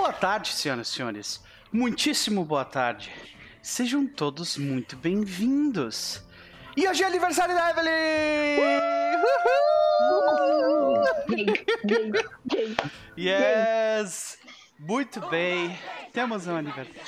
[0.00, 1.44] Boa tarde, senhoras e senhores.
[1.70, 3.12] Muitíssimo boa tarde.
[3.60, 6.22] Sejam todos muito bem-vindos.
[6.74, 7.90] E hoje é aniversário da Evelyn!
[12.46, 12.76] Gay,
[13.18, 14.38] Yes!
[14.78, 15.78] Muito bem.
[16.14, 16.98] Temos um aniversário.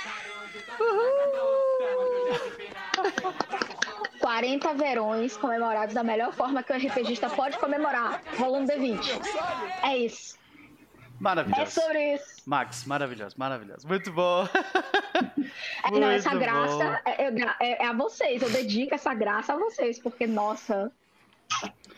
[4.20, 9.18] 40 verões comemorados da melhor forma que o RPGista pode comemorar, rolando D20.
[9.82, 10.41] É isso.
[11.22, 11.62] Maravilhoso.
[11.62, 12.42] É sobre isso.
[12.46, 13.86] Max, maravilhoso, maravilhoso.
[13.86, 14.46] Muito bom.
[15.84, 17.10] É, não, essa Muito graça bom.
[17.10, 17.28] é,
[17.60, 18.40] é- é a vocês.
[18.40, 20.90] Eu dedico essa graça a vocês, porque, nossa.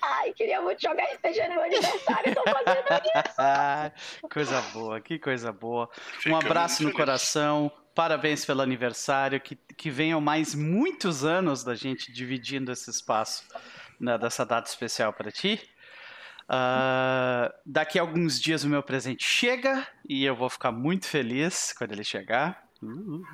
[0.03, 3.34] Ai, queria muito jogar RPG no meu aniversário, tô fazendo isso.
[3.39, 3.93] Ah,
[4.33, 5.89] coisa boa, que coisa boa.
[6.27, 7.70] Um abraço no coração.
[7.95, 9.41] Parabéns pelo aniversário.
[9.41, 13.45] Que, que venham mais muitos anos da gente dividindo esse espaço
[14.01, 15.61] né, dessa data especial para ti.
[16.48, 21.73] Ah, daqui a alguns dias o meu presente chega e eu vou ficar muito feliz
[21.77, 22.64] quando ele chegar.
[22.83, 23.25] Uh,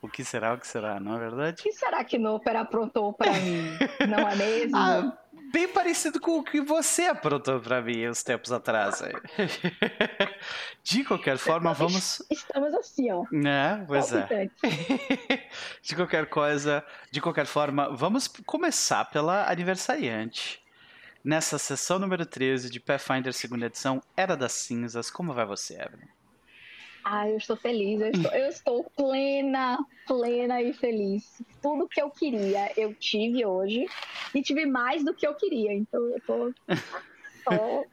[0.00, 1.62] o que será, o que será, não é O verdade?
[1.62, 3.68] que será que Noper aprontou pra mim?
[4.08, 4.76] Não é mesmo?
[4.76, 5.18] Ah,
[5.52, 9.02] bem parecido com o que você aprontou para mim uns tempos atrás.
[10.82, 12.22] De qualquer forma, vamos.
[12.30, 13.24] Estamos assim, ó.
[13.30, 13.84] Né?
[13.86, 14.50] Pois é.
[15.82, 20.62] De qualquer coisa, de qualquer forma, vamos começar pela aniversariante.
[21.24, 25.10] Nessa sessão número 13 de Pathfinder segunda edição, Era das Cinzas.
[25.10, 26.06] Como vai você, Evelyn?
[27.04, 31.42] Ai, eu estou feliz, eu estou, eu estou plena, plena e feliz.
[31.62, 33.86] Tudo que eu queria, eu tive hoje.
[34.34, 35.72] E tive mais do que eu queria.
[35.72, 36.54] Então eu tô
[37.44, 37.84] só,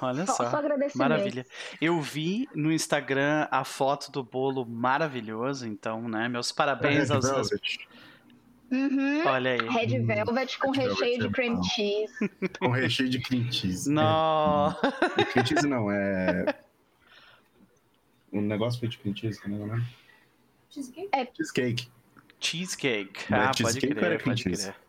[0.00, 0.50] Olha só, só.
[0.50, 0.62] só.
[0.94, 1.44] Maravilha.
[1.80, 6.28] Eu vi no Instagram a foto do bolo maravilhoso, então, né?
[6.28, 7.24] Meus parabéns Red aos.
[7.26, 7.87] aos- Velvet,
[8.70, 9.26] Uhum.
[9.26, 9.58] Olha aí.
[9.68, 12.30] Red Velvet com Red recheio de Velvet é cream cheese.
[12.60, 13.90] com recheio de cream cheese.
[13.90, 14.76] Não.
[15.16, 16.54] É, cream cheese não, é...
[18.32, 19.84] Um negócio feito de cream cheese, como é o nome?
[20.70, 21.88] Cheesecake.
[22.40, 23.30] Cheesecake.
[23.30, 24.62] Não é Ah, pode cheesecake ou crer, era cream pode cheese?
[24.70, 24.87] crer.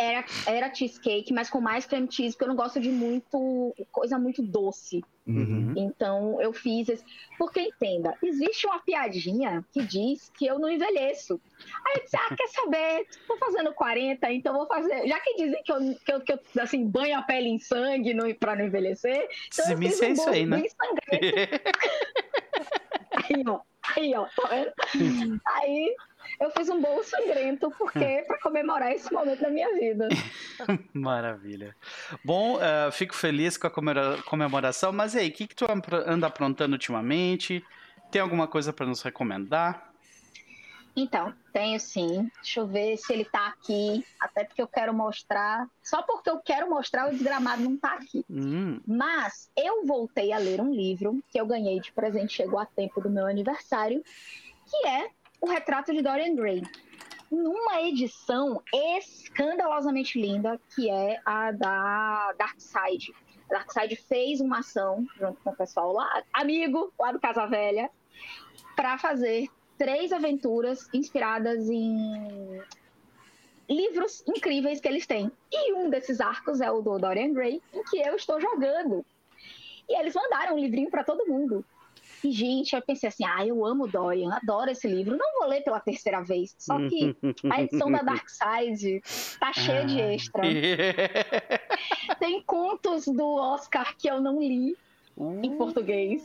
[0.00, 4.18] Era, era cheesecake, mas com mais cream cheese, porque eu não gosto de muito coisa
[4.18, 5.04] muito doce.
[5.26, 5.74] Uhum.
[5.76, 7.04] Então eu fiz esse.
[7.38, 11.38] Porque entenda, existe uma piadinha que diz que eu não envelheço.
[11.86, 13.06] Aí eu disse, ah, quer saber?
[13.28, 15.06] Tô fazendo 40, então vou fazer.
[15.06, 18.14] Já que dizem que eu, que eu, que eu assim, banho a pele em sangue
[18.14, 19.28] no, pra não envelhecer.
[19.52, 20.62] Então eu Simice fiz é um isso bolo aí, né?
[23.12, 23.60] Aí, ó.
[23.96, 25.40] Aí, ó, tá vendo?
[25.44, 25.96] Aí
[26.40, 30.08] eu fiz um bolo sangrento, porque pra comemorar esse momento da minha vida.
[30.94, 31.76] Maravilha.
[32.24, 35.66] Bom, eh, fico feliz com a comemora- comemoração, mas e aí, o que, que tu
[36.06, 37.64] anda aprontando ultimamente?
[38.10, 39.88] Tem alguma coisa para nos recomendar?
[40.96, 42.28] Então, tenho sim.
[42.42, 44.04] Deixa eu ver se ele tá aqui.
[44.18, 45.68] Até porque eu quero mostrar.
[45.82, 48.24] Só porque eu quero mostrar, o desgramado não tá aqui.
[48.28, 52.66] Hum, Mas eu voltei a ler um livro que eu ganhei de presente, chegou a
[52.66, 54.02] tempo do meu aniversário,
[54.68, 55.08] que é
[55.40, 56.62] O Retrato de Dorian Gray.
[57.30, 63.14] Numa edição escandalosamente linda, que é a da Darkseid.
[63.48, 67.88] A Darkseid fez uma ação, junto com o pessoal lá, amigo lá do Casa Velha,
[68.74, 69.48] para fazer
[69.78, 72.60] três aventuras inspiradas em
[73.66, 75.30] livros incríveis que eles têm.
[75.50, 79.06] E um desses arcos é o do Dorian Gray, em que eu estou jogando.
[79.88, 81.64] E eles mandaram um livrinho para todo mundo.
[82.22, 85.16] E, gente, eu pensei assim: ah, eu amo Dorian, adoro esse livro.
[85.16, 86.54] Não vou ler pela terceira vez.
[86.58, 87.16] Só que
[87.50, 89.00] a edição da Dark Side
[89.38, 90.12] tá cheia de Ah.
[90.14, 90.42] extra.
[92.18, 94.76] Tem contos do Oscar que eu não li
[95.16, 96.22] em português,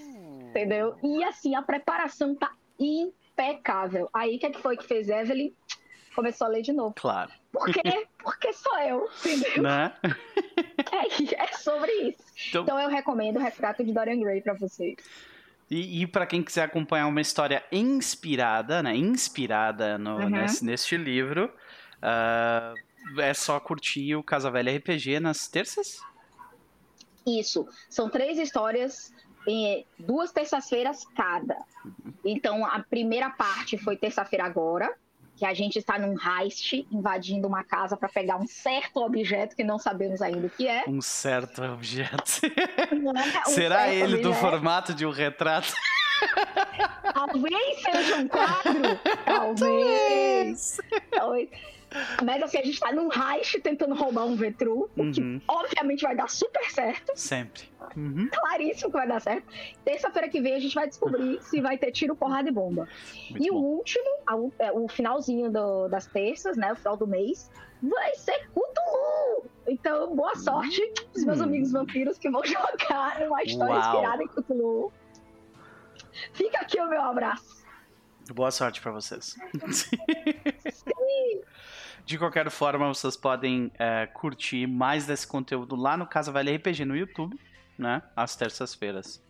[0.50, 0.96] entendeu?
[1.04, 4.10] E assim, a preparação tá impecável.
[4.14, 5.52] Aí o que, é que foi que fez Evelyn?
[6.16, 6.94] Começou a ler de novo.
[6.96, 8.08] Claro, Por quê?
[8.24, 9.64] Porque sou eu, entendeu?
[9.64, 9.94] né?
[10.92, 12.24] É, é sobre isso.
[12.50, 14.96] Então- Então eu recomendo o retrato de Dorian Gray pra vocês.
[15.70, 18.96] E, e para quem quiser acompanhar uma história inspirada, né?
[18.96, 20.30] Inspirada no, Uhum.
[20.30, 21.52] nesse, neste livro,
[22.02, 22.74] ah,
[23.18, 26.00] é só curtir o Casa Velha RPG nas terças?
[27.26, 27.68] Isso.
[27.90, 29.12] São três histórias,
[29.48, 31.58] em duas terças-feiras cada.
[32.24, 34.94] Então a primeira parte foi terça-feira agora,
[35.36, 39.64] que a gente está num heist invadindo uma casa para pegar um certo objeto que
[39.64, 40.84] não sabemos ainda o que é.
[40.88, 42.24] Um certo objeto.
[42.46, 43.14] É um
[43.52, 44.34] Será certo ele do objeto.
[44.34, 45.74] formato de um retrato?
[47.14, 49.00] Talvez seja um quadro.
[49.26, 50.78] Talvez.
[51.12, 51.50] Talvez.
[52.24, 55.42] Mas assim, a gente tá num heist tentando roubar um Vetru, o que Uhum.
[55.48, 57.12] obviamente vai dar super certo.
[57.16, 57.64] Sempre.
[57.96, 58.28] Uhum.
[58.32, 59.46] Claríssimo que vai dar certo.
[59.86, 62.88] Terça-feira que vem a gente vai descobrir se vai ter tiro, porrada e bomba.
[63.30, 63.62] Muito e o bom.
[63.62, 66.74] último, a é, o finalzinho do- das terças, né?
[66.74, 67.50] O final do mês,
[67.82, 69.50] vai ser Cthulhu!
[69.68, 70.82] Então, boa sorte
[71.16, 71.44] os meus Hum.
[71.44, 73.80] amigos vampiros que vão jogar uma história Uau.
[73.94, 74.92] inspirada em Cthulhu.
[76.34, 77.65] Fica aqui o meu abraço.
[78.34, 79.36] Boa sorte para vocês.
[82.06, 86.86] De qualquer forma, vocês podem é, curtir mais desse conteúdo lá no Casa Velha RPG
[86.86, 87.40] no YouTube,
[87.78, 88.04] né?
[88.16, 89.24] Às terças-feiras.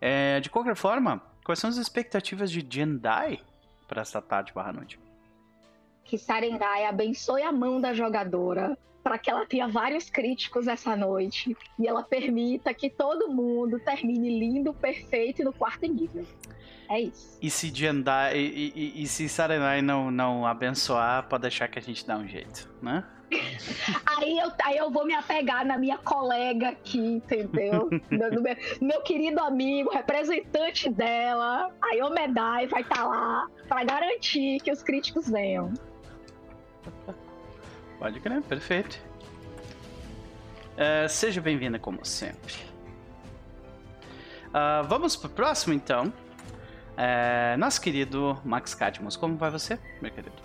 [0.00, 3.40] É, de qualquer forma, quais são as expectativas de Jendai
[3.88, 4.98] para esta tarde barra noite?
[6.04, 11.56] Que Sarendai abençoe a mão da jogadora para que ela tenha vários críticos essa noite
[11.78, 16.24] e ela permita que todo mundo termine lindo, perfeito e no quarto nível.
[16.88, 17.38] É isso.
[17.40, 21.82] E se Jendai, e, e, e, se Sarenai não, não abençoar, pode deixar que a
[21.82, 23.04] gente dá um jeito, né?
[24.06, 27.88] aí, eu, aí eu vou me apegar na minha colega aqui, entendeu?
[28.10, 34.60] no, meu, meu, querido amigo, representante dela, a Yomedai vai estar tá lá para garantir
[34.60, 35.72] que os críticos venham.
[37.98, 39.00] Pode crer, perfeito.
[40.74, 42.54] Uh, seja bem-vinda como sempre.
[44.48, 46.12] Uh, vamos pro próximo então.
[46.96, 50.36] É, nosso querido Max Cadmus, como vai você, meu querido?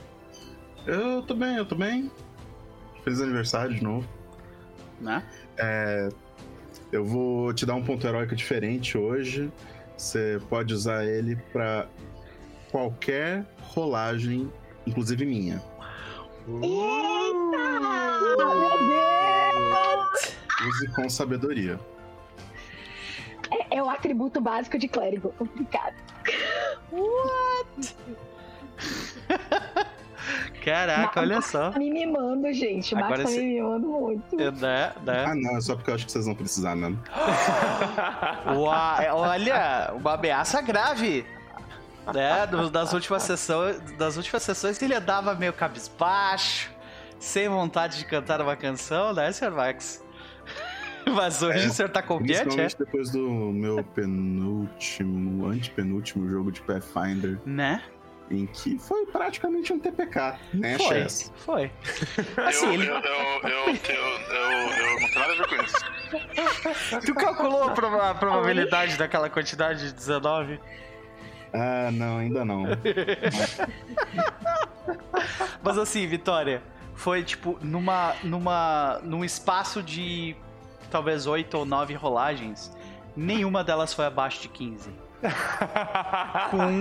[0.86, 2.12] Eu tô bem, eu tô bem.
[3.04, 4.08] Feliz aniversário de novo.
[5.00, 5.24] Né?
[5.58, 6.10] É,
[6.92, 9.52] eu vou te dar um ponto heróico diferente hoje.
[9.96, 11.88] Você pode usar ele para
[12.72, 14.52] qualquer rolagem,
[14.88, 15.62] inclusive minha.
[16.48, 17.60] Eita!
[18.38, 20.38] Meu Deus!
[20.68, 21.80] Use com sabedoria.
[23.52, 25.34] É, é o atributo básico de clérigo.
[25.38, 25.96] Complicado.
[26.92, 27.96] What?
[30.64, 31.72] Caraca, olha só.
[31.72, 32.94] Tá me mimando, gente.
[32.94, 34.40] O Max Agora tá me mimando muito.
[34.40, 35.26] É, né, né?
[35.28, 37.00] Ah, não, é só porque eu acho que vocês vão precisar mesmo.
[38.56, 41.26] Uau, olha, uma ameaça grave.
[42.14, 42.48] Né?
[42.72, 46.72] Das últimas sessões, das últimas sessões ele andava meio cabisbaixo,
[47.20, 49.52] sem vontade de cantar uma canção, né, Sr.
[49.52, 50.04] Max?
[51.14, 52.68] Mas hoje é, o senhor tá confiante, é?
[52.68, 57.40] depois do meu penúltimo, antepenúltimo jogo de Pathfinder.
[57.46, 57.82] Né?
[58.32, 61.34] Em que foi praticamente um TPK, né, Foi, Chess?
[61.38, 61.72] foi.
[62.38, 62.88] Assim, eu, ele...
[62.88, 64.04] eu, eu, eu, eu,
[64.36, 67.02] eu, não tenho nada a ver com isso.
[67.06, 70.60] Tu calculou a probabilidade daquela quantidade de 19?
[71.54, 72.64] Ah, não, ainda não.
[75.64, 76.62] Mas assim, Vitória,
[76.94, 80.36] foi tipo numa, numa, num espaço de
[80.90, 82.76] talvez oito ou nove rolagens,
[83.16, 84.90] nenhuma delas foi abaixo de 15.
[86.50, 86.80] Com...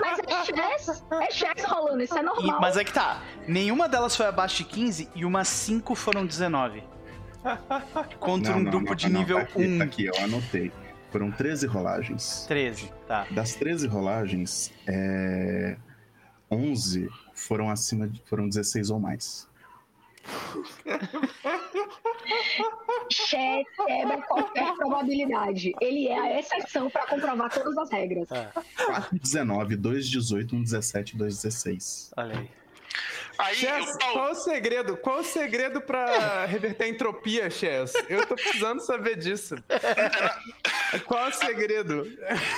[0.00, 2.58] Mas é chess, é chess rolando, isso é normal.
[2.58, 6.24] E, mas é que tá, nenhuma delas foi abaixo de 15 e umas 5 foram
[6.24, 6.82] 19.
[8.20, 9.78] Contra não, um não, grupo não, de nível tá aqui, 1.
[9.78, 10.72] Tá aqui, eu anotei.
[11.10, 12.44] Foram 13 rolagens.
[12.46, 13.26] 13, tá.
[13.32, 15.76] Das 13 rolagens, é...
[16.50, 18.20] 11 foram acima de.
[18.26, 19.48] foram 16 ou mais.
[23.10, 25.72] Chat quebra qualquer probabilidade.
[25.80, 28.30] Ele é a exceção para comprovar todas as regras.
[28.30, 28.50] É.
[28.86, 32.12] 4, 19, 2, 18, 1, 17, 2, 16.
[32.16, 32.50] Olha aí.
[33.40, 34.12] Aí, Chess, eu...
[34.12, 34.96] qual o segredo?
[34.96, 37.92] Qual o segredo pra reverter a entropia, Chess?
[38.08, 39.56] Eu tô precisando saber disso.
[41.06, 42.06] qual o segredo?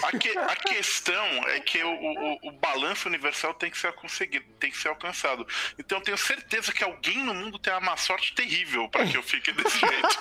[0.04, 4.44] A, que, a questão é que o, o, o, balanço universal tem que ser conseguido,
[4.58, 5.46] tem que ser alcançado.
[5.78, 9.16] Então eu tenho certeza que alguém no mundo tem uma má sorte terrível para que
[9.16, 10.18] eu fique desse jeito.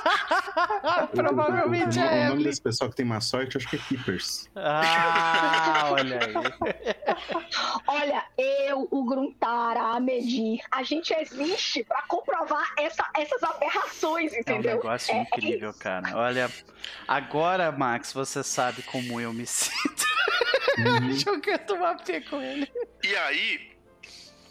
[1.16, 2.26] Provavelmente o, é.
[2.28, 4.50] O nome desse pessoal que tem má sorte, acho que é Keepers.
[4.56, 6.34] Ah, olha aí.
[7.88, 10.00] olha, eu, o Gruntara, a
[10.72, 14.72] A gente existe para comprovar essa, essas aberrações, entendeu?
[14.72, 16.18] É um negócio é, incrível, é cara.
[16.18, 16.52] Olha,
[17.08, 20.06] agora, Max, você sabe como eu me sinto
[20.78, 21.12] uhum.
[21.14, 22.72] jogando uma P com ele.
[23.04, 23.72] E aí,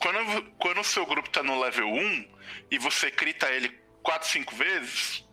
[0.01, 2.29] quando, quando o seu grupo tá no level 1
[2.71, 3.69] e você crita ele
[4.03, 5.29] 4, 5 vezes,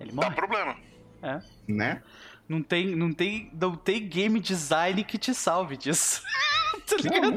[0.00, 0.28] ele morre.
[0.28, 0.76] dá problema.
[1.22, 1.40] É.
[1.66, 2.02] Né?
[2.48, 6.22] Não tem, não, tem, não tem game design que te salve disso.
[6.86, 7.36] tá ligado?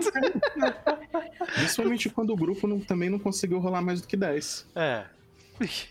[0.55, 0.74] Não,
[1.53, 4.67] Principalmente quando o grupo não, também não conseguiu rolar mais do que 10.
[4.75, 5.05] É.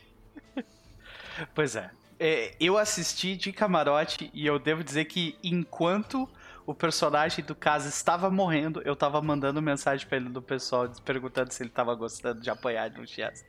[1.55, 1.90] pois é.
[2.19, 2.55] é.
[2.61, 6.28] Eu assisti de camarote e eu devo dizer que enquanto
[6.67, 11.50] o personagem do caso estava morrendo, eu tava mandando mensagem pra ele do pessoal perguntando
[11.50, 13.43] se ele tava gostando de apanhar no chess.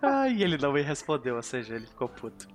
[0.00, 2.46] ah, e ele não me respondeu, ou seja, ele ficou puto.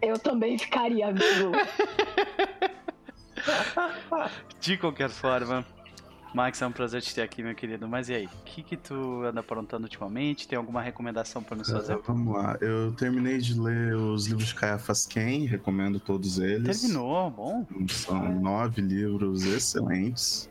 [0.00, 1.52] Eu também ficaria, amigo.
[4.60, 5.64] De qualquer forma,
[6.34, 7.88] Max, é um prazer te ter aqui, meu querido.
[7.88, 10.46] Mas e aí, o que, que tu anda aprontando ultimamente?
[10.46, 11.94] Tem alguma recomendação para nos fazer?
[11.94, 16.80] Uh, vamos lá, eu terminei de ler os livros de Caiafas Ken, recomendo todos eles.
[16.80, 17.66] Terminou, bom.
[17.88, 20.50] São nove livros excelentes.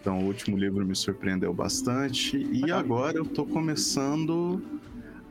[0.00, 2.38] Então, o último livro me surpreendeu bastante.
[2.38, 4.62] E agora eu tô começando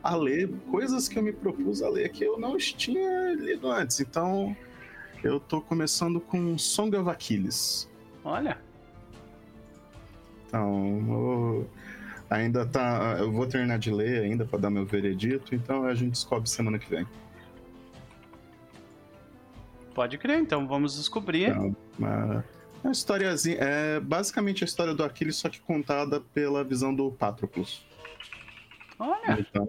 [0.02, 4.00] a ler coisas que eu me propus a ler que eu não tinha lido antes.
[4.00, 4.56] Então,
[5.22, 7.88] eu tô começando com Song of Achilles.
[8.24, 8.58] Olha.
[10.46, 11.70] Então, eu
[12.30, 13.16] ainda tá.
[13.18, 16.78] Eu vou terminar de ler ainda para dar meu veredito, então a gente descobre semana
[16.78, 17.06] que vem.
[19.94, 21.50] Pode crer, então vamos descobrir.
[21.50, 22.44] Então, uma,
[22.84, 23.56] uma historiazinha.
[23.60, 27.87] É basicamente a história do Aquiles, só que contada pela visão do Patroclus.
[28.98, 29.38] Olha.
[29.38, 29.68] Então,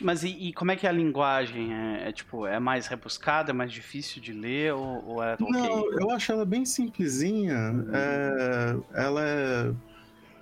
[0.00, 1.72] mas e, e, como é que é a linguagem?
[1.72, 5.46] É, é, tipo, é mais rebuscada, é mais difícil de ler ou, ou é okay?
[5.48, 7.70] Não, eu acho ela bem simplesinha.
[7.70, 7.90] Uhum.
[7.94, 9.74] É, ela é.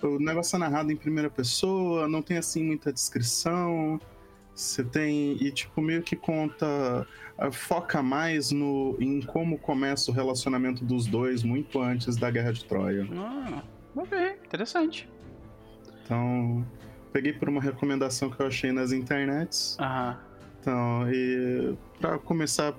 [0.01, 3.99] O negócio é narrado em primeira pessoa, não tem assim muita descrição.
[4.53, 5.37] Você tem.
[5.41, 7.07] E tipo, meio que conta.
[7.51, 12.63] Foca mais no em como começa o relacionamento dos dois muito antes da Guerra de
[12.63, 13.05] Troia.
[13.13, 13.61] Ah,
[13.93, 15.09] ok, interessante.
[16.03, 16.65] Então
[17.15, 19.77] peguei por uma recomendação que eu achei nas internets.
[19.79, 20.17] Aham.
[20.59, 22.73] Então, e para começar,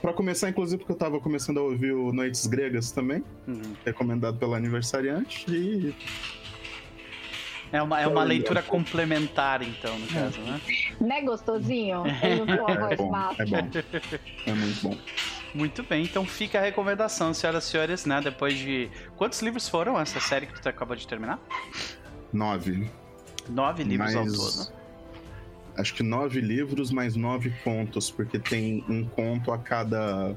[0.00, 3.74] para começar inclusive porque eu tava começando a ouvir o Noites Gregas também, uhum.
[3.84, 5.94] recomendado pelo aniversariante e
[7.72, 10.60] é uma, é uma leitura complementar, então, no caso, né?
[11.00, 12.04] Né, gostosinho?
[12.22, 13.70] É, é, bom, é bom.
[14.46, 14.98] É muito bom.
[15.54, 18.20] Muito bem, então fica a recomendação, senhoras e senhores, né?
[18.20, 18.88] Depois de.
[19.16, 21.40] Quantos livros foram essa série que tu acabou de terminar?
[22.32, 22.88] Nove.
[23.48, 24.38] Nove livros mais...
[24.38, 24.78] ao todo.
[25.76, 30.34] Acho que nove livros mais nove contos, porque tem um conto a cada.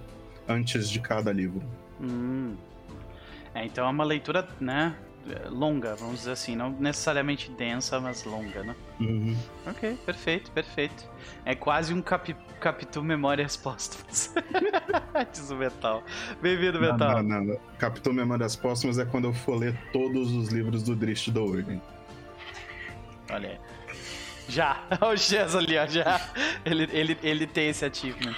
[0.48, 1.64] antes de cada livro.
[2.00, 2.56] Hum.
[3.54, 4.96] É, então é uma leitura, né?
[5.50, 8.76] Longa, vamos dizer assim, não necessariamente densa, mas longa, né?
[9.00, 9.38] Uhum.
[9.68, 11.08] Ok, perfeito, perfeito.
[11.46, 14.34] É quase um capi, Capitu Memórias Póstumas.
[15.32, 16.04] Diz o Metal.
[16.42, 17.22] Bem-vindo, Metal.
[17.22, 17.60] Não, não, não.
[17.78, 21.80] Capitu Memórias Póstumas é quando eu for ler todos os livros do Drift do Urgen.
[23.32, 23.60] Olha aí.
[24.48, 26.20] Já, o Chess ali, ó, já.
[26.66, 28.36] Ele, ele, ele tem esse achievement.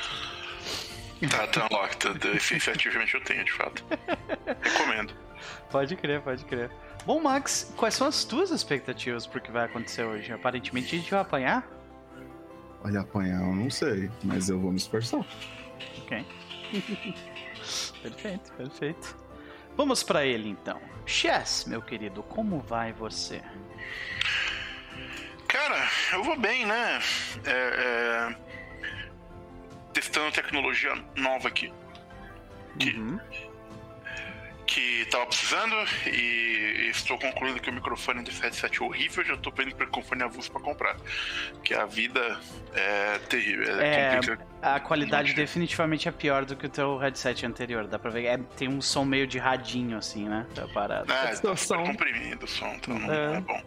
[1.30, 2.28] Tá, tá unlocked.
[2.36, 3.84] Esse, esse achievement eu tenho, de fato.
[4.62, 5.14] Recomendo.
[5.72, 6.70] Pode crer, pode crer.
[7.06, 10.32] Bom, Max, quais são as tuas expectativas pro que vai acontecer hoje?
[10.32, 11.68] Aparentemente a gente vai apanhar?
[12.84, 15.26] Olha, apanhar eu não sei, mas eu vou me esforçar.
[16.00, 16.26] Ok.
[18.04, 19.18] perfeito, perfeito.
[19.76, 20.80] Vamos para ele então.
[21.06, 23.42] Chess, meu querido, como vai você?
[25.66, 27.00] Cara, eu vou bem, né?
[27.46, 28.36] É, é...
[29.94, 31.72] Testando tecnologia nova aqui.
[32.78, 33.18] Que, uhum.
[34.74, 35.76] Que tava precisando
[36.08, 39.24] e estou concluindo que o microfone desse headset é horrível.
[39.24, 40.98] Já tô pedindo para microfone avulso para comprar.
[41.64, 42.40] Que a vida
[42.74, 43.80] é terrível.
[43.80, 47.86] É, é a qualidade definitivamente é pior do que o teu headset anterior.
[47.86, 48.26] Dá pra ver.
[48.26, 50.48] É, tem um som meio de radinho, assim, né?
[50.56, 51.14] Da parada.
[51.14, 53.38] É, tá super comprimido o som, então não é.
[53.38, 53.62] é bom.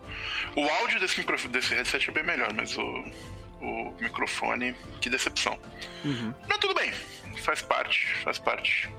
[0.56, 3.04] O áudio desse, microfone, desse headset é bem melhor, mas o,
[3.60, 5.56] o microfone, que decepção.
[6.04, 6.34] Uhum.
[6.48, 6.92] Mas tudo bem,
[7.36, 8.90] faz parte, faz parte.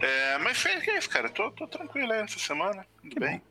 [0.00, 1.28] É, mas é, é isso, cara.
[1.28, 2.86] Tô, tô tranquilo aí essa semana.
[3.00, 3.42] Tudo que bem.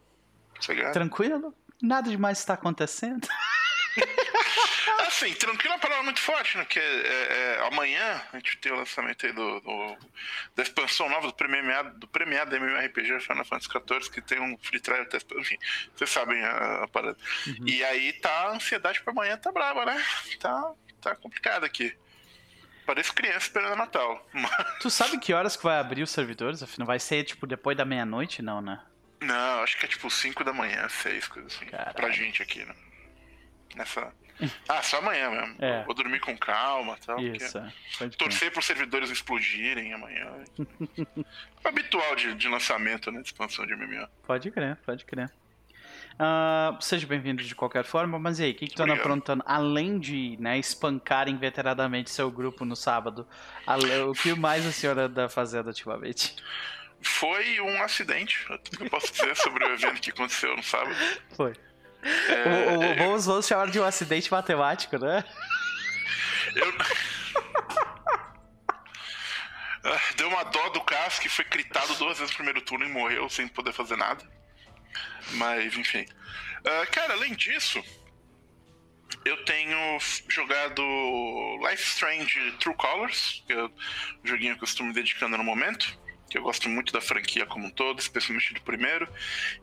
[0.94, 1.54] Tranquilo?
[1.82, 3.28] Nada demais está acontecendo.
[5.14, 6.66] assim, tranquilo é uma palavra muito forte, né?
[6.66, 9.98] Que é, é, é, amanhã a gente tem o lançamento aí do, do
[10.56, 14.80] da expansão nova do premiado, do premiado MMORPG Final Fantasy XIV, que tem um free
[14.80, 15.58] trial test, enfim,
[15.96, 17.18] vocês sabem a, a parada.
[17.48, 17.68] Uhum.
[17.68, 20.04] E aí tá a ansiedade pra amanhã tá braba, né?
[20.40, 21.96] Tá, tá complicado aqui.
[22.86, 24.28] Parece criança esperando Natal.
[24.82, 26.62] Tu sabe que horas que vai abrir os servidores?
[26.62, 28.82] Afinal, vai ser tipo depois da meia-noite, não, né?
[29.22, 31.66] Não, acho que é tipo 5 da manhã, 6, coisas assim.
[31.66, 31.96] Caralho.
[31.96, 32.76] Pra gente aqui, né?
[33.76, 34.12] Nessa.
[34.68, 35.56] Ah, só amanhã mesmo.
[35.60, 35.84] É.
[35.84, 37.20] Vou dormir com calma e tal.
[37.20, 38.10] Isso, é.
[38.18, 40.28] Torcer para os servidores explodirem amanhã.
[41.64, 43.22] habitual de, de lançamento, né?
[43.22, 44.08] De expansão de MMO.
[44.26, 45.32] Pode crer, pode crer.
[46.14, 49.44] Uh, seja bem-vindo de qualquer forma, mas e aí, o que, que tu anda aprontando?
[49.48, 53.28] Além de né, espancar inveteradamente seu grupo no sábado,
[54.10, 56.36] o que mais a senhora anda fazendo ultimamente?
[57.02, 60.64] Foi um acidente, é tudo que eu posso dizer sobre o evento que aconteceu no
[60.64, 60.96] sábado.
[61.36, 61.54] Foi.
[62.04, 65.24] É, o, o, vamos, vamos chamar de um acidente matemático, né?
[66.56, 66.74] Eu...
[69.86, 72.90] Ah, deu uma dó do Cass que foi gritado duas vezes no primeiro turno e
[72.90, 74.24] morreu sem poder fazer nada.
[75.32, 76.06] Mas, enfim.
[76.60, 77.84] Uh, cara, além disso,
[79.26, 79.98] eu tenho
[80.30, 80.82] jogado
[81.68, 83.72] Life Strange True Colors, que é o
[84.24, 86.02] joguinho que eu estou me dedicando no momento
[86.34, 89.08] que eu gosto muito da franquia como um todo, especialmente do primeiro.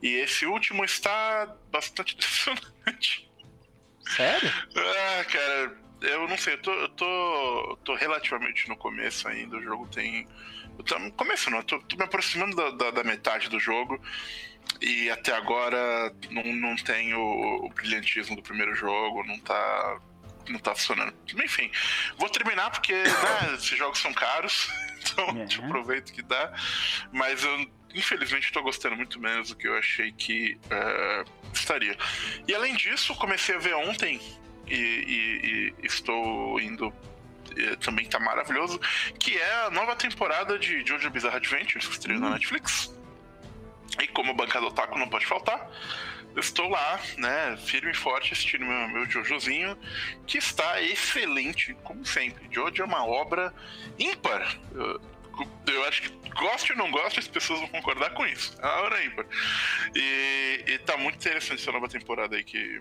[0.01, 3.29] E esse último está bastante decepcionante.
[4.07, 4.53] Sério?
[4.77, 9.57] Ah, cara, eu não sei, eu tô, eu tô, tô relativamente no começo ainda.
[9.57, 10.29] O jogo tem.
[10.79, 13.59] Eu tô, no começo não, eu tô, tô me aproximando da, da, da, metade do
[13.59, 14.01] jogo.
[14.81, 20.01] E até agora não, não tem o, o brilhantismo do primeiro jogo, não tá
[20.49, 21.15] não tá funcionando.
[21.45, 21.71] Enfim,
[22.17, 24.69] vou terminar porque né, esses jogos são caros,
[25.01, 25.47] então uhum.
[25.47, 26.53] te aproveito que dá.
[27.13, 31.97] Mas eu, infelizmente, estou gostando muito menos do que eu achei que uh, estaria.
[32.49, 34.21] E além disso, comecei a ver ontem
[34.67, 36.93] e, e, e estou indo
[37.81, 38.79] também tá maravilhoso,
[39.19, 42.23] que é a nova temporada de Jojo Bizarre Adventures que estreou hum.
[42.23, 42.95] na Netflix.
[43.99, 45.71] E como bancada otaku não pode faltar,
[46.37, 49.77] estou lá, né, firme e forte assistindo meu, meu Jojozinho,
[50.27, 52.47] que está excelente, como sempre.
[52.51, 53.53] Jojo é uma obra
[53.99, 54.57] ímpar.
[54.75, 55.01] Eu,
[55.67, 58.57] eu acho que goste ou não goste, as pessoas vão concordar com isso.
[58.61, 59.27] É uma obra ímpar.
[59.95, 62.81] E, e tá muito interessante essa nova temporada aí que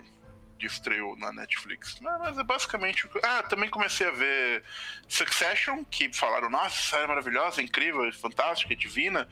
[0.60, 1.98] de estreou na Netflix.
[2.00, 3.08] Mas é basicamente.
[3.22, 4.62] Ah, também comecei a ver
[5.08, 9.26] Succession, que falaram, nossa, série maravilhosa, incrível, fantástica, divina.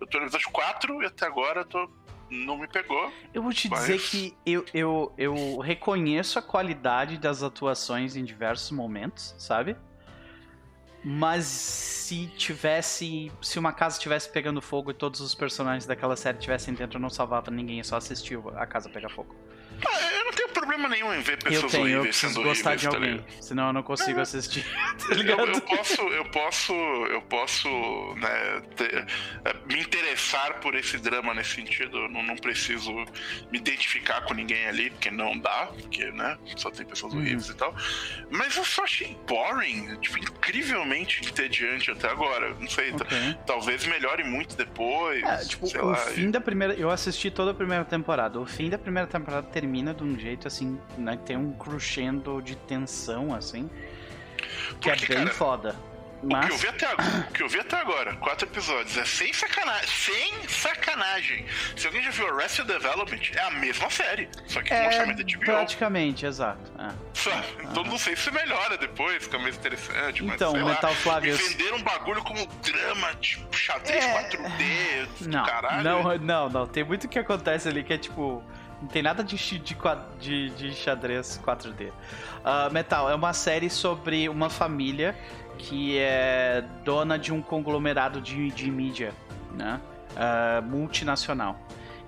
[0.00, 1.90] Eu tô no episódio 4 e até agora tô.
[2.30, 3.12] Não me pegou.
[3.32, 3.80] Eu vou te mas...
[3.80, 9.76] dizer que eu, eu, eu reconheço a qualidade das atuações em diversos momentos, sabe?
[11.04, 13.30] Mas se tivesse.
[13.42, 17.00] Se uma casa estivesse pegando fogo e todos os personagens daquela série estivessem dentro, eu
[17.00, 19.34] não salvava ninguém, eu só assistia a casa pegar fogo.
[20.12, 22.88] Eu não tenho problema nenhum em ver pessoas eu tenho, horríveis eu preciso gostar de
[22.88, 24.22] tá alguém, tá senão eu não consigo é.
[24.22, 24.64] assistir.
[25.04, 25.40] Tá ligado?
[25.40, 27.68] Eu, eu, posso, eu posso, eu posso,
[28.16, 29.06] né, ter,
[29.44, 31.98] é, me interessar por esse drama nesse sentido.
[31.98, 32.90] Eu não, não, preciso
[33.50, 37.20] me identificar com ninguém ali, porque não dá, porque, né, só tem pessoas uhum.
[37.20, 37.74] horríveis e tal.
[38.30, 42.54] Mas eu só achei boring, tipo, incrivelmente entediante até agora.
[42.58, 43.36] Não sei, okay.
[43.46, 45.22] talvez melhore muito depois.
[45.22, 46.30] É, tipo, o lá, fim e...
[46.30, 48.40] da primeira, eu assisti toda a primeira temporada.
[48.40, 51.18] O fim da primeira temporada termina de um jeito assim, né?
[51.24, 53.70] Tem um crescendo de tensão, assim.
[54.80, 55.76] Que é Porque, é bem cara, foda.
[56.22, 56.46] Mas...
[56.46, 59.04] O, que eu vi até agora, o que eu vi até agora, quatro episódios, é
[59.04, 59.88] sem sacanagem.
[59.88, 61.46] Sem sacanagem.
[61.76, 64.28] Se alguém já viu Arrested Development, é a mesma série.
[64.46, 65.44] Só que é, com de HBO.
[65.44, 66.72] Praticamente, exato.
[66.78, 66.90] É.
[67.12, 67.30] Só,
[67.62, 70.22] então não sei se melhora depois, fica mais interessante.
[70.22, 71.36] Mas, então, Metal lá, Flávio.
[71.36, 74.30] venderam um bagulho como drama, tipo, xadrez é...
[74.30, 75.84] 4D, não, caralho.
[75.84, 76.66] Não, não, não.
[76.66, 78.42] Tem muito que acontece ali que é tipo.
[78.84, 79.76] Não tem nada de, de,
[80.20, 81.88] de, de xadrez 4D.
[81.88, 81.92] Uh,
[82.44, 85.16] ah, Metal é uma série sobre uma família
[85.56, 89.14] que é dona de um conglomerado de, de mídia,
[89.54, 89.80] né?
[90.10, 91.58] Uh, multinacional.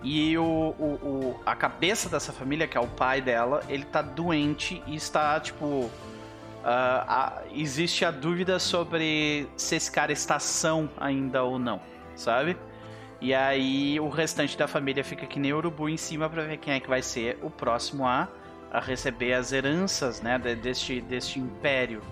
[0.03, 4.03] E o, o, o, a cabeça dessa família, que é o pai dela, ele tá
[4.03, 5.65] doente e está, tipo.
[5.65, 5.91] Uh,
[6.63, 11.81] a, existe a dúvida sobre se esse cara está são ainda ou não,
[12.15, 12.55] sabe?
[13.21, 16.75] E aí o restante da família fica que nem urubu em cima para ver quem
[16.75, 18.29] é que vai ser o próximo a,
[18.71, 22.03] a receber as heranças, né, deste, deste império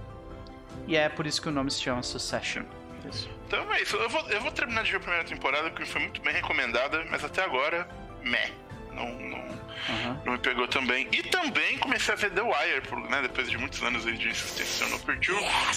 [0.87, 2.65] e é por isso que o nome se chama Succession.
[3.09, 3.31] Isso.
[3.47, 3.97] Então é isso.
[3.97, 7.05] Eu vou, eu vou terminar de ver a primeira temporada, que foi muito bem recomendada,
[7.11, 7.89] mas até agora,
[8.23, 8.51] meh.
[8.93, 9.45] Não, não,
[9.89, 10.19] uhum.
[10.25, 11.09] não me pegou também.
[11.13, 14.87] E também comecei a ver The Wire, por, né, depois de muitos anos de insistência
[14.89, 15.35] no Purdue.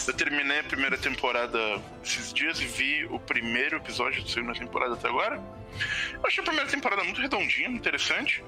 [0.07, 1.59] Eu terminei a primeira temporada
[2.03, 5.41] esses dias e vi o primeiro episódio da segunda temporada até agora.
[6.13, 8.43] Eu achei a primeira temporada muito redondinha, interessante.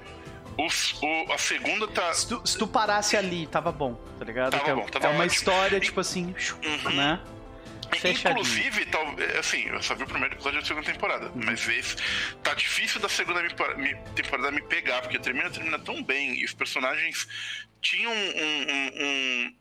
[0.58, 2.12] Os, o, a segunda tá.
[2.12, 4.50] Se tu, se tu, parasse ali, tava bom, tá ligado?
[4.50, 6.34] Tava é, bom, tava é uma história, tipo assim,
[6.64, 6.94] uhum.
[6.94, 7.20] né?
[8.08, 9.04] Inclusive, tal,
[9.38, 11.42] assim, eu só vi o primeiro episódio da segunda temporada, uhum.
[11.44, 11.96] mas esse
[12.42, 16.54] tá difícil da segunda me, temporada me pegar, porque termina, termina tão bem e os
[16.54, 17.28] personagens
[17.80, 19.56] tinham um, um,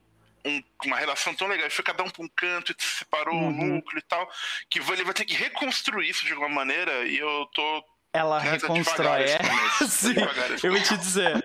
[0.46, 3.36] um, uma relação tão legal, e foi cada um pra um canto e se separou
[3.36, 3.50] uhum.
[3.50, 4.30] o núcleo e tal,
[4.70, 9.24] que ele vai ter que reconstruir isso de alguma maneira e eu tô ela reconstrói.
[9.24, 9.40] É,
[9.88, 10.16] sim,
[10.64, 11.44] eu vou te dizer.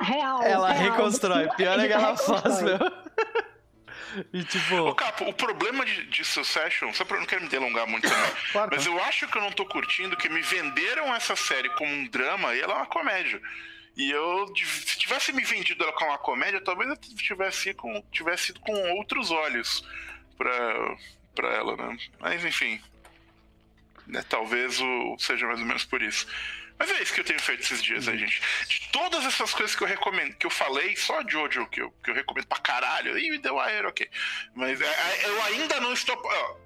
[0.00, 0.92] Real, ela real.
[0.92, 1.48] reconstrói.
[1.56, 2.78] Pior é que ela faz, meu.
[4.32, 4.76] E tipo.
[4.76, 8.08] Ô, Capo, o problema de, de Succession, só pra eu não quero me delongar muito
[8.08, 11.68] também, claro, mas eu acho que eu não tô curtindo que me venderam essa série
[11.70, 13.40] como um drama e ela é uma comédia.
[13.96, 18.50] E eu, se tivesse me vendido ela como uma comédia, talvez eu tivesse, com, tivesse
[18.50, 19.84] ido com outros olhos
[20.36, 20.96] pra,
[21.34, 21.96] pra ela, né?
[22.18, 22.80] Mas enfim,
[24.06, 24.24] né?
[24.28, 26.26] Talvez o, seja mais ou menos por isso.
[26.78, 28.40] Mas é isso que eu tenho feito esses dias aí, gente.
[28.68, 31.90] De todas essas coisas que eu recomendo, que eu falei, só a Jojo que eu,
[32.02, 33.16] que eu recomendo pra caralho.
[33.16, 34.10] E The Wire, ok.
[34.54, 36.20] Mas é, é, eu ainda não estou.
[36.24, 36.56] Ó,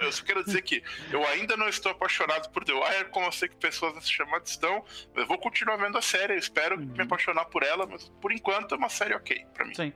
[0.00, 3.32] eu só quero dizer que eu ainda não estou apaixonado por The Wire, como eu
[3.32, 4.84] sei que pessoas nesse chamado estão.
[5.14, 6.86] Eu vou continuar vendo a série, eu espero uhum.
[6.86, 9.74] me apaixonar por ela, mas por enquanto é uma série ok pra mim.
[9.74, 9.92] Sim.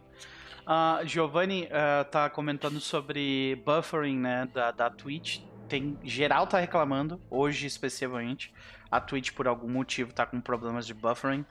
[0.62, 7.20] Uh, Giovanni uh, tá comentando sobre buffering, né, da, da Twitch tem geral tá reclamando,
[7.31, 8.53] hoje especialmente.
[8.94, 11.44] A Twitch, por algum motivo, tá com problemas de buffering.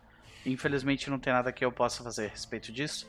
[0.46, 3.06] Infelizmente, não tem nada que eu possa fazer a respeito disso.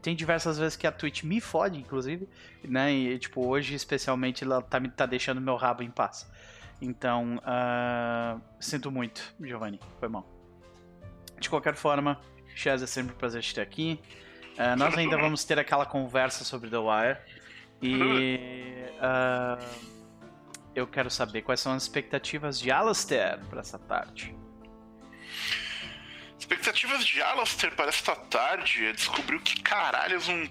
[0.00, 2.28] tem diversas vezes que a Twitch me fode, inclusive,
[2.62, 2.92] né?
[2.92, 6.30] E, tipo, hoje, especialmente, ela tá, tá deixando meu rabo em paz.
[6.80, 9.80] Então, uh, sinto muito, Giovanni.
[9.98, 10.24] Foi mal.
[11.40, 12.20] De qualquer forma,
[12.54, 14.00] Chaz, é sempre um prazer te ter aqui.
[14.52, 17.18] Uh, nós ainda vamos ter aquela conversa sobre The Wire.
[17.82, 18.38] E
[18.98, 19.91] uh,
[20.74, 24.34] eu quero saber quais são as expectativas de Alastair para essa tarde.
[26.38, 30.48] Expectativas de Alastair para esta tarde é descobrir o que caralhos um,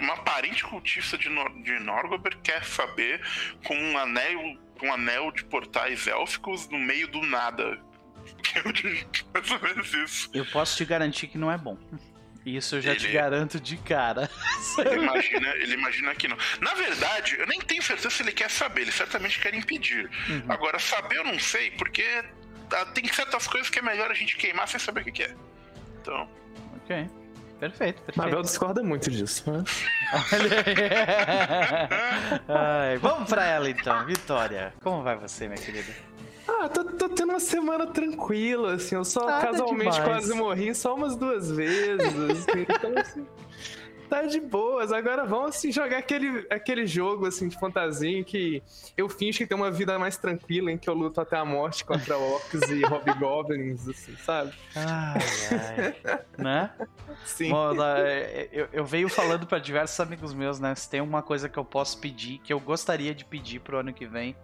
[0.00, 3.20] uma parente cultista de, Nor de Norgober quer saber
[3.64, 7.80] com um anel, um anel de portais élficos no meio do nada.
[9.32, 10.30] Mais ou menos isso.
[10.34, 11.78] Eu posso te garantir que não é bom.
[12.46, 13.00] Isso eu já ele...
[13.00, 14.30] te garanto de cara.
[14.78, 16.36] Ele imagina, ele imagina que não.
[16.60, 20.08] Na verdade, eu nem tenho certeza se ele quer saber, ele certamente quer impedir.
[20.28, 20.42] Uhum.
[20.48, 22.04] Agora, saber eu não sei, porque
[22.72, 25.34] ah, tem certas coisas que é melhor a gente queimar sem saber o que é.
[26.00, 26.28] Então.
[26.82, 27.08] Ok.
[27.58, 28.18] Perfeito, perfeito.
[28.18, 29.64] Mabel discorda muito disso, né?
[32.46, 34.74] Ai, vamos pra ela então, Vitória.
[34.82, 35.90] Como vai você, minha querida?
[36.48, 38.94] Ah, tô, tô tendo uma semana tranquila, assim.
[38.94, 40.04] Eu só Nada casualmente demais.
[40.04, 42.14] quase morri só umas duas vezes.
[42.14, 43.26] Assim, então, assim
[44.06, 44.92] tá de boas.
[44.92, 48.62] Agora vamos assim, jogar aquele, aquele jogo assim de fantasia em que
[48.96, 51.84] eu finjo que tem uma vida mais tranquila, em que eu luto até a morte
[51.84, 54.52] contra orcs e hobgoblins, assim, sabe?
[54.74, 56.20] Ai, ai.
[56.38, 56.70] né?
[57.24, 57.50] Sim.
[57.50, 57.72] Bom,
[58.52, 60.74] eu, eu venho falando para diversos amigos meus, né?
[60.74, 63.92] Se tem uma coisa que eu posso pedir, que eu gostaria de pedir pro ano
[63.92, 64.36] que vem,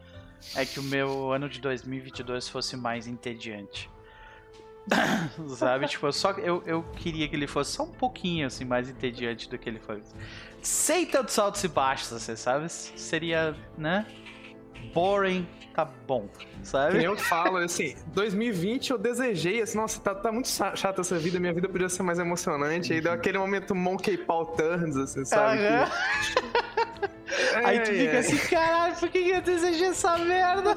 [0.55, 3.90] é que o meu ano de 2022 fosse mais entediante.
[5.57, 5.87] Sabe?
[5.87, 9.48] tipo, eu, só, eu, eu queria que ele fosse só um pouquinho assim, mais entediante
[9.48, 10.02] do que ele foi.
[10.61, 12.68] Sem tantos altos e baixos, você assim, sabe?
[12.68, 14.07] Seria, né?
[14.95, 16.29] Boring, tá bom,
[16.62, 16.99] sabe?
[16.99, 21.38] Que eu falo, assim, 2020 eu desejei, assim, nossa, tá, tá muito chata essa vida,
[21.40, 22.92] minha vida podia ser mais emocionante.
[22.92, 25.59] Aí deu aquele momento Monkey Paw Turns, assim, sabe?
[25.59, 27.12] Que...
[27.64, 30.77] Aí tu fica assim, caralho, por que eu desejei essa merda?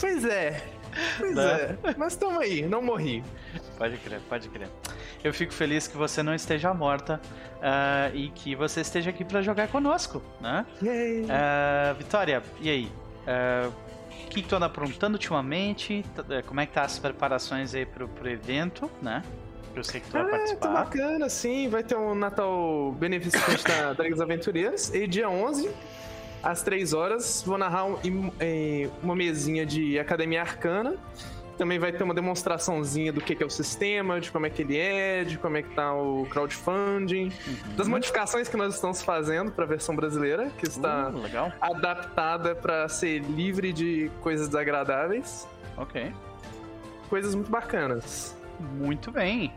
[0.00, 0.81] Pois é.
[1.18, 1.76] Pois né?
[1.84, 1.94] é.
[1.96, 3.24] Mas tamo aí, não morri.
[3.76, 4.68] Pode crer, pode crer.
[5.22, 7.20] Eu fico feliz que você não esteja morta
[7.58, 10.66] uh, e que você esteja aqui para jogar conosco, né?
[10.80, 12.92] Uh, Vitória, e aí?
[13.26, 13.72] Uh,
[14.24, 16.04] o que, que tu anda aprontando ultimamente?
[16.46, 19.22] Como é que tá as preparações aí pro, pro evento, né?
[19.74, 20.66] Eu sei que tu vai ah, participar.
[20.68, 21.68] Tá bacana, sim.
[21.68, 24.92] Vai ter um Natal beneficente da, dos Aventureiros.
[24.94, 25.70] E dia 11
[26.42, 27.96] às três horas, vou narrar um,
[29.02, 30.96] uma mesinha de Academia Arcana.
[31.56, 34.76] Também vai ter uma demonstraçãozinha do que, é o sistema, de como é que ele
[34.76, 37.76] é, de como é que tá o crowdfunding, uhum.
[37.76, 42.88] das modificações que nós estamos fazendo para a versão brasileira, que está uh, adaptada para
[42.88, 45.46] ser livre de coisas desagradáveis.
[45.76, 46.12] Ok.
[47.08, 48.36] Coisas muito bacanas.
[48.58, 49.52] Muito bem.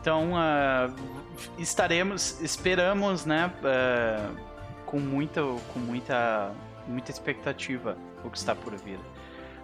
[0.00, 0.94] Então, uh,
[1.58, 3.52] estaremos, esperamos, né?
[3.62, 4.45] Uh
[4.86, 6.52] com muita, com muita,
[6.86, 8.98] muita expectativa o que está por vir.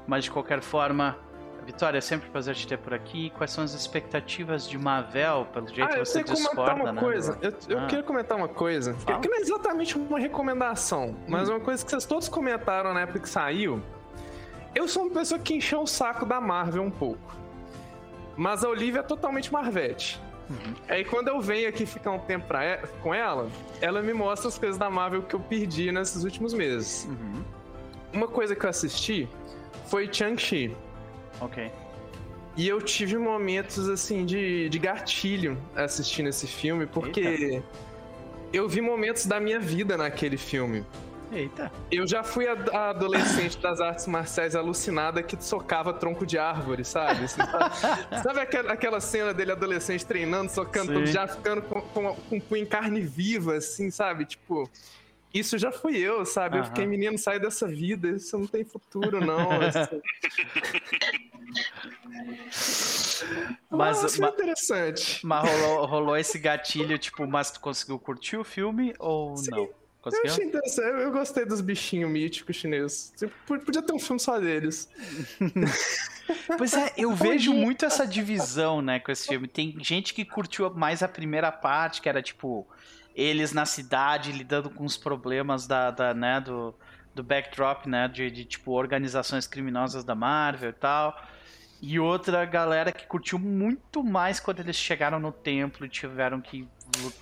[0.06, 1.16] Mas de qualquer forma,
[1.64, 3.30] Vitória, é sempre um prazer te ter por aqui.
[3.30, 7.00] Quais são as expectativas de Mavel, pelo jeito ah, que você discorda, uma né?
[7.00, 7.38] Coisa.
[7.40, 7.86] Eu, eu ah.
[7.86, 8.94] queria comentar uma coisa.
[8.94, 11.52] Que, que, não é exatamente uma recomendação, mas hum.
[11.52, 13.80] uma coisa que vocês todos comentaram na época que saiu.
[14.74, 17.36] Eu sou uma pessoa que encheu o saco da Marvel um pouco.
[18.36, 20.20] Mas a Olivia é totalmente Marvete.
[20.50, 20.74] Uhum.
[20.88, 22.46] Aí quando eu venho aqui ficar um tempo
[23.02, 23.50] com ela,
[23.80, 27.06] ela me mostra as coisas da Marvel que eu perdi nesses últimos meses.
[27.08, 27.42] Uhum.
[28.12, 29.28] Uma coisa que eu assisti
[29.86, 30.76] foi Chang-Chi.
[31.40, 31.70] Ok.
[32.56, 37.64] E eu tive momentos assim de, de gatilho assistindo esse filme, porque Eita.
[38.52, 40.84] eu vi momentos da minha vida naquele filme.
[41.32, 41.72] Eita.
[41.90, 47.24] Eu já fui a, adolescente das artes marciais alucinada que socava tronco de árvore, sabe?
[47.24, 47.74] Assim, sabe,
[48.22, 52.66] sabe aquela, aquela, cena dele adolescente treinando, socando, já ficando com, com, com punho em
[52.66, 54.26] carne viva, assim, sabe?
[54.26, 54.70] Tipo.
[55.32, 56.58] Isso já fui eu, sabe?
[56.58, 59.48] Eu fiquei, menino, sai dessa vida, isso não tem futuro, não.
[63.70, 65.26] mas, Nossa, mas, interessante.
[65.26, 69.52] Mas rolou, rolou esse gatilho, tipo, mas tu conseguiu curtir o filme ou Sim.
[69.52, 69.81] não?
[70.02, 70.26] Conseguiu?
[70.26, 71.00] Eu achei interessante.
[71.00, 73.14] Eu gostei dos bichinhos míticos chineses.
[73.46, 74.90] Podia ter um filme só deles.
[76.58, 79.46] pois é, eu vejo muito essa divisão, né, com esse filme.
[79.46, 82.66] Tem gente que curtiu mais a primeira parte, que era tipo
[83.14, 86.74] eles na cidade lidando com os problemas da, da né, do,
[87.14, 91.16] do backdrop, né, de, de tipo organizações criminosas da Marvel e tal.
[91.80, 96.66] E outra galera que curtiu muito mais quando eles chegaram no templo e tiveram que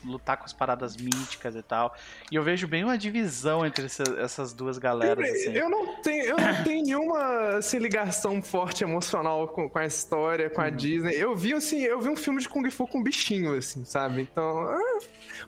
[0.05, 1.95] lutar com as paradas míticas e tal.
[2.31, 3.87] E eu vejo bem uma divisão entre
[4.19, 5.29] essas duas galeras.
[5.29, 5.53] Assim.
[5.53, 10.51] Eu, não tenho, eu não tenho nenhuma assim, ligação forte emocional com, com a história,
[10.51, 10.77] com a uhum.
[10.77, 11.15] Disney.
[11.15, 14.23] Eu vi assim, eu vi um filme de Kung Fu com bichinho, assim, sabe?
[14.23, 14.61] Então.
[14.69, 14.99] Ah,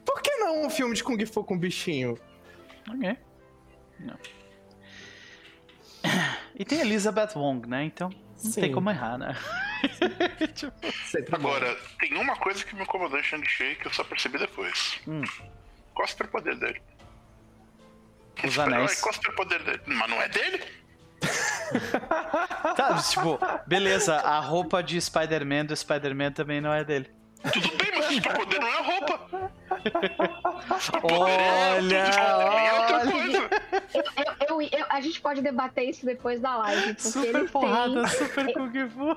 [0.04, 2.18] por que não um filme de Kung Fu com bichinho?
[2.88, 3.16] Ok.
[4.00, 4.18] Não.
[6.58, 7.84] E tem Elizabeth Wong, né?
[7.84, 8.10] Então
[8.44, 8.60] não Sim.
[8.60, 9.36] tem como errar, né?
[10.54, 15.00] tipo, Agora, tem uma coisa que me incomodou em Shang-Chi que eu só percebi depois.
[15.06, 15.22] Hum.
[15.94, 16.82] Qual é o superpoder dele?
[18.44, 19.00] Os anéis.
[19.00, 19.82] Qual é o superpoder dele?
[19.86, 20.62] Mas não é dele?
[22.76, 27.10] tá, tipo, beleza, a roupa de Spider-Man do Spider-Man também não é dele.
[27.52, 29.52] Tudo bem, mas o superpoder não é a roupa.
[31.02, 33.50] Olha, é outra coisa.
[33.94, 34.02] Eu,
[34.48, 36.94] eu, eu, a gente pode debater isso depois da live.
[36.94, 38.10] Porque super ele porrada, tem...
[38.10, 39.16] super Kung Fu.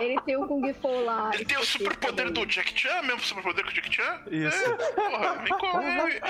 [0.00, 1.30] Ele tem o Kung Fu lá.
[1.34, 4.20] Ele tem o superpoder do Jack Chan, mesmo superpoder com o Jack Chan?
[4.30, 4.64] Isso.
[4.64, 6.20] É, porra, me corre.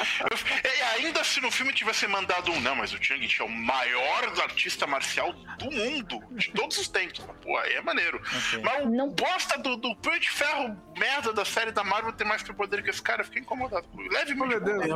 [0.65, 3.49] E ainda se no filme tivesse mandado um, não, mas o Chang Chi é o
[3.49, 7.21] maior artista marcial do mundo, de todos os tempos.
[7.43, 8.19] Pô, aí é maneiro.
[8.19, 8.63] Okay.
[8.63, 9.11] Mas o não...
[9.11, 12.91] bosta do, do Punho de Ferro, merda da série da Marvel, tem mais superpoder que
[12.91, 13.87] esse cara, eu fiquei incomodado.
[14.11, 14.87] Leve meu Deus.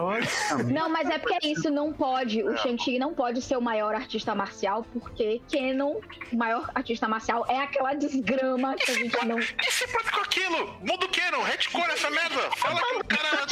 [0.73, 2.43] Não, mas é porque isso não pode.
[2.43, 2.57] O é.
[2.57, 6.01] Shang-Chi não pode ser o maior artista marcial, porque Kenon,
[6.33, 9.39] o maior artista marcial, é aquela desgrama que a gente não.
[9.39, 10.79] Que se pode com aquilo?
[10.81, 12.51] Muda o Kenon, retcona essa merda.
[12.57, 13.47] Fala que o cara.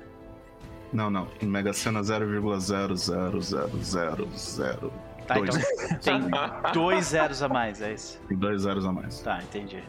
[0.94, 1.28] Não, não.
[1.42, 4.92] Mega Sena 0,00000.
[5.28, 5.60] Tá, então
[6.02, 6.22] tem
[6.74, 8.20] dois zeros a mais, é isso?
[8.28, 9.22] Tem dois zeros a mais.
[9.22, 9.82] Tá, entendi.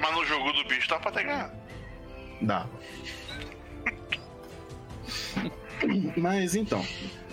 [0.00, 1.52] Mas no jogo do bicho dá pra ter ganhado.
[2.40, 2.66] Dá.
[6.16, 6.82] Mas então,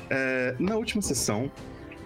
[0.10, 1.50] é, na última sessão,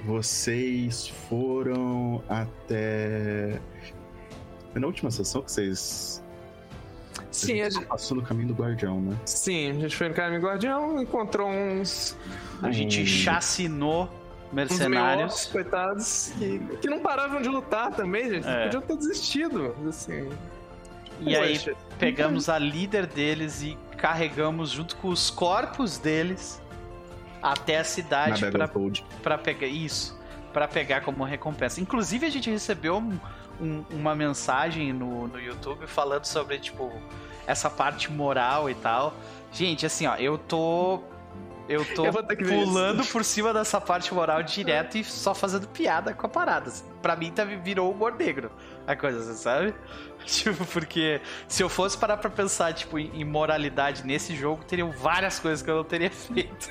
[0.06, 3.60] vocês foram até.
[4.74, 6.21] Na última sessão que vocês.
[7.32, 9.18] Sim, a gente, passou no caminho do guardião, né?
[9.26, 12.18] Sim, a gente foi no caminho do guardião, encontrou uns.
[12.62, 14.10] A gente chacinou
[14.52, 15.34] mercenários.
[15.34, 18.48] Uns coitados, que, que não paravam de lutar também, gente.
[18.48, 18.66] É.
[18.66, 19.74] Podiam ter desistido.
[19.88, 20.30] Assim.
[21.22, 21.60] E aí
[21.98, 26.62] pegamos a líder deles e carregamos junto com os corpos deles
[27.42, 28.44] até a cidade
[29.22, 30.20] para pegar isso,
[30.52, 31.80] para pegar como recompensa.
[31.80, 33.20] Inclusive a gente recebeu um,
[33.60, 36.92] um, uma mensagem no, no YouTube falando sobre tipo
[37.46, 39.14] essa parte moral e tal.
[39.52, 41.02] Gente, assim, ó, eu tô
[41.68, 46.26] eu tô eu pulando por cima dessa parte moral direto e só fazendo piada com
[46.26, 46.72] a parada.
[47.02, 48.52] Pra mim, tá, virou humor negro
[48.86, 49.74] a coisa, você sabe?
[50.32, 55.40] Tipo, porque se eu fosse parar pra pensar, tipo, em moralidade nesse jogo, teriam várias
[55.40, 56.70] coisas que eu não teria feito.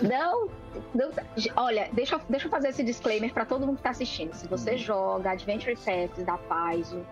[0.00, 0.48] Não,
[0.94, 1.10] não
[1.56, 4.32] olha, deixa, deixa eu fazer esse disclaimer para todo mundo que tá assistindo.
[4.34, 4.78] Se você uhum.
[4.78, 7.04] joga Adventure Paths da Paizo,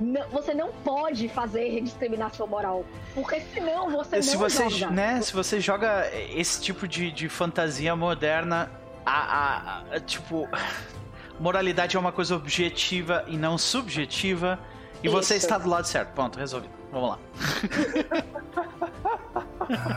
[0.00, 4.92] não, você não pode fazer discriminação moral, porque senão você se não você, joga.
[4.92, 8.70] Né, se você joga esse tipo de, de fantasia moderna,
[9.06, 10.48] a, a, a, tipo,
[11.38, 14.58] moralidade é uma coisa objetiva e não subjetiva,
[15.04, 15.14] e Isso.
[15.14, 16.14] você está do lado certo.
[16.14, 16.72] Pronto, resolvido.
[16.90, 17.18] Vamos lá.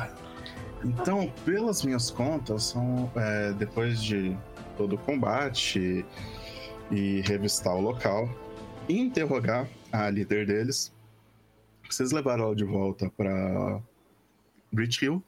[0.83, 4.35] então, pelas minhas contas, são, é, depois de
[4.75, 6.05] todo o combate
[6.91, 8.29] e revistar o local,
[8.89, 10.93] e interrogar a líder deles.
[11.89, 13.81] Vocês levaram ela de volta para
[14.69, 15.23] Bridge Hill,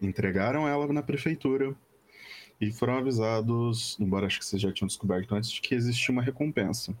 [0.00, 1.74] entregaram ela na prefeitura
[2.60, 6.22] e foram avisados, embora acho que vocês já tinham descoberto antes, de que existia uma
[6.22, 6.94] recompensa.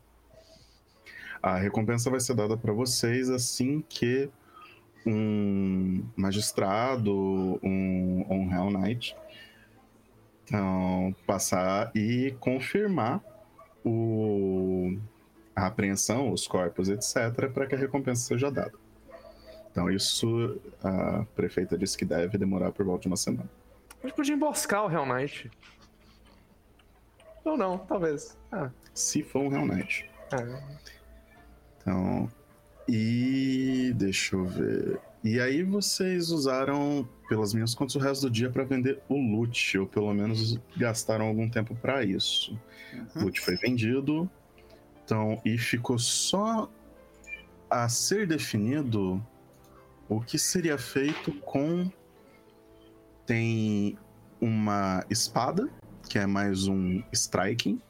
[1.42, 4.30] A recompensa vai ser dada para vocês assim que
[5.04, 9.16] um magistrado, um, um Hell Knight.
[10.44, 13.20] Então, passar e confirmar
[13.84, 14.96] o,
[15.56, 18.74] a apreensão, os corpos, etc., para que a recompensa seja dada.
[19.70, 23.50] Então, isso a prefeita disse que deve demorar por volta de uma semana.
[24.02, 25.50] A gente podia emboscar o Hell Knight.
[27.44, 28.38] Ou não, talvez.
[28.52, 30.08] Ah, Se for um Hell Knight.
[30.30, 30.60] ah.
[31.82, 32.30] Então,
[32.88, 34.98] e deixa eu ver.
[35.22, 39.78] E aí vocês usaram, pelas minhas contas, o resto do dia para vender o loot,
[39.78, 42.58] ou pelo menos gastaram algum tempo para isso.
[43.14, 44.28] O loot foi vendido,
[45.04, 46.68] então e ficou só
[47.70, 49.24] a ser definido
[50.08, 51.90] o que seria feito com
[53.24, 53.96] tem
[54.40, 55.70] uma espada,
[56.08, 57.80] que é mais um striking,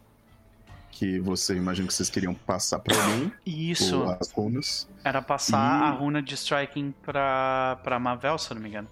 [0.92, 3.32] que você imagina que vocês queriam passar para alguém.
[3.44, 4.04] Isso.
[4.04, 4.88] as runas.
[5.02, 8.86] Era passar E- a runa de striking pra, pra Mavel, se eu não me engano.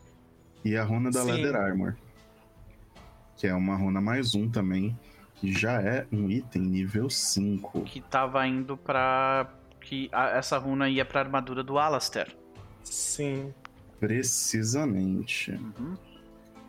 [0.65, 1.31] E a runa da Sim.
[1.31, 1.95] Leather Armor.
[3.37, 4.99] Que é uma runa mais um também.
[5.37, 7.83] Que já é um item nível 5.
[7.83, 9.49] Que tava indo pra.
[9.81, 12.35] Que a- essa runa ia pra armadura do Alastair.
[12.83, 13.55] Sim.
[13.99, 15.53] Precisamente.
[15.53, 15.97] Uhum.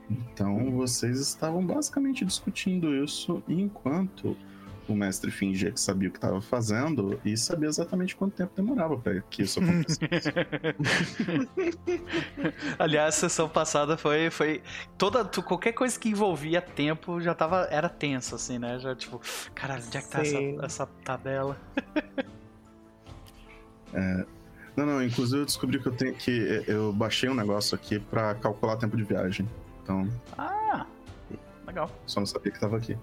[0.10, 4.38] Então vocês estavam basicamente discutindo isso enquanto
[4.92, 8.98] o mestre fingia que sabia o que estava fazendo e sabia exatamente quanto tempo demorava
[8.98, 10.32] para que isso acontecesse.
[12.78, 14.30] Aliás, a sessão passada foi.
[14.30, 14.62] foi
[14.98, 17.68] toda, tu- qualquer coisa que envolvia tempo já tava.
[17.72, 18.80] Era tenso, assim, né?
[18.80, 19.20] Já tipo,
[19.54, 21.58] caralho, onde é que tá essa, essa tabela?
[24.76, 26.64] não, não, inclusive eu descobri que eu tenho que.
[26.68, 29.48] Eu baixei um negócio aqui para calcular tempo de viagem.
[29.84, 30.86] Então, Ah,
[31.66, 31.90] legal.
[32.06, 32.98] Só não sabia que estava aqui.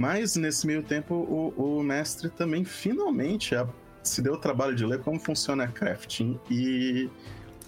[0.00, 3.68] Mas nesse meio tempo, o, o mestre também finalmente a-
[4.02, 7.06] se deu o trabalho de ler como funciona crafting e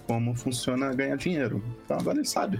[0.07, 1.63] como funciona ganhar dinheiro.
[1.85, 2.59] Então agora ele sabe.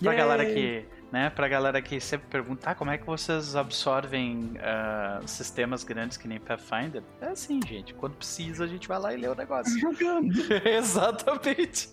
[0.00, 0.18] Pra Yay!
[0.20, 0.84] galera que.
[1.10, 6.18] Né, pra galera que sempre pergunta, ah, como é que vocês absorvem ah, sistemas grandes
[6.18, 7.02] que nem Pathfinder?
[7.20, 7.94] É assim, gente.
[7.94, 9.78] Quando precisa, a gente vai lá e lê o negócio.
[9.78, 10.34] Jogando.
[10.66, 11.88] Exatamente.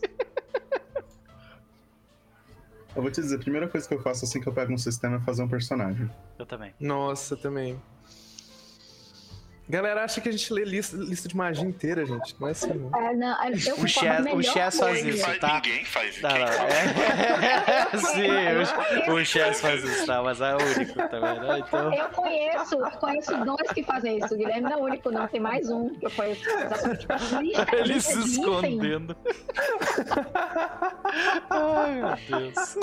[2.96, 4.78] Eu vou te dizer, a primeira coisa que eu faço assim que eu pego um
[4.78, 6.10] sistema é fazer um personagem.
[6.38, 6.74] Eu também.
[6.80, 7.80] Nossa, também.
[9.70, 12.36] Galera acha que a gente lê lista, lista de magia inteira, gente.
[12.38, 12.92] Não é assim, não.
[13.00, 13.84] É, não, eu O a
[14.36, 15.24] o Chess faz coisa- isso.
[15.26, 15.54] Faz- tá?
[15.56, 16.22] Ninguém faz.
[16.22, 16.70] Não, Quem não, fala?
[17.94, 17.98] é...
[17.98, 20.22] Sim, o, o Chess faz isso, tá?
[20.22, 21.60] Mas é o único também, né?
[21.60, 21.94] Então.
[21.94, 24.34] Eu conheço, conheço dois que fazem isso.
[24.34, 25.28] O Guilherme não é o único, não.
[25.30, 26.44] Tem mais um que eu conheço.
[26.50, 27.08] Exatamente.
[27.42, 29.16] Lista- Ele se escondendo.
[31.50, 31.92] Ai,
[32.28, 32.78] meu Deus.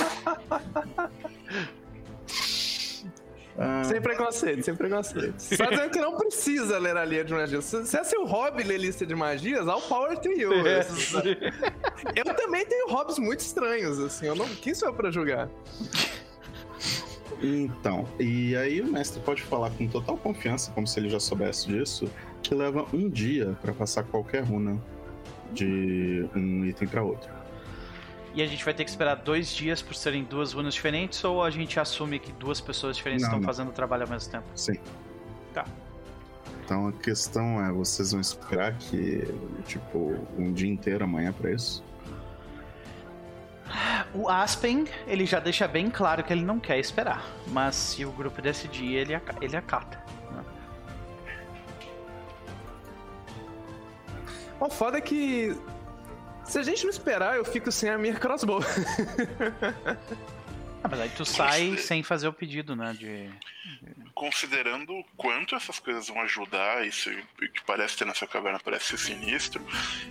[3.59, 5.35] Ah, Sem preconceito, sem preconceito.
[5.39, 7.61] Só dizendo que não precisa ler a linha de magia.
[7.61, 10.53] Se, se é seu hobby ler lista de magias, all power to you.
[10.67, 10.81] É.
[12.17, 14.27] Eu também tenho hobbies muito estranhos, assim.
[14.27, 14.47] Eu não.
[14.49, 15.49] Quem sou eu pra julgar?
[17.43, 21.69] Então, e aí o mestre pode falar com total confiança, como se ele já soubesse
[21.69, 22.11] disso,
[22.43, 24.79] que leva um dia para passar qualquer runa
[25.53, 27.31] de um item para outro.
[28.35, 31.43] E a gente vai ter que esperar dois dias por serem duas runas diferentes ou
[31.43, 33.47] a gente assume que duas pessoas diferentes Não, estão não.
[33.47, 34.47] fazendo o trabalho ao mesmo tempo?
[34.55, 34.79] Sim.
[35.53, 35.67] Tá.
[36.65, 39.25] Então a questão é, vocês vão esperar que,
[39.67, 41.83] tipo, um dia inteiro amanhã pra isso?
[44.15, 47.25] O Aspen, ele já deixa bem claro que ele não quer esperar.
[47.49, 50.01] Mas se o grupo decidir, ele, aca- ele acata.
[50.33, 50.45] né?
[54.61, 55.57] O foda é que.
[56.51, 58.61] Se a gente não esperar, eu fico sem a minha crossbow.
[60.83, 62.93] Ah, mas aí tu sai sem fazer o pedido, né?
[62.99, 63.31] De...
[64.15, 67.09] Considerando o quanto essas coisas vão ajudar, isso
[67.39, 69.65] que parece ter nessa caverna parece ser sinistro,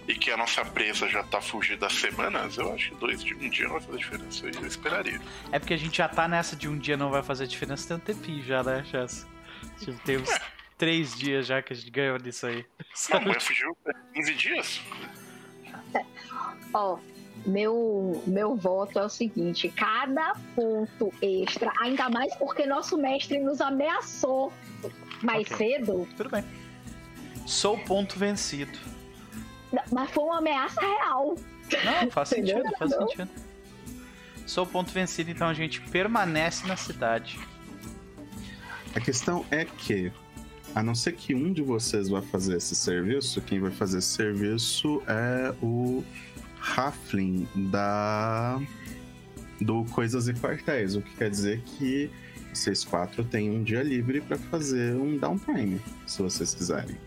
[0.08, 3.41] e que a nossa presa já tá fugindo há semanas, eu acho que dois dias,
[3.41, 4.45] um dia não vai fazer diferença.
[4.45, 5.19] Eu esperaria.
[5.52, 7.97] É porque a gente já tá nessa de um dia não vai fazer diferença, tem
[7.97, 9.28] um tempinho já, né, Chess?
[9.80, 10.30] Tipo, tem uns
[10.78, 12.65] três dias já que a gente ganhou disso aí.
[13.10, 13.75] Não, mulher fugiu
[14.13, 14.82] 15 dias.
[16.73, 16.97] Ó,
[17.45, 23.62] meu, meu voto é o seguinte: cada ponto extra, ainda mais porque nosso mestre nos
[23.62, 24.51] ameaçou
[25.23, 25.58] mais Ok.
[25.58, 26.43] cedo, Tudo bem.
[27.45, 28.77] Sou ponto vencido.
[29.91, 31.36] mas foi uma ameaça real.
[31.86, 32.58] Não, faz Entendeu?
[32.58, 33.29] sentido, faz sentido.
[34.45, 37.39] Sou ponto vencido, então a gente permanece na cidade.
[38.95, 40.12] A questão é que,
[40.73, 44.08] a não ser que um de vocês vá fazer esse serviço, quem vai fazer esse
[44.08, 46.04] serviço é o
[46.62, 48.60] Halfling da
[49.62, 52.10] do Coisas e Quartéis, o que quer dizer que
[52.53, 56.97] vocês quatro têm um dia livre para fazer um downtime, se vocês quiserem.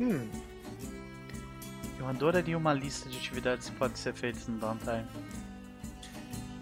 [0.00, 0.26] Hum.
[1.98, 5.06] Eu Eu adoraria uma lista de atividades que podem ser feitas no downtime.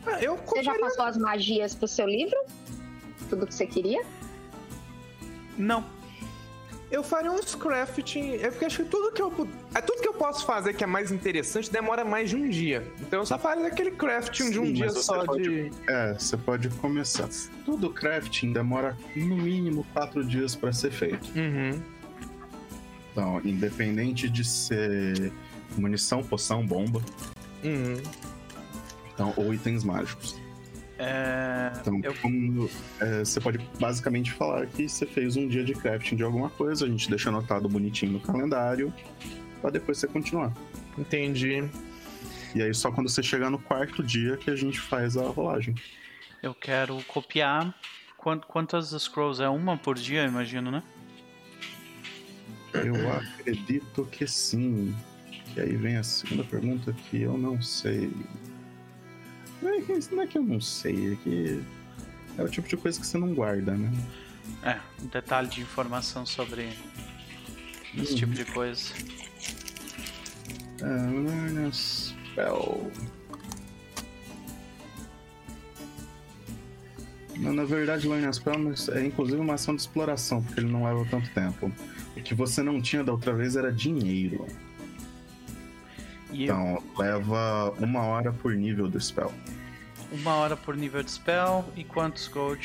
[0.07, 2.37] Ah, eu Você já passou as magias pro seu livro?
[3.29, 4.03] Tudo que você queria?
[5.59, 5.85] Não.
[6.95, 8.35] Eu faria uns crafting.
[8.35, 9.49] É porque acho que tudo que eu.
[9.75, 12.87] É tudo que eu posso fazer que é mais interessante demora mais de um dia.
[13.01, 15.73] Então eu só faria aquele crafting de um Sim, dia só pode- de.
[15.89, 17.29] É, você pode começar.
[17.65, 21.27] Tudo crafting demora no mínimo quatro dias para ser feito.
[21.37, 21.83] Uhum.
[23.11, 25.33] Então, independente de ser
[25.77, 27.03] munição, poção, bomba,
[27.65, 28.01] Uhum.
[29.13, 30.41] então, ou itens mágicos.
[30.99, 32.71] É, Então, eu, como,
[33.01, 36.85] é, você pode basicamente falar que você fez um dia de crafting de alguma coisa,
[36.87, 38.93] a gente deixa anotado bonitinho no calendário,
[39.61, 40.53] pra depois você continuar.
[40.97, 41.69] Entendi.
[42.55, 45.75] E aí, só quando você chegar no quarto dia que a gente faz a rolagem.
[46.43, 47.75] eu quero copiar.
[48.17, 49.43] Quant- Quantas scrolls?
[49.43, 50.83] É uma por dia, eu imagino, né?
[52.73, 54.95] Eu acredito que sim.
[55.57, 58.11] E aí vem a segunda pergunta que eu não sei.
[59.65, 61.63] Não é que, não é que eu não sei, é que
[62.37, 63.91] é o tipo de coisa que você não guarda, né?
[64.63, 66.69] É, um detalhe de informação sobre
[67.97, 68.19] esse Uhum.
[68.19, 68.93] tipo de coisa.
[70.81, 72.91] É, learn a spell.
[77.37, 80.85] Na verdade, Learn a Spell mas é inclusive uma ação de exploração, porque ele não
[80.85, 81.71] leva tanto tempo.
[82.17, 84.47] O que você não tinha da outra vez era dinheiro.
[86.33, 89.33] E Então, leva uma hora por nível do spell.
[90.15, 92.65] Uma hora por nível de spell e quantos gold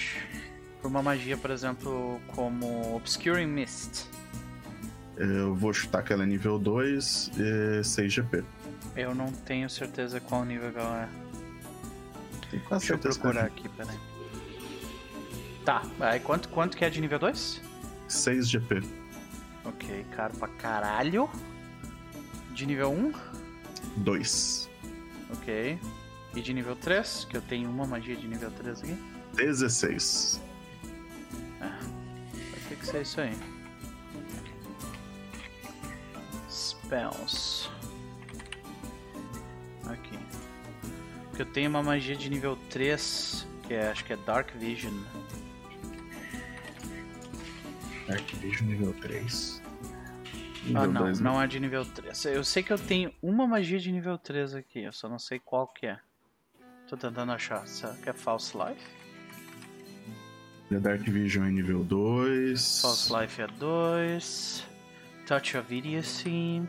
[0.81, 4.05] por uma magia, por exemplo, como Obscuring Mist.
[5.17, 8.43] Eu vou chutar que ela é nível 2 e 6 GP.
[8.95, 12.49] Eu não tenho certeza qual nível ela é.
[12.49, 13.97] Tenho quase Deixa eu procurar aqui, peraí.
[15.65, 17.61] Tá, aí quanto, quanto que é de nível 2?
[18.07, 18.81] 6 GP.
[19.65, 21.29] Ok, caro pra caralho.
[22.53, 23.13] De nível 1?
[23.97, 24.69] 2.
[25.31, 25.79] Ok.
[26.35, 27.25] E de nível 3?
[27.25, 28.97] Que eu tenho uma magia de nível 3 aqui.
[29.35, 30.41] 16.
[31.59, 31.69] Vai
[32.69, 33.35] ter que ser isso aí.
[36.49, 37.69] Spells.
[39.85, 40.17] Aqui.
[41.29, 44.93] Porque eu tenho uma magia de nível 3, que é, acho que é Dark Vision.
[48.07, 49.61] Arquivejo nível 3.
[49.61, 49.69] Ah,
[50.65, 52.25] Nível não, dois, não é de nível 3.
[52.25, 55.39] Eu sei que eu tenho uma magia de nível 3 aqui, eu só não sei
[55.39, 55.99] qual que é.
[56.89, 57.67] Tô tentando achar.
[57.67, 58.81] Será que é False Life?
[60.69, 60.79] né?
[60.79, 62.81] Dark Vision é nível 2.
[62.81, 64.63] False Life é 2.
[65.27, 66.63] Touch of Idiocy.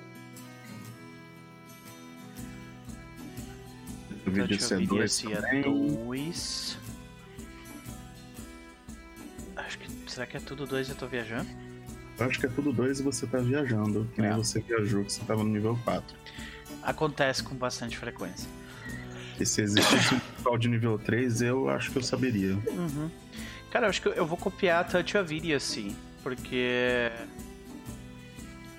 [4.24, 5.62] Touch é of 2 Idiocy é também.
[5.62, 6.78] 2.
[9.56, 10.10] Acho que.
[10.10, 11.48] Será que é tudo 2 e eu tô viajando?
[12.18, 14.06] Eu acho que é tudo 2 e você tá viajando.
[14.14, 14.34] Que nem É.
[14.34, 16.14] você viajou, que você tava no nível 4.
[16.82, 18.48] Acontece com bastante frequência.
[19.40, 22.52] E se existisse um pessoal de nível 3, eu acho que eu saberia.
[22.68, 23.10] Uhum.
[23.70, 27.10] Cara, eu acho que eu vou copiar a Touch of Idiocy, porque.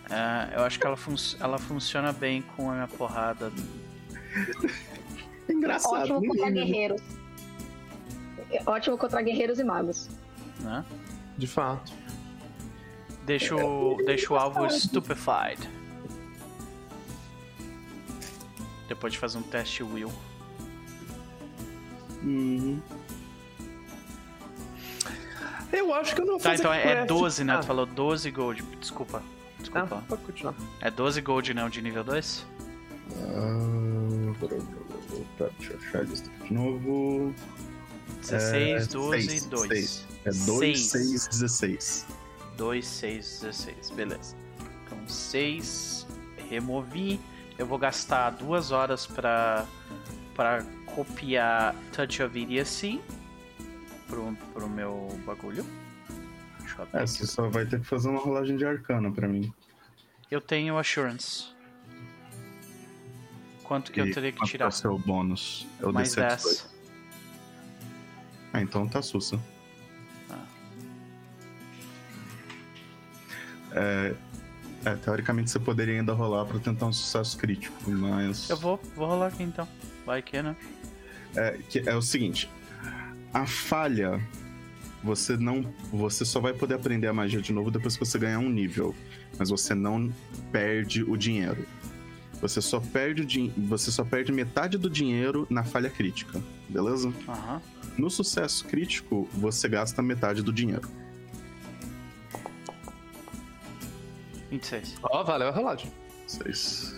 [0.09, 3.51] é, eu acho que ela, fun ela funciona bem com a minha porrada.
[5.49, 6.13] Engraçado.
[6.13, 7.01] Ótimo contra guerreiros.
[8.67, 10.09] Ótimo contra guerreiros e magos.
[10.59, 10.85] Né?
[11.37, 11.91] De fato.
[13.25, 15.67] Deixa o, deixa o alvo stupefied.
[18.87, 20.11] Depois de fazer um teste Will.
[22.23, 22.81] Uhum.
[25.71, 27.07] Eu acho que eu não vou Tá, fazer então é, é craft.
[27.07, 27.53] 12, né?
[27.55, 28.61] Ah, Tu falou 12 gold.
[28.79, 29.17] Desculpa.
[29.23, 30.03] ah, Desculpa.
[30.07, 30.53] pode continuar.
[30.81, 32.45] É 12 gold, não, de nível 2?
[33.13, 34.33] Ah,
[35.37, 37.33] tá, deixa eu achar a lista aqui de novo.
[38.21, 39.67] 16, 12 seis, e 2.
[39.67, 40.07] seis.
[40.25, 42.05] É 2, 6, 16.
[42.57, 43.89] 2, 6, 16.
[43.91, 44.35] Beleza.
[44.85, 46.05] Então 6.
[46.49, 47.19] Removi.
[47.57, 49.65] Eu vou gastar duas horas pra,
[50.35, 53.01] pra copiar Touch of Idiocy
[54.07, 55.65] pro, pro meu bagulho.
[56.59, 59.27] Deixa eu abrir É, você só vai ter que fazer uma rolagem de arcana pra
[59.27, 59.53] mim.
[60.29, 61.47] Eu tenho Assurance.
[63.63, 64.65] Quanto que eu E teria que tirar?
[64.65, 65.65] É o seu bônus.
[65.81, 66.41] É o Mais D7 10.
[66.43, 66.69] dois.
[68.53, 69.39] Ah, então tá sussa.
[70.29, 70.45] Ah.
[73.73, 74.15] É,
[74.83, 78.49] é, teoricamente você poderia ainda rolar pra tentar um sucesso crítico, mas.
[78.49, 79.67] Eu vou, vou rolar aqui então.
[80.05, 80.55] Vai que, né?
[81.35, 82.49] É, que é o seguinte:
[83.33, 84.21] a falha,
[85.03, 85.73] você não.
[85.91, 88.95] Você só vai poder aprender a magia de novo depois que você ganhar um nível.
[89.39, 90.11] Mas você não
[90.51, 91.65] perde o dinheiro.
[92.41, 97.13] Você só perde, o din- você só perde metade do dinheiro na falha crítica, beleza?
[97.27, 97.61] Aham.
[97.97, 100.87] No sucesso crítico, você gasta metade do dinheiro.
[104.49, 104.95] 26.
[105.03, 105.91] Ó, valeu a rolagem.
[106.27, 106.93] Vocês.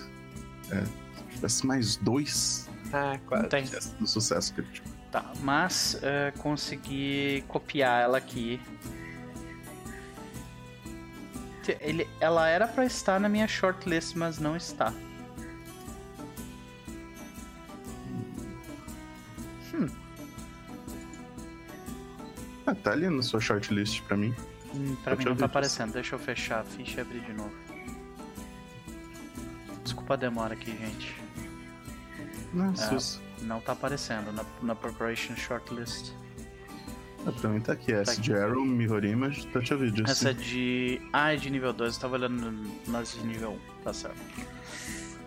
[0.71, 3.47] É, se tivesse mais dois, Ah, quase.
[3.47, 3.65] Tem.
[3.99, 4.87] do sucesso crítico.
[5.11, 8.61] Tá, mas é, consegui copiar ela aqui.
[11.79, 14.93] Ele, ela era pra estar na minha shortlist, mas não está.
[22.65, 24.33] Ah, tá ali na sua shortlist pra mim.
[24.73, 25.45] Hum, pra Pode mim não tá isso.
[25.45, 25.93] aparecendo.
[25.93, 27.53] Deixa eu fechar a ficha e abrir de novo.
[29.83, 31.22] Desculpa a demora aqui, gente.
[32.53, 33.43] Nossa, É.
[33.43, 36.13] Não tá aparecendo na, na Preparation Shortlist.
[37.25, 37.91] Ah, mim tá aqui.
[37.93, 38.21] Essa aqui.
[38.21, 40.05] de Arrow, Mirror Image, Touch of Video.
[40.05, 41.01] Essa é de.
[41.11, 42.51] Ah, é de nível 2, eu tava olhando
[42.87, 44.17] nas de nível 1, tá certo.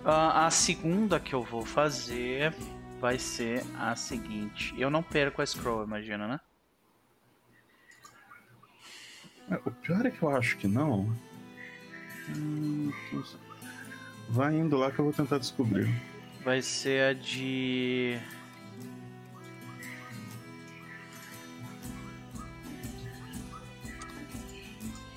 [0.05, 2.55] Ah, a segunda que eu vou fazer
[3.01, 4.75] vai ser a seguinte.
[4.79, 6.41] Eu não perco a scroll, imagina, né?
[9.51, 11.11] É, O pior é que eu acho que não.
[12.37, 12.93] Hum,
[14.29, 15.89] Vai indo lá que eu vou tentar descobrir.
[16.47, 18.21] Vai ser a de.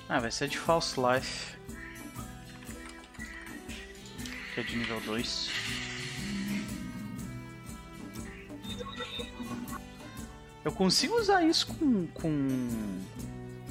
[0.08, 1.56] Ah, vai ser a de False Life.
[4.54, 5.50] Que é de nível 2.
[10.64, 12.08] Eu consigo usar isso com.
[12.08, 12.68] com.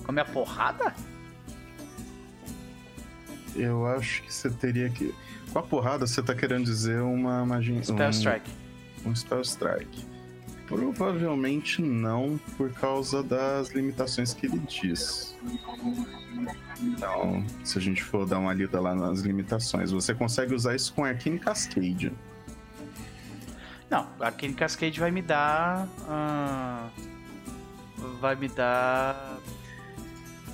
[0.06, 0.96] com a minha porrada?
[3.54, 5.14] Eu acho que você teria que.
[5.52, 7.82] Com a porrada, você tá querendo dizer uma magia.
[7.84, 8.52] Spell um, Strike.
[9.06, 10.06] Um Spell Strike.
[10.68, 15.36] Provavelmente não, por causa das limitações que ele diz.
[16.80, 20.94] Então, se a gente for dar uma lida lá nas limitações, você consegue usar isso
[20.94, 22.14] com Arcane Cascade.
[23.90, 25.88] Não, Arcane Cascade vai me dar.
[26.08, 26.90] ah,
[28.22, 29.40] vai me dar.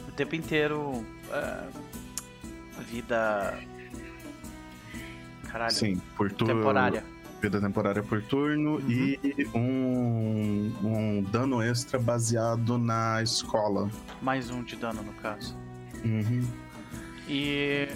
[0.08, 1.06] O tempo inteiro.
[1.30, 1.68] ah,
[2.88, 3.60] vida.
[5.56, 5.72] Caralho.
[5.74, 6.54] Sim, por turno.
[6.54, 7.02] Temporária.
[7.42, 8.90] Vida temporária por turno Uhum.
[8.90, 13.90] e um, um dano extra baseado na escola.
[14.22, 15.56] Mais um de dano no caso.
[16.04, 16.46] Uhum.
[17.30, 17.88] E.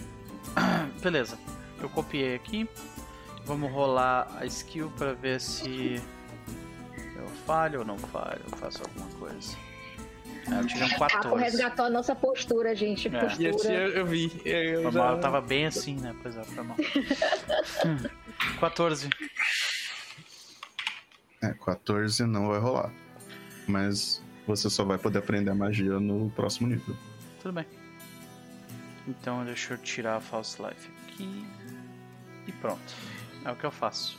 [1.04, 1.38] Beleza.
[1.82, 2.66] Eu copiei aqui.
[3.46, 6.02] Vamos rolar a skill pra ver se.
[7.18, 8.40] Eu falho ou não falho.
[8.50, 9.58] Eu faço alguma coisa.
[10.52, 11.44] É, eu tirei um Papo 14.
[11.44, 13.08] resgatou a nossa postura, gente.
[13.08, 13.12] É.
[13.12, 13.74] E esse eu, Postura.
[13.90, 14.42] eu vi.
[14.46, 16.16] Eu Foi já- mal, eu tava bem assim, né?
[16.22, 16.78] Pois é, foi mal.
[17.86, 18.10] Hum,
[18.60, 19.10] 14.
[21.42, 22.92] É, 14 não vai rolar.
[23.68, 26.96] Mas você só vai poder aprender a magia no próximo nível.
[27.42, 27.66] Tudo bem.
[29.08, 31.46] Então deixa eu tirar a False Life aqui.
[32.48, 32.94] E pronto.
[33.46, 34.18] É o que eu faço.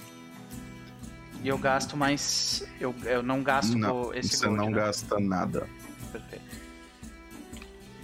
[1.43, 2.67] E eu gasto mais.
[2.81, 4.77] Eu, eu não gasto não, com esse você gold, não né?
[4.77, 5.67] gasta nada.
[6.13, 6.61] Perfeito.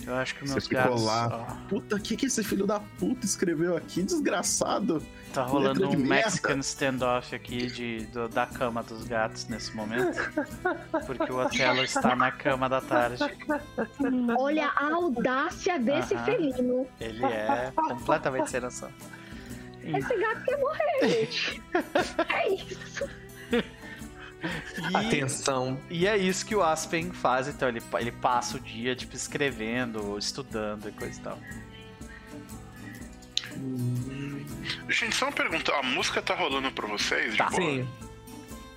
[0.07, 1.03] Eu acho que Você meus ficou gatos.
[1.05, 1.29] lá.
[1.65, 5.03] ó, Puta, o que, que esse filho da puta escreveu aqui, desgraçado?
[5.33, 6.03] tá rolando letra um.
[6.07, 10.17] Mexican standoff aqui de, do- da cama dos gatos nesse momento.
[11.07, 13.19] Porque o Otelo está na cama da tarde.
[14.39, 16.25] Olha a audácia desse Aham.
[16.25, 16.87] felino.
[17.01, 18.91] Ele é completamente sem noção.
[19.83, 21.63] Esse gato quer morrer, gente.
[22.33, 23.09] É isso.
[24.93, 25.79] E- Atenção.
[25.91, 30.17] E é isso que o Aspen faz, então ele, ele passa o dia, tipo, escrevendo,
[30.19, 31.39] estudando e coisa e tal.
[34.89, 35.73] Gente, só uma pergunta.
[35.75, 37.37] A música tá rolando pra vocês?
[37.37, 37.51] Tá.
[37.51, 37.87] Sim.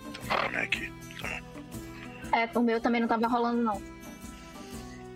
[0.09, 0.93] Então, calma aí aqui.
[2.31, 3.81] É, o meu também não tava rolando, não.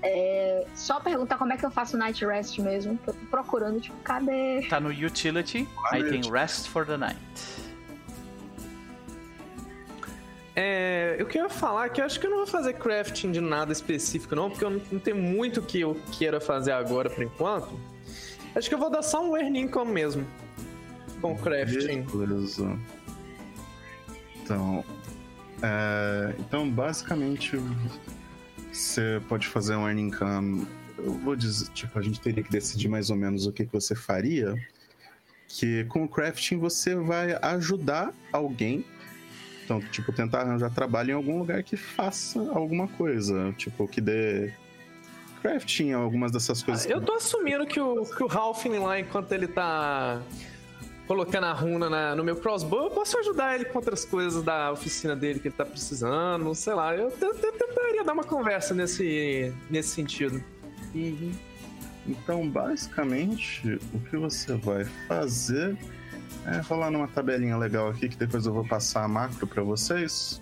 [0.01, 3.80] É, só perguntar como é que eu faço night rest mesmo, que eu tô procurando,
[3.80, 4.66] tipo, cadê?
[4.70, 7.18] Tá no Utility, aí tem Rest for the Night.
[10.56, 13.72] É, eu queria falar que eu acho que eu não vou fazer crafting de nada
[13.72, 17.80] específico, não, porque eu não, não tenho muito que eu queira fazer agora por enquanto.
[18.56, 20.28] Acho que eu vou dar só um earn income mesmo.
[21.20, 22.04] Com crafting.
[22.04, 22.78] Beleza.
[24.43, 24.84] Então,
[25.62, 27.58] é, então basicamente
[28.72, 30.68] você pode fazer um earning income.
[30.97, 33.72] Eu vou dizer, tipo, a gente teria que decidir mais ou menos o que, que
[33.72, 34.54] você faria.
[35.47, 38.86] Que com o crafting você vai ajudar alguém.
[39.64, 43.53] Então, tipo, tentar arranjar trabalho em algum lugar que faça alguma coisa.
[43.57, 44.53] Tipo, que dê
[45.41, 46.86] crafting, algumas dessas coisas.
[46.86, 50.22] Eu tô assumindo que o, que o Halfling lá, enquanto ele tá
[51.07, 54.72] colocando a runa na- no meu crossbow, eu posso ajudar ele com outras coisas da
[54.72, 56.95] oficina dele que ele tá precisando, sei lá.
[56.95, 60.41] Eu, t- t- tentaria dar uma conversa nesse, nesse sentido.
[62.07, 65.78] Então, basicamente, o que você vai fazer
[66.46, 70.42] é rolar numa tabelinha legal aqui que depois eu vou passar a macro para vocês.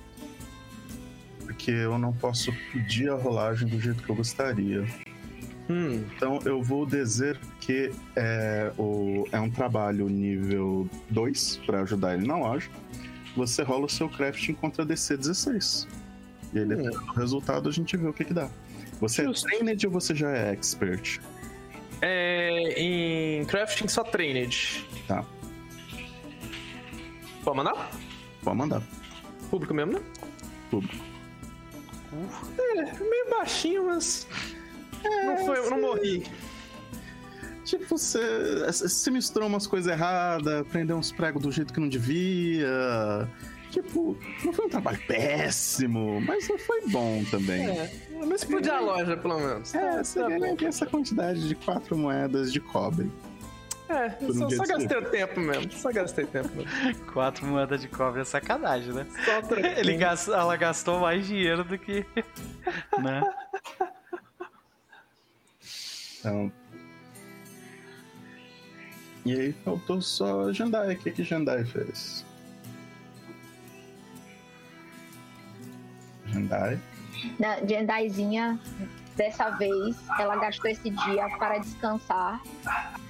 [1.44, 4.86] Porque eu não posso pedir a rolagem do jeito que eu gostaria.
[5.70, 12.16] Hum, Então eu vou dizer que é, o, é um trabalho nível 2 para ajudar
[12.16, 12.70] ele na loja.
[13.36, 15.88] Você rola o seu crafting contra DC 16.
[16.54, 18.50] E aí, dependendo do resultado, a gente vê o que, que dá.
[19.00, 19.48] Você Justo.
[19.48, 21.20] é trained ou você já é expert?
[22.02, 24.86] é, em crafting só trained.
[25.08, 25.24] Tá.
[27.44, 27.92] Pode mandar?
[28.44, 28.82] Pode mandar.
[29.50, 30.00] Público mesmo, né?
[30.70, 30.96] Público.
[32.58, 34.28] É, meio baixinho, mas.
[35.04, 36.24] não, foi, não morri.
[37.64, 38.20] Tipo, você,
[39.12, 43.30] misturou umas coisas erradas, prendeu uns pregos do jeito que não devia.
[43.70, 47.64] Tipo, não foi um trabalho péssimo, mas foi bom também.
[47.70, 47.89] É,
[48.28, 49.74] mas explodir a loja, pelo menos.
[49.74, 53.10] É, Tá- você tá ganha essa quantidade de quatro moedas de cobre.
[53.92, 55.72] É, só, só gastei o tempo mesmo.
[55.74, 57.06] Só gastei tempo mesmo.
[57.12, 59.06] Quatro moedas de cobre é sacanagem, né?
[59.26, 59.72] Só troquei.
[59.78, 62.06] Ele gastou, ela gastou mais dinheiro do que.
[62.98, 63.22] né?
[66.20, 66.52] Então.
[69.26, 70.94] E aí faltou só Jandai.
[70.94, 72.26] O que, que Jandai fez?
[76.28, 76.80] Jandai.
[77.38, 78.58] Na Jendaizinha,
[79.16, 82.41] dessa vez, ela gastou esse dia para descansar.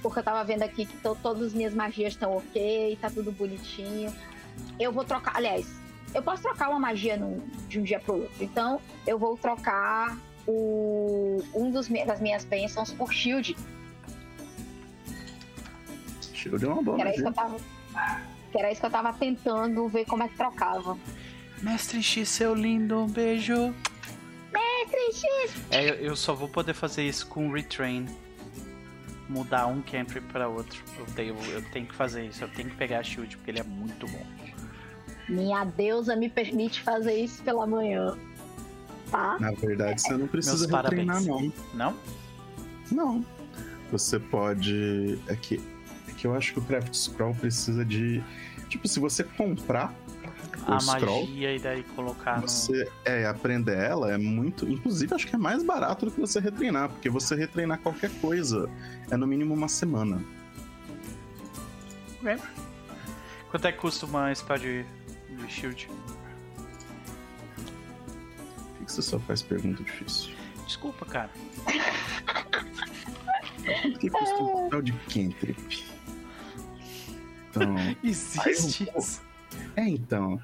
[0.02, 3.30] Porque eu tava vendo aqui que to- todas as minhas magias estão ok, tá tudo
[3.32, 4.12] bonitinho.
[4.78, 5.66] Eu vou trocar, aliás,
[6.14, 8.32] eu posso trocar uma magia num- de um dia pro outro.
[8.44, 13.56] Então, eu vou trocar o, um dos, das minhas bênçãos por shield.
[16.34, 17.56] Shield é uma boa Que era, isso que, eu tava,
[18.50, 20.98] que era isso que eu tava tentando ver como é que trocava.
[21.62, 23.72] Mestre X, seu lindo, um beijo.
[24.52, 25.54] Mestre X!
[25.70, 28.06] É, eu, só vou poder fazer isso com retrain.
[29.28, 30.82] Mudar um cantrip pra outro.
[30.98, 32.44] Eu tenho, eu tenho que fazer isso.
[32.44, 34.26] Eu tenho que pegar a shield porque ele é muito bom.
[35.28, 38.16] Minha deusa me permite fazer isso pela manhã.
[39.10, 39.38] Tá?
[39.40, 41.52] Na verdade, você não precisa Meus retreinar, parabéns.
[41.74, 41.92] não.
[41.92, 41.96] Não?
[42.90, 43.24] Não.
[43.90, 45.18] Você pode.
[45.28, 45.60] É que,
[46.08, 48.22] é que eu acho que o Craft Scroll precisa de.
[48.68, 49.94] Tipo, se você comprar
[50.66, 52.48] a Scroll, magia e daí colocar no.
[52.48, 54.68] você é, aprender ela é muito.
[54.68, 58.68] Inclusive, acho que é mais barato do que você retreinar, porque você retreinar qualquer coisa
[59.10, 60.22] é no mínimo uma semana.
[63.50, 64.84] Quanto é que custa uma spell de,
[65.28, 65.88] de shield?
[68.76, 70.32] Por que você só faz pergunta difícil?
[70.64, 71.30] Desculpa, cara.
[73.82, 75.84] Quanto que custa um spell de Cantrip?
[77.50, 77.74] Então.
[78.02, 79.31] Existe isso.
[79.76, 80.40] É, então.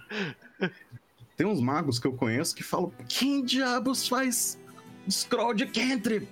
[1.36, 4.58] Tem uns magos que eu conheço que falam: quem diabos faz
[5.08, 6.28] scroll de cantrip?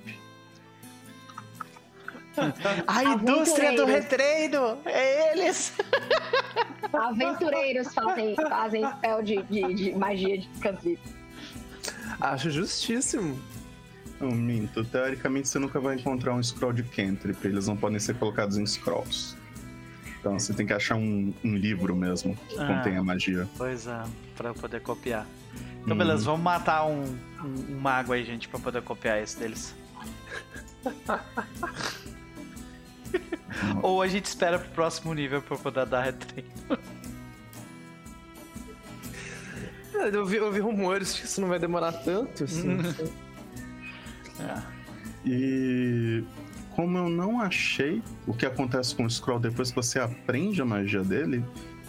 [2.86, 4.78] A indústria do retreino!
[4.84, 5.72] É eles!
[6.92, 11.00] Aventureiros fazem, fazem spell de, de, de magia de cantrip.
[12.20, 13.38] Acho justíssimo.
[14.20, 14.84] Não, minto.
[14.84, 17.44] Teoricamente você nunca vai encontrar um scroll de cantrip.
[17.44, 19.35] Eles não podem ser colocados em scrolls.
[20.26, 22.66] Então você tem que achar um, um livro mesmo que Ah.
[22.66, 23.48] contém a magia.
[23.56, 24.02] Pois é,
[24.36, 25.24] pra eu poder copiar.
[25.82, 25.98] Então, Hum.
[25.98, 27.04] beleza, vamos matar um,
[27.44, 29.72] um, um mago aí, gente, pra poder copiar esse deles.
[33.82, 36.50] Ou a gente espera pro próximo nível pra eu poder dar retreino.
[40.12, 42.78] Eu vi, eu vi rumores de que isso não vai demorar tanto, assim.
[44.40, 44.62] É.
[45.24, 46.22] E
[46.76, 50.64] como eu não achei o que acontece com o scroll depois que você aprende a
[50.64, 51.42] magia dele,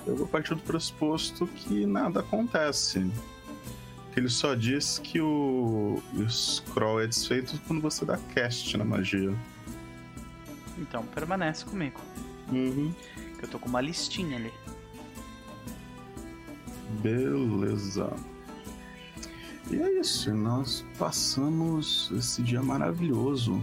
[0.06, 3.06] eu vou partir do pressuposto que nada acontece.
[4.16, 9.36] Ele só diz que o, o scroll é desfeito quando você dá cast na magia.
[10.78, 12.00] Então, permanece comigo.
[12.50, 12.94] Uhum.
[13.38, 14.54] Que eu tô com uma listinha ali.
[17.02, 18.10] Beleza.
[19.70, 23.62] E é isso, nós passamos esse dia maravilhoso.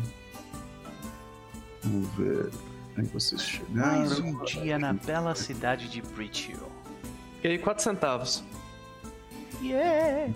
[1.85, 2.51] Vamos ver.
[2.97, 3.99] Aí vocês chegaram.
[3.99, 6.59] Mais um dia na bela cidade de Britio.
[7.43, 8.45] E aí, 4 centavos.
[9.61, 10.33] Yeah!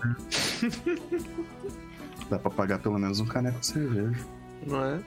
[2.29, 4.25] Dá pra pagar pelo menos um caneco de cerveja.
[4.67, 5.01] Não é?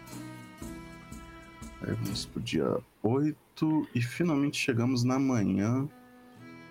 [1.83, 5.89] Aí vamos pro dia 8 e finalmente chegamos na manhã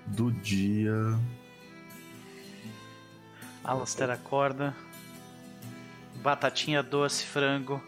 [0.08, 1.18] do dia.
[3.64, 4.76] Alastair acorda.
[6.22, 7.82] Batatinha doce, frango.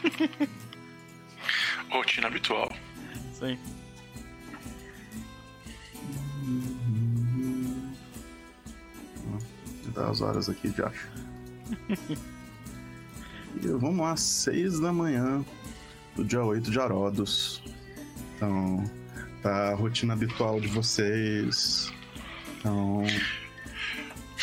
[1.90, 2.70] Rotina habitual.
[3.32, 3.58] Sim.
[9.24, 11.08] Vou dar as horas aqui de acho.
[13.62, 15.44] e vamos lá, 6 da manhã
[16.16, 17.62] do dia 8 de Arodos.
[18.36, 18.84] Então,
[19.42, 21.92] tá a rotina habitual de vocês.
[22.58, 23.04] Então,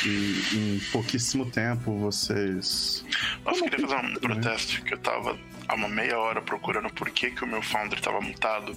[0.06, 3.04] E em pouquíssimo tempo vocês.
[3.43, 5.38] Nossa, eu queria fazer um protesto que eu tava
[5.68, 8.76] há uma meia hora procurando por que, que o meu Foundry tava mutado.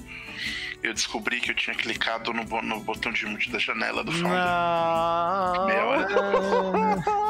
[0.82, 4.38] Eu descobri que eu tinha clicado no, no botão de mute da janela do Foundry.
[4.38, 5.66] Não.
[5.66, 7.29] Meia hora.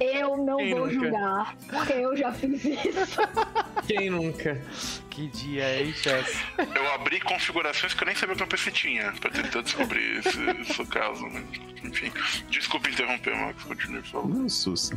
[0.00, 0.92] Eu não Quem vou nunca?
[0.94, 3.20] julgar, porque eu já fiz isso.
[3.86, 4.60] Quem nunca?
[5.10, 6.44] Que dia, hein, chefe?
[6.74, 10.38] Eu abri configurações que eu nem sabia que o PC tinha, pra tentar descobrir esse,
[10.60, 11.26] esse caso.
[11.26, 11.42] né?
[11.82, 12.12] Enfim,
[12.48, 14.28] desculpa interromper, Max, continue, favor.
[14.28, 14.96] Não, Sussa.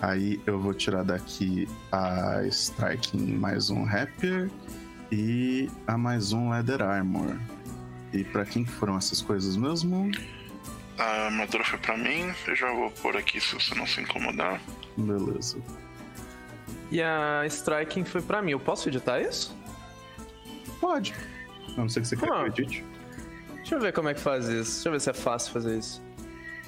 [0.00, 4.50] Aí eu vou tirar daqui a Striking mais um Rapier
[5.12, 7.36] e a mais um Leather Armor.
[8.12, 10.10] E pra quem que foram essas coisas mesmo?
[10.98, 14.60] A armadura foi pra mim, eu já vou pôr aqui se você não se incomodar.
[14.96, 15.58] Beleza.
[16.90, 18.52] E a Striking foi pra mim.
[18.52, 19.56] Eu posso editar isso?
[20.80, 21.14] Pode.
[21.76, 22.50] A não ser que você queira Ah.
[22.50, 22.84] que eu edite.
[23.56, 24.74] Deixa eu ver como é que faz isso.
[24.74, 26.02] Deixa eu ver se é fácil fazer isso.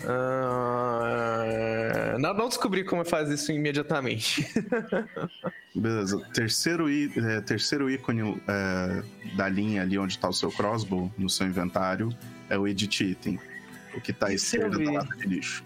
[0.07, 1.45] Ah,
[2.18, 4.47] Não, não descobri como faz isso imediatamente.
[5.75, 6.18] Beleza.
[6.33, 9.03] Terceiro, é, terceiro ícone é,
[9.37, 12.09] da linha ali onde tá o seu crossbow, no seu inventário,
[12.49, 13.39] é o Edit Item.
[13.97, 14.84] O que tá à Isso eu esquerda vi.
[14.86, 15.64] da lata de lixo.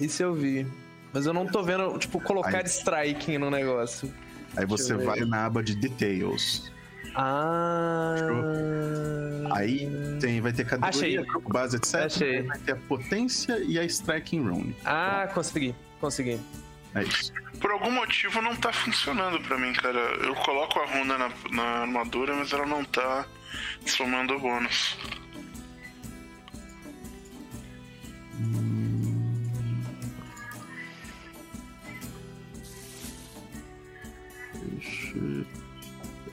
[0.00, 0.66] Isso eu vi.
[1.12, 2.64] Mas eu não tô vendo, tipo, colocar Aí.
[2.66, 4.12] striking no negócio.
[4.56, 5.06] Aí você eu ver.
[5.06, 6.72] vai na aba de Details.
[7.14, 8.16] Ah.
[9.52, 9.88] Aí
[10.20, 11.24] tem, vai ter categoria, Achei.
[11.26, 11.94] grupo, base, etc.
[12.00, 12.42] Achei.
[12.42, 14.74] Vai ter a potência e a Striking Rune.
[14.84, 15.74] Ah, consegui.
[16.00, 16.40] Consegui.
[16.94, 17.32] É isso.
[17.60, 19.98] Por algum motivo não tá funcionando pra mim, cara.
[20.24, 23.26] Eu coloco a runa na, na armadura, mas ela não tá
[23.86, 24.96] somando bônus.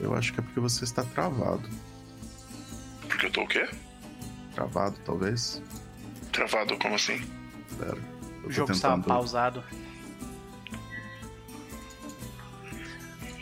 [0.00, 1.68] Eu acho que é porque você está travado.
[3.08, 3.68] Porque eu tô o quê?
[4.54, 5.62] Travado, talvez.
[6.32, 7.20] Travado, como assim?
[7.78, 7.96] Pera.
[8.44, 9.64] O jogo estava tentando- pausado.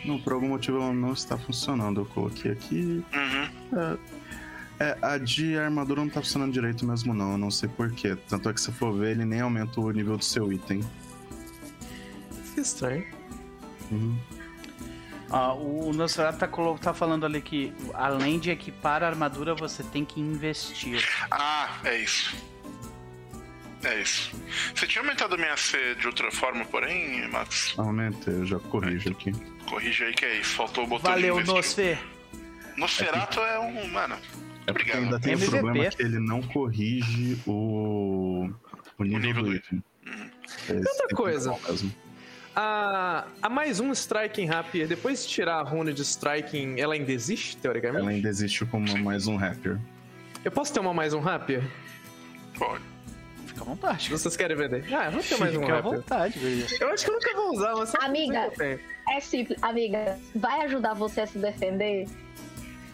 [0.05, 2.01] Não, por algum motivo ela não está funcionando.
[2.01, 3.03] Eu coloquei aqui.
[3.13, 3.79] Uhum.
[3.79, 3.97] É,
[5.01, 7.33] a de armadura não tá funcionando direito mesmo, não.
[7.33, 8.15] Eu não sei porquê.
[8.27, 10.81] Tanto é que se for ver, ele nem aumenta o nível do seu item.
[12.53, 13.05] Que estranho.
[13.91, 14.17] Uhum.
[15.29, 16.47] Ah, o Nosferatu tá,
[16.81, 21.07] tá falando ali que além de equipar a armadura, você tem que investir.
[21.31, 22.35] Ah, é isso.
[23.83, 24.31] É isso.
[24.75, 27.73] Você tinha aumentado a minha C de outra forma, porém, Max?
[27.77, 29.31] Aumentei, eu já corrijo aqui.
[29.65, 30.55] Corrige aí que é isso.
[30.55, 31.97] Faltou o botão Valeu, de investir.
[31.97, 32.77] Nosfer.
[32.77, 33.87] Nosferatu é um.
[33.87, 34.17] Mano,
[34.67, 35.03] É porque Obrigado.
[35.03, 35.51] ainda tem o MVP.
[35.59, 38.49] problema que ele não corrige o,
[38.97, 39.83] o nível, nível do item.
[40.69, 41.55] É, outra coisa.
[42.55, 47.11] A, a mais um Striking Rapier, depois de tirar a runa de Striking, ela ainda
[47.11, 48.01] existe, teoricamente?
[48.01, 49.79] Ela ainda existe como mais um hacker.
[50.43, 51.63] Eu posso ter uma mais um Rapier?
[52.57, 52.83] pode.
[53.47, 54.09] Fica à vontade.
[54.09, 54.85] Vocês querem vender?
[54.93, 55.95] Ah, eu vou ter mais um Fica à Rapier.
[55.95, 56.65] vontade, guria.
[56.79, 58.51] Eu acho que eu nunca vou usar, mas Amiga.
[59.09, 60.17] É simples, amiga.
[60.35, 62.07] Vai ajudar você a se defender?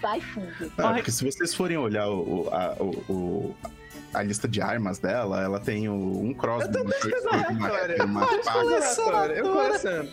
[0.02, 0.72] Vai fundo.
[0.78, 0.93] Ah, Ai.
[0.95, 3.56] porque se vocês forem olhar o, o- a, o-
[4.14, 8.06] a lista de armas dela, ela tem o- um crossbow, uma, uma, aleatória.
[8.06, 8.60] uma faca.
[8.60, 10.10] Aleatório, Eu coleciono.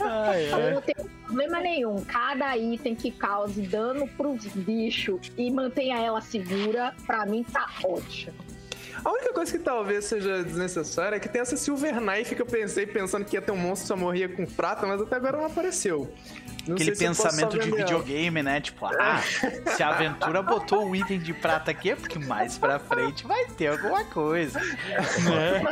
[0.00, 0.74] Ai, Eu ai.
[0.74, 2.04] não tenho problema nenhum.
[2.04, 8.34] Cada item que cause dano pros bichos e mantenha ela segura, pra mim tá ótimo.
[9.04, 12.46] A única coisa que talvez seja desnecessária é que tem essa Silver Knife que eu
[12.46, 15.38] pensei pensando que ia ter um monstro que só morria com prata, mas até agora
[15.38, 16.12] não apareceu.
[16.66, 18.60] Não Aquele pensamento de videogame, né?
[18.60, 19.20] Tipo, ah,
[19.74, 23.46] se a aventura botou o item de prata aqui é porque mais pra frente vai
[23.46, 24.60] ter alguma coisa.
[25.22, 25.62] Né?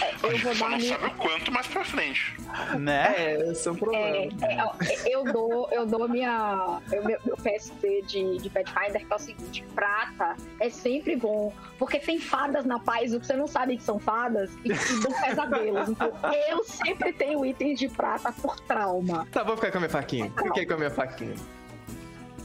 [0.00, 0.98] É, eu vou Só dar não minha.
[0.98, 2.36] sabe o quanto mais pra frente.
[2.78, 3.14] né?
[3.16, 4.32] É, esse é É, problema.
[4.42, 9.16] é, eu dou, eu dou minha, eu- meu, meu PSP de, de Pathfinder, que é
[9.16, 13.46] o seguinte: prata é sempre bom, porque tem fadas na paz, o que você não
[13.46, 15.88] sabe que são fadas, e que dão pesadelos.
[15.88, 16.12] Então,
[16.48, 19.26] eu sempre tenho itens de prata por trauma.
[19.32, 20.32] Tá, vou ficar com a minha faquinha.
[20.42, 21.34] Fiquei com a minha faquinha.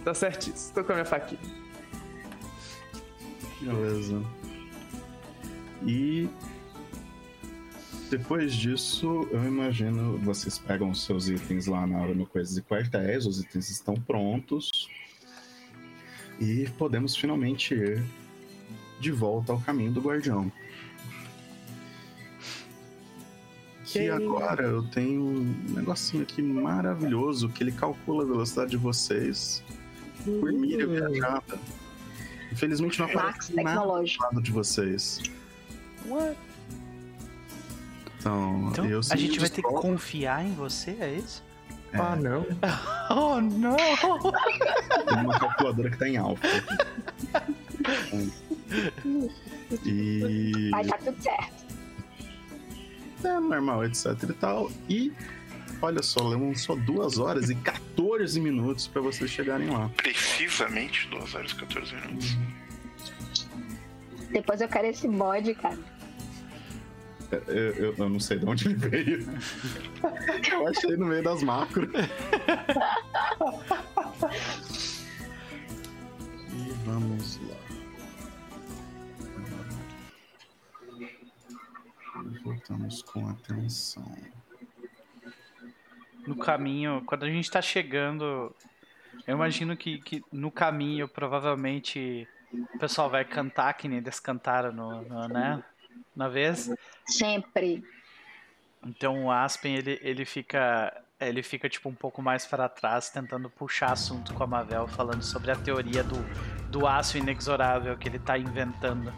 [0.04, 1.42] Tá certíssimo, tô com a minha faquinha.
[3.62, 4.24] Beleza.
[5.86, 6.30] E
[8.10, 12.62] depois disso, eu imagino vocês pegam os seus itens lá na hora no Coisas e
[12.62, 14.90] Quartéis, os itens estão prontos.
[16.40, 18.04] E podemos finalmente ir
[19.00, 20.52] de volta ao caminho do guardião.
[23.86, 29.64] Que agora eu tenho um negocinho aqui maravilhoso que ele calcula a velocidade de vocês
[30.24, 31.60] por milha viajada.
[32.52, 34.24] Infelizmente não Max aparece nada tecnológico.
[34.24, 35.22] lado de vocês.
[38.20, 41.44] Então, Então, eu a sempre gente vai ter que confiar em você, é isso?
[41.94, 41.98] É.
[41.98, 42.46] Ah, não.
[43.10, 43.78] Oh, não!
[45.06, 46.46] Tem uma calculadora que tá em alfa.
[49.86, 50.70] E.
[50.72, 51.68] Vai tá tudo certo.
[53.24, 54.72] É normal, etc e tal.
[54.90, 55.14] E.
[55.82, 59.90] Olha só, levam só 2 horas e 14 minutos pra vocês chegarem lá.
[59.96, 62.38] Precisamente 2 horas e 14 minutos.
[64.32, 65.78] Depois eu quero esse bode, cara.
[67.32, 69.28] Eu, eu- eu não sei de onde ele veio.
[70.52, 71.90] Eu achei no meio das macros.
[76.54, 77.58] E vamos lá.
[82.44, 84.16] Voltamos com atenção.
[86.26, 88.54] No caminho, quando a gente tá chegando,
[89.26, 92.28] eu imagino que, que no caminho provavelmente
[92.74, 95.64] o pessoal vai cantar que nem eles cantaram no, no- né?
[96.16, 96.70] Na vez.
[97.08, 97.84] Sempre.
[98.86, 103.50] Então o Aspen ele, ele fica ele fica tipo um pouco mais para trás tentando
[103.50, 106.18] puxar assunto com a Mavel falando sobre a teoria do,
[106.70, 109.12] do aço inexorável que ele tá inventando.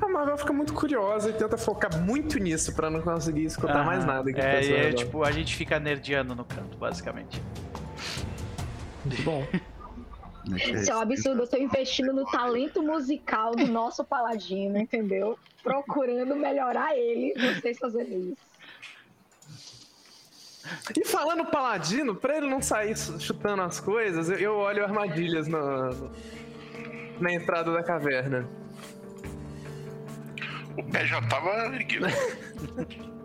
[0.00, 4.04] A Marvel fica muito curiosa e tenta focar muito nisso pra não conseguir escutar mais
[4.04, 4.06] Aham.
[4.06, 4.32] nada.
[4.32, 7.42] Que É, é, tipo, a gente fica nerdeando no canto, basicamente.
[9.04, 9.46] Muito bom.
[10.54, 11.42] Isso é um absurdo.
[11.42, 15.38] Eu tô investindo no talento musical do nosso paladino, entendeu?
[15.62, 18.46] Procurando melhorar ele, vocês fazendo isso.
[20.96, 25.90] E falando paladino, pra ele não sair chutando as coisas, eu, olho armadilhas na,
[27.20, 28.48] na entrada da caverna.
[30.76, 32.06] O pé já tava erguido.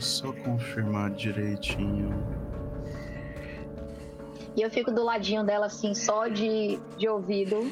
[0.00, 2.43] Só confirmar direitinho.
[4.56, 7.70] E eu fico do ladinho dela, assim, só de, de ouvido.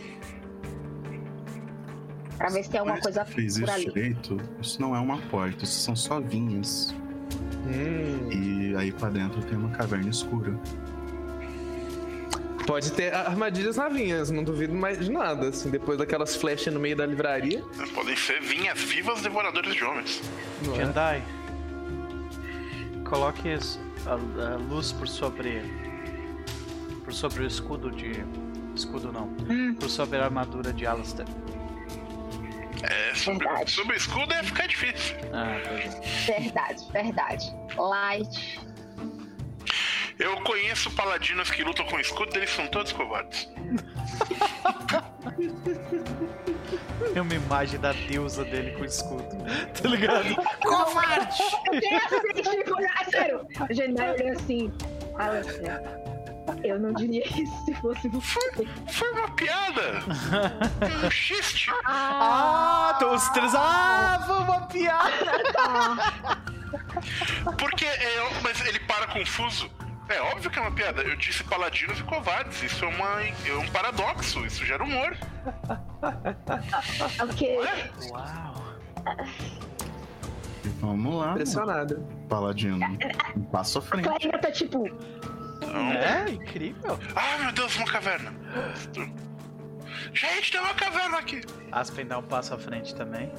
[2.37, 3.85] Pra ver se tem alguma coisa fez por isso ali.
[3.85, 6.93] direito, isso não é uma porta, isso são só vinhas.
[7.67, 8.29] Hum.
[8.33, 10.59] E aí pra dentro tem uma caverna escura.
[12.67, 16.81] Pode ter armadilhas na vinhas, não duvido mais de nada, assim, depois daquelas flechas no
[16.81, 17.63] meio da livraria.
[17.95, 20.23] Podem ser vinhas vivas devoradoras de homens.
[20.63, 21.23] Não é?
[23.05, 23.57] Coloque
[24.07, 25.61] a, a luz por sobre
[27.05, 28.25] por sobre o escudo de
[28.75, 29.75] escudo não, Hum.
[29.79, 31.29] por sobre a armadura de Alistair.
[32.83, 35.17] É, sobre, sobre o escudo ia ficar difícil.
[35.33, 35.89] Ah, é.
[36.27, 37.55] Verdade, verdade.
[37.77, 38.61] Light.
[40.19, 43.49] Eu conheço paladinos que lutam com escudo, eles são todos covardes.
[47.13, 49.23] Tem uma imagem da deusa dele com escudo.
[49.83, 50.37] Tá ligado?
[50.63, 51.43] Covarde!
[51.73, 52.21] Eu tenho essa
[52.57, 53.47] tipo, ah, sério.
[53.69, 54.73] O Genai olhou assim.
[55.17, 55.81] Alistair,
[56.65, 58.67] eu não diria isso se fosse você.
[58.91, 60.03] Foi uma piada!
[61.05, 61.71] um xiste!
[61.85, 63.55] Ah, então os três.
[63.55, 66.53] Ah, foi uma piada!
[67.59, 68.41] Porque é.
[68.43, 69.71] Mas ele para confuso.
[70.09, 71.03] É óbvio que é uma piada.
[71.03, 72.63] Eu disse paladinos e covardes.
[72.63, 74.45] Isso é, uma, é um paradoxo.
[74.45, 75.17] Isso gera humor.
[77.23, 77.59] Ok.
[78.11, 78.77] Uau!
[80.81, 82.05] Vamos lá, Impressionado.
[82.29, 82.85] Paladino.
[83.37, 84.09] Um passo à frente.
[84.09, 84.85] Clériga tá tipo.
[85.73, 86.99] É, incrível.
[87.17, 88.33] Ah, meu Deus, uma caverna.
[90.13, 91.41] Gente, tem uma caverna aqui.
[91.71, 93.33] Aspen dá um passo à frente também.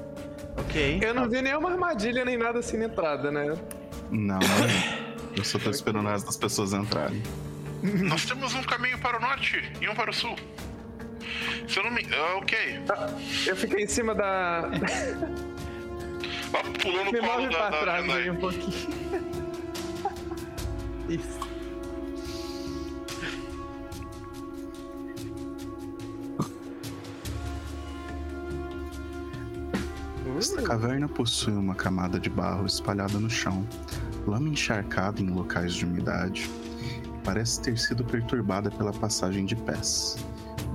[0.58, 1.00] Ok.
[1.02, 3.56] Eu não vi nenhuma armadilha nem nada assim na entrada, né?
[4.10, 4.40] Não,
[5.36, 7.22] eu só tô esperando as das pessoas entrarem.
[7.82, 10.36] Nós temos um caminho para o norte e um para o sul.
[11.68, 12.06] Se eu não me.
[12.14, 12.58] Ah, ok.
[13.46, 14.70] Eu fiquei em cima da.
[16.54, 18.90] Ó, Pulou no Me colo move da, pra da trás aí um pouquinho.
[21.10, 21.53] Isso.
[30.38, 33.66] Esta caverna possui uma camada de barro espalhada no chão,
[34.26, 36.50] lama encharcada em locais de umidade.
[37.24, 40.18] Parece ter sido perturbada pela passagem de pés.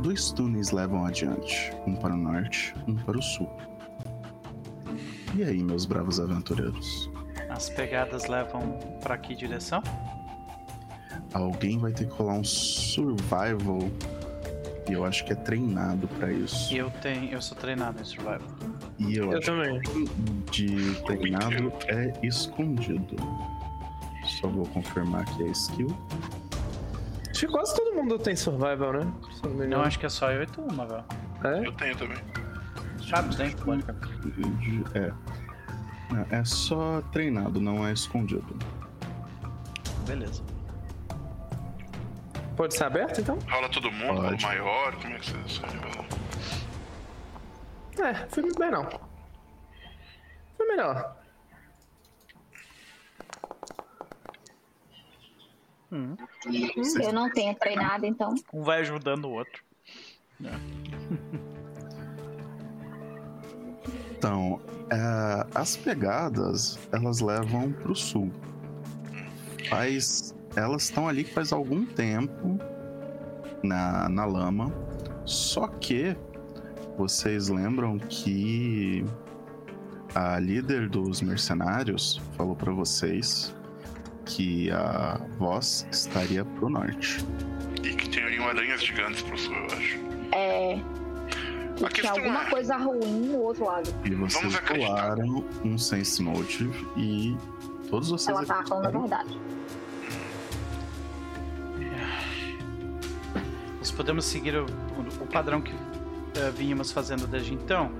[0.02, 3.50] Dois túneis levam adiante, um para o norte, um para o sul.
[5.34, 7.10] E aí, meus bravos aventureiros?
[7.50, 9.82] As pegadas levam pra que direção?
[11.34, 13.90] Alguém vai ter que rolar um survival.
[14.88, 16.74] E eu acho que é treinado pra isso.
[16.74, 17.30] Eu tenho.
[17.32, 18.40] Eu sou treinado em survival.
[18.98, 19.80] E eu, Eu acho também.
[19.82, 20.04] que
[20.50, 23.16] de treinado é escondido.
[24.40, 25.94] Só vou confirmar que é skill.
[27.30, 29.12] Acho que quase todo mundo tem survival, né?
[29.68, 31.04] Não acho que é só eu e tu, uma, velho.
[31.44, 31.66] É?
[31.66, 32.18] Eu tenho também.
[33.64, 33.82] Pode.
[33.84, 35.12] De- É.
[36.12, 38.56] Não, É só treinado, não é escondido.
[40.06, 40.42] Beleza.
[42.58, 43.38] Pode ser aberto, então?
[43.48, 44.44] Rola todo mundo, o Pode.
[44.44, 44.96] maior.
[44.96, 45.62] Como é que você?
[48.02, 48.84] É, foi muito bem, não.
[50.56, 51.16] Foi melhor.
[55.92, 56.16] Hum.
[57.00, 58.34] Eu não tenho treinado, então.
[58.52, 59.62] Um vai ajudando o outro.
[64.10, 68.32] Então, é, as pegadas, elas levam pro sul.
[69.68, 72.58] Faz, elas estão ali faz algum tempo
[73.62, 74.72] na, na lama.
[75.24, 76.16] Só que
[76.96, 79.04] vocês lembram que
[80.14, 83.54] a líder dos mercenários falou para vocês
[84.24, 87.24] que a voz estaria pro norte.
[87.82, 89.98] E que teriam aranhas gigantes pro sul, eu acho.
[90.32, 90.74] É.
[90.74, 93.88] A Tinha questão alguma é- coisa ruim no outro lado.
[94.04, 97.36] E vocês rolaram um sense motive e
[97.88, 99.40] todos vocês Ela tava falando a verdade.
[103.78, 107.90] Nós podemos seguir o, o- o padrão que eh, vínhamos fazendo desde então.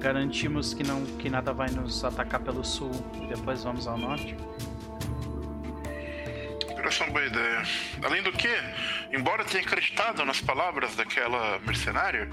[0.00, 2.90] Garantimos que, não, que nada vai nos atacar pelo sul
[3.22, 4.36] e depois vamos ao norte.
[6.74, 7.62] Parece uma boa ideia.
[8.04, 8.50] Além do que,
[9.12, 12.28] embora tenha acreditado nas palavras daquela mercenária,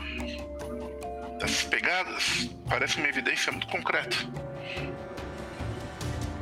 [1.41, 4.18] essas pegadas parecem uma evidência muito concreta.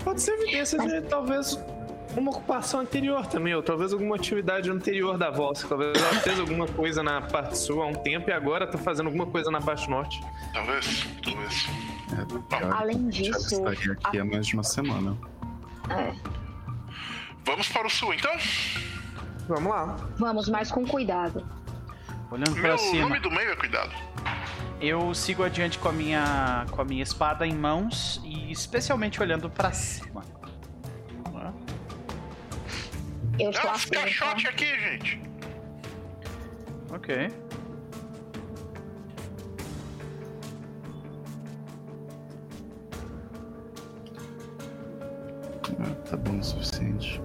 [0.03, 1.55] Pode ser evidência de talvez
[2.17, 5.63] uma ocupação anterior também, ou talvez alguma atividade anterior da voz.
[5.67, 9.07] Talvez ela fez alguma coisa na parte sul há um tempo e agora tá fazendo
[9.07, 10.19] alguma coisa na parte norte.
[10.53, 11.67] Talvez, talvez.
[12.11, 12.25] É,
[12.57, 15.15] pior, Além disso, estaria aqui há mais de uma semana.
[15.89, 16.13] é,
[17.45, 18.31] Vamos para o sul, então?
[19.47, 19.95] Vamos lá.
[20.17, 21.45] vamos, mas com cuidado.
[22.31, 23.91] Olhando Meu para cima, nome do meio é cuidado.
[24.79, 29.49] eu sigo adiante com a minha com a minha espada em mãos e especialmente olhando
[29.49, 30.23] para cima.
[33.39, 34.01] Eu estou uns tá?
[34.01, 35.21] caixotes aqui, gente.
[36.91, 37.31] Ok.
[45.79, 47.21] Ah, tá bom o suficiente.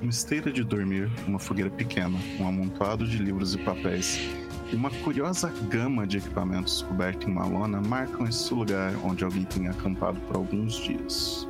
[0.00, 4.41] Uma esteira de dormir, uma fogueira pequena, um amontoado de livros e papéis
[4.72, 9.68] uma curiosa gama de equipamentos coberta em uma lona marcam esse lugar onde alguém tem
[9.68, 11.48] acampado por alguns dias.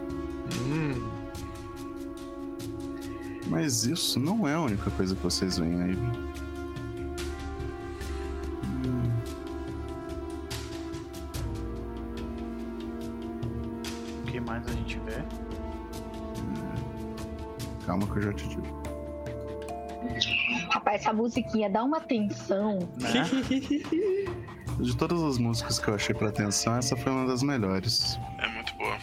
[0.61, 1.23] Hum.
[3.49, 5.99] Mas isso não é a única coisa que vocês veem aí.
[14.21, 15.23] O que mais a gente vê?
[17.87, 18.82] Calma que eu já te digo.
[20.93, 22.79] Rapaz, essa musiquinha dá uma tensão.
[23.01, 23.25] Né?
[24.79, 28.19] De todas as músicas que eu achei pra atenção, essa foi uma das melhores.
[28.39, 28.97] É muito boa.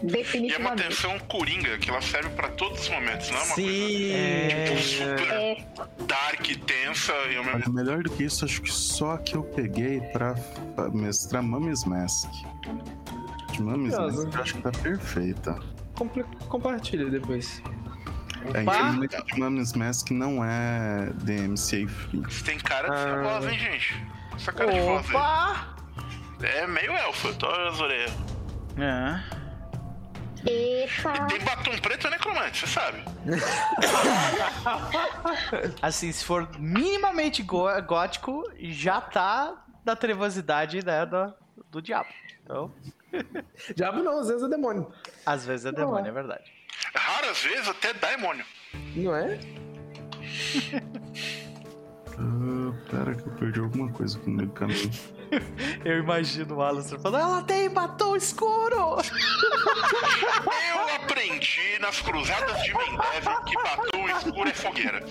[0.00, 3.54] E é uma tensão coringa, que ela serve pra todos os momentos, não é uma
[3.54, 5.66] coisa É, super É,
[6.06, 9.42] dark, tensa e ao mesmo melhor do que isso, acho que só a que eu
[9.42, 10.36] peguei pra
[10.92, 12.30] mestrar Mummy's Mask.
[13.50, 14.24] De Mummy's Curioso.
[14.26, 15.58] Mask eu acho que tá perfeita.
[16.48, 17.60] Compartilha depois.
[18.54, 18.76] É, Opa!
[18.78, 22.20] infelizmente, a de Mummy's Mask não é DMCA free.
[22.22, 23.22] Você tem cara dessa Ah.
[23.22, 23.94] voz, hein, gente?
[24.34, 25.16] Essa cara de voz aí.
[25.16, 25.76] Opa!
[26.42, 28.12] É meio elfa, tô as orelhas.
[28.78, 29.20] É.
[30.48, 31.26] eita.
[31.26, 33.02] Tem batom preto é necromante, você sabe.
[35.82, 41.34] Assim, se for minimamente gó- gótico, já tá da trevosidade né, do,
[41.70, 42.08] do diabo.
[42.44, 42.72] Então,
[43.74, 44.92] Diabo não, às vezes é demônio.
[45.24, 46.52] às vezes é demônio, é verdade.
[46.94, 48.44] Raras vezes até daimônio.
[48.94, 49.38] Não é?
[52.20, 54.90] Ah, pera que eu perdi alguma coisa aqui no meio do caminho.
[55.84, 58.96] Eu imagino o Alistair falando, ela tem batom escuro!
[60.68, 65.04] Eu aprendi nas cruzadas de Mendev que batom escuro é fogueira.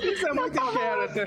[0.00, 1.26] Isso é muito character.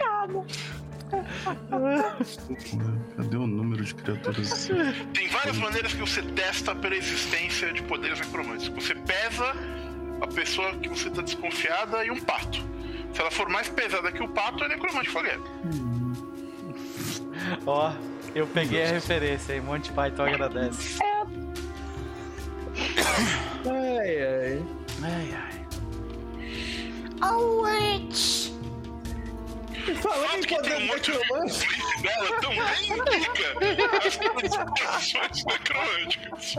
[3.16, 4.70] Cadê o número de criaturas?
[5.14, 8.68] Tem várias maneiras que você testa pela existência de poderes necromantes.
[8.70, 9.55] Você pesa
[10.22, 12.60] a pessoa que você tá desconfiada e um pato.
[13.14, 15.39] Se ela for mais pesada que o pato, é necromante fogueira.
[17.66, 17.91] Ó,
[18.36, 20.99] eu peguei a referência aí, Monty Python agradece.
[23.66, 24.64] Ai, ai.
[25.03, 25.58] Ai, ai.
[27.20, 28.47] E
[29.96, 31.18] falando em poder um monte de
[32.04, 32.60] dela também
[32.92, 36.56] indica as condições necromânticas.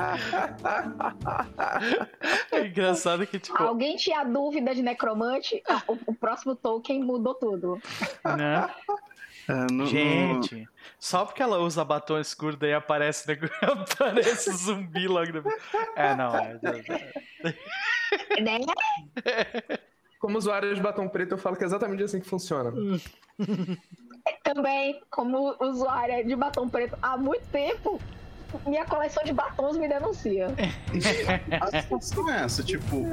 [2.53, 5.63] É engraçado que, tipo, Alguém tinha dúvida de necromante?
[5.87, 7.81] O, o próximo token mudou tudo.
[8.25, 8.69] né?
[9.49, 10.69] É, no- no- Gente,
[10.99, 15.55] só porque ela usa batom escuro, daí aparece, nego- aparece zumbi logo depois.
[15.97, 16.59] É, não, é.
[18.41, 18.61] Né?
[20.19, 22.73] como usuário de batom preto, eu falo que é exatamente assim que funciona.
[24.43, 28.01] Também, como usuária de batom preto há muito tempo,
[28.67, 30.49] minha coleção de batons me denuncia.
[31.61, 33.05] A situação é essa, tipo.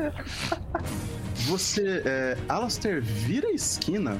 [1.47, 2.01] Você.
[2.05, 4.19] É, Alastair vira a esquina,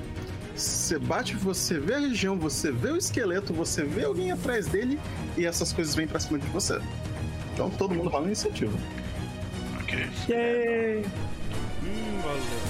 [0.56, 5.00] você bate, você vê a região, você vê o esqueleto, você vê alguém atrás dele
[5.38, 6.80] e essas coisas vêm pra cima de você.
[7.54, 8.78] Então todo mundo rola iniciativa.
[9.82, 10.08] Ok.
[10.30, 11.06] Yay!
[11.86, 12.62] Hum, valeu.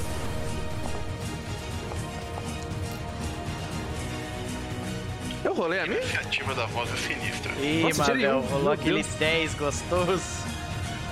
[5.43, 5.99] Eu rolei a A minha?
[5.99, 7.51] iniciativa da voz é sinistra.
[7.61, 10.23] Ih, Nossa, Mabel, rolou meu aqueles 10 gostoso.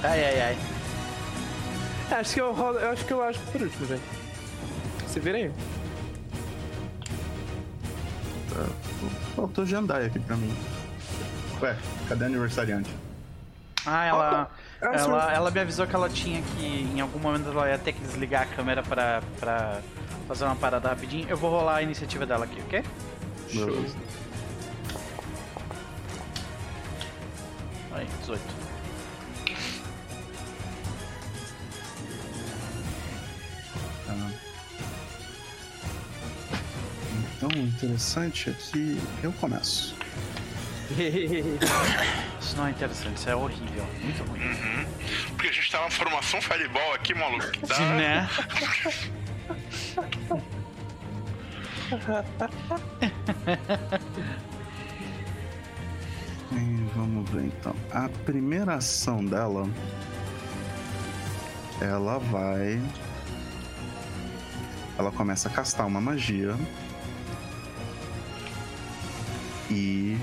[0.04, 0.58] Ai, ai, ai.
[2.12, 4.01] É, Acho que eu rolo, eu acho que eu acho por último, velho.
[5.08, 5.51] Se vira aí.
[9.36, 10.56] Faltou Jandai aqui pra mim.
[11.62, 11.76] Ué,
[12.10, 12.89] cadê a aniversariante?
[13.86, 14.56] Ah, ela, Ah,
[14.91, 18.01] ela, ela me avisou que ela tinha que, em algum momento, ela ia ter que
[18.01, 19.81] desligar a câmera pra, pra
[20.27, 21.27] fazer uma parada rapidinho.
[21.29, 22.84] Eu vou rolar a iniciativa dela aqui, ok?
[23.53, 23.95] Beleza.
[27.91, 28.41] Aí, 18.
[34.05, 34.13] Tá.
[37.38, 39.95] Então, o interessante é que eu começo.
[42.39, 43.85] Isso não é interessante, isso é horrível.
[44.01, 44.41] Muito ruim.
[44.41, 44.85] Uhum.
[45.29, 47.51] Porque a gente tá numa formação fireball aqui, maluco.
[47.51, 47.79] que Tá...
[47.79, 48.29] Né?
[56.51, 57.75] E vamos ver então.
[57.91, 59.67] A primeira ação dela.
[61.81, 62.81] Ela vai.
[64.97, 66.55] Ela começa a castar uma magia.
[69.69, 70.17] E.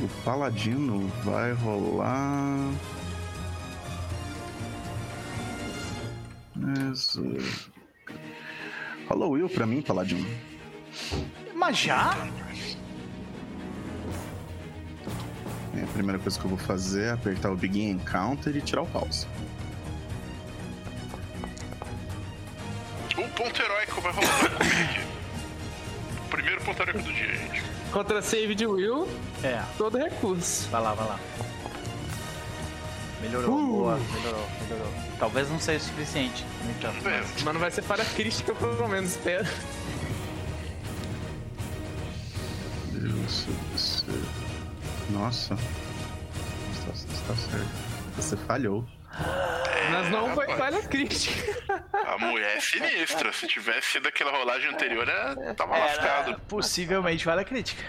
[0.00, 2.70] O paladino vai rolar.
[6.92, 7.22] Isso.
[9.08, 10.26] Rola Will pra mim, paladino.
[11.54, 12.14] Mas já?
[15.74, 18.82] É, A primeira coisa que eu vou fazer é apertar o Begin Encounter e tirar
[18.82, 19.26] o pause.
[23.16, 24.50] O ponto heróico vai rolar.
[26.28, 27.75] Primeiro ponto heróico do dia, gente.
[27.96, 29.08] Contra save de Will,
[29.42, 30.68] É, todo recurso.
[30.68, 31.18] vai lá, vai lá.
[33.22, 34.92] Melhorou, boa, melhorou, melhorou.
[35.18, 37.02] Talvez não seja o suficiente, no entanto.
[37.02, 37.42] Vamos ver.
[37.42, 39.46] Mas não vai ser para crítica, pelo menos, espero.
[43.26, 44.04] Isso, isso.
[45.08, 45.54] Nossa.
[46.74, 47.66] Está, está certo.
[48.16, 48.84] Você falhou.
[50.02, 51.82] Mas não foi falha crítica.
[52.06, 53.32] A mulher é sinistra.
[53.32, 55.54] Se tivesse sido aquela rolagem anterior, é...
[55.54, 56.40] tava Era lascado.
[56.48, 57.82] possivelmente vale a crítica.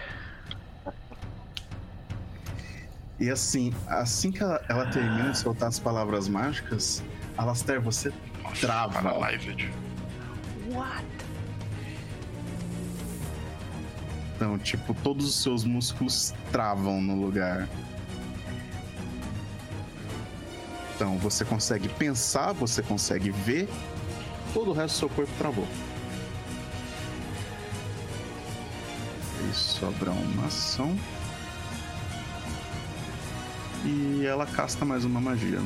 [3.20, 7.04] E assim, assim que ela, ela termina de soltar as palavras mágicas,
[7.36, 9.02] Alastair, você Nossa, Trava.
[9.02, 9.72] Paralyzed.
[14.36, 17.68] Então, tipo, todos os seus músculos travam no lugar.
[20.98, 23.70] Então, você consegue pensar, você consegue ver,
[24.52, 25.68] todo o resto do seu corpo travou.
[29.48, 30.98] E sobra uma ação.
[33.86, 35.60] E ela casta mais uma magia.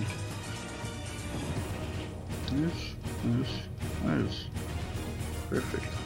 [2.51, 2.97] Isso,
[3.41, 3.69] isso,
[4.09, 4.51] é isso.
[5.49, 6.01] Perfeito.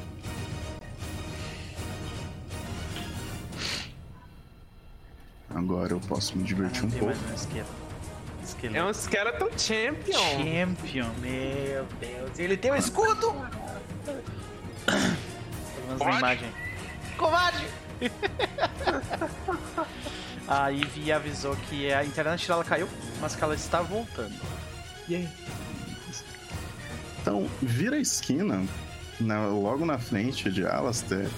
[5.50, 7.16] Agora eu posso me divertir um Tem pouco.
[8.70, 8.76] Um.
[8.76, 10.20] É um Skeleton Champion.
[10.20, 12.40] Champion, meu Deus.
[12.40, 13.32] Ele tem um escudo!
[14.86, 16.50] Pelo menos na imagem.
[17.18, 17.66] Covarde!
[20.48, 22.88] a Ivy avisou que a internet dela caiu,
[23.22, 24.34] mas que ela está voltando.
[27.22, 28.64] Então, vira a esquina,
[29.20, 31.30] na- logo na frente de Alastair,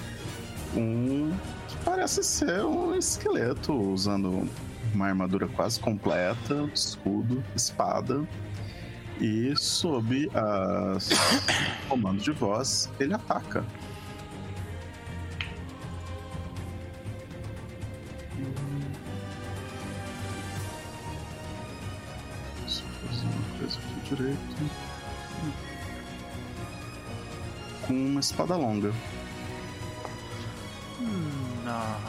[0.76, 1.32] um
[1.68, 4.50] que parece ser um esqueleto usando
[4.98, 8.28] uma armadura quase completa, escudo, espada.
[9.22, 11.10] E sob as
[11.88, 13.64] comando de voz, ele ataca.
[22.62, 24.72] Deixa eu fazer uma coisa aqui direito.
[27.86, 28.92] Com uma espada longa.
[31.68, 32.06] Uh,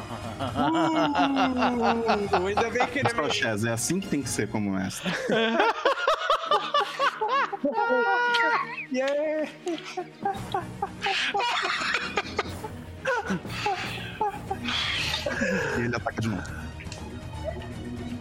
[2.47, 3.13] ainda bem que ele é.
[3.13, 5.13] Crochés, é assim que tem que ser como mestre.
[8.91, 9.49] Yeah.
[15.77, 16.68] E ele ataca de novo.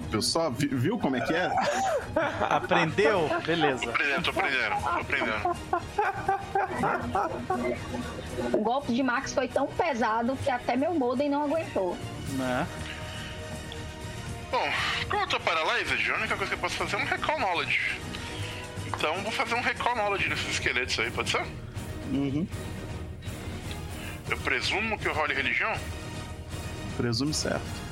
[0.09, 0.49] Viu só?
[0.49, 1.51] Vi- Viu como é que é?
[2.49, 3.29] Aprendeu?
[3.45, 3.83] Beleza.
[3.83, 5.57] Tô aprendendo, tô aprendendo, tô aprendendo.
[8.53, 11.97] O golpe de Max foi tão pesado que até meu modem não aguentou.
[12.29, 12.67] Né?
[14.51, 14.69] Bom,
[15.09, 17.99] como eu tô paralyzed, a única coisa que eu posso fazer é um recall knowledge.
[18.87, 21.43] Então vou fazer um recall knowledge desses esqueletos aí, pode ser?
[22.11, 22.47] Uhum.
[24.29, 25.73] Eu presumo que eu role religião?
[26.95, 27.86] Presume certo.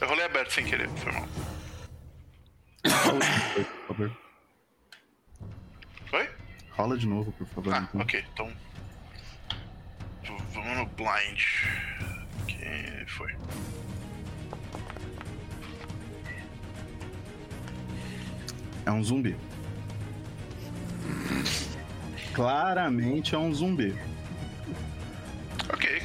[0.00, 1.28] Eu rolei aberto sem querer, foi mal.
[6.12, 6.30] Oi?
[6.72, 7.74] Rola de novo, por favor.
[7.74, 8.00] Ah, então.
[8.00, 8.46] ok, então.
[10.22, 11.42] v- Vamos no blind.
[12.46, 13.34] Que foi.
[18.86, 19.36] É um zumbi.
[22.34, 23.94] Claramente é um zumbi.
[25.72, 26.00] Ok.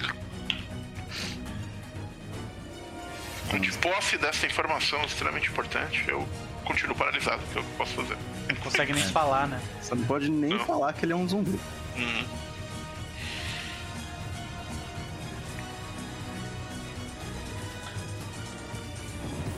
[3.53, 6.27] De posse dessa informação extremamente importante, eu
[6.65, 8.17] continuo paralisado, que é o que eu posso fazer.
[8.49, 9.61] Não consegue nem falar, né?
[9.81, 10.65] Você não pode nem Não.
[10.65, 11.59] falar que ele é um zumbi.
[11.95, 12.25] Uhum.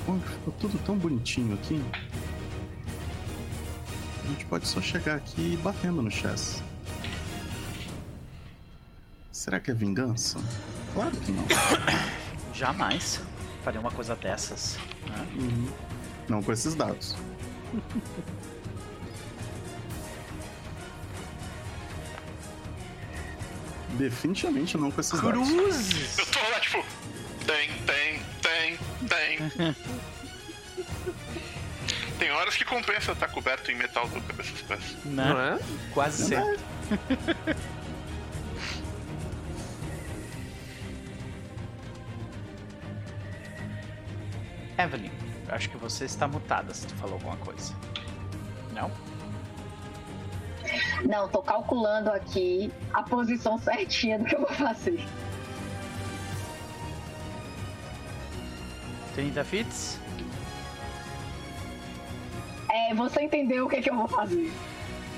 [0.05, 1.81] Pô, ficou tudo tão bonitinho aqui.
[4.23, 6.61] A gente pode só chegar aqui e batendo no chess.
[9.31, 10.39] Será que é vingança?
[10.93, 11.45] Claro que não.
[12.53, 13.21] Jamais
[13.67, 14.77] faria uma coisa dessas.
[15.09, 15.27] né?
[15.35, 15.67] Uhum.
[16.29, 17.17] Não com esses dados.
[23.99, 25.49] Definitivamente não com esses dados.
[25.49, 26.17] Cruzes!
[26.17, 26.81] Eu tô lá, tipo.
[27.45, 28.79] Tem, tem, tem,
[29.09, 29.37] tem.
[32.19, 34.95] tem horas que compensa estar coberto em metal do cabeça dos pés.
[35.03, 35.25] Né?
[35.25, 35.59] Não é?
[35.93, 36.57] Quase sempre.
[44.77, 45.11] Evelyn,
[45.47, 47.73] eu acho que você está mutada se tu falou alguma coisa.
[48.73, 48.91] Não?
[51.05, 55.03] Não, tô calculando aqui a posição certinha do que eu vou fazer.
[59.15, 59.99] 30 fits?
[62.69, 64.51] É, você entendeu o que, que eu vou fazer.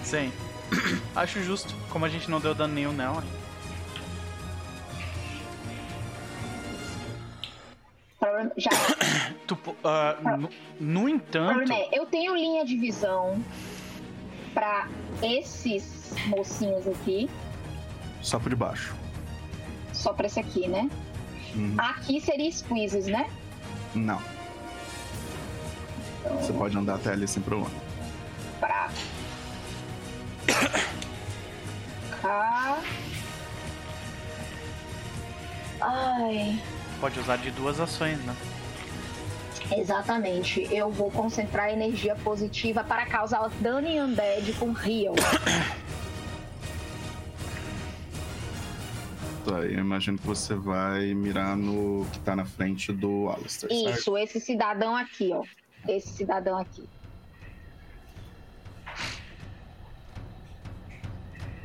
[0.03, 0.31] Sim.
[1.15, 3.23] Acho justo, como a gente não deu dano nenhum nela.
[8.58, 8.70] Já,
[9.48, 13.41] Tu, ah, no, no entanto, é, eu tenho linha de visão
[14.54, 14.88] pra
[15.24, 17.30] esses mocinhos aqui,
[18.22, 18.94] Só por debaixo.
[19.94, 20.90] só pra esse aqui, né?
[21.56, 21.76] Uhum.
[21.78, 23.30] Aqui seria squeezes, né?
[23.96, 24.22] Não.
[26.41, 27.72] Você pode andar até ali sem problema.
[28.60, 28.90] Pra
[32.22, 32.78] cá.
[35.82, 36.62] Ai,
[37.00, 38.36] pode usar de duas ações, né?
[39.78, 40.68] exatamente.
[40.74, 45.16] Eu vou concentrar energia positiva para causar dano em undead com heal.
[49.46, 53.98] Tá, eu imagino que você vai mirar no que tá na frente do Alistair, certo?
[53.98, 55.44] Isso, esse cidadão aqui, ó.
[55.88, 56.84] Esse cidadão aqui.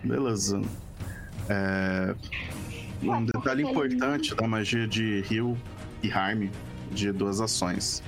[0.04, 0.62] Beleza.
[1.48, 2.14] É,
[3.04, 5.56] Um detalhe importante da magia de heal
[6.02, 6.48] e harm
[6.92, 8.02] de duas ações.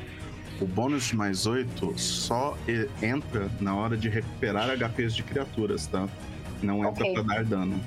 [0.60, 5.86] O bônus de mais 8 só e- entra na hora de recuperar HPs de criaturas,
[5.86, 6.09] tá?
[6.62, 7.12] Não entra Ok.
[7.12, 7.78] pra dar dano.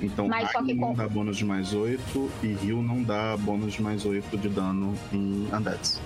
[0.00, 3.02] Então, Mas só harm que não com- dá bônus de mais 8 e heal não
[3.02, 6.00] dá bônus de mais 8 de dano em undeads.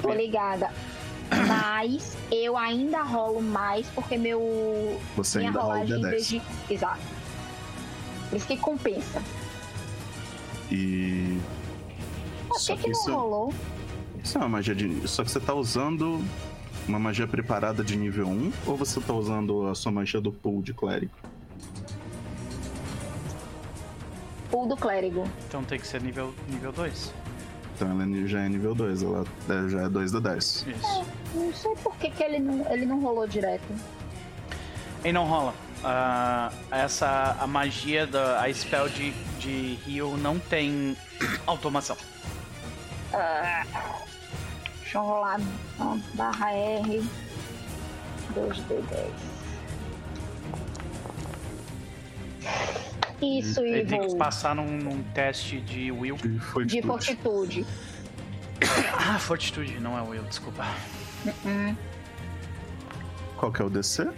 [0.00, 0.70] Tô ligada.
[1.48, 4.98] Mas eu ainda rolo mais porque meu.
[5.16, 6.40] Você minha ainda rola rolagem vez D10.
[6.68, 6.74] de.
[6.74, 7.00] Exato.
[8.30, 9.22] Por isso que compensa.
[10.70, 11.38] E.
[12.48, 13.54] Por Só que, que que isso, não rolou?
[14.22, 15.06] isso é uma magia de.
[15.08, 16.22] Só que você tá usando
[16.88, 20.62] uma magia preparada de nível 1 ou você tá usando a sua magia do pool
[20.62, 21.12] de clérigo?
[24.50, 25.24] Pool do clérigo.
[25.48, 26.48] Então tem que ser nível 2.
[26.54, 27.12] Nível dois.
[27.74, 30.64] Então ela é- já é nível 2, ela é- já é 2 da 10.
[30.66, 31.04] Isso.
[31.34, 33.64] Não sei por que, que ele, não, ele não rolou direto.
[35.04, 35.52] E não rola.
[35.88, 40.96] Ah, essa a magia da a spell de, de heal não tem
[41.46, 41.96] automação.
[43.14, 43.64] Ah,
[44.80, 45.40] deixa eu rolar.
[45.78, 47.08] Ó, barra R.
[48.34, 49.12] 2D10.
[53.22, 56.18] Isso, Ele tem que passar num, num teste de will.
[56.24, 57.64] E foi De fortitude.
[58.98, 60.66] Ah, fortitude, não é will, desculpa.
[63.36, 64.10] Qual que é o DC?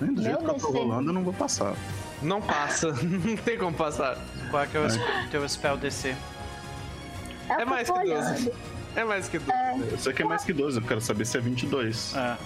[0.00, 1.74] Nem do Meu jeito que eu tô rolando, eu não vou passar.
[2.22, 2.92] Não passa.
[3.02, 4.18] Não tem como passar.
[4.50, 6.14] Qual é que é o teu spell DC?
[7.50, 8.28] eu É mais tô que olhando.
[8.32, 8.52] 12.
[8.96, 9.52] É mais que 12.
[9.92, 12.12] Eu sei que é mais que 12, eu quero saber se é 22.
[12.16, 12.36] Ah,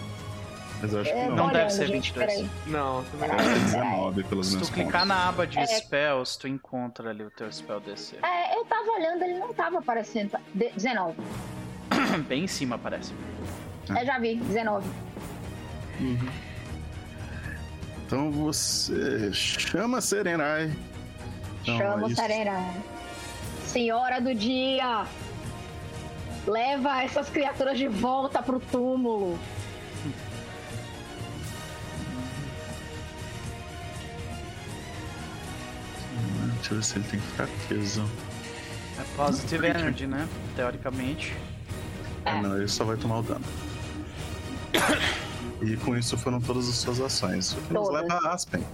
[0.83, 1.37] Mas eu acho que É, não.
[1.37, 2.27] Não deve ser gente, 22.
[2.27, 2.51] peraí.
[2.67, 3.37] Não, também não.
[3.39, 5.67] é 19 pelos Se meus tu clicar na aba de É.
[5.67, 8.17] spells, tu encontra ali o teu spell DC.
[8.23, 10.37] É, eu tava olhando, ele não tava aparecendo.
[10.55, 11.15] De- 19.
[12.29, 13.15] Bem em cima aparece.
[13.89, 14.87] Eu já vi, 19.
[16.01, 16.19] Uhum.
[18.13, 20.71] Então você chama Serenai.
[21.63, 22.21] Então, Chama é o isso.
[22.21, 22.75] Serena.
[23.65, 25.07] Senhora do dia.
[26.47, 29.39] Leva essas criaturas de volta pro túmulo.
[36.57, 38.05] Deixa eu ver se ele tem fraqueza.
[39.01, 40.29] É positive energy, né?
[40.55, 41.35] Teoricamente.
[42.27, 43.45] Ah, não, ele só vai tomar o dano.
[45.63, 47.53] E com isso foram todas as suas ações.
[47.53, 48.65] O que nos leva a Aspen.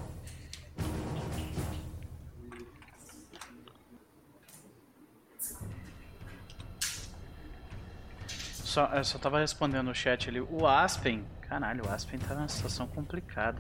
[8.79, 10.41] Só, eu só tava respondendo o chat ali.
[10.41, 11.25] O Aspen.
[11.43, 13.59] Caralho, o Aspen tá numa situação complicada.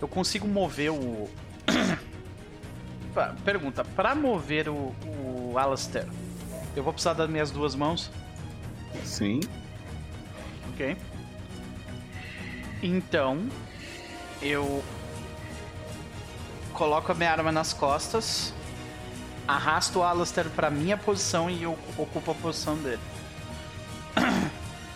[0.00, 1.30] Eu consigo mover o.
[3.44, 6.06] Pergunta: pra mover o, o Alastair,
[6.76, 8.10] eu vou precisar das minhas duas mãos?
[9.04, 9.40] Sim.
[10.72, 10.96] Ok.
[12.82, 13.48] Então,
[14.40, 14.82] eu
[16.72, 18.54] coloco a minha arma nas costas,
[19.46, 23.02] arrasto o Alastair pra minha posição e eu ocupo a posição dele.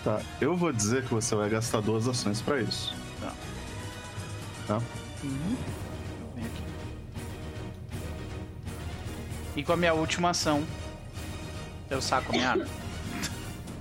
[0.03, 0.21] Tá.
[0.41, 2.95] Eu vou dizer que você vai gastar duas ações pra isso.
[3.21, 3.33] Tá.
[4.67, 4.77] Tá?
[5.23, 5.57] Uhum.
[6.21, 6.63] Eu venho aqui.
[9.57, 10.63] E com a minha última ação,
[11.91, 12.84] eu saco a minha arma.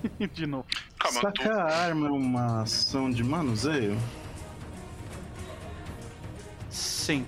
[0.34, 0.66] De novo.
[1.00, 3.98] Calma, tu, Sacar a arma é uma ação de manuseio?
[6.70, 7.26] Sim.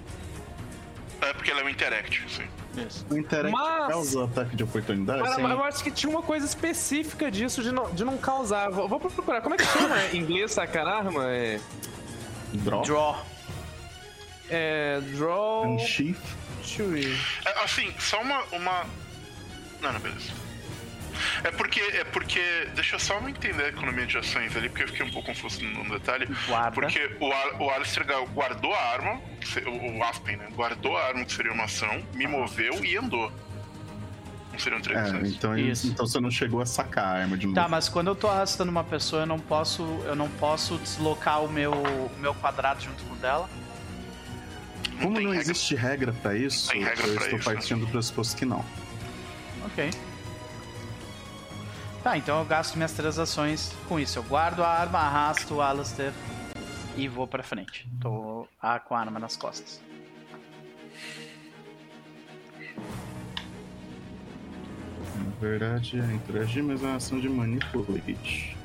[1.22, 2.48] é porque ela é um interact, sim.
[2.82, 3.06] Isso.
[3.10, 5.22] O Interact Mas- causa ataque de oportunidade?
[5.22, 8.70] Mas eu acho que tinha uma coisa específica disso de não, de não causar.
[8.70, 9.42] Vou, vou procurar.
[9.42, 11.26] Como é que chama em inglês sacar arma?
[11.32, 11.60] É,
[12.54, 12.82] Draw?
[12.84, 13.26] Draw.
[14.50, 15.68] é draw.
[15.68, 16.18] Unsheath?
[17.46, 18.86] É, assim, só uma, uma.
[19.82, 20.32] Não, não, beleza.
[21.44, 21.80] É porque.
[21.80, 22.40] É porque.
[22.76, 25.64] Deixa eu só entender a economia de ações ali, porque eu fiquei um pouco confuso
[25.64, 26.28] no, detalhe.
[26.48, 26.72] Guarda.
[26.72, 29.22] Porque o, Al- o Alistair guardou a arma,
[30.00, 30.48] o, Aspen, né?
[30.54, 33.32] Guardou a arma, que seria uma ação, me moveu e andou.
[34.52, 35.32] Não seriam três É, ações.
[35.34, 35.88] então, Isso.
[35.88, 37.56] então você não chegou a sacar a arma de novo.
[37.56, 41.44] Tá, mas quando eu tô arrastando uma pessoa, eu não posso, eu não posso deslocar
[41.44, 43.50] o meu, o meu quadrado junto com o dela.
[45.02, 45.42] Como não regra.
[45.42, 47.56] existe regra pra isso, regra eu pra estou isso, né?
[47.56, 48.64] partindo do pressuposto que não.
[49.66, 49.90] Ok.
[52.06, 54.20] Tá, então eu gasto minhas três ações com isso.
[54.20, 56.14] Eu guardo a arma, arrasto o Alastair
[56.96, 57.90] e vou pra frente.
[58.00, 59.82] Tô ah, com a arma nas costas.
[65.16, 68.56] Na verdade, é interagir, mas é uma ação de manipulate.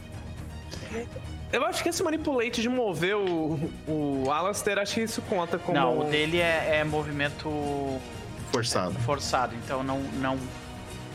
[1.50, 5.78] Eu acho que esse manipulate de mover o, o Alastair, acho que isso conta como.
[5.78, 7.48] Não, o dele é, é movimento
[8.52, 8.92] Forçado.
[9.00, 10.38] forçado, então não não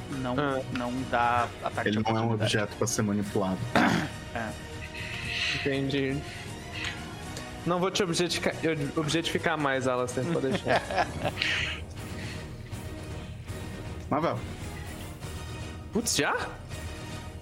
[0.10, 0.62] não, Ah.
[0.78, 3.58] não dá ataque Ele de não é um objeto pra ser manipulado.
[5.56, 6.18] Entendi.
[7.66, 8.54] Não vou te objetificar,
[8.96, 10.82] objetificar mais, Alastair, pode deixar.
[14.10, 14.36] Mas vai.
[15.92, 16.36] Putz, já?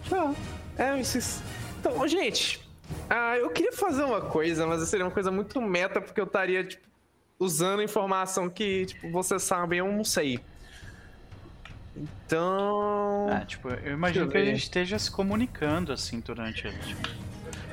[0.09, 0.33] Já.
[0.77, 1.43] É, isso.
[1.79, 2.61] Então, gente,
[3.09, 6.63] ah, eu queria fazer uma coisa, mas seria uma coisa muito meta, porque eu estaria,
[6.63, 6.87] tipo,
[7.37, 10.39] usando informação que, tipo, vocês sabem, eu não sei.
[11.95, 13.29] Então.
[13.29, 16.71] É, tipo, eu imagino eu que a gente esteja se comunicando assim durante a.
[16.71, 17.09] Tipo,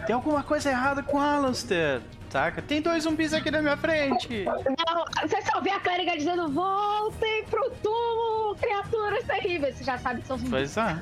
[0.07, 2.61] tem alguma coisa errada com o Alastair, saca?
[2.61, 4.45] Tem dois zumbis aqui na minha frente.
[4.45, 9.77] Não, você só vê a clériga dizendo: voltem pro túmulo, criaturas terríveis.
[9.77, 10.51] Você já sabe que são zumbis.
[10.51, 11.01] Pois é.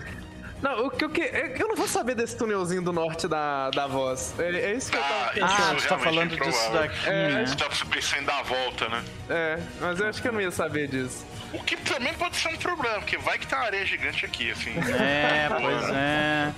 [0.63, 1.21] Não, o que eu que.
[1.21, 4.35] Eu não vou saber desse túnelzinho do norte da, da voz.
[4.39, 5.53] É, é isso que eu Ah, tava pensando.
[5.53, 7.47] Ah, você tá é falando disso daqui, É, né?
[7.47, 9.05] Você tá pensando em dar a volta, né?
[9.31, 11.25] É, mas eu acho que eu não ia saber disso.
[11.53, 14.51] O que também pode ser um problema, porque vai que tem uma areia gigante aqui,
[14.51, 14.73] assim.
[14.99, 16.53] É, pois é.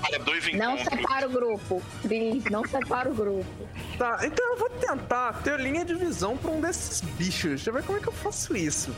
[0.00, 1.82] Para dois Não separa o grupo.
[2.02, 3.68] Please, não separa o grupo.
[3.96, 7.52] Tá, então eu vou tentar ter linha de visão pra um desses bichos.
[7.52, 8.94] Deixa eu ver como é que eu faço isso.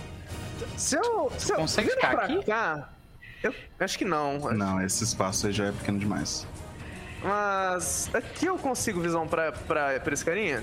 [0.76, 1.30] Se eu.
[1.38, 2.44] Se eu consegue ficar pra aqui?
[2.44, 2.88] cá,
[3.46, 4.38] eu acho que não.
[4.52, 6.46] Não, esse espaço aí já é pequeno demais.
[7.22, 10.62] Mas aqui eu consigo visão pra, pra, pra esse carinha?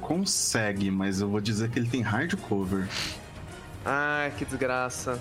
[0.00, 2.86] Consegue, mas eu vou dizer que ele tem hard cover.
[3.84, 5.18] Ai, que desgraça.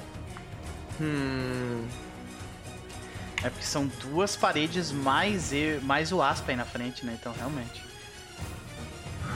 [1.00, 1.86] Hum.
[3.44, 7.18] É porque são duas paredes mais, e- mais o Aspen na frente, né?
[7.20, 7.84] Então, realmente.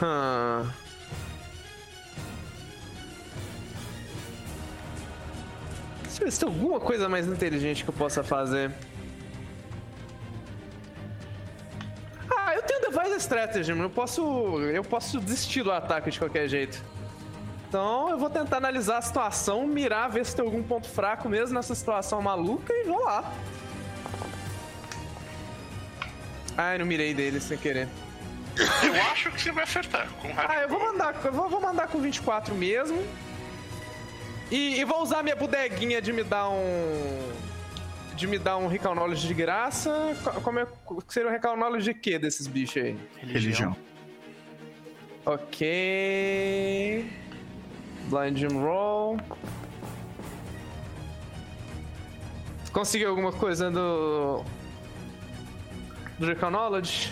[0.03, 0.69] Hum.
[6.15, 8.71] Deixa eu ver se tem alguma coisa mais inteligente que eu possa fazer.
[12.33, 14.21] Ah, eu tenho device strategy, eu posso,
[14.61, 16.81] eu posso desistir do ataque de qualquer jeito.
[17.67, 21.53] Então eu vou tentar analisar a situação, mirar, ver se tem algum ponto fraco mesmo
[21.53, 23.33] nessa situação maluca e vou lá.
[26.55, 27.89] Ai, não mirei dele sem querer.
[28.57, 31.59] Eu acho que você vai acertar com o Ah, eu vou mandar, eu vou, vou
[31.59, 33.05] mandar com 24 mesmo.
[34.51, 37.31] E, e vou usar minha bodeguinha de me dar um.
[38.15, 40.15] De me dar um Recall Knowledge de graça.
[40.23, 40.67] Co- Como é,
[41.09, 42.97] seria o Recall Knowledge de quê desses bichos aí?
[43.21, 43.75] Religião.
[45.25, 47.09] Ok.
[48.09, 49.17] Blind Gym Roll.
[52.71, 54.43] Conseguiu alguma coisa do.
[56.19, 57.11] Do Recall Knowledge?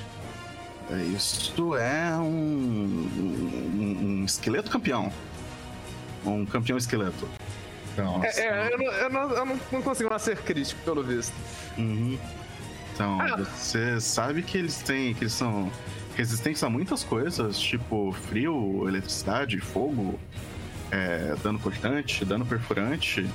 [1.15, 5.11] Isso é um, um, um esqueleto campeão.
[6.25, 7.27] Um campeão esqueleto.
[7.93, 11.03] Então, É, é, eu, não, eu, não, eu não- não consigo não ser crítico, pelo
[11.03, 11.33] visto.
[11.77, 12.17] uhum.
[12.93, 13.37] Então, Ah.
[13.37, 15.13] você sabe que eles têm.
[15.13, 15.71] que eles são
[16.15, 20.19] resistentes a muitas coisas, tipo frio, eletricidade, fogo,
[20.91, 23.27] é, dano cortante, dano perfurante,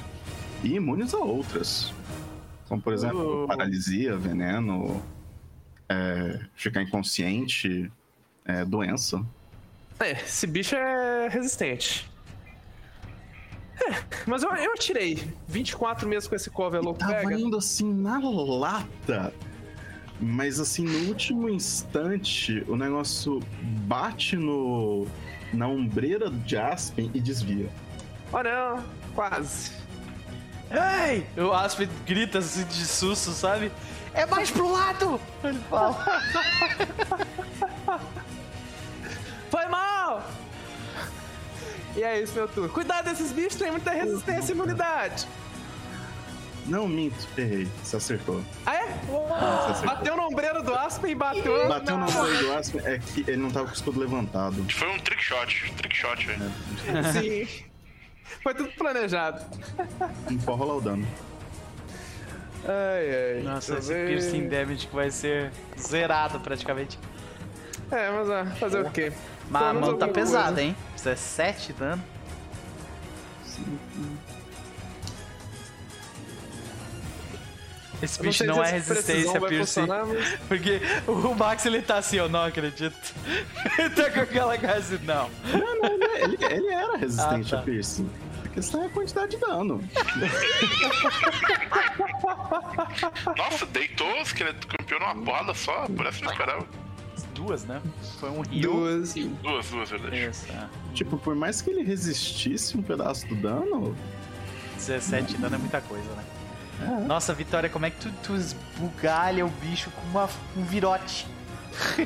[0.63, 1.93] e imunes a outras.
[2.69, 3.49] Como, por exemplo, Uh.
[3.49, 5.03] paralisia, veneno,
[5.89, 7.91] é, ficar inconsciente,
[8.45, 9.25] é, doença.
[9.99, 12.09] É, esse bicho é resistente.
[13.81, 15.33] É, mas eu, eu atirei.
[15.47, 17.39] 24 mesmo com esse cover louco Tava pega.
[17.39, 19.33] indo assim na lata.
[20.21, 23.41] Mas assim, no último instante, o negócio
[23.87, 25.07] bate no
[25.53, 27.69] na ombreira de Aspen e desvia.
[28.33, 28.83] Oh não,
[29.15, 29.71] quase.
[30.71, 31.27] Ei!
[31.43, 33.73] O Aspen grita assim de susto, sabe?
[34.13, 35.19] É mais pro lado!
[35.43, 35.95] Ele fala.
[39.51, 40.23] Foi mal!
[41.99, 42.69] E é isso, meu turno.
[42.69, 45.27] Cuidado desses bichos, tem muita resistência e imunidade.
[46.65, 47.67] Não, minto, errei.
[47.83, 48.41] Você acertou.
[48.65, 48.87] Ah, é?
[48.87, 49.97] Você acertou.
[49.97, 51.67] Bateu na ombreira do Aspen e bateu.
[51.67, 54.65] Bateu na- ombreira do Aspen, é que ele não tava com o escudo levantado.
[54.71, 56.53] Foi um trick shot, trick shot, velho.
[57.13, 57.65] Sim.
[58.45, 59.45] Foi tudo planejado.
[60.31, 61.09] Não pode rolar o dano.
[62.65, 63.43] Ai, ai.
[63.43, 64.07] Nossa, esse ver.
[64.07, 66.97] piercing damage que vai ser zerado praticamente.
[67.91, 69.13] É, mas ah, fazer o quê?
[69.51, 70.63] Mas a mão tá pesada, coisa.
[70.63, 70.77] hein?
[70.97, 72.03] 17 dano.
[78.01, 82.17] Esse não bicho não, se é resistência, funcionar, mas- Porque o Max ele tá assim,
[82.17, 82.97] eu não acredito.
[83.77, 85.29] ele tá com aquela cara assim, não.
[85.53, 87.63] Não, não, ele, ele- ele era resistente Ah, tá.
[87.63, 88.09] a piercing.
[88.45, 89.83] A questão é a quantidade de dano.
[93.37, 96.67] Nossa, deitou o esqueleto campeão numa porrada só, por essa eu não esperava.
[97.39, 97.81] Duas, né?
[98.19, 98.61] Foi um heal.
[98.63, 99.15] Duas.
[99.15, 100.29] Duas, duas, verdade.
[100.29, 100.69] Isso, é.
[100.93, 103.95] Tipo, por mais que ele resistisse um pedaço do dano,
[104.77, 106.25] 17 dano é muita coisa, né?
[106.83, 107.07] É.
[107.07, 111.27] Nossa, Vitória, como é que tu, tu esbugalha o bicho com uma, um virote?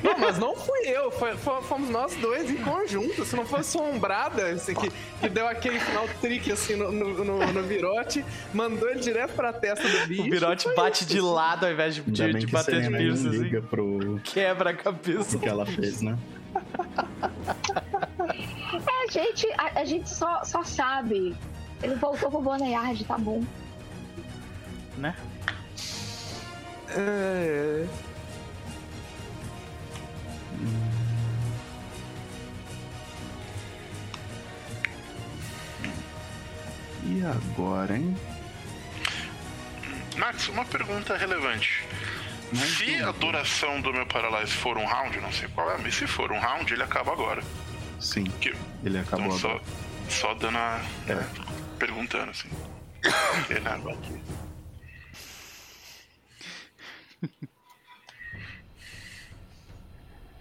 [0.02, 3.24] Não, mas não fui eu, foi- fo- fomos nós dois em conjunto.
[3.24, 4.90] Se não fosse sombrada, assim, que,
[5.20, 9.52] que deu aquele final trick assim no, no, no- no virote, mandou ele direto pra
[9.52, 10.22] testa do bicho.
[10.22, 11.12] O virote bate isso.
[11.12, 13.38] de lado ao invés de, de, de que bater de piercing, assim.
[13.38, 15.38] liga pro Quebra a cabeça.
[15.38, 16.18] que ela fez, né?
[18.86, 21.34] É, a gente, a, a gente só, só sabe.
[21.82, 23.42] Ele voltou pro Boneyard, tá bom.
[24.98, 25.14] Né?
[26.90, 27.84] É,
[37.04, 38.16] E agora, hein?
[40.16, 41.84] Max, uma pergunta relevante.
[42.54, 46.06] Se a duração do meu Paralyze for um round, não sei qual é, mas se
[46.06, 47.42] for um round, ele acaba agora.
[47.98, 49.62] Sim, Que- ele acabou então, só, agora.
[50.08, 50.80] só dando a.
[51.08, 51.24] É.
[51.78, 52.48] perguntando assim.
[53.02, 53.80] Porque, né,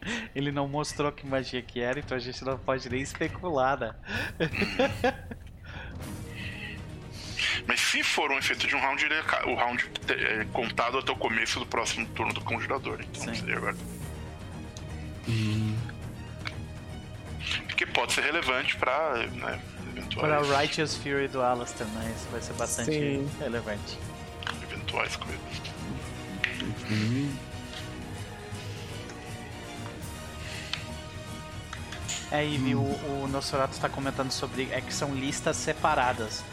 [0.35, 3.93] Ele não mostrou que magia que era, então a gente não pode nem especular, né?
[7.67, 11.11] Mas se for um efeito de um round, ele aca- o round é contado até
[11.11, 12.99] o começo do próximo turno do conjurador.
[13.01, 13.39] Então Sim.
[13.39, 13.75] seria agora.
[17.67, 19.59] Porque pode ser relevante pra né,
[20.15, 22.13] Para a eventuais, Righteous Fury do Alistair, né?
[22.15, 23.29] Isso vai ser bastante Sim.
[23.39, 23.97] relevante.
[24.63, 25.39] eventuais coisas.
[26.91, 27.33] Hum,
[32.31, 36.43] É, e o, o Nosferatu está comentando sobre é que são listas separadas.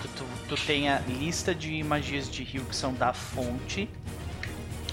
[0.00, 3.88] Tu, tu, tu tem a lista de magias de rio que são da fonte.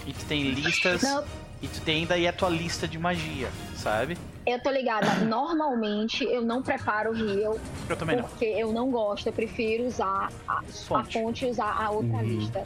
[0.06, 1.02] E tu tem listas.
[1.02, 1.24] Não.
[1.62, 4.18] E tu tem ainda aí a tua lista de magia, sabe?
[4.44, 5.06] Eu tô ligada.
[5.24, 7.58] Normalmente eu não preparo o Rio
[7.88, 8.24] Eu também não.
[8.24, 9.26] porque eu não gosto.
[9.28, 11.12] Eu prefiro usar a, a Fonte.
[11.14, 12.22] fonte e usar a outra Uhum.
[12.22, 12.62] lista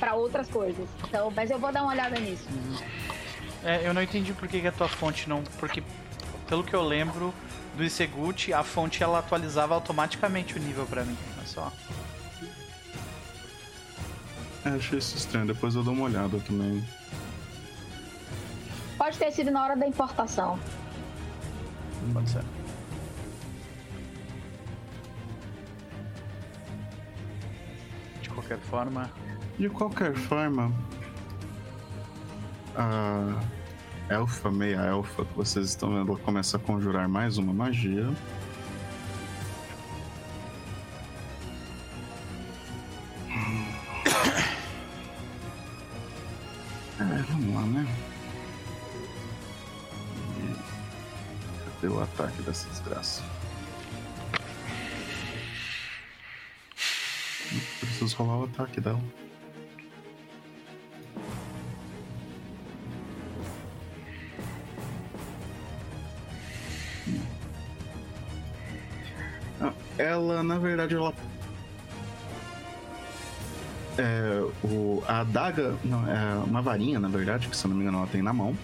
[0.00, 0.88] pra outras coisas.
[1.06, 2.46] Então, mas eu vou dar uma olhada nisso.
[3.62, 5.42] É, eu não entendi por que, que a tua fonte não.
[5.58, 5.82] Porque,
[6.48, 7.32] pelo que eu lembro
[7.76, 11.16] do Isegut, a fonte ela atualizava automaticamente o nível pra mim.
[11.36, 11.72] Olha só.
[14.64, 16.84] É, achei isso estranho, depois eu dou uma olhada também.
[18.96, 20.58] Pode ter sido na hora da importação.
[22.12, 22.42] Pode ser.
[28.22, 29.10] De qualquer forma.
[29.58, 30.72] De qualquer forma,
[32.76, 33.57] a
[34.08, 38.08] elfa, meia elfa que vocês estão vendo, ela começa a conjurar mais uma magia.
[47.00, 47.86] É, vamos lá, né?
[51.80, 53.22] Cadê o ataque dessa desgraça?
[57.80, 59.00] Preciso rolar o ataque dela.
[70.48, 71.14] Na verdade, ela.
[73.98, 75.76] É, o, a adaga.
[75.84, 78.32] Não, é uma varinha, na verdade, que se eu não me engano ela tem na
[78.32, 78.56] mão.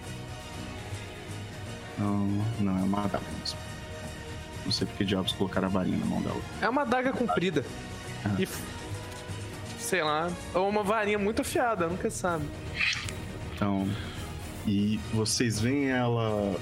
[1.97, 2.27] Não,
[2.59, 3.57] não é uma adaga mesmo.
[4.65, 6.41] Não sei porque diabos colocaram a varinha na mão dela.
[6.61, 7.63] É uma daga comprida.
[8.25, 8.35] Ah.
[8.39, 8.47] E.
[9.79, 10.31] Sei lá.
[10.53, 12.45] Ou uma varinha muito afiada, nunca sabe.
[13.53, 13.87] Então,
[14.65, 16.55] e vocês veem ela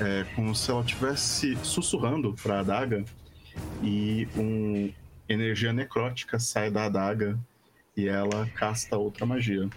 [0.00, 3.04] é, como se ela estivesse sussurrando para a adaga
[3.84, 4.90] e um
[5.28, 7.38] energia necrótica sai da adaga
[7.94, 9.68] e ela casta outra magia.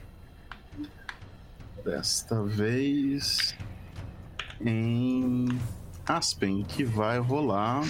[1.84, 3.56] Desta vez
[4.62, 5.48] em
[6.06, 7.84] Aspen, que vai rolar.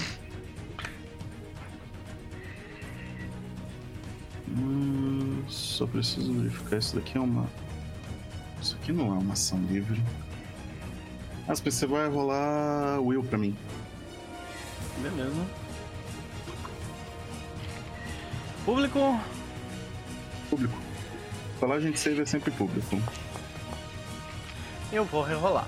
[4.50, 7.48] Hum, só preciso verificar isso daqui é uma
[8.60, 10.02] isso aqui não é uma ação livre.
[11.48, 13.56] Mas você vai rolar Will pra mim.
[15.02, 15.67] Beleza.
[18.68, 19.18] Público.
[20.50, 20.78] Público.
[21.58, 23.02] Falar gente save é sempre público.
[24.92, 25.66] Eu vou rerolar.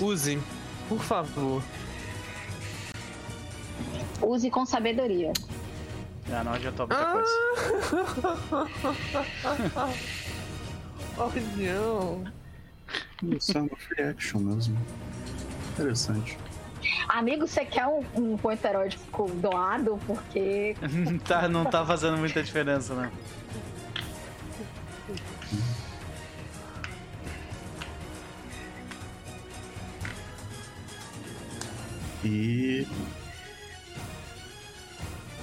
[0.00, 0.40] Use,
[0.88, 1.62] por favor.
[4.22, 5.30] Use com sabedoria.
[6.32, 7.30] Ah, não adiantou muita coisa.
[11.18, 13.36] Oh, não.
[13.36, 14.78] Isso é uma free action mesmo.
[15.74, 16.38] Interessante.
[17.08, 19.98] Amigo, você quer um, um ponto erótico doado?
[20.06, 20.76] Porque
[21.26, 23.10] tá, não tá fazendo muita diferença, né?
[32.24, 32.86] E.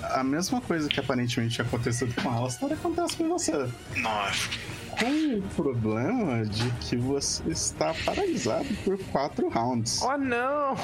[0.04, 3.54] A mesma coisa que aparentemente acontecido com a Alastor acontece com você.
[3.96, 4.50] Nossa.
[4.90, 10.02] Com o problema de que você está paralisado por quatro rounds.
[10.02, 10.76] Oh, não.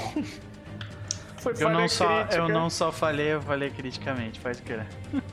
[1.38, 2.35] Foi Eu não, só, crítica.
[2.35, 4.88] eu não só falei, eu falei criticamente, pode crer.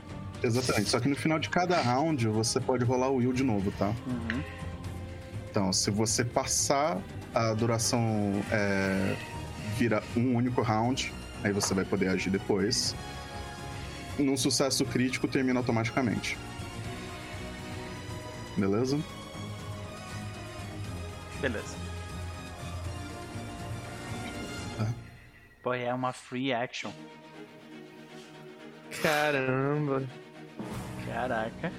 [0.43, 0.89] Exatamente.
[0.89, 3.87] Só que no final de cada round você pode rolar o Will de novo, tá?
[3.87, 4.43] Uhum.
[5.49, 6.99] Então, se você passar
[7.33, 9.15] a duração é,
[9.77, 11.11] vira um único round,
[11.43, 12.95] aí você vai poder agir depois.
[14.19, 16.37] Num sucesso crítico, termina automaticamente.
[18.57, 18.99] Beleza?
[21.41, 21.84] Beleza.
[25.65, 26.91] Pô, é uma free action.
[29.01, 30.03] Caramba.
[31.07, 31.71] Caraca.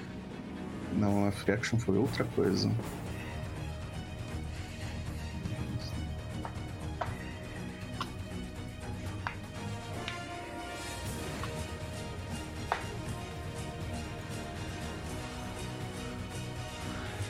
[0.91, 2.69] Não, a free action foi outra coisa.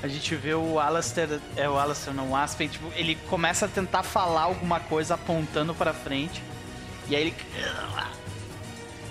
[0.08, 3.68] A gente vê o Alastair, é o Alastair não, o Aspen, tipo, ele começa a
[3.68, 6.42] tentar falar alguma coisa apontando pra frente.
[7.10, 7.36] E aí ele.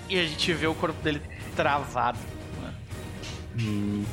[0.08, 1.20] E a gente vê o corpo dele
[1.54, 2.18] travado.
[2.62, 2.74] né?
[3.60, 4.06] Hum.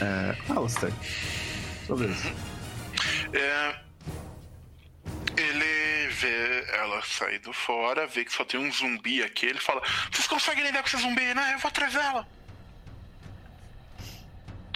[0.00, 0.34] É.
[0.50, 0.94] Alistair.
[1.86, 2.24] Sua vez.
[3.34, 3.76] É,
[5.36, 9.44] ele vê ela saindo fora, vê que só tem um zumbi aqui.
[9.44, 11.52] Ele fala: Vocês conseguem lidar com esse zumbi, né?
[11.52, 12.26] Eu vou atrás dela.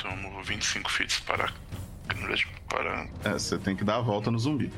[0.03, 1.53] Tomo 25 feats para.
[2.69, 4.71] Para É, você tem que dar a volta no zumbi.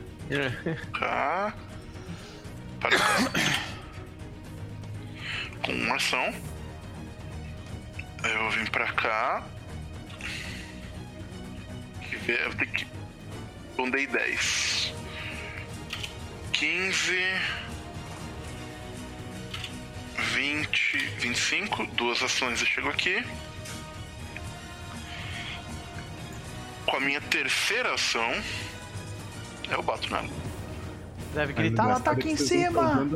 [0.93, 1.55] cá.
[2.81, 3.17] Para cá.
[5.65, 6.35] Com uma ação.
[8.23, 9.43] Eu vim pra cá.
[12.03, 12.87] Que ver, eu tenho que.
[13.77, 14.93] Pondei 10.
[16.53, 17.19] 15.
[20.35, 20.99] 20.
[21.19, 21.87] 25.
[21.95, 23.25] Duas ações eu chego aqui.
[26.87, 28.33] Com a minha terceira ação,
[29.71, 30.29] eu bato nela.
[31.33, 33.09] Deve Mas gritar, ela tá engraçado aqui é em cima!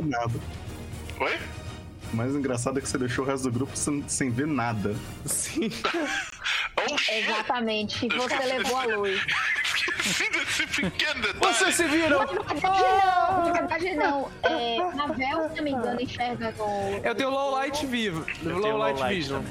[1.20, 1.38] Oi?
[2.12, 4.94] O mais engraçado é que você deixou o resto do grupo sem, sem ver nada.
[5.26, 5.70] Sim.
[6.78, 7.12] Oh!
[7.12, 8.06] Exatamente.
[8.08, 9.20] Você levou a luz.
[9.64, 11.54] Esqueci desse pequeno detalhe.
[11.54, 12.20] Vocês se viram?
[12.20, 13.44] Na verdade, não.
[13.44, 14.30] Na verdade, não.
[14.44, 17.00] É, Ravel, se não me engano, enxerga no.
[17.04, 18.24] Eu tenho low light vivo.
[18.44, 19.42] Eu Low low light vision.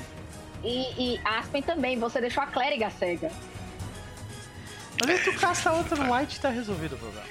[0.64, 2.00] E, e Aspen também.
[2.00, 3.30] Você deixou a clériga cega.
[5.02, 7.28] Mas aí tu casta outra no light e tá resolvido o problema.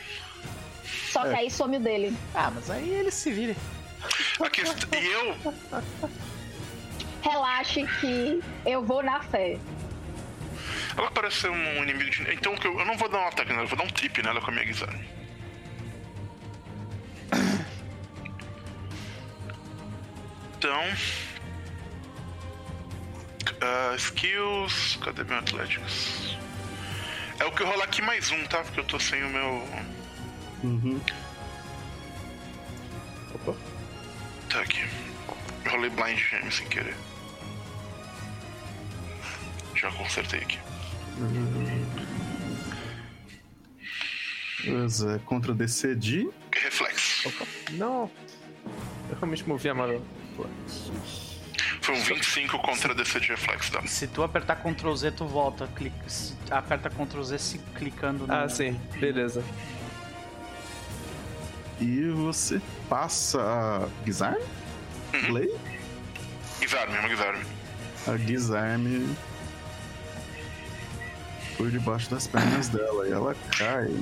[1.10, 1.36] Só que É.
[1.38, 2.16] aí some o dele.
[2.34, 3.56] Ah, mas aí ele se vire.
[4.40, 5.36] A quest- E eu,
[7.22, 9.58] Relaxe que eu vou na fé.
[10.96, 12.22] ela parece ser um inimigo de.
[12.34, 13.88] Então o que eu, eu não vou dar um ataque nela, eu vou dar um
[13.90, 15.04] trip nela com a minha guisarme.
[20.58, 20.82] Então.
[23.60, 24.98] ah, skills.
[25.02, 26.36] Cadê meu Atléticos?
[27.38, 28.62] É o que eu rolar aqui mais um, tá?
[28.62, 29.68] Porque eu tô sem o meu.
[30.64, 31.00] Uhum.
[33.34, 33.54] Opa.
[34.50, 34.80] Tá aqui.
[35.64, 36.96] Eu rolei Blind Gem sem querer.
[39.74, 40.58] Já consertei aqui.
[44.64, 46.28] Beleza, contra DC de.
[46.52, 47.32] Reflexo.
[47.72, 48.10] Não.
[49.10, 50.02] Eu realmente movi a mão.
[51.86, 53.78] Foi um 25 contra DC de reflexo tá?
[53.78, 53.88] dano.
[53.88, 55.68] Se tu apertar Ctrl Z, tu volta.
[55.68, 58.34] Clica, se- aperta Ctrl Z se clicando no.
[58.34, 58.72] Ah, sim.
[58.98, 59.44] Beleza.
[61.80, 64.40] E você passa a Gizarm?
[65.26, 65.54] Play?
[66.58, 67.44] Guisarme, é uma Guisarme.
[68.08, 69.14] A Gizarm
[71.56, 73.94] por debaixo das pernas dela e ela cai.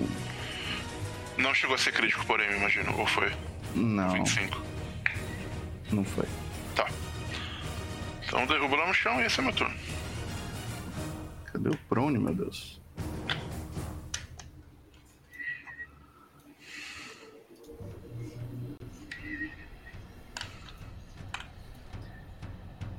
[1.36, 2.96] Não chegou a ser crítico, porém, eu imagino.
[2.98, 3.30] Ou foi?
[3.74, 4.62] Não, 25.
[5.92, 6.24] não foi.
[8.34, 9.76] Então derruba lá no chão e esse é meu turno.
[11.44, 12.82] Cadê o Prone, meu Deus?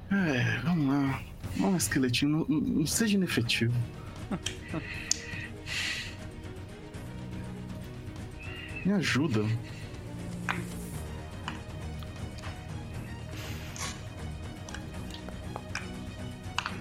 [0.10, 1.22] É, vamos lá.
[1.57, 2.32] Vamos lá, esqueletinho.
[2.32, 3.76] Não, não seja inefetivo.
[8.86, 9.44] Me ajuda.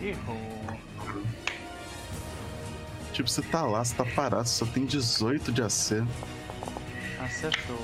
[0.04, 0.36] Errou.
[3.14, 6.04] Tipo, você tá lá, você tá parado, você só tem 18 de AC.
[7.18, 7.78] Acertou.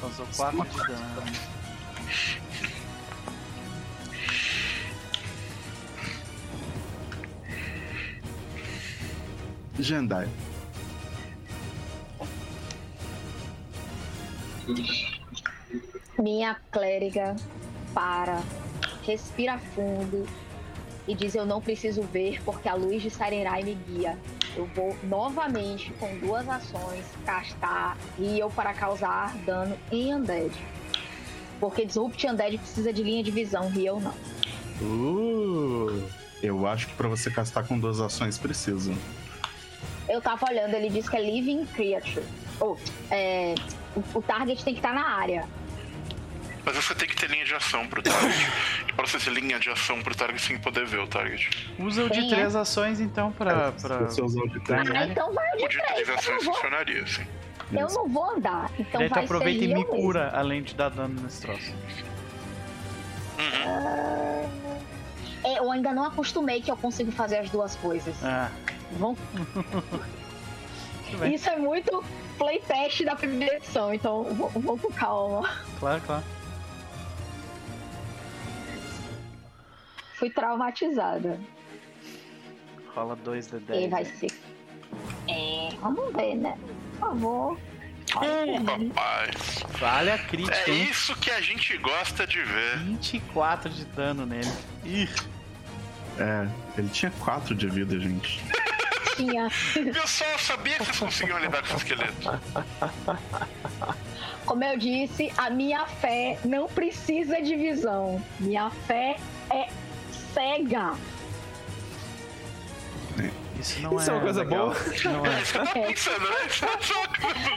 [0.00, 1.56] Causou 4 de dano.
[9.78, 10.28] Jandai.
[16.18, 17.36] Minha clériga
[17.96, 18.42] para,
[19.06, 20.26] respira fundo
[21.08, 24.18] e diz: Eu não preciso ver porque a luz de Sarenrai me guia.
[24.54, 30.52] Eu vou novamente, com duas ações, castar Heal para causar dano em Undead.
[31.58, 34.14] Porque Disrupt Undead precisa de linha de visão, Heal não.
[34.80, 36.06] Uh,
[36.42, 38.94] eu acho que pra você castar com duas ações precisa.
[40.08, 42.24] Eu tava olhando, ele diz que é Living Creature.
[42.60, 42.78] Ou,
[43.10, 43.54] é,
[43.94, 45.46] o, o target tem que estar na área.
[46.66, 48.50] Mas você tem que ter linha de ação pro target.
[48.88, 51.06] e pra você ter linha de ação pro target, você tem que poder ver o
[51.06, 51.48] target.
[51.78, 53.72] Usa o de Tem, três ações então pra.
[53.76, 53.98] Se pra...
[53.98, 56.08] você usar o de três, Ah, então vai o de O de três.
[56.10, 57.24] ações não vou, funcionaria, assim.
[57.72, 58.68] eu não vou andar.
[58.80, 59.86] Então tu vai aproveita ser e me mesmo.
[59.86, 61.72] cura, além de dar dano nesse troço.
[65.44, 68.14] É, eu ainda não acostumei que eu consigo fazer as duas coisas.
[68.24, 68.50] Ah,
[68.92, 69.16] Vão...
[71.32, 72.02] Isso é muito
[72.36, 75.48] playtest da primeira edição, então vou, vou com calma.
[75.78, 76.24] claro, claro.
[80.26, 81.38] Fui traumatizada.
[82.94, 83.90] Rola 2 de E 10.
[83.90, 84.30] vai ser.
[85.28, 86.58] É, vamos ver, né?
[86.92, 87.52] Por favor.
[88.16, 89.62] Uh, rapaz.
[89.78, 90.88] Vale a crítica, É hein?
[90.90, 92.78] isso que a gente gosta de ver.
[92.78, 94.50] 24 de dano nele.
[94.84, 95.08] Ih,
[96.18, 96.48] É,
[96.78, 98.40] ele tinha 4 de vida, gente.
[99.16, 99.48] Tinha.
[99.76, 102.40] Eu sabia que vocês conseguiam lidar com esse esqueleto.
[104.44, 108.20] Como eu disse, a minha fé não precisa de visão.
[108.40, 109.16] Minha fé
[109.50, 109.68] é
[110.36, 110.92] cega.
[113.58, 114.66] isso não Isso é uma coisa legal.
[114.70, 114.94] boa.
[114.94, 115.40] Isso não é.
[115.44, 116.48] Você tá pensando, né?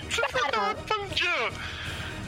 [0.09, 1.51] Você tá tá.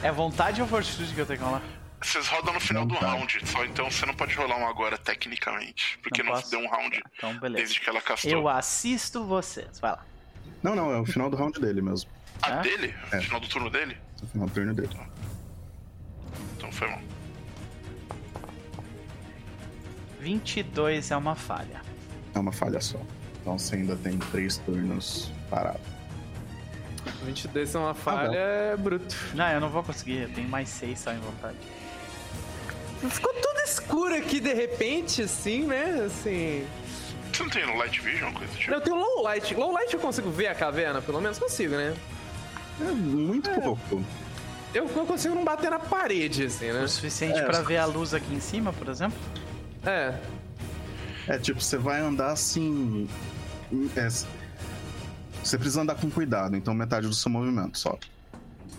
[0.02, 1.62] É vontade ou fortitude que eu tenho que rolar?
[2.02, 5.98] Vocês rodam no final do round, só então você não pode rolar um agora, tecnicamente.
[6.02, 7.64] Porque Não não, deu um round Então, beleza.
[7.64, 8.30] desde que ela castou.
[8.30, 9.78] Eu assisto vocês.
[9.80, 10.04] Vai lá.
[10.62, 12.10] Não, não, é o final do round dele mesmo.
[12.42, 12.60] A Ah?
[12.60, 12.92] dele?
[13.12, 13.20] É.
[13.20, 13.96] Final do turno dele?
[14.20, 14.90] É o final do turno dele.
[16.56, 17.00] Então foi mal.
[20.26, 21.80] 22 é uma falha.
[22.34, 22.98] É uma falha só.
[23.40, 25.80] Então você ainda tem três turnos parado.
[27.24, 29.16] 22 é uma falha, é bruto.
[29.34, 31.56] Não, eu não vou conseguir, eu tenho mais seis só em vontade.
[33.10, 36.04] Ficou tudo escuro aqui de repente, assim, né?
[36.06, 36.64] Assim.
[37.32, 38.72] Você não tem no Light Vision, coisa do tipo?
[38.72, 39.52] Eu tenho low light.
[39.54, 41.94] Low light eu consigo ver a caverna, pelo menos consigo, né?
[42.80, 44.04] É muito pouco.
[44.72, 46.82] Eu, eu consigo não bater na parede, assim, né?
[46.84, 49.18] O suficiente É, pra os- ver a luz aqui em cima, por exemplo?
[49.84, 50.14] É.
[51.28, 53.08] É tipo, você vai andar assim.
[53.96, 54.08] é,
[55.42, 57.98] você precisa andar com cuidado, então metade do seu movimento só.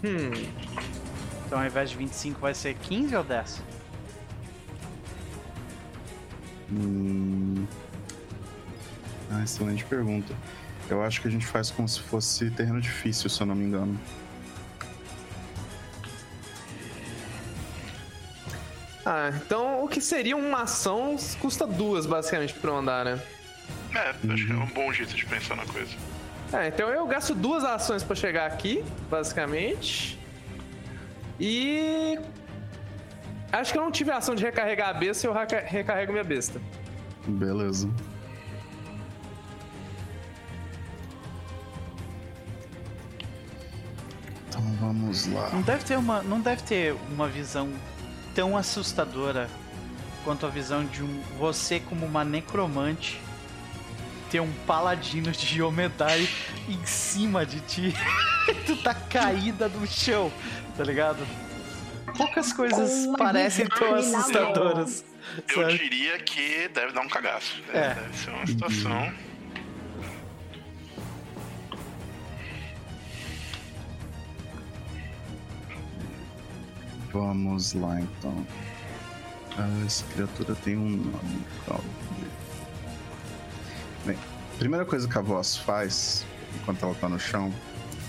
[0.03, 0.31] Hum.
[1.45, 3.61] Então ao invés de 25 vai ser 15 ou 10?
[6.71, 7.65] Hum...
[9.29, 10.33] Ah, excelente pergunta.
[10.89, 13.65] Eu acho que a gente faz como se fosse terreno difícil, se eu não me
[13.65, 13.99] engano.
[19.05, 23.21] Ah, então o que seria uma ação custa duas, basicamente, pra eu andar, né?
[23.93, 25.91] É, acho que é um bom jeito de pensar na coisa.
[26.53, 30.17] É, então eu gasto duas ações pra chegar aqui, basicamente.
[31.39, 32.17] E.
[33.51, 36.11] Acho que eu não tive a ação de recarregar a besta e eu reca- recarrego
[36.11, 36.59] minha besta.
[37.27, 37.89] Beleza.
[44.47, 45.49] Então vamos lá.
[45.51, 47.69] Não deve ter uma, não deve ter uma visão
[48.33, 49.49] tão assustadora
[50.23, 53.19] quanto a visão de um você como uma necromante
[54.29, 56.27] ter um paladino de Yomedai
[56.67, 57.93] em cima de ti.
[58.65, 60.31] tu tá caída no chão,
[60.75, 61.25] tá ligado?
[62.17, 65.05] Poucas coisas uma parecem tão assustadoras.
[65.55, 65.77] Eu sabe?
[65.77, 67.61] diria que deve dar um cagaço.
[67.71, 67.93] É.
[67.93, 69.13] Deve ser uma situação.
[77.13, 78.45] Vamos lá então.
[79.55, 81.45] Ah, essa criatura tem um nome.
[81.63, 81.83] calma.
[84.03, 84.17] Bem,
[84.57, 86.25] primeira coisa que a voz faz,
[86.55, 87.53] enquanto ela tá no chão,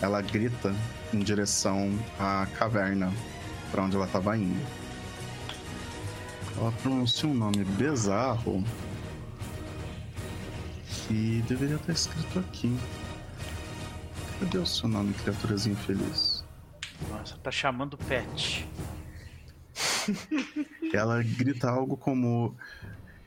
[0.00, 0.74] ela grita
[1.12, 3.12] em direção à caverna
[3.70, 4.66] para onde ela tava indo.
[6.56, 8.64] Ela pronuncia um nome bizarro
[10.86, 12.74] que deveria estar escrito aqui.
[14.40, 16.42] Cadê o seu nome, criaturazinha feliz?
[17.10, 18.66] Nossa, tá chamando pet.
[20.92, 22.56] Ela grita algo como: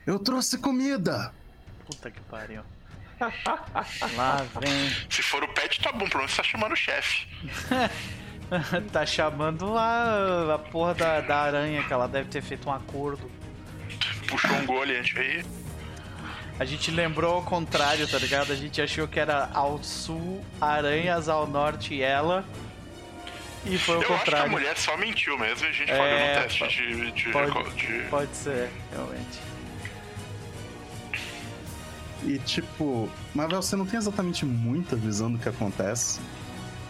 [0.06, 1.32] Eu trouxe comida!
[1.86, 2.62] Puta que pariu.
[4.16, 4.90] Lá vem.
[5.10, 7.26] Se for o pet, tá bom, pelo menos tá chamando o chefe.
[8.92, 13.30] tá chamando a, a porra da, da aranha que ela deve ter feito um acordo.
[14.28, 15.44] Puxou um gol ali aí.
[16.60, 18.52] A gente lembrou ao contrário, tá ligado?
[18.52, 22.44] A gente achou que era ao sul, aranhas ao norte ela.
[23.66, 24.50] E foi o Eu acho que a contrário.
[24.50, 28.02] mulher só mentiu mesmo e a gente É, falhou no teste de, de, pode- de-
[28.08, 29.38] Pode ser, realmente.
[32.24, 36.20] E tipo, Marvel, você não tem exatamente muita visão do que acontece,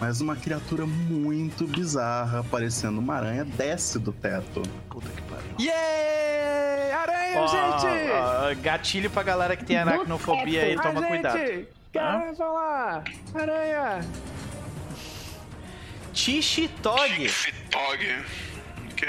[0.00, 4.62] mas uma criatura muito bizarra, parecendo uma aranha, desce do teto.
[4.88, 5.44] Puta que pariu.
[5.60, 6.98] Yeah!
[7.02, 7.46] Aranha, Ó,
[7.78, 8.10] gente!
[8.12, 11.38] ó, gatilho pra galera que tem aracnofobia aí, toma Ah, cuidado.
[11.38, 11.68] gente!
[11.92, 13.04] Cara, vai lá!
[13.34, 14.00] Aranha!
[16.22, 17.30] Tishi Tog.
[17.70, 18.24] Tog.
[18.90, 19.08] Ok.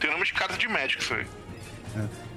[0.00, 1.26] Tem nome de carta de médico isso aí.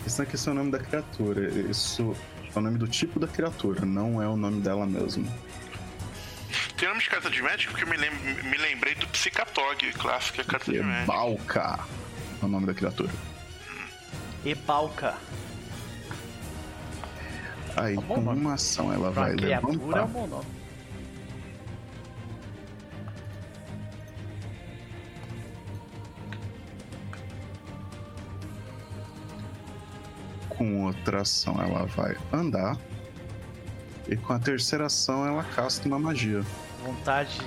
[0.06, 1.50] Isso aqui é o nome da criatura.
[1.70, 2.16] Isso
[2.56, 5.26] é o nome do tipo da criatura, não é o nome dela mesmo.
[6.78, 8.12] Tem nome de carta de médico que eu me, lem-
[8.44, 11.08] me lembrei do Psicatog, clássico, é carta de médico.
[11.12, 11.80] Balka
[12.42, 13.10] é o nome da criatura.
[14.46, 15.16] Ebalca.
[17.76, 18.40] Aí, Tá bom com nome.
[18.40, 20.04] uma ação, ela Pra vai criatura é levantar.
[20.04, 20.46] um bom nome.
[30.62, 32.78] Com outra ação, ela vai andar.
[34.08, 36.44] E com a terceira ação, ela casta uma magia.
[36.84, 37.42] Vontade,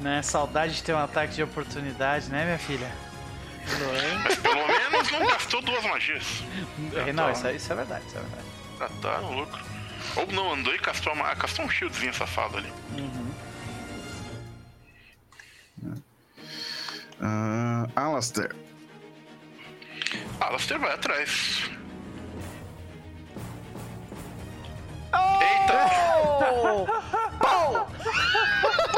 [0.00, 0.20] né?
[0.22, 2.90] Saudade de ter um ataque de oportunidade, né, minha filha?
[4.24, 6.42] Mas pelo menos não gastou duas magias.
[6.96, 8.46] É, Não, isso é, isso é verdade, isso é verdade.
[8.76, 9.64] Já tá no lucro.
[10.16, 12.72] Ou não, andou e castou, uma, castou um shieldzinho safado ali.
[17.20, 18.50] Ah, Alastair,
[20.40, 21.70] Alastair vai atrás.
[25.40, 25.88] Eita!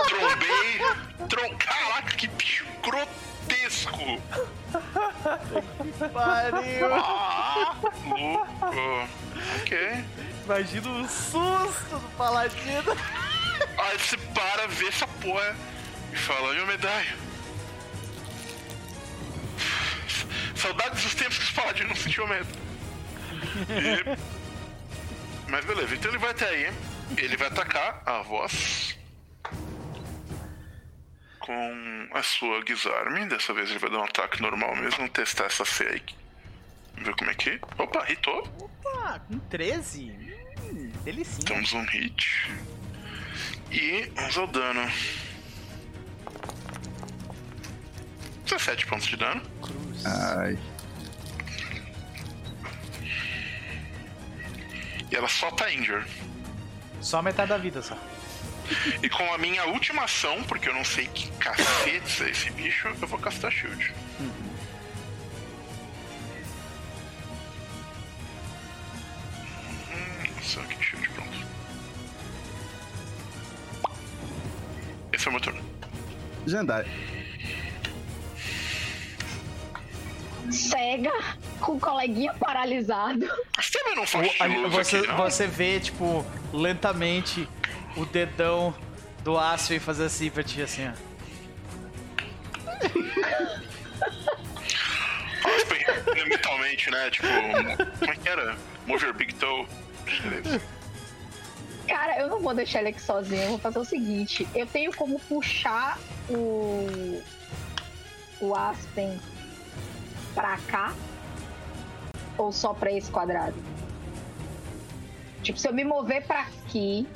[0.09, 0.81] Trombei!
[1.29, 1.57] Trom...
[1.59, 4.21] Caraca, que bicho grotesco!
[6.13, 6.95] Pariu!
[6.95, 7.77] Ah,
[8.07, 9.09] louco!
[9.61, 10.05] Ok.
[10.45, 12.97] Imagina o susto do paladino.
[13.79, 15.57] Aí você para, vê essa porra
[16.13, 17.17] e fala, meu medalha.
[20.55, 22.49] Saudades dos tempos que os paladinos não sentiam medo.
[23.69, 24.31] E
[25.51, 26.73] Mas beleza, então ele vai até aí.
[27.17, 28.97] Ele vai atacar a voz.
[31.41, 33.27] Com a sua Gizarme.
[33.27, 34.99] Dessa vez ele vai dar um ataque normal mesmo.
[34.99, 36.03] Vamos testar essa C aí.
[36.93, 37.61] Vamos ver como é que.
[37.79, 38.47] Opa, hitou.
[38.61, 40.13] Opa, com 13?
[40.63, 41.47] Hum, delicinha.
[41.47, 42.53] Temos um hit.
[43.73, 44.89] E vamos ao dano.
[48.45, 49.43] 17 pontos de dano.
[49.61, 50.07] Cruz.
[50.07, 50.59] Ai.
[55.11, 56.09] E ela só tá injured.
[57.01, 57.97] Só metade da vida só.
[59.03, 62.89] E com a minha última ação, porque eu não sei que cacete é esse bicho,
[62.89, 63.93] eu vou castar shield.
[64.21, 64.31] Hum,
[70.43, 71.47] só que shield, pronto.
[75.13, 75.63] Esse é o meu turno.
[76.47, 76.87] Jandai.
[80.51, 81.13] Cega,
[81.61, 83.29] com o coleguinha paralisado.
[83.57, 84.33] Você não faz
[84.71, 85.17] você, aqui, não?
[85.17, 87.49] você vê, tipo, lentamente
[87.97, 88.75] o dedão
[89.23, 90.93] do Aspen fazer assim pra ti, assim, ó.
[95.45, 97.11] Aspen, mentalmente, né?
[97.11, 97.27] Tipo,
[97.99, 98.57] como é que era?
[98.87, 99.67] Move your big toe.
[101.89, 103.43] Cara, eu não vou deixar ele aqui sozinho.
[103.43, 105.99] Eu vou fazer o seguinte: eu tenho como puxar
[106.29, 107.23] o.
[108.41, 109.21] o Aspen
[110.35, 110.95] pra cá?
[112.39, 113.55] Ou só pra esse quadrado?
[115.43, 117.07] Tipo, se eu me mover pra aqui,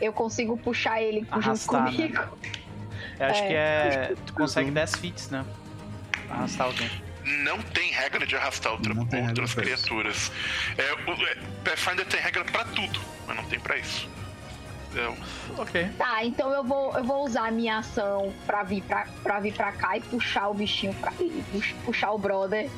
[0.00, 1.90] eu consigo puxar ele junto Arrastar, né?
[1.90, 2.38] comigo.
[3.18, 3.46] Eu acho É.
[3.48, 4.14] que é.
[4.26, 5.44] Tu consegue 10 fits, né?
[6.30, 6.90] Arrastar alguém.
[7.44, 10.32] Não tem regra de arrastar outra, outras criaturas.
[10.76, 14.08] É, o é, Pathfinder tem regra pra tudo, mas não tem pra isso.
[14.94, 15.16] É,
[15.58, 15.88] Ok.
[15.96, 19.54] Tá, então eu vou, eu vou usar a minha ação pra vir pra, pra vir
[19.54, 21.10] pra cá e puxar o bichinho pra.
[21.12, 22.68] pux- puxar o brother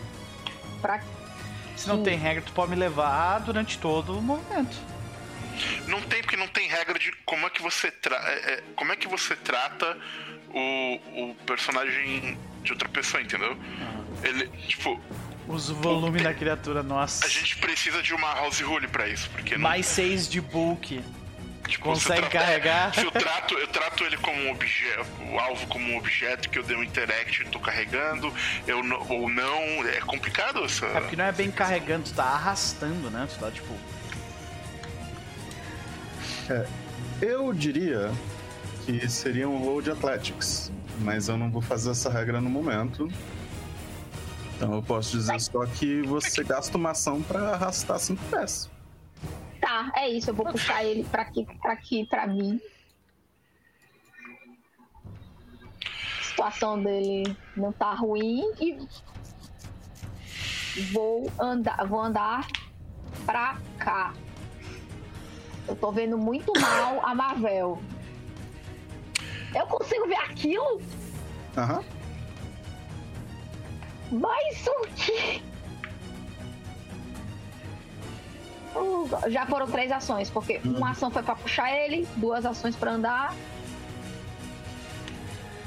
[0.80, 1.00] pra.
[1.76, 2.02] Se não Sim.
[2.04, 4.76] tem regra, tu pode me levar durante todo o movimento.
[5.86, 8.92] Não tem porque não tem regra de como é que você tra é, é, como
[8.92, 9.96] é que você trata
[10.52, 13.56] o, o personagem de outra pessoa, entendeu?
[14.22, 15.00] Ele, tipo,
[15.46, 17.26] Usa o volume da criatura, nossa.
[17.26, 21.04] a gente precisa de uma house rule pra isso, porque não, Mais 6 de bulk.
[21.68, 22.94] Tipo, consegue se eu tra- carregar.
[22.94, 26.58] Se eu trato, eu trato ele como um objeto, o alvo como um objeto que
[26.58, 28.32] eu dei um interact e tô carregando,
[28.66, 29.58] eu não- ou não,
[29.88, 30.86] é complicado essa.
[30.86, 33.26] É porque não é bem carregando, tu tá arrastando, né?
[33.32, 33.72] Tu tá tipo.
[37.22, 38.12] Eu diria
[38.84, 40.70] que seria um de Athletics,
[41.00, 43.10] mas eu não vou fazer essa regra no momento.
[44.56, 48.70] Então eu posso dizer só que você gasta uma ação pra arrastar cinco pés.
[49.64, 52.60] Tá, é isso, eu vou puxar ele pra aqui, pra aqui, pra mim.
[56.20, 58.76] A situação dele não tá ruim e
[60.92, 62.46] vou andar, vou andar
[63.24, 64.12] pra cá.
[65.66, 67.82] Eu tô vendo muito mal a Marvel.
[69.54, 70.82] Eu consigo ver aquilo,
[71.56, 71.82] Aham.
[74.12, 75.53] mas o que?
[78.74, 82.92] Uh, Já foram três ações, porque uma ação foi pra puxar ele, duas ações pra
[82.92, 83.34] andar.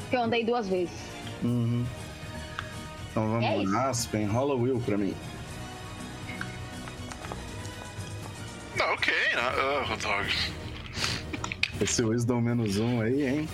[0.09, 0.95] Que eu andei duas vezes.
[1.43, 1.85] Uhum.
[3.11, 5.15] Então vamos É lá, Aspen, rola o Will pra mim.
[8.77, 9.41] Não, ok, né?
[9.41, 10.51] Ah, dogs.
[11.81, 13.49] Esse Wisdom menos um aí, hein?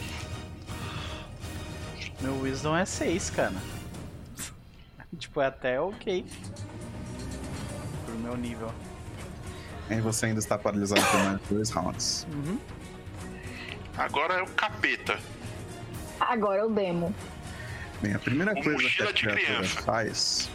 [2.22, 3.54] Meu Wisdom é 6, cara.
[5.18, 6.26] tipo, é até ok.
[8.06, 8.72] Pro meu nível.
[9.98, 12.28] E você ainda está paralisado por mais dois rounds.
[12.32, 12.58] Uhum.
[13.98, 15.20] Agora é o capeta.
[16.20, 17.14] Agora eu demo.
[18.02, 19.82] Bem, a primeira Uma coisa que a criatura criança.
[19.82, 20.50] faz,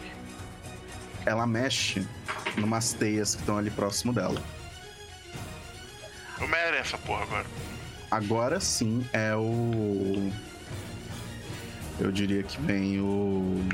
[1.24, 2.06] ela mexe
[2.56, 4.42] numas teias que estão ali próximo dela.
[6.40, 7.46] Eu merece essa porra agora.
[8.10, 10.30] Agora sim é o.
[12.00, 13.64] Eu diria que vem o.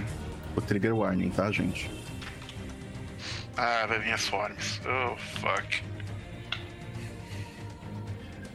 [0.57, 1.91] O trigger warning, tá, gente?
[3.57, 4.81] Ah, vai vir as formas.
[4.85, 5.83] Oh, fuck.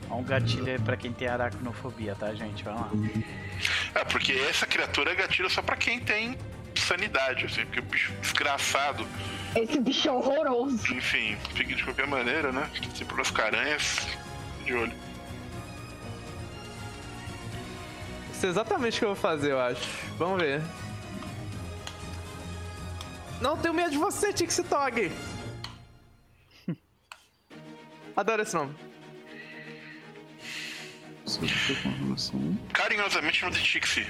[0.09, 2.63] Ó um gatilho aí pra quem tem aracnofobia, tá, gente?
[2.63, 2.89] Vai lá.
[3.95, 6.37] É, porque essa criatura é gatilho só pra quem tem
[6.75, 9.05] sanidade, assim, porque o bicho desgraçado,
[9.55, 10.93] Esse bicho é horroroso.
[10.93, 12.69] enfim, fica de qualquer maneira, né?
[12.95, 14.07] Sempre nas caranhas,
[14.65, 14.93] de olho.
[18.33, 19.81] Isso é exatamente o que eu vou fazer, eu acho.
[20.17, 20.61] Vamos ver.
[23.41, 25.11] Não tenho medo de você, Tixi Tog!
[28.15, 28.75] Adoro esse nome.
[32.73, 34.05] Carinhosamente chama de Tixie.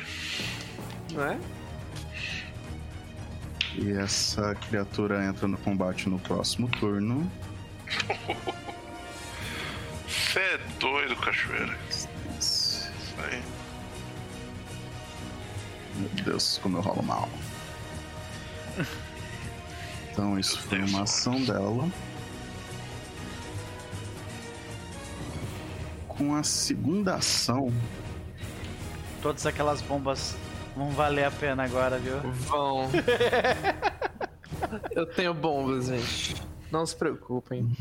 [1.12, 1.40] Não é?
[3.76, 7.32] E essa criatura entra no combate no próximo turno.
[10.08, 11.78] Você é doido, cachoeira.
[11.90, 12.90] Isso
[13.20, 13.44] aí.
[15.98, 17.30] Meu Deus, como eu rolo mal.
[20.20, 21.90] Então isso foi uma ação dela.
[26.10, 27.72] Com a segunda ação,
[29.22, 30.36] Todas aquelas bombas
[30.76, 32.20] vão valer a pena agora, viu?
[32.34, 32.90] Vão.
[34.92, 36.36] Eu tenho bombas, gente.
[36.70, 37.72] Não se preocupem.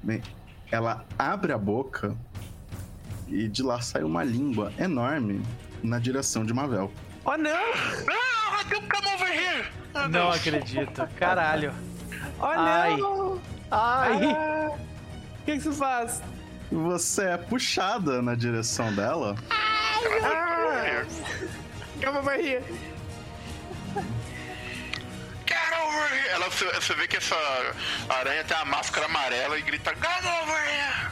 [0.00, 0.22] bem,
[0.70, 2.16] ela abre a boca
[3.26, 5.42] e de lá sai uma língua enorme
[5.82, 6.92] na direção de Mavel.
[7.24, 7.50] Oh, não!
[7.52, 9.66] Ah, come over here!
[9.94, 10.36] Ah, Não Deus.
[10.36, 11.08] acredito.
[11.18, 11.74] Caralho.
[12.40, 12.96] Oh, Ai.
[12.96, 13.40] não!
[13.70, 14.24] Ai.
[14.36, 16.22] Ah, O que, que você faz?
[16.70, 19.34] Você é puxada na direção dela.
[19.50, 21.04] Ah,
[22.02, 22.62] come over here.
[25.46, 26.28] Get over here!
[26.30, 27.34] Ela, você, você vê que essa
[28.08, 31.08] aranha tem a máscara amarela e grita Get over here!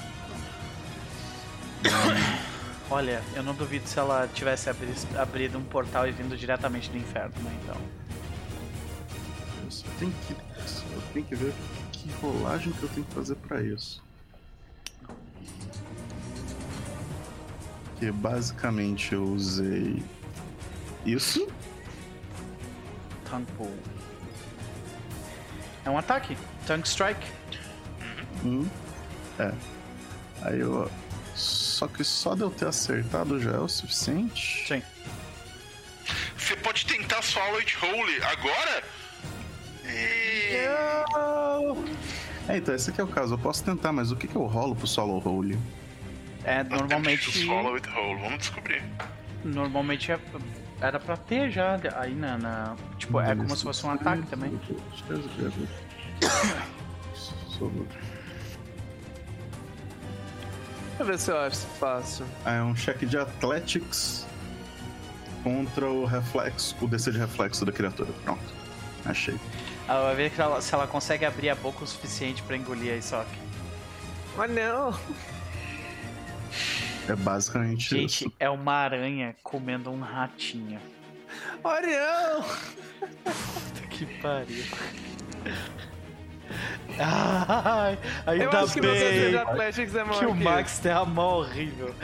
[2.88, 6.96] Olha, eu não duvido se ela tivesse abri abrido um portal e vindo diretamente do
[6.96, 7.58] inferno, né?
[7.62, 7.76] Então.
[9.64, 11.52] Eu só tenho que, eu tenho que ver
[11.90, 14.02] que rolagem que eu tenho que fazer pra isso.
[17.98, 20.02] Que basicamente eu usei
[21.04, 21.48] isso.
[23.28, 23.74] Tongue Pull.
[25.84, 26.36] É um ataque.
[26.66, 27.26] Tongue Strike.
[28.44, 28.66] Um.
[29.38, 29.52] É.
[30.42, 30.88] Aí eu.
[31.36, 34.66] Só que só de eu ter acertado já é o suficiente.
[34.66, 34.82] Sim.
[36.36, 38.82] Você pode tentar Swallow It Holy agora?
[39.84, 40.56] E...
[42.48, 43.34] É, então esse aqui é o caso.
[43.34, 45.44] Eu posso tentar, mas o que, que eu rolo pro solo roll?
[46.44, 47.30] É, normalmente.
[47.44, 48.82] Swallow It Whole, vamos descobrir.
[49.44, 50.20] Normalmente é-
[50.80, 52.38] era pra ter já aí na.
[52.38, 54.58] na- tipo, é como se fosse um ataque também.
[60.98, 62.26] Deixa eu ver se eu acho isso fácil.
[62.44, 64.26] Ah, é um cheque de Athletics
[65.42, 68.10] contra o reflexo, o DC de reflexo da criatura.
[68.24, 68.42] Pronto.
[69.04, 69.38] Achei.
[69.86, 72.92] Ela vai ver que ela- se ela consegue abrir a boca o suficiente pra engolir
[72.92, 73.26] a Isoc.
[74.38, 74.98] Oh, não!
[77.08, 78.32] É basicamente Gente, isso.
[78.40, 80.80] é uma aranha comendo um ratinho.
[81.62, 82.42] Oh, não!
[83.22, 84.64] Puta que pariu.
[86.98, 91.04] Ai, ainda Eu acho que bem Athletics é maior que o que Max tem a
[91.04, 91.94] mão horrível.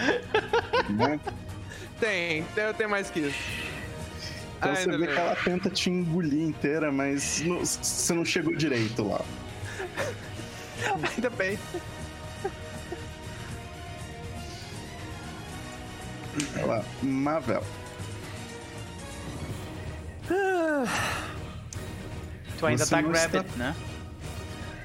[1.99, 3.39] Tem, eu tenho mais que isso.
[4.59, 9.03] Então você vê que ela tenta te engolir inteira, mas não- você não chegou direito
[9.09, 9.21] lá.
[11.17, 11.59] Ainda bem.
[16.57, 17.65] Olha lá, Mavel.
[22.59, 23.75] Tu ainda Você tá grabbed, está- né?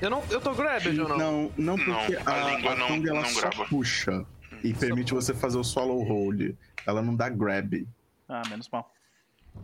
[0.02, 1.18] Eu não, eu tô grabbed ou não?
[1.18, 3.66] Não, não porque Não, a a, língua a não- tongue ela não só grava.
[3.66, 4.26] puxa
[4.64, 6.56] e permite você fazer o swallow hold.
[6.86, 7.88] Ela não dá grab.
[8.30, 8.94] Ah, menos mal.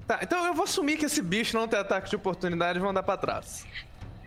[0.07, 2.89] Tá, então eu vou assumir que esse bicho não tem ataque de oportunidade e vou
[2.89, 3.65] andar pra trás.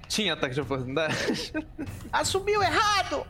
[0.08, 1.52] Tinha ataque de oportunidade?
[2.12, 3.26] Assumiu errado!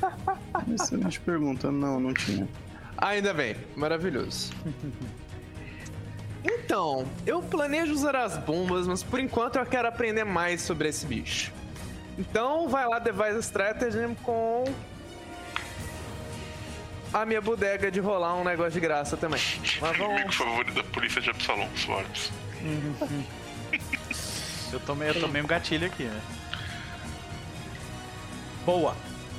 [0.74, 1.72] Excelente pergunta.
[1.72, 2.46] Não, não tinha.
[2.98, 4.52] Ainda bem, maravilhoso.
[6.44, 11.06] Então, eu planejo usar as bombas, mas por enquanto eu quero aprender mais sobre esse
[11.06, 11.52] bicho.
[12.18, 14.64] Então, vai lá, Device Strategy com
[17.12, 19.40] a minha bodega de rolar um negócio de graça também.
[19.80, 20.34] Mas Inimigo vamos.
[20.36, 22.30] favorito da polícia de Absalom, Swarms.
[24.72, 26.20] Eu tomei, eu tomei um gatilho aqui, né?
[28.64, 28.94] Boa!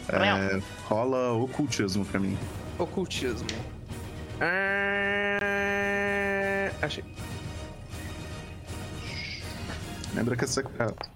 [0.09, 2.37] É, rola ocultismo pra mim.
[2.77, 3.47] Ocultismo.
[4.41, 5.49] Ah,
[6.81, 7.03] Achei.
[10.13, 11.12] Lembra que é secreto.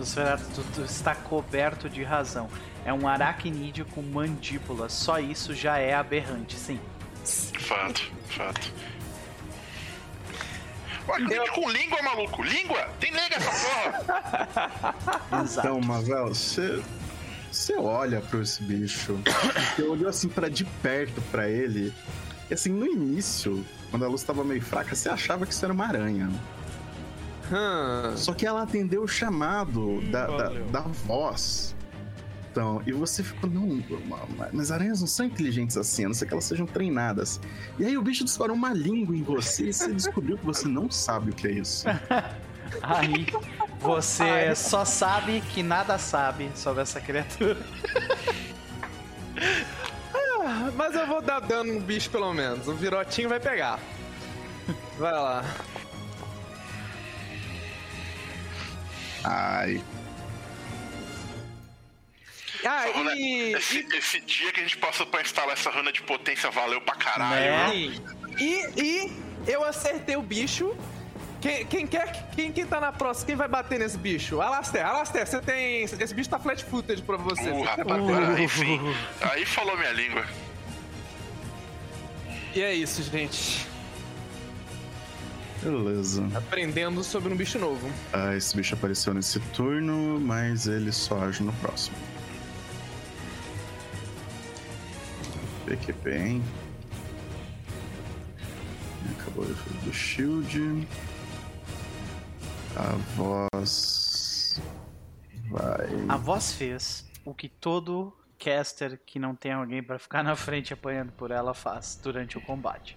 [0.00, 2.48] Nosferatu, tu, tu está coberto de razão.
[2.84, 4.88] É um aracnídeo com mandíbula.
[4.88, 6.80] Só isso já é aberrante, sim.
[7.58, 8.72] Fato, fato.
[11.06, 12.42] Ó, acredito com língua, maluco!
[12.42, 12.88] Língua!
[12.98, 14.94] Tem língua essa porra!
[15.44, 15.68] Exato.
[15.68, 16.82] Então, Mavel, você.
[17.52, 19.20] Você olha pra esse bicho.
[19.76, 21.92] Você olhou assim pra de perto pra ele.
[22.48, 25.74] E assim, no início, quando a luz tava meio fraca, você achava que isso era
[25.74, 26.30] uma aranha.
[28.16, 31.74] Só que ela atendeu o chamado da, da, da voz.
[32.50, 36.26] Então, e você ficou, não, ma- mas aranhas não são inteligentes assim, a não ser
[36.26, 37.40] que elas sejam treinadas.
[37.78, 40.90] E aí o bicho disparou uma língua em você e você descobriu que você não
[40.90, 41.86] sabe o que é isso.
[42.82, 43.26] Aí
[43.80, 44.54] você Ai.
[44.54, 47.56] só sabe que nada sabe sobre essa criatura.
[50.76, 52.68] Mas eu vou dar dano no bicho pelo menos.
[52.68, 53.78] O virotinho vai pegar.
[54.98, 55.44] Vai lá.
[59.24, 59.82] Ai.
[62.64, 66.02] Ah, Olha, e, esse, esse dia que a gente passou pra instalar essa runa de
[66.02, 67.40] potência valeu pra caralho.
[67.40, 68.00] Né?
[68.38, 69.12] e, e
[69.46, 70.76] eu acertei o bicho.
[71.40, 72.28] Quem, quem quer.
[72.36, 73.26] Quem, quem tá na próxima?
[73.26, 74.40] Quem vai bater nesse bicho?
[74.42, 75.84] Alaster, Alaster, você tem.
[75.84, 77.48] Esse bicho tá flat footage pra você.
[77.48, 78.80] Uh, rapaz, aí sim.
[79.22, 80.26] Aí falou minha língua.
[82.54, 83.69] E é isso, gente.
[85.62, 86.26] Beleza.
[86.34, 87.86] Aprendendo sobre um bicho novo.
[88.12, 91.96] Ah, esse bicho apareceu nesse turno, mas ele só age no próximo.
[95.66, 96.42] PQP, hein?
[99.18, 100.88] Acabou do shield.
[102.76, 104.60] A voz.
[105.50, 105.88] Vai.
[106.08, 110.72] A voz fez o que todo caster que não tem alguém pra ficar na frente
[110.72, 112.96] apanhando por ela faz durante o combate.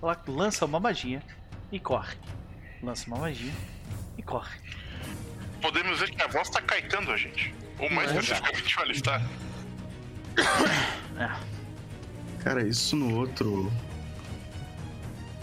[0.00, 1.22] Ela lança uma magia
[1.74, 2.14] e corre.
[2.82, 3.52] Lança uma magia
[4.16, 4.56] e corre.
[5.60, 7.52] Podemos dizer que a voz tá caetando a gente.
[7.78, 8.18] Ou mais É.
[8.20, 9.22] especificamente o Alistar.
[11.18, 11.36] É.
[12.42, 13.72] Cara, isso no outro.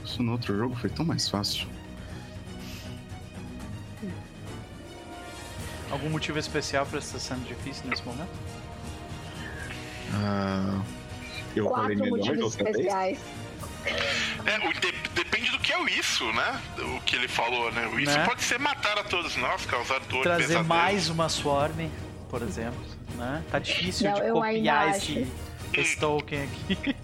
[0.06, 1.68] Isso no outro jogo foi tão mais fácil.
[5.90, 8.30] Algum motivo especial pra estar sendo difícil nesse momento?
[10.14, 10.82] Ah,
[11.56, 13.20] eu falei Quatro melhor motivos especiais.
[14.46, 15.01] É, o de-
[15.42, 16.62] depende do que é o isso, né?
[16.98, 17.88] O que ele falou, né?
[17.88, 18.26] O isso Né?
[18.26, 20.68] pode ser matar a todos nós, causar dor, Trazer pesadelo.
[20.68, 21.90] mais uma Swarm,
[22.30, 22.80] por exemplo.
[23.16, 23.44] Né?
[23.52, 25.28] Tá difícil Não, de copiar esse,
[25.74, 26.96] esse token aqui.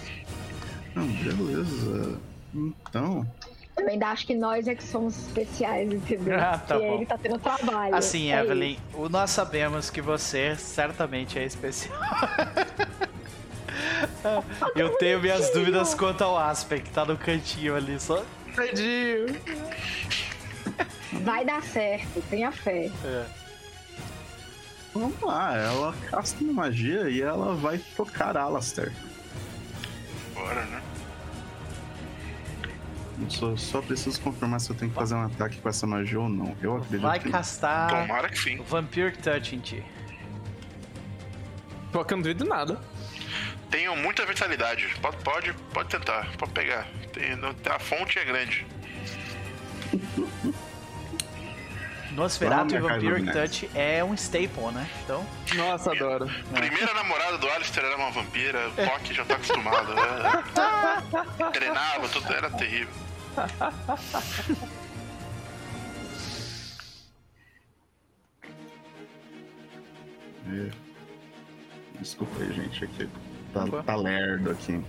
[0.94, 2.20] Não, beleza.
[2.54, 3.26] Então.
[3.76, 6.38] Eu ainda acho que nós é que somos especiais, entendeu?
[6.38, 6.94] Ah, tá e bom.
[6.94, 7.94] ele tá tendo trabalho.
[7.94, 11.98] Assim, É Evelyn, o- nós sabemos que você certamente é especial.
[14.74, 18.24] Eu tenho minhas dúvidas quanto ao Aspect, tá no cantinho ali, só.
[18.54, 19.26] Tadinho.
[21.22, 22.90] Vai dar certo, tenha fé.
[23.04, 23.24] É.
[24.92, 28.92] Vamos lá, ela casta uma magia e ela vai tocar Alastair.
[30.34, 30.82] Bora, né?
[33.20, 36.20] Eu Só, só preciso confirmar se eu tenho que fazer um ataque com essa magia
[36.20, 36.54] ou não.
[36.60, 38.60] Eu acredito Vai que castar Tomara que sim.
[38.62, 39.84] Vampiric Touch em ti.
[41.92, 42.80] Pô, que eu não duvido nada.
[43.74, 44.86] Tenham muita vitalidade.
[45.02, 46.86] Pode, pode, pode tentar, pode pegar.
[47.12, 47.32] Tem,
[47.68, 48.64] a fonte é grande.
[52.12, 54.88] Nosferatu e Vampiric Touch é um staple, né?
[55.02, 55.26] Então,
[55.56, 56.30] Nossa, adoro.
[56.52, 59.92] Primeira namorada do Alistair era uma vampira, o Pock já tá acostumado.
[59.92, 60.02] né?
[61.52, 62.94] Treinava, tudo era terrível.
[70.46, 70.70] É.
[71.98, 73.08] Desculpa aí, gente, aqui.
[73.54, 74.82] Tá, tá lerdo aqui.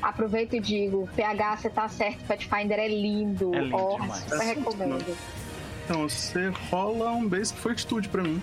[0.00, 3.52] Aproveito e digo, PH, você tá certo, Pathfinder é lindo.
[3.52, 4.22] É lindo Ó, demais.
[4.22, 5.16] super recomendo.
[5.84, 8.40] Então, você rola um Basic Fortitude pra mim.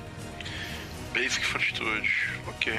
[1.13, 2.11] Basic Fortitude,
[2.47, 2.73] ok.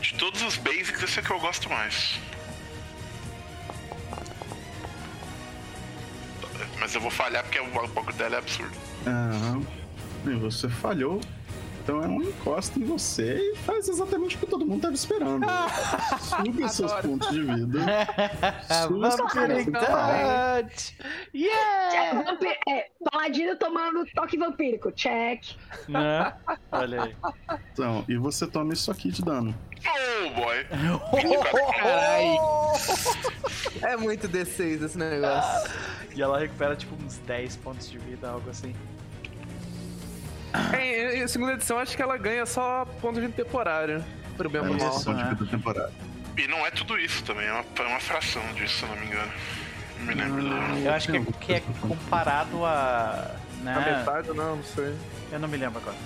[0.00, 2.18] De todos os basics, esse é que eu gosto mais.
[6.80, 8.76] Mas eu vou falhar porque o pouco dela é absurdo.
[9.06, 9.62] Aham.
[10.26, 11.20] E você falhou.
[11.82, 15.44] Então é um encosta em você e faz exatamente o que todo mundo tava esperando.
[16.20, 17.80] Suga os seus pontos de vida.
[18.86, 20.94] Suga os seus!
[21.34, 21.94] Yeah!
[21.96, 25.42] É, vampi- é, paladino tomando toque vampírico, check.
[25.88, 26.32] Né?
[26.70, 27.16] Olha aí.
[27.72, 29.52] Então, e você toma isso aqui de dano.
[29.84, 30.64] Oh boy!
[31.80, 32.36] Carai.
[33.82, 35.68] É muito D6 esse negócio.
[36.14, 38.72] E ela recupera tipo uns 10 pontos de vida, algo assim.
[40.78, 44.04] Em, em segunda edição, acho que ela ganha só ponto de temporário.
[44.36, 44.96] Pro bem ou É mal.
[44.96, 45.22] isso, né?
[45.24, 45.92] de vida temporário.
[46.36, 48.96] E não é tudo isso também, é uma, é uma fração disso, se eu não
[48.96, 49.32] me engano.
[49.98, 50.42] Não me lembro.
[50.42, 53.34] do- Eu acho que é, que é comparado a.
[53.62, 53.74] Né?
[53.74, 54.94] A metade, não, não sei.
[55.30, 55.96] Eu não me lembro agora.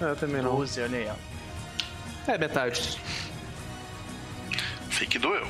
[0.00, 0.54] É, Eu também não.
[0.56, 2.30] 12, olha aí, ó.
[2.32, 3.00] É metade.
[4.92, 5.46] Sei que doeu.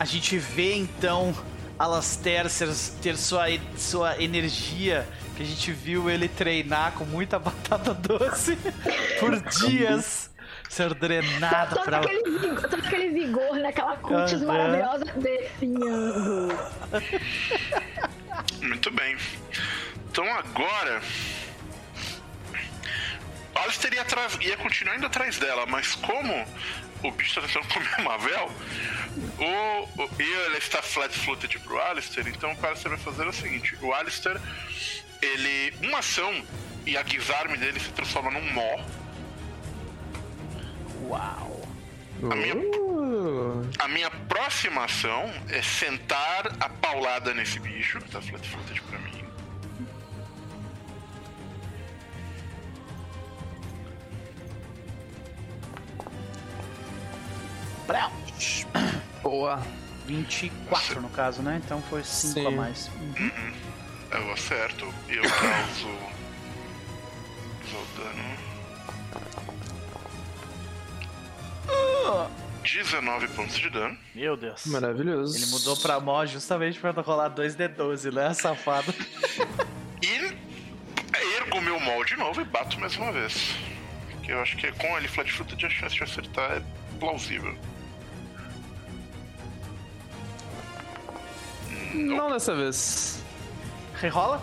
[0.00, 1.34] A gente vê então
[1.78, 3.44] Alastair ser- ter sua,
[3.76, 5.06] sua energia,
[5.38, 8.58] que a gente viu ele treinar com muita batata doce
[9.20, 10.28] por dias,
[10.68, 11.98] ser drenado Todo pra.
[11.98, 14.46] aquele, vigor, todo aquele vigor naquela cutis Aham.
[14.46, 16.58] maravilhosa definhando.
[18.60, 19.16] Muito bem.
[20.10, 21.00] Então agora.
[23.54, 26.46] O Alistair ia, atrás- ia continuar indo atrás dela, mas como
[27.04, 28.50] o bicho tá tentando comer a Mavel,
[29.38, 33.04] o, o, e ele está flat footed pro Alistair, então o que o Alistair vai
[33.04, 34.40] fazer é o seguinte: o Alistair,
[35.22, 35.74] ele.
[35.86, 36.32] Uma ação
[36.86, 38.84] e a Gizarme dele se transforma num nó.
[41.08, 41.68] Uau!
[42.30, 47.98] A minha- Uh, A minha próxima ação é sentar a paulada nesse bicho.
[48.10, 49.24] Tá flat footed pra mim.
[57.86, 58.12] Brau.
[59.22, 59.62] Boa.
[60.06, 61.60] 24 no caso, né?
[61.64, 62.46] Então foi 5 Sim.
[62.46, 62.90] a mais.
[64.10, 65.88] Eu acerto e eu causo.
[67.70, 68.38] O dano.
[72.62, 73.96] 19 pontos de dano.
[74.14, 74.66] Meu Deus.
[74.66, 75.36] Maravilhoso.
[75.36, 78.94] Ele mudou pra mó justamente pra rolar 2D12, né, safado?
[80.02, 80.36] E
[81.38, 83.54] ergo meu mol de novo e bato mais uma vez.
[84.22, 86.62] Que eu acho que com ele flat footed a chance de acertar é
[86.98, 87.56] plausível.
[91.94, 93.17] Não dessa vez.
[94.00, 94.42] Rerola?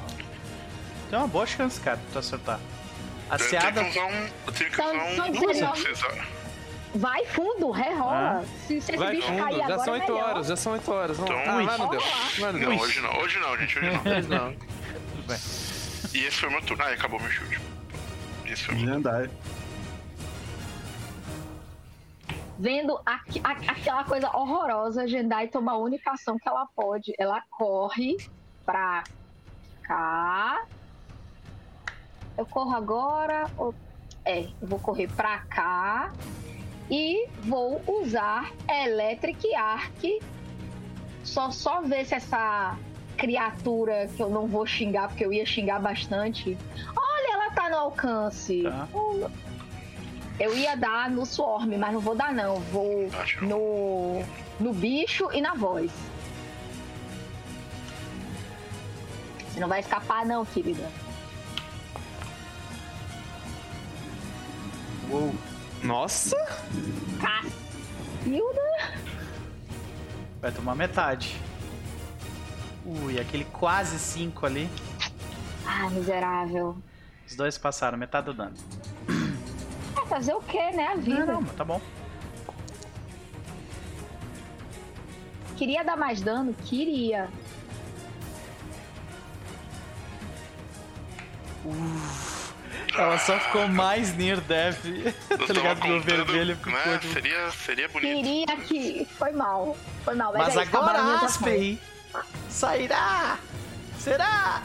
[1.09, 2.59] Tem uma boa chance, cara, de tu acertar.
[3.29, 3.83] A Eu tenho seada.
[3.83, 4.27] que usar um.
[4.47, 5.15] Eu tenho que usar um.
[5.15, 5.81] Não 19.
[5.83, 6.35] precisa.
[6.95, 8.41] Vai fundo, rerola.
[8.41, 8.43] Ah.
[8.67, 10.29] Se, se esse bicho fundo, cair já agora, são é 8 melhor.
[10.29, 11.17] horas, já são 8 horas.
[11.17, 11.31] Vamos.
[11.41, 11.65] Então, ah, ui.
[11.65, 12.03] vai no Deus.
[12.39, 14.01] Vai no Não, hoje não, hoje não, gente, hoje não.
[14.17, 14.53] Hoje não.
[14.53, 15.37] Tudo bem.
[16.13, 16.83] E esse foi meu turno.
[16.83, 17.59] Ah, acabou meu chute.
[18.45, 19.29] Esse foi meu Jandai.
[22.57, 27.13] Vendo aqui- a- aquela coisa horrorosa, Jendai toma a única ação que ela pode.
[27.19, 28.15] Ela corre
[28.65, 29.03] pra
[29.87, 30.63] cá.
[32.37, 33.45] Eu corro agora.
[33.57, 33.73] ou-
[34.25, 36.11] É, eu vou correr pra cá.
[36.89, 40.19] E vou usar Electric Arc.
[41.23, 42.75] Só, só ver se essa
[43.17, 46.57] criatura que eu não vou xingar, porque eu ia xingar bastante.
[46.95, 48.63] Olha, ela tá no alcance.
[48.63, 48.87] Tá.
[50.39, 52.59] Eu ia dar no Swarm, mas não vou dar não.
[52.59, 53.09] Vou
[53.41, 54.21] no,
[54.59, 55.91] no bicho e na voz.
[59.55, 60.91] Você não vai escapar não, querida.
[65.09, 65.33] Uou.
[65.81, 66.35] Nossa!
[67.21, 68.61] Cacilda.
[70.41, 71.39] Vai tomar metade.
[72.85, 74.69] Ui, aquele quase 5 ali.
[75.65, 76.75] Ah, miserável.
[77.25, 78.55] Os dois passaram, metade do dano.
[79.97, 80.87] É fazer o quê, né?
[80.87, 81.25] A vida.
[81.27, 81.79] Não, não, tá bom.
[85.55, 86.53] Queria dar mais dano?
[86.65, 87.29] Queria.
[92.97, 94.77] Ela só ficou mais near death.
[95.47, 95.79] Tá ligado?
[95.79, 96.71] Contando, vermelho ficou.
[96.73, 96.97] né?
[96.99, 98.15] tipo- Seria, seria bonito.
[98.23, 99.07] Queria que.
[99.17, 99.77] Foi mal.
[100.03, 100.33] Foi mal.
[100.33, 101.79] Mas, Mas agora Aspen
[102.49, 103.37] sairá!
[103.99, 104.61] Será?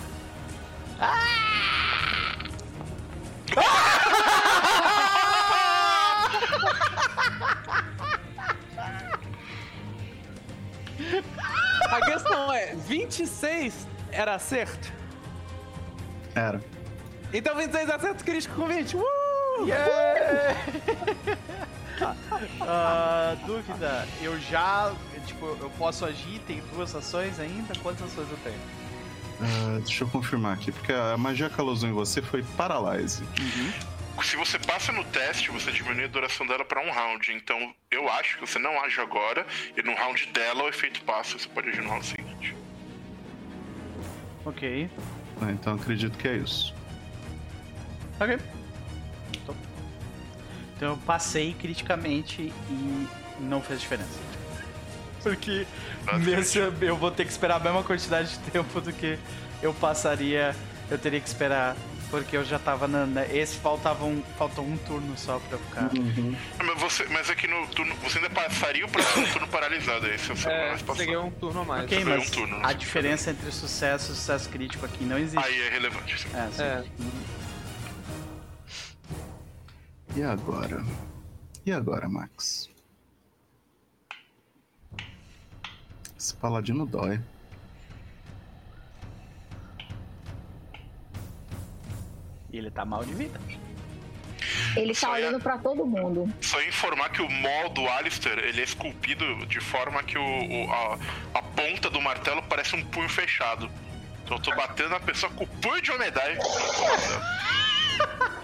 [11.91, 14.93] A questão é: 26 era acerto?
[16.35, 16.61] Era.
[17.33, 18.97] Então 26 é acerto crítico com 20.
[18.97, 19.03] Uh!
[19.67, 20.57] Yeah!
[22.63, 24.91] Ah, dúvida, eu já.
[25.27, 26.41] Tipo, eu posso agir?
[26.47, 27.75] Tem duas ações ainda?
[27.83, 28.59] Quantas ações eu tenho?
[29.41, 33.23] Ah, deixa eu confirmar aqui, porque a magia que ela usou em você foi Paralyze.
[34.23, 37.33] Se você passa no teste, você diminui a duração dela pra um round.
[37.33, 39.47] Então, eu acho que você não age agora,
[39.77, 42.57] e no round dela o efeito passa, você pode agir no round seguinte.
[44.45, 44.91] Ok.
[45.41, 46.75] Ah, então acredito que é isso.
[48.21, 48.39] Ok.
[49.43, 49.57] Então,
[50.77, 53.09] então eu passei criticamente e
[53.41, 54.19] não fez diferença.
[55.23, 55.67] Porque
[56.25, 59.19] nesse eu vou ter que esperar a mesma quantidade de tempo do que
[59.63, 60.55] eu passaria.
[60.91, 61.77] Eu teria que esperar.
[62.11, 63.07] Porque eu já tava na.
[63.07, 65.91] na- esse faltava um, faltou um turno só pra eu ficar.
[66.59, 70.27] Mas, você, mas aqui no turno, você ainda passaria o próximo turno paralisado aí, se
[70.27, 70.99] você não É, mais passar.
[70.99, 71.85] peguei um turno a mais.
[71.85, 72.63] Ok, ganhou mas um turno, né?
[72.67, 75.39] a diferença entre sucesso e sucesso crítico aqui não existe.
[75.47, 76.19] Aí é relevante.
[76.21, 76.29] sim.
[76.35, 76.63] É, sim.
[76.65, 76.85] É.
[80.17, 80.85] E agora?
[81.65, 82.69] E agora, Max?
[86.19, 87.21] Esse paladino dói.
[92.53, 93.41] E ele tá mal de vida.
[94.77, 96.33] Ele tá Só ia- olhando pra todo mundo.
[96.41, 100.73] Só informar que o mol do Alistair, ele é esculpido de forma que o, o-
[100.73, 100.99] a,
[101.39, 103.71] a ponta do martelo parece um punho fechado.
[104.25, 106.37] Então eu tô batendo na pessoa com o punho de Omedai.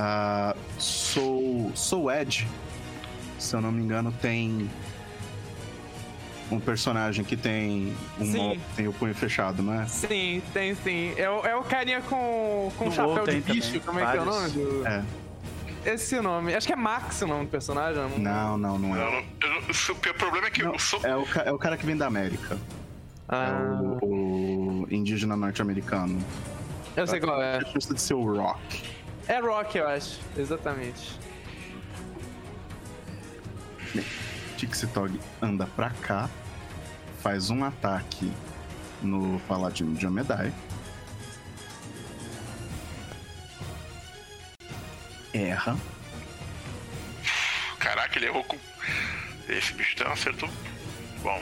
[0.00, 2.46] Ah, sou, sou Ed.
[3.36, 4.70] Se eu não me engano, tem
[6.52, 9.86] um personagem que tem um tem o punho fechado, não é?
[9.86, 11.14] Sim, tem sim.
[11.16, 13.80] É, o- é o carinha com, com chapéu de bicho.
[13.80, 14.50] Como é que é o nome?
[14.50, 14.86] Do...
[14.86, 15.04] É.
[15.84, 16.54] Esse é nome.
[16.54, 18.00] Acho que é Max o nome do personagem.
[18.00, 19.10] não- Não, não, não Eu é.
[19.10, 19.60] não- não-
[20.10, 21.00] o problema é que Não, eu sou.
[21.04, 22.56] é, o, é o cara que vem da América.
[23.28, 26.18] Ah, É o, o indígena norte-americano.
[26.96, 27.56] eu sei qual é.
[27.58, 28.97] É justo de ser o Rock.
[29.28, 30.18] É Rock, eu acho.
[30.36, 31.18] Exatamente.
[34.56, 36.28] Tixitog anda pra cá,
[37.22, 38.32] faz um ataque
[39.02, 40.52] no Paladino de Amedai.
[45.32, 45.76] Erra.
[47.78, 48.58] Caraca, ele errou com.
[49.48, 50.48] Esse bicho tem um acerto
[51.22, 51.40] bom.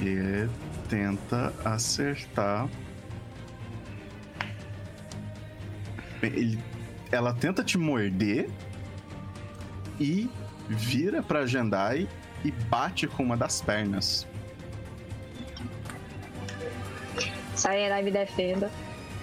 [0.00, 0.48] E
[0.88, 2.68] tenta acertar.
[6.22, 6.58] Ele,
[7.10, 8.48] ela tenta te morder
[10.00, 10.30] e
[10.68, 12.08] vira pra Jendai
[12.44, 14.26] e bate com uma das pernas.
[17.54, 18.70] Sarenai me defenda.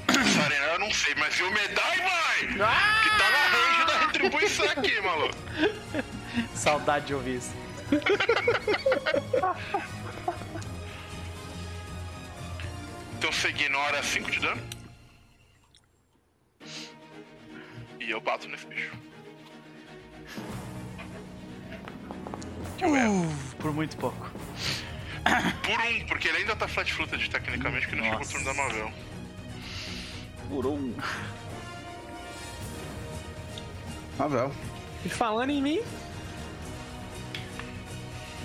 [0.07, 2.47] Sarena, eu não sei, mas o Medai, vai!
[2.47, 5.35] Que tá na range da retribuição aqui, maluco.
[6.55, 7.53] Saudade de ouvir isso.
[13.17, 14.61] Então você ignora 5 de dano.
[18.03, 18.91] E eu bato nesse bicho.
[22.81, 23.23] Eu erro.
[23.23, 24.29] Uh, por muito pouco.
[25.63, 28.91] Por um, porque ele ainda tá flat-footed tecnicamente, que não chegou o turno da Mavel.
[30.49, 30.93] Por um.
[34.19, 34.51] Ravel.
[35.05, 35.81] E falando em mim.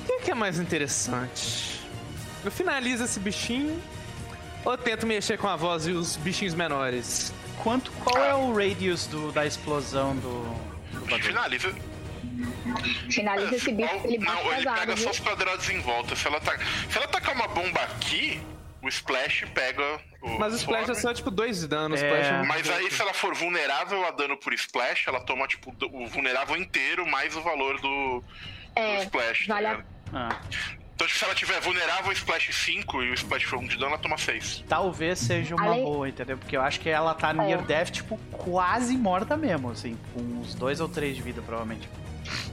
[0.09, 1.81] O que é mais interessante?
[2.45, 3.83] Eu finalizo esse bichinho
[4.65, 7.33] ou tento mexer com a voz e os bichinhos menores?
[7.63, 10.43] Quanto, qual é o radius do, da explosão do,
[10.93, 11.23] do bagulho?
[11.23, 11.75] Finaliza.
[13.11, 15.05] Finaliza esse bicho, ele bate Não, ele pesado, pega viu?
[15.05, 16.15] só os quadrados em volta.
[16.15, 16.57] Se ela, tá,
[16.91, 18.41] se ela tacar uma bomba aqui,
[18.83, 19.83] o Splash pega
[20.23, 20.39] o.
[20.39, 21.95] Mas o Splash é só tipo 2 de dano.
[21.95, 22.29] o É.
[22.29, 26.07] É Mas aí, se ela for vulnerável a dano por Splash, ela toma, tipo, o
[26.07, 28.25] vulnerável inteiro mais o valor do, do
[28.77, 29.47] É, Splash.
[29.47, 29.89] tá vale a- ligado?
[30.13, 30.41] Ah,
[30.99, 33.93] Então, tipo, se ela tiver vulnerável Splash 5 e o Splash for 1 de dano,
[33.93, 34.65] ela toma 6.
[34.69, 36.37] talvez seja uma Além- boa, entendeu?
[36.37, 40.57] Porque eu acho que ela tá near death, tipo, quase morta mesmo, assim, com uns
[40.57, 41.89] dois ou três de vida, provavelmente.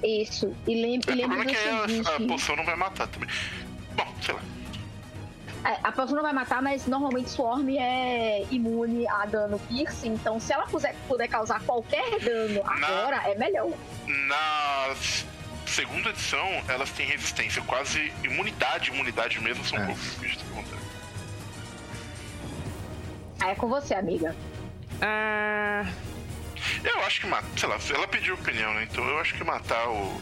[0.03, 0.55] Isso.
[0.67, 3.27] E, lem e O lembra é que a, a poção não vai matar também.
[3.95, 4.41] Bom, sei lá.
[5.71, 10.13] É, a poção não vai matar, mas normalmente Swarm é imune a dano piercing.
[10.13, 13.71] Então, se ela puder, puder causar qualquer dano agora, é melhor.
[14.27, 14.93] Na
[15.75, 17.61] segunda edição, elas têm resistência.
[17.63, 19.85] Quase imunidade, imunidade mesmo, são É.
[19.85, 20.85] poucos bichos que acontecem.
[23.41, 24.35] Aí é com você, amiga.
[25.01, 25.85] Ah,
[26.83, 28.87] Eu acho que matar, sei lá, ela pediu opinião, né?
[28.89, 30.21] Então eu acho que matar o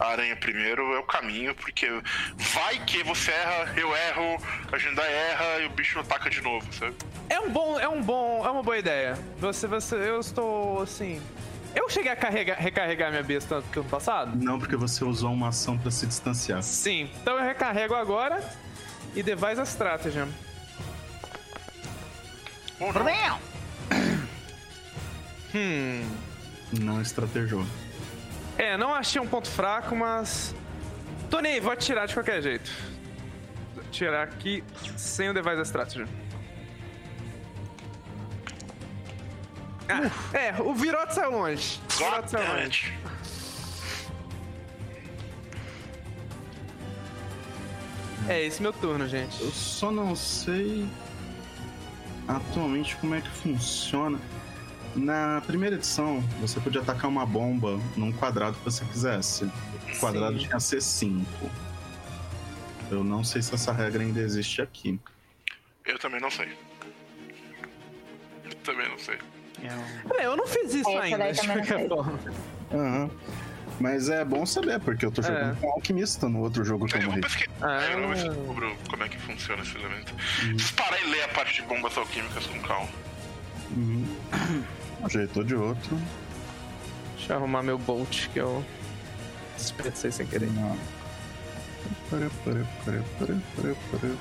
[0.00, 1.88] a aranha primeiro é o caminho, porque
[2.36, 6.72] vai que você erra, eu erro, a gente erra e o bicho ataca de novo,
[6.72, 6.94] sabe?
[7.28, 9.18] é um bom, é um bom, é uma boa ideia.
[9.38, 11.20] Você, você, eu estou assim.
[11.78, 14.32] Eu cheguei a carregar, recarregar minha besta tanto que ano passado?
[14.34, 16.60] Não, porque você usou uma ação pra se distanciar.
[16.60, 17.08] Sim.
[17.22, 18.42] Então eu recarrego agora
[19.14, 19.62] e devise a
[23.04, 23.40] não.
[25.54, 26.06] Hum.
[26.78, 27.64] Não estrategou.
[28.58, 30.54] É, não achei um ponto fraco, mas.
[31.30, 32.70] Tony, vou atirar de qualquer jeito.
[33.74, 34.62] Vou atirar aqui
[34.94, 36.06] sem o Device Strategy.
[39.88, 41.80] Ah, é, o Virote saiu longe.
[41.94, 42.98] O Virote saiu longe.
[48.28, 49.40] É esse meu turno, gente.
[49.40, 50.86] Eu só não sei
[52.28, 54.18] atualmente como é que funciona.
[54.94, 59.44] Na primeira edição, você podia atacar uma bomba num quadrado que você quisesse.
[59.44, 60.46] O quadrado Sim.
[60.46, 61.24] tinha C5.
[62.90, 65.00] Eu não sei se essa regra ainda existe aqui.
[65.86, 66.52] Eu também não sei.
[68.44, 69.18] Eu também não sei.
[69.62, 72.20] Eu- É, eu não fiz isso Essa ainda, de não qualquer forma.
[72.72, 73.10] Aham.
[73.80, 75.60] Mas é bom saber, porque eu tô jogando É.
[75.60, 77.20] com alquimista no outro jogo que eu Eu morri.
[77.20, 77.50] pesquisar.
[77.62, 77.84] Ah.
[77.92, 80.12] Eu vou descubro como é que funciona esse elemento.
[80.76, 82.88] Parar e ler a parte de bombas alquímicas com calma.
[83.76, 84.04] Uhum.
[85.04, 85.96] Ajeitou de outro.
[87.16, 88.64] Deixa eu arrumar meu Bolt, que eu
[89.56, 90.50] desperdicei sem querer.
[90.50, 90.76] Não.
[92.10, 93.00] Parê, parê, parê,
[93.92, 94.14] parê.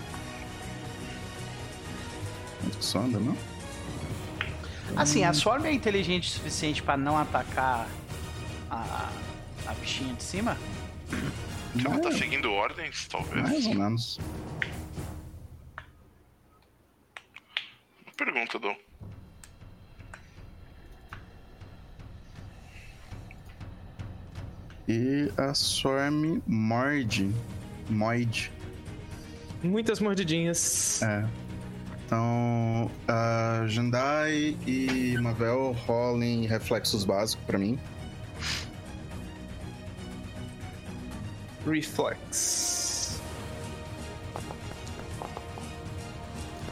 [2.61, 3.35] Quanto que só anda, não?
[4.95, 7.87] Assim, a Swarm é inteligente o suficiente pra não atacar
[8.69, 9.09] a,
[9.67, 10.57] a bichinha de cima?
[11.83, 13.41] Ela tá seguindo ordens, talvez.
[13.43, 14.19] mais ou menos.
[18.15, 18.75] Pergunta, Dom.
[24.87, 27.29] E a Swarm morde.
[27.89, 28.51] Moid.
[29.61, 31.01] Muitas mordidinhas.
[31.01, 31.25] É.
[32.07, 37.77] Então, a Jandai e Mavel rolem reflexos básicos pra mim.
[41.69, 43.19] Reflex.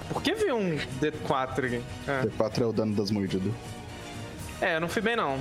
[0.07, 1.83] Por que veio um D4 aqui?
[2.07, 3.53] D4 é o dano das mordidas.
[4.61, 5.37] É, é, eu não fui bem não.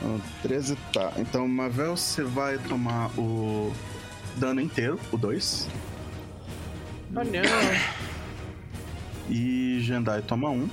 [0.00, 1.12] O 13 tá.
[1.16, 3.72] Então, Mavel, você vai tomar o
[4.36, 5.66] dano inteiro, o 2.
[7.10, 8.19] Oh, não.
[9.30, 10.68] E Jendai toma 1.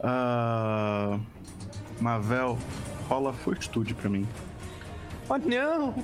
[0.00, 1.20] Ah,
[2.00, 2.58] Mavel,
[3.08, 4.26] rola fortitude pra mim.
[5.28, 5.94] Oh, não.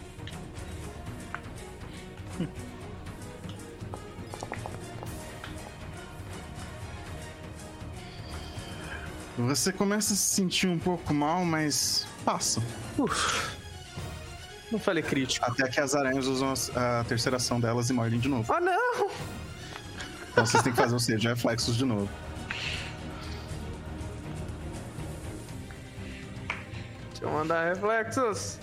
[9.39, 12.63] Você começa a se sentir um pouco mal, mas passa.
[14.73, 15.45] Não falei crítico.
[15.45, 18.51] Até que as aranhas usam a, a terceira ação delas e mordem de novo.
[18.57, 19.11] Oh, não.
[20.33, 22.09] Então vocês têm que fazer o de reflexos de novo.
[27.11, 28.59] Deixa eu mandar reflexos.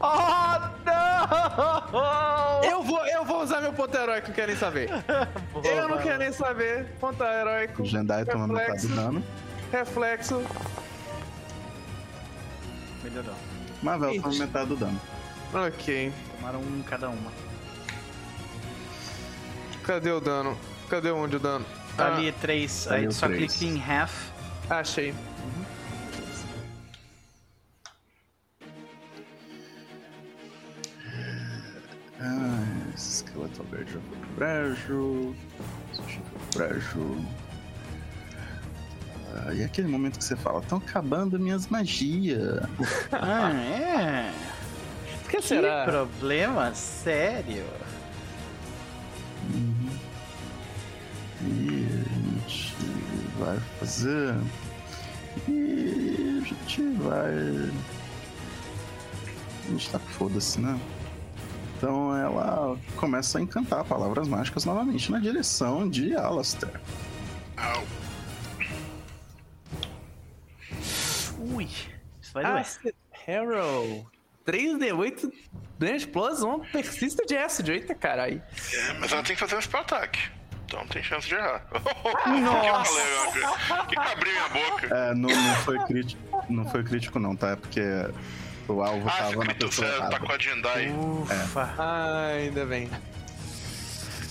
[0.00, 2.64] Oh, não!
[2.64, 4.90] Eu vou, eu vou usar meu ponto heróico, não quero nem saber.
[5.64, 6.86] eu não quero nem saber.
[6.98, 7.82] Ponto heróico.
[7.82, 8.88] O Jendai toma metade Reflexo.
[8.88, 9.24] do dano.
[9.70, 10.42] Reflexo.
[13.04, 13.45] Melhorou.
[13.82, 14.38] Mavel toma Ixi.
[14.40, 15.00] metade do dano.
[15.54, 16.12] Ok.
[16.36, 17.30] Tomaram um cada uma.
[19.84, 20.56] Cadê o dano?
[20.88, 21.64] Cadê onde o dano?
[21.96, 23.54] Tá Ah, ali três, tá ali aí só três.
[23.56, 24.30] clica em half.
[24.68, 25.14] Achei.
[32.20, 35.34] Ah, esse esqueleto verde já foi pro brejo.
[35.92, 37.26] Esse já foi pro brejo.
[39.54, 42.62] E aquele momento que você fala, estão acabando minhas magias.
[43.12, 44.32] Ah, é?
[45.22, 45.84] Por que Que será?
[45.84, 47.64] problema sério.
[51.42, 52.74] E a gente
[53.38, 54.34] vai fazer.
[55.48, 57.70] E a gente vai.
[59.66, 60.78] A gente tá foda-se, né?
[61.76, 66.80] Então ela começa a encantar palavras mágicas novamente na direção de Alastair.
[67.56, 67.82] Au.
[71.54, 72.94] Ui, isso vai Ah, doer.
[73.26, 74.06] Harrow.
[74.46, 75.30] 3D8
[75.78, 77.68] Damage Plus 1 persista de acid.
[77.68, 78.40] Eita, caralho.
[78.72, 80.18] É, mas ela tem que fazer um spell attack.
[80.64, 81.64] Então não tem chance de errar.
[82.26, 83.86] Nossa.
[83.88, 84.86] Que cabrinho minha boca.
[84.94, 86.22] É, não, não foi crítico.
[86.48, 87.50] Não foi crítico não, tá?
[87.50, 87.80] É porque
[88.68, 90.20] o alvo Ah, tava na pessoa tá errada.
[90.20, 90.88] com a Jendai.
[90.92, 91.74] Ufa.
[91.78, 92.90] Ah, ainda bem.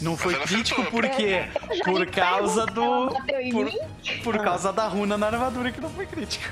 [0.01, 1.01] Não foi crítico acertou.
[1.01, 1.45] por quê?
[1.85, 3.09] Por causa do.
[3.51, 3.71] Por,
[4.23, 6.43] por causa da runa na armadura que não foi crítico.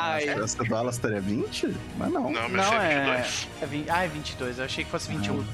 [0.00, 1.76] Ai, Essa do Alastair é 20?
[1.98, 2.30] Mas não.
[2.30, 3.22] Não, mas Não, é é.
[3.22, 3.48] 22.
[3.60, 4.58] é 20, ah, é 22.
[4.58, 5.44] Eu achei que fosse 21.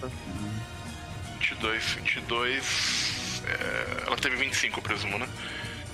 [1.40, 3.42] 22, 22.
[3.46, 5.28] É, ela teve 25, eu presumo, né?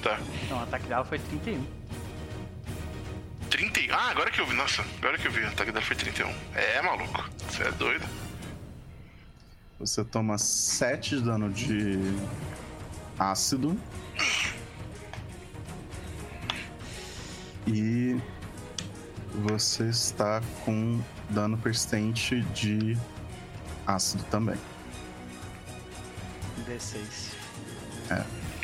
[0.02, 0.18] Tá.
[0.50, 1.64] Não, o ataque dela foi 31.
[3.50, 3.80] 30.
[3.94, 4.54] Ah, agora que eu vi.
[4.54, 5.40] Nossa, agora que eu vi.
[5.42, 6.34] O ataque dela foi 31.
[6.54, 7.28] É, maluco.
[7.48, 8.06] Você é doido.
[9.78, 11.98] Você toma 7 de dano de
[13.18, 13.78] ácido.
[17.66, 18.16] E
[19.34, 21.00] você está com
[21.30, 22.96] dano persistente de
[23.86, 24.56] ácido também.
[26.66, 27.32] D6.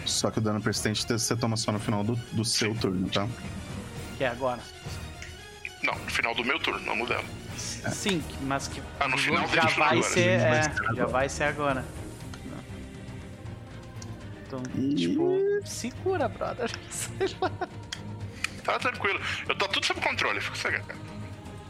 [0.05, 3.27] Só que o dano persistente você toma só no final do, do seu turno, tá?
[4.17, 4.61] Que é agora.
[5.83, 7.25] Não, no final do meu turno, não dela.
[7.57, 10.41] Sim, mas que Ah, no final já dele, vai ser.
[10.41, 10.63] É,
[10.95, 11.85] já vai ser agora.
[14.47, 16.71] Então, E- tipo, segura, brother.
[16.91, 17.51] Sei lá.
[18.69, 19.19] Tá tranquilo.
[19.49, 20.95] Eu tô tudo sob controle, fica cegado.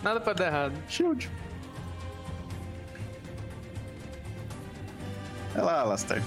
[0.02, 0.74] nada pode dar errado.
[0.88, 1.30] Shield.
[5.54, 6.20] Vai lá, Alastair.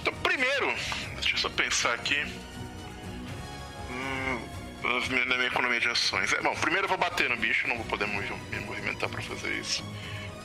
[0.00, 0.74] Então, primeiro,
[1.16, 2.24] deixa eu só pensar aqui.
[3.90, 4.40] Hum,
[5.28, 6.32] na minha economia de ações.
[6.32, 9.52] É, bom, primeiro eu vou bater no bicho, não vou poder me movimentar pra fazer
[9.60, 9.84] isso.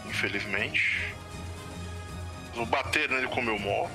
[0.07, 1.15] Infelizmente.
[2.53, 3.87] Vou bater nele com o meu mó.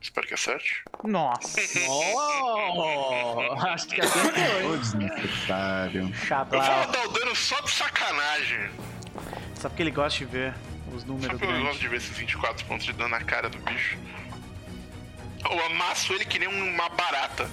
[0.00, 0.82] Espero que acerte.
[1.04, 4.80] Nossa, Oh, acho que acertou, Ô, hein?
[4.80, 6.00] desnecessário.
[6.00, 6.86] Eu vou Chablau.
[6.86, 8.70] dar o dano só de sacanagem.
[9.56, 10.54] Só porque ele gosta de ver
[10.94, 13.50] os Só números porque eu gosto de ver esses 24 pontos de dano na cara
[13.50, 13.98] do bicho.
[15.44, 17.48] Eu amasso ele que nem uma barata.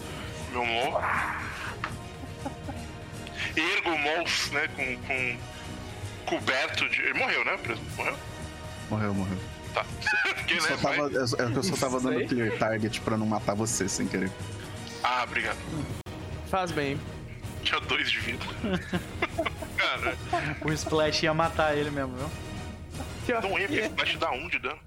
[0.52, 1.02] Meu mó.
[3.56, 3.98] Ergo o
[4.54, 5.38] né, com, com
[6.26, 7.02] coberto de...
[7.02, 7.58] Ele morreu, né?
[7.58, 7.82] preso?
[7.98, 8.18] Morreu?
[8.90, 9.57] Morreu, morreu.
[9.78, 9.86] Tá.
[10.34, 13.18] Porque, Eu né, só tava, eu, é que eu só tava dando clear target pra
[13.18, 14.32] não matar você sem querer.
[15.04, 15.58] Ah, obrigado.
[16.50, 17.00] Faz bem.
[17.64, 18.46] Tinha dois de vida.
[19.78, 20.18] Cara,
[20.66, 23.42] O Splash ia matar ele mesmo, viu?
[23.42, 24.80] não ia, porque splash dá um de dano.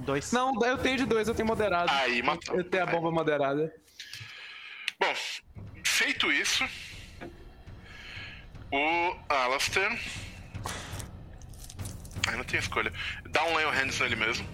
[0.00, 0.32] Dois.
[0.32, 1.90] Não, eu tenho de dois, eu tenho moderado.
[1.90, 2.56] Aí, matou.
[2.56, 3.74] Eu tenho a bomba moderada.
[5.00, 5.14] Bom,
[5.82, 6.64] feito isso,
[8.72, 9.98] o Alastair.
[12.28, 12.92] Ai, não tem escolha.
[13.30, 14.46] Dá um on Hands nele mesmo.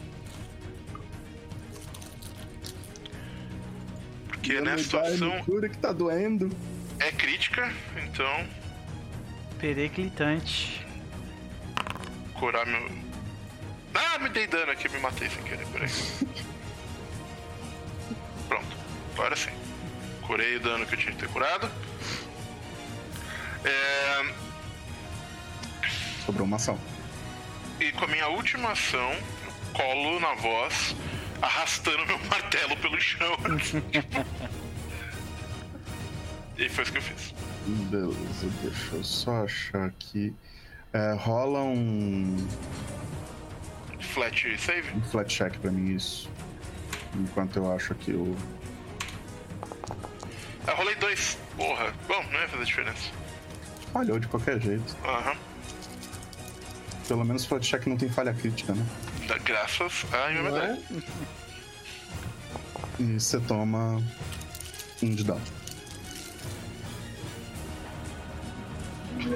[4.28, 6.51] Porque nessa dá, situação cura que tá doendo.
[7.01, 8.46] é crítica, então
[9.59, 10.84] Periclitante.
[12.34, 12.90] curar meu.
[13.94, 15.88] Ah, me dei dano aqui, me matei sem querer, peraí.
[18.48, 18.76] Pronto,
[19.14, 19.51] agora sim.
[20.22, 21.70] Curei o dano que eu tinha que ter curado.
[23.64, 24.34] É,
[26.26, 26.78] Sobrou uma ação.
[27.80, 30.94] E com a minha última ação, eu colo na voz,
[31.42, 33.36] arrastando meu martelo pelo chão.
[36.56, 37.34] e foi isso que eu fiz.
[37.66, 40.34] Beleza, deixa eu só achar aqui.
[40.92, 42.36] É, rola um,
[43.98, 44.88] Flat save?
[44.96, 46.30] um flat check pra mim, isso.
[47.16, 48.36] Enquanto eu acho aqui o.
[50.66, 51.36] Eu rolei dois.
[51.56, 53.10] Porra, bom, não ia fazer diferença.
[53.92, 54.96] Falhou de qualquer jeito.
[55.05, 55.36] Aham.
[57.09, 58.85] Pelo menos flat check não tem falha crítica, né?
[59.28, 60.59] Da- Graças a MMD.
[60.59, 60.78] é?
[63.01, 64.02] E você toma
[65.02, 65.40] um de dano.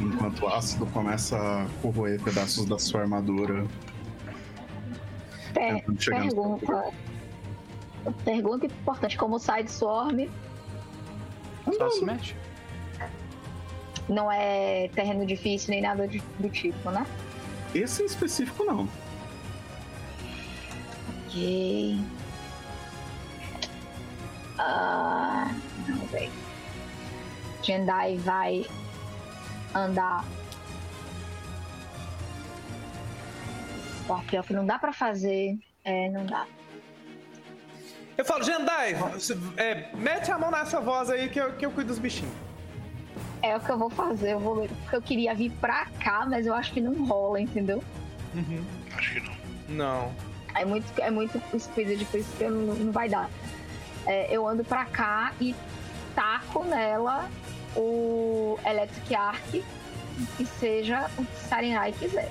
[0.01, 3.67] Enquanto o ácido começa a corroer pedaços da sua armadura.
[5.55, 6.85] Per- pergunta.
[8.25, 10.27] Pergunta importante: como sai de Swarm?
[11.77, 12.35] Só se mexe.
[14.09, 17.07] Não é terreno difícil nem nada de- do tipo, né?
[17.75, 18.89] Esse em específico não.
[21.27, 21.99] Ok.
[24.59, 25.55] Ah,
[25.87, 26.31] vamos ver.
[27.63, 28.67] Jendai vai
[29.75, 30.25] andar.
[34.09, 35.59] Ó, pior que não dá pra fazer.
[35.85, 36.47] É, não dá.
[38.17, 38.97] Eu falo, Jendai,
[39.57, 42.48] é, mete a mão nessa voz aí que eu, que eu cuido dos bichinhos.
[43.43, 44.33] É o que eu vou fazer.
[44.33, 44.67] Eu vou.
[44.67, 47.83] Porque eu queria vir pra cá, mas eu acho que não rola, entendeu?
[48.97, 49.39] Acho que não.
[49.69, 50.13] Não.
[50.55, 53.31] É muito, é muito speed, por isso que eu não, não vai dar.
[54.07, 55.55] É, eu ando pra cá e
[56.15, 57.31] taco nela
[57.77, 59.63] o Electric Arc,
[60.37, 62.31] que seja o que Sarenai quiser.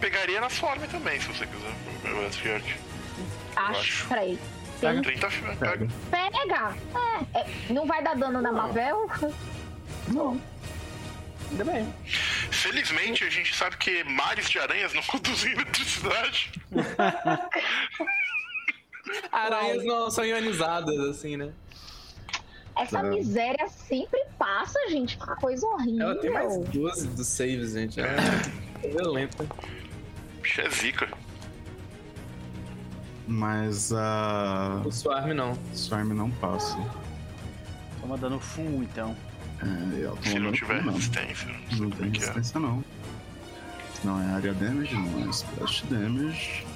[0.00, 1.72] Pegaria na forma também, se você quiser.
[2.02, 2.64] Meu Electric Arc.
[3.56, 3.80] Acho.
[3.80, 4.08] acho.
[4.08, 4.38] Peraí.
[4.80, 5.56] Tem 30 Pega.
[5.56, 5.88] pega.
[6.10, 6.76] pega!
[7.34, 9.08] É, é, não vai dar dano na Marvel?
[10.08, 10.40] Não.
[11.50, 11.94] Ainda bem.
[12.50, 16.50] Felizmente, a gente sabe que mares de aranhas não conduzem eletricidade.
[19.30, 21.52] Aranhas não são ionizadas, assim, né?
[22.76, 23.02] Essa É.
[23.02, 25.16] miséria sempre passa, gente.
[25.18, 26.10] Que coisa horrível.
[26.10, 28.00] Ela tem mais 12 dos saves, gente.
[28.00, 28.16] É
[28.88, 29.46] violenta.
[30.42, 31.08] Bicho é zica.
[33.28, 34.82] Mas a.
[34.84, 35.56] O Swarm não.
[35.72, 36.76] Swarm não passa.
[38.00, 39.16] Toma dano full, então.
[39.64, 40.92] É, Se não tiver não.
[40.92, 41.48] resistência.
[41.48, 42.20] Não sei Não como tem é que é.
[42.20, 42.84] resistência não.
[44.04, 46.66] Não é área damage, não é splash damage.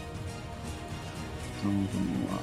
[1.61, 2.39] Então vamos lá.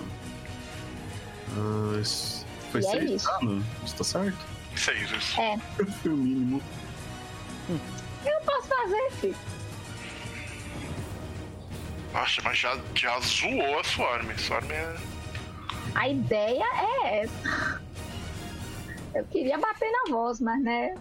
[2.01, 3.27] Isso- foi E é 6 isso.
[3.39, 3.65] dano?
[3.83, 4.37] Isso tá certo?
[4.75, 5.41] Isso aí, isso.
[5.41, 5.57] É.
[5.57, 6.61] Foi o mínimo.
[8.25, 9.35] Eu posso fazer, filho.
[12.13, 14.29] Nossa, mas já, já zoou a Swarm.
[14.37, 14.95] Swarm é.
[15.95, 17.81] A ideia é essa.
[19.15, 20.93] Eu queria bater na voz, mas né?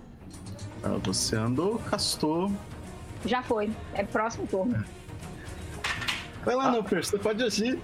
[0.83, 2.51] Ah, você andou, castou.
[3.27, 3.71] Já foi.
[3.95, 4.85] É próximo turno.
[6.45, 7.79] Vai lá, não, Percy, você pode agir.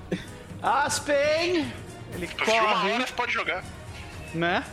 [0.62, 1.72] Aspen!
[2.14, 3.64] Ele De uma corre, hora pode jogar.
[4.34, 4.64] né?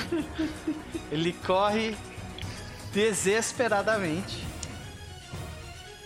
[1.10, 1.96] Ele corre
[2.92, 4.44] desesperadamente.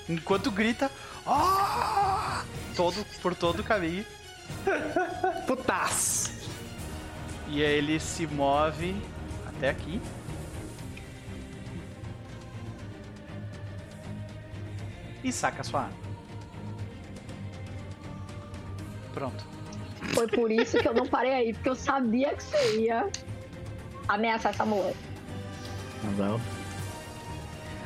[0.08, 0.90] Enquanto grita.
[1.26, 2.44] "Ah!"
[2.76, 4.04] Todo, por todo o caminho.
[5.46, 6.33] Putaz!
[7.54, 9.00] E aí ele se move
[9.46, 10.02] até aqui.
[15.22, 15.94] E saca a sua arma.
[19.12, 19.46] Pronto.
[20.14, 23.08] Foi por isso que eu não parei aí, porque eu sabia que você ia
[24.08, 24.96] ameaçar essa mulher.
[26.18, 26.40] Não.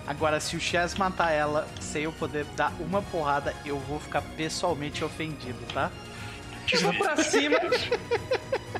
[0.07, 4.23] Agora, se o Chess matar ela sem eu poder dar uma porrada, eu vou ficar
[4.23, 5.91] pessoalmente ofendido, tá?
[6.73, 7.59] Eu vou pra cima.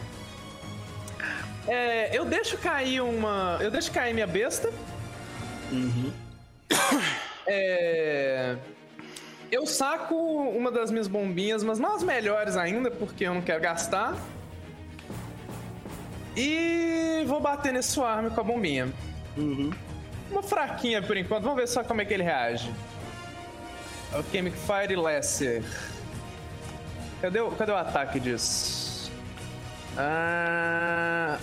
[1.69, 3.59] É, eu deixo cair uma.
[3.61, 4.73] Eu deixo cair minha besta.
[7.47, 8.57] É,
[9.51, 13.61] eu saco uma das minhas bombinhas, mas não as melhores ainda, porque eu não quero
[13.61, 14.17] gastar.
[16.35, 18.89] E vou bater nesse Swarm com a bombinha.
[20.31, 22.73] Uma fraquinha por enquanto, vamos ver só como é que ele reage.
[24.13, 25.63] O Chemic Fire Lesser.
[27.21, 29.11] Cadê o, cadê o ataque disso?
[29.97, 31.39] Ah...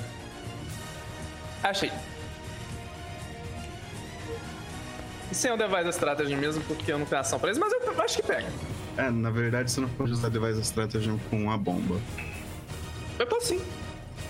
[1.65, 1.91] Achei.
[5.31, 8.01] Isso é um device strategy mesmo, porque eu não tenho ação pra isso, mas eu
[8.03, 8.47] acho que pega.
[8.97, 11.99] É, na verdade você não pode usar device strategy com a bomba.
[13.19, 13.61] Eu posso sim.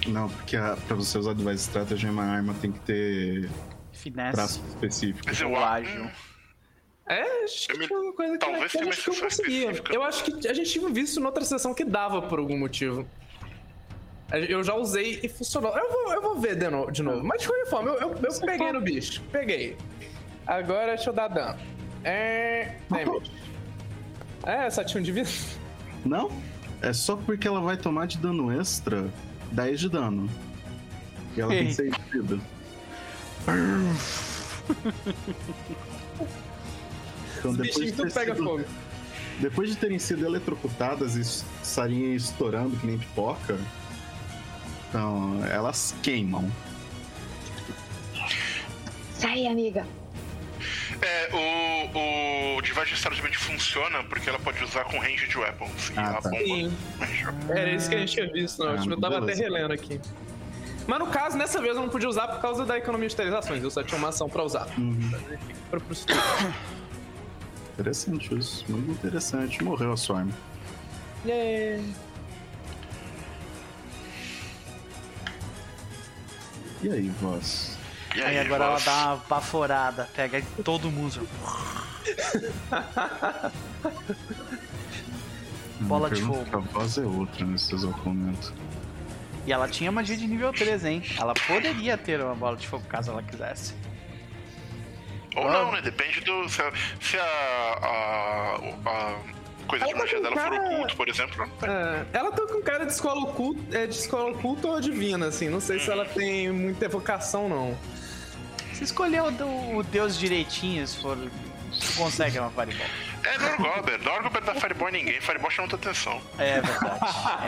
[0.07, 3.49] Não, porque a, pra você usar device strategy, uma arma tem que ter
[3.91, 5.25] Finesse traço específico.
[5.27, 6.09] Mas eu ágil.
[7.07, 9.59] É, acho que Eu me- foi uma coisa que, talvez que não exceção conseguia.
[9.65, 9.93] específica.
[9.93, 13.07] Eu acho que a gente tinha visto noutra sessão que dava por algum motivo.
[14.31, 15.75] Eu já usei e funcionou.
[15.77, 17.23] Eu vou, eu vou ver de novo, de novo.
[17.23, 19.21] Mas de qualquer forma, eu, eu, eu peguei no bicho.
[19.31, 19.77] Peguei.
[20.47, 21.59] Agora deixa eu dar dano.
[22.03, 22.75] É.
[22.89, 23.31] Damage.
[24.43, 25.29] É, 7 de vida.
[26.03, 26.31] Não?
[26.81, 29.07] É só porque ela vai tomar de dano extra
[29.51, 30.29] 10 de dano.
[31.37, 31.73] E ela tem Ei.
[31.73, 32.39] 6 de vida.
[37.37, 38.63] Então, Os depois de, bichinhos ter pega sido- fogo.
[39.39, 41.21] depois de terem sido eletrocutadas e
[41.61, 43.57] estarem estourando que nem pipoca,
[44.95, 46.49] então elas queimam.
[49.17, 49.85] Sai, amiga.
[51.01, 55.89] É, o, o Device Strategy funciona porque ela pode usar com range de weapons.
[55.89, 56.29] E Ah, a tá.
[56.29, 56.45] bomba.
[56.45, 56.73] Sim.
[57.49, 58.93] Era isso que a gente tinha visto na Ah, última.
[58.95, 59.43] Eu tava até beleza.
[59.43, 59.99] relendo aqui.
[60.87, 63.61] Mas no caso, nessa vez eu não podia usar por causa da economia de sterilizações.
[63.63, 64.67] Eu só tinha uma ação pra usar.
[64.77, 65.11] Uhum.
[67.73, 69.61] Interessante isso, muito interessante.
[69.63, 70.31] Morreu a sua arma.
[71.25, 71.83] Yeah.
[76.81, 77.77] E aí, voz?
[78.15, 78.85] E Aí agora ela Voss?
[78.85, 81.27] dá uma baforada, pega todo mundo.
[85.81, 86.45] Bola de fogo.
[86.53, 88.53] A voz é outra nesse exato momento.
[89.45, 91.03] E ela tinha magia de nível 13, hein?
[91.19, 93.73] Ela poderia ter uma bola de fogo caso ela quisesse.
[95.35, 95.81] Ou não, né?
[95.81, 96.47] Depende do.
[96.47, 96.71] Se a,
[97.01, 97.23] se a,
[97.83, 99.19] a, a
[99.65, 101.49] coisa de Ela tá magia com dela for cara- oculto, por exemplo.
[101.63, 105.49] É, ela tá com cara de escola oculta, é, de escola oculta ou divina, assim.
[105.49, 107.77] Não sei se ela tem muita evocação, não.
[108.73, 111.17] Se escolher o, o deus direitinho, se for.
[111.97, 112.87] Consegue uma fireball.
[113.23, 114.01] É Norgober.
[114.01, 115.19] Norgober dá Fireball em ninguém.
[115.19, 116.21] Fireball chama muita atenção.
[116.37, 116.99] É verdade.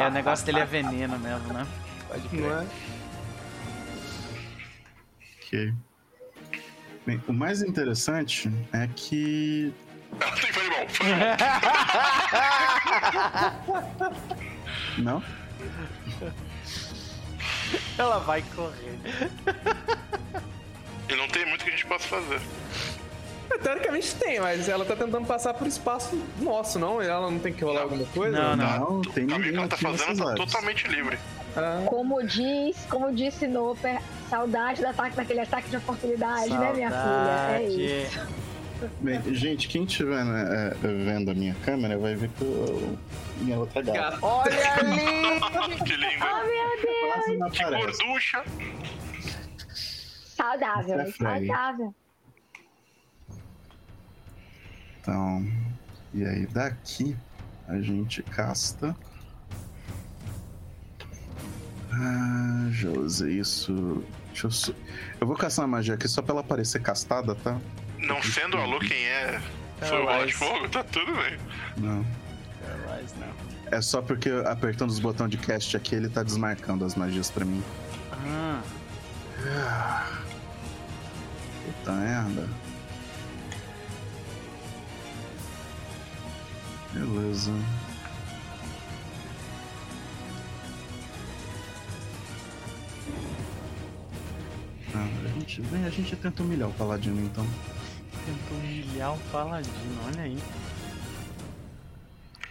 [0.02, 1.65] É, o negócio dele é veneno mesmo, né?
[2.10, 2.41] Pode crer.
[2.41, 2.65] Não é?
[5.45, 5.73] Ok.
[7.06, 9.72] Bem, o mais interessante é que.
[10.20, 10.88] Ela tem Fireball.
[14.98, 15.24] Não?
[17.98, 19.00] Ela vai correr.
[21.10, 22.40] E não tem muito que a gente possa fazer.
[23.50, 27.02] É, Teoricamente tem, mas ela tá tentando passar por espaço nosso, não?
[27.02, 28.56] Ela não tem que rolar alguma coisa?
[28.56, 31.18] Não, Não, tem O caminho que ela tá fazendo tá totalmente livre.
[31.56, 36.90] Ah, Como diz, como disse Noper, saudade do ataque, daquele ataque de oportunidade, né, minha
[36.90, 37.58] filha?
[37.58, 38.27] É isso.
[39.01, 42.97] Bem, gente, quem estiver né, é, vendo a minha câmera vai ver que eu,
[43.41, 44.19] minha outra gata.
[44.22, 45.80] Olha ali!
[45.83, 46.23] que lindo.
[46.23, 47.14] Oh, meu Deus!
[47.14, 48.03] quase não Que aparece.
[48.06, 48.43] gorducha.
[50.35, 51.95] Saudável, é saudável.
[55.01, 55.47] Então,
[56.14, 57.15] e aí daqui
[57.67, 58.95] a gente casta.
[61.91, 64.03] Ah, usei isso.
[64.27, 64.75] Deixa eu,
[65.22, 67.59] eu vou castar uma magia aqui só pra ela parecer castada, tá?
[68.00, 69.42] Não sendo a Lu quem é.
[69.80, 71.38] Foi o bola de fogo, tá tudo bem.
[71.77, 72.06] Não.
[72.61, 73.48] Paralyze, não.
[73.72, 77.45] É só porque apertando os botões de cast aqui ele tá desmarcando as magias pra
[77.45, 77.64] mim.
[78.11, 78.61] Ah,
[81.66, 82.50] Puta merda.
[86.93, 87.51] Beleza.
[94.95, 97.45] Ah, a gente, vem, a gente tenta humilhar o paladino então.
[98.27, 100.38] Tentou humilhar o paladino, olha aí.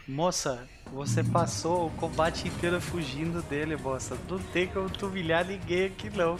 [0.08, 4.16] Moça, você passou o combate inteiro fugindo dele, moça.
[4.28, 6.38] Não tem como tu humilhar ninguém aqui, não.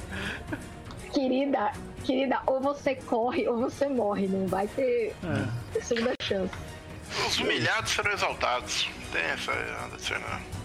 [1.12, 1.73] Querida,
[2.05, 5.15] querida, ou você corre ou você morre, não vai ter
[5.74, 5.81] É.
[5.81, 6.52] segunda chance.
[7.26, 8.89] Os humilhados serão exaltados.
[9.00, 9.52] Não tem essa.
[9.52, 9.76] É.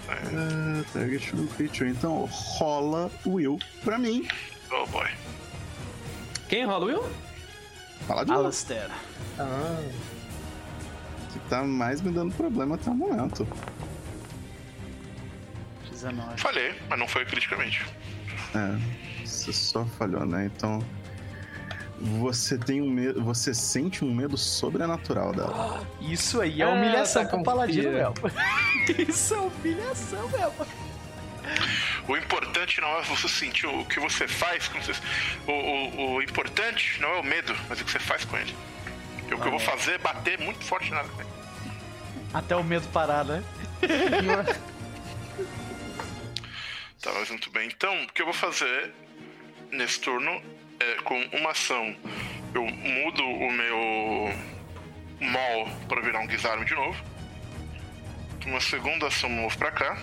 [0.10, 1.90] Ah, target no creature.
[1.90, 4.28] Então rola o Will pra mim.
[4.72, 5.08] Oh boy.
[6.50, 7.04] Quem rola, Will?
[8.12, 8.38] Paladino.
[8.38, 8.90] Alastair.
[9.40, 9.90] Ah.
[11.32, 13.48] Que tá mais me dando problema até o momento.
[15.92, 16.40] 19.
[16.42, 17.86] Falhei, mas não foi criticamente.
[18.56, 20.46] É, você só falhou, né?
[20.54, 20.80] Então.
[22.20, 23.24] Você tem um medo.
[23.24, 25.86] Você sente um medo sobrenatural dela.
[26.02, 27.92] Isso aí é Ah, humilhação tá pro com paladino fia.
[27.92, 29.08] mesmo.
[29.08, 30.66] Isso é humilhação mesmo.
[32.08, 34.94] O importante não é você sentir o que você faz com você.
[35.48, 38.56] O, o, o importante não é o medo, mas o que você faz com ele.
[39.30, 41.10] E o que eu vou fazer é bater muito forte nela.
[42.34, 43.44] Até o medo parar, né?
[47.02, 47.68] Tá, mas muito bem.
[47.68, 48.94] Então, o que eu vou fazer
[49.72, 50.42] nesse turno
[50.80, 51.96] é com uma ação.
[52.54, 54.36] Eu mudo o meu
[55.20, 57.04] Mol para virar um Gizarme de novo.
[58.46, 59.98] Uma segunda ação eu movo pra cá.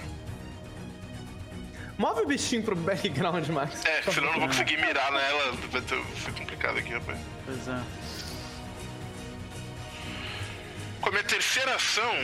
[1.98, 3.84] Move o bichinho pro background, Max.
[3.84, 5.52] É, senão eu não vou conseguir mirar nela.
[5.70, 7.18] Vai ter- vai complicado aqui, rapaz.
[7.44, 7.82] Pois é.
[11.00, 12.14] Com a minha terceira ação.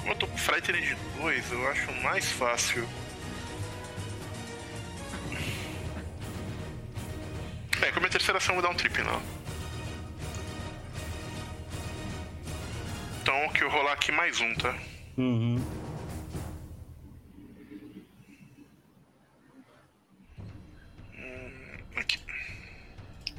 [0.00, 2.88] Como eu tô com Frightening de 2, eu acho mais fácil.
[7.82, 9.20] É, com a minha terceira ação eu vou dar um trip não.
[13.22, 14.74] Então que eu rolar aqui mais um, tá?
[15.16, 15.60] Uhum.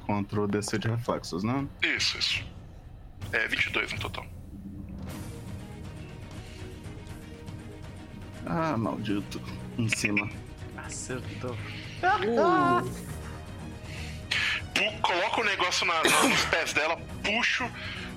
[0.09, 1.67] Contra o DC de reflexos, né?
[1.83, 2.43] Isso, isso.
[3.31, 4.25] É, 22 no total.
[8.47, 9.39] Ah, maldito.
[9.77, 10.27] Em cima.
[10.75, 11.55] Acertou.
[14.73, 17.69] Pu- coloca o negócio na- na- nos pés dela, puxo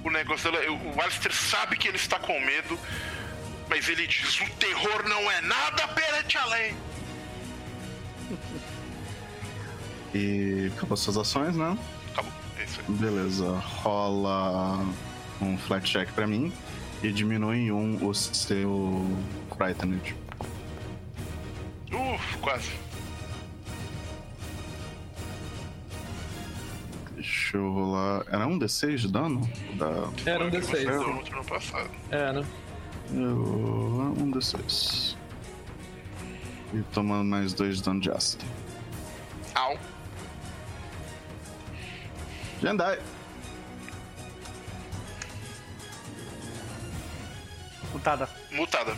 [0.03, 0.65] o negócio dela.
[0.65, 2.79] Eu- O Alistair sabe que ele está com medo,
[3.69, 6.75] mas ele diz: o terror não é nada perante a lei.
[10.15, 11.77] E acabou suas ações, né?
[12.13, 12.95] Acabou, é isso aí.
[12.97, 13.51] Beleza.
[13.83, 14.85] Rola
[15.41, 16.53] um flat check pra mim
[17.03, 19.05] e diminui em um o seu
[19.57, 20.15] Frightened.
[21.93, 22.71] Uf, quase.
[27.15, 28.25] Deixa eu rolar.
[28.31, 29.49] Era um D6 de dano?
[29.75, 30.09] Da...
[30.25, 30.87] Era um Foi o que você D6.
[30.87, 31.91] deu no turno passado.
[32.11, 32.45] É, né?
[33.13, 34.15] Eu...
[34.19, 35.17] Um D6.
[36.75, 38.45] E tomando mais dois de dano de ácido.
[39.55, 39.77] Au.
[42.63, 42.97] Jandai!
[47.91, 48.29] Putada.
[48.53, 48.97] Mutada.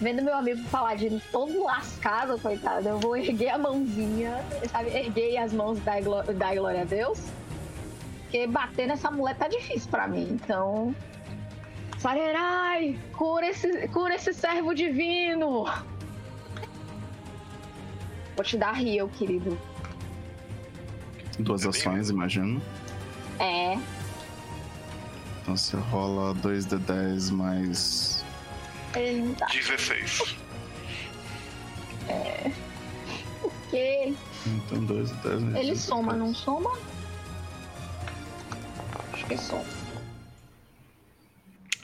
[0.00, 4.90] Vendo meu amigo paladino todo lascado, coitado, eu vou erguer a mãozinha, sabe?
[4.90, 7.20] Erguei as mãos da, da glória a Deus.
[8.22, 10.94] Porque bater nessa mulher tá difícil pra mim, então.
[11.98, 15.64] Sarerai, cura esse, cura esse servo divino!
[18.36, 19.58] Vou te dar heal, querido.
[21.38, 22.60] Duas É ações, imagino.
[23.38, 23.74] É,
[25.42, 28.24] Então você rola 2D10 mais.
[28.96, 30.36] eita, 16.
[33.40, 34.14] porque
[34.46, 35.76] Então 2D10 mais ele 2D10.
[35.76, 36.76] soma, não soma?
[39.12, 39.64] Acho que soma.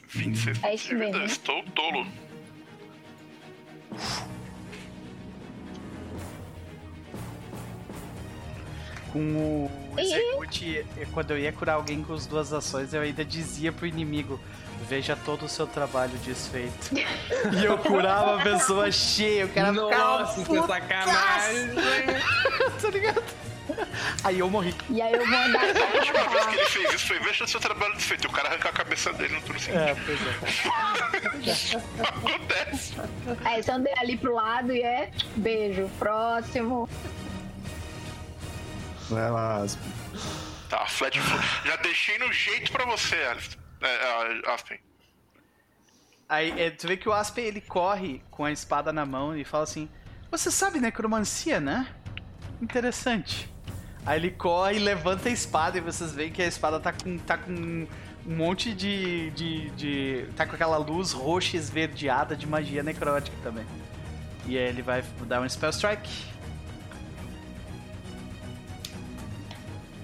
[0.08, 1.22] 26 É isso de mesmo.
[1.24, 2.06] Estou tolo.
[9.14, 13.70] Com o Execute, quando eu ia curar alguém com as duas ações, eu ainda dizia
[13.70, 14.40] pro inimigo:
[14.88, 16.90] Veja todo o seu trabalho desfeito.
[17.56, 21.70] e eu curava a pessoa cheia, o cara Nossa, ficava que sacanagem.
[22.82, 23.22] tá ligado?
[24.24, 24.74] Aí eu morri.
[24.90, 27.60] E aí eu vou andar A última vez que ele fez isso foi veja seu
[27.60, 28.26] trabalho desfeito.
[28.26, 29.80] E o cara arranca a cabeça dele no turno seguinte.
[29.80, 32.02] É, pois é.
[32.02, 32.94] Acontece.
[33.44, 35.88] Aí você andei ali pro lado e é beijo.
[36.00, 36.88] Próximo.
[39.08, 39.92] Vai lá, Aspen.
[40.68, 41.68] Tá, flat foot.
[41.68, 43.58] Já deixei no jeito pra você, Alistair.
[43.80, 44.78] É, é, Aspen.
[46.28, 49.44] Aí é, tu vê que o Aspen ele corre com a espada na mão e
[49.44, 49.88] fala assim:
[50.30, 51.94] Você sabe necromancia, né?
[52.60, 53.52] Interessante.
[54.06, 57.18] Aí ele corre e levanta a espada e vocês veem que a espada tá com,
[57.18, 57.86] tá com um
[58.26, 60.26] monte de, de, de.
[60.36, 63.66] tá com aquela luz roxa esverdeada de magia necrótica também.
[64.46, 66.33] E aí ele vai dar um Spell Strike.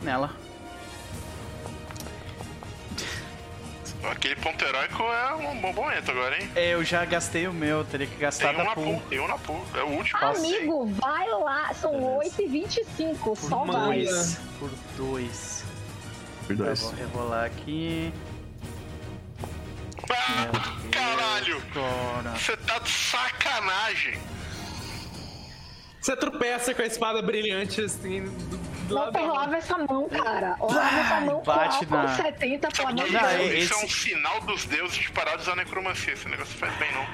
[0.03, 0.31] Nela.
[4.11, 6.51] Aquele ponto heróico é um bom momento agora, hein?
[6.57, 8.85] É, eu já gastei o meu, teria que gastar Tem um da na pool.
[8.85, 9.63] pool, tem um na pool.
[9.75, 10.19] É o último.
[10.25, 11.73] Amigo, vai lá.
[11.75, 13.37] São 8h25.
[13.37, 14.05] Só Por vai.
[14.05, 14.39] dois.
[14.59, 15.65] Por dois.
[16.47, 16.81] Por Tá, dois.
[16.81, 18.13] vou rerolar aqui.
[20.11, 21.63] Ah, caralho!
[21.71, 22.31] Agora.
[22.39, 24.19] Você tá de sacanagem.
[26.01, 28.25] Você tropeça com a espada brilhante assim.
[28.95, 30.57] Walter, lava essa mão, cara.
[30.61, 33.23] Lava essa mão com bate álcool na- 70, pelo amor de Deus.
[33.25, 36.13] é- Isso é esse- um sinal dos deuses de parar de usar necromancia.
[36.13, 37.07] Esse negócio faz bem, não.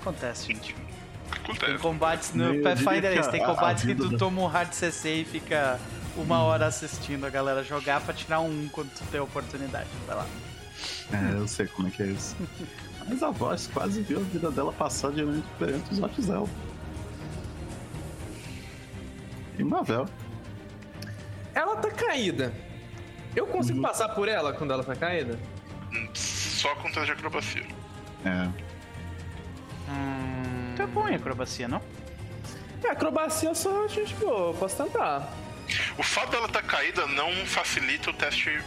[0.00, 0.74] Acontece, gente.
[0.74, 0.84] Tem
[1.54, 1.78] Acontece.
[1.78, 4.42] combates no Eu diria Pathfinder, que é tem a- a combates que tu da- toma
[4.42, 5.78] um hard CC e fica
[6.16, 9.88] uma hora assistindo a galera jogar pra tirar um quando tu tem a oportunidade.
[10.06, 10.26] Vai lá.
[11.12, 12.36] É, eu sei como é que é isso.
[13.08, 16.48] Mas a voz quase viu a vida dela passar diante perante os olhos dela.
[19.58, 20.06] E Mavel.
[21.54, 22.54] Ela tá caída.
[23.34, 25.38] Eu consigo passar por ela quando ela tá caída?
[26.14, 27.66] Só com teste de acrobacia.
[28.24, 28.48] É.
[29.90, 30.74] Hum...
[30.78, 31.82] É bom em acrobacia, não?
[32.84, 35.32] É, acrobacia eu sou gente boa, eu posso tentar.
[35.98, 38.62] O fato dela estar caída não facilita o teste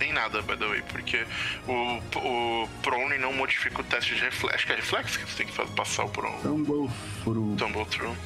[0.00, 1.26] em nada, by the way, porque
[1.66, 4.54] o, o Prone não modifica o teste de reflexo.
[4.54, 6.40] Acho que é reflexo que você tem que fazer, passar o Prone.
[6.42, 6.90] Tumble
[7.24, 7.56] through.
[7.56, 8.16] Tumble through.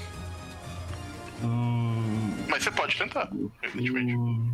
[1.42, 1.91] Hum,
[2.52, 3.30] Mas você pode tentar,
[3.62, 4.14] evidentemente.
[4.14, 4.52] hum.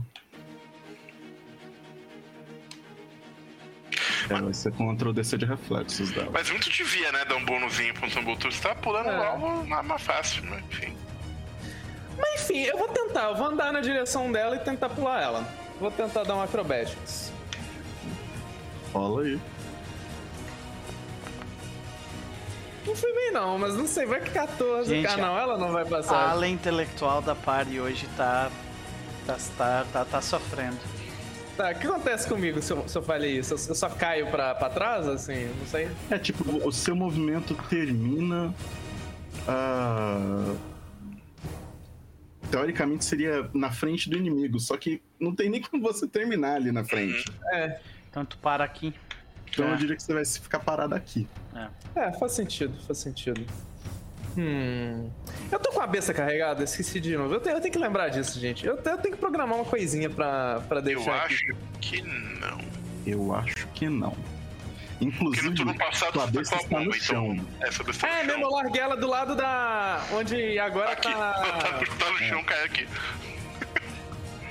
[4.31, 6.31] É, vai ser contra o DC de reflexos dela.
[6.33, 8.52] Mas muito devia, né, dar um bônusinho pra um Tumble through.
[8.55, 9.27] Você tá pulando É.
[9.27, 10.97] algo na, na fácil, mas enfim.
[12.17, 15.49] Mas enfim, eu vou tentar, eu vou andar na direção dela e tentar pular ela.
[15.81, 17.33] Vou tentar dar um acrobatics.
[18.93, 19.41] Rola aí.
[22.89, 24.89] Não fui bem não, mas não sei, vai que 14.
[24.89, 26.31] Gente, ah não, ela não vai A passar.
[26.31, 28.50] ala intelectual da party hoje tá.
[29.26, 30.78] tá, tá, tá, tá sofrendo.
[31.57, 33.52] Tá, o que acontece comigo se eu, se eu falei isso?
[33.55, 35.47] Eu, eu só caio pra, pra trás, assim?
[35.58, 35.89] Não sei.
[36.10, 38.55] É tipo, o seu movimento termina.
[39.47, 40.55] ah,
[42.50, 46.73] Teoricamente seria na frente do inimigo, só que não tem nem como você terminar ali
[46.73, 47.25] na frente.
[47.52, 48.94] É, Então tu para aqui.
[49.51, 49.73] Então É.
[49.73, 51.27] eu diria que você vai ficar parado aqui.
[51.97, 53.44] é, faz sentido, faz sentido.
[54.36, 55.10] Hum.
[55.51, 57.35] Eu tô com a cabeça carregada, esqueci de novo.
[57.35, 58.65] Eu tenho, eu tenho que lembrar disso, gente.
[58.67, 61.35] Eu, eu tenho que programar uma coisinha pra, pra Eu deixar aqui.
[61.35, 61.47] acho
[61.81, 62.59] que não.
[63.07, 64.10] Eu acho que não.
[64.12, 67.35] Porque Inclusive, no turno passado tua você cabeça tá com a está no bomba, chão.
[67.35, 67.47] então.
[67.60, 70.05] É, está É, no mesmo, eu larguei ela do lado da.
[70.12, 71.33] onde agora Aqui, tá.
[71.60, 72.89] tá, no- tá no chão, cai aqui.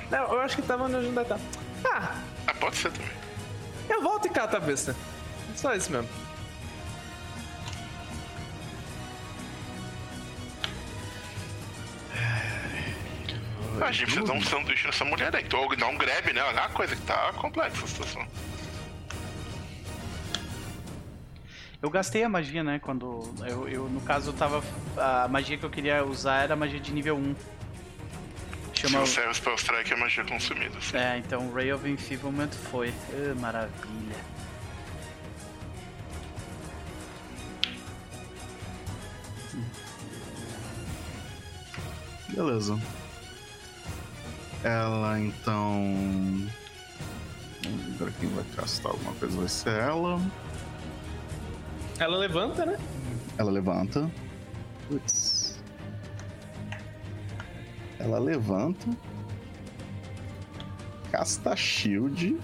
[0.10, 1.38] Não, eu acho que tava onde ainda tá.
[1.86, 2.16] Ah,
[2.48, 3.12] Ah, pode ser também.
[3.90, 4.96] Eu volto e cato a besta.
[5.56, 6.10] Só isso mesmo.
[13.80, 15.44] Ah, gente, precisa dar um sanduíche nessa mulher aí.
[15.44, 16.50] Então, dá um grab nela.
[16.50, 18.28] É uma coisa que tá complexa a situação.
[21.82, 22.80] Eu gastei a magia, né?
[22.80, 23.34] Quando.
[23.46, 24.64] Eu, eu, no caso, eu tava.
[24.98, 27.36] A magia que eu queria usar era a magia de nível 1.
[28.78, 29.06] Chama.
[29.08, 30.78] Se você é o Spell Strike, é magia consumida.
[30.78, 30.98] assim.
[30.98, 32.94] É, então Ray of Enfeeblement foi.
[33.12, 34.16] Ah, maravilha.
[42.30, 42.80] Beleza.
[44.64, 46.48] Ela então.
[47.96, 50.22] Agora quem vai castar alguma coisa vai ser ela.
[51.98, 52.78] Ela levanta, né?
[53.40, 54.10] Ela levanta.
[54.88, 55.37] Putz.
[58.00, 58.88] Ela levanta.
[61.12, 62.40] Casta shield.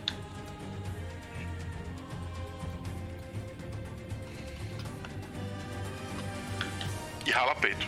[7.26, 7.88] E rala peito.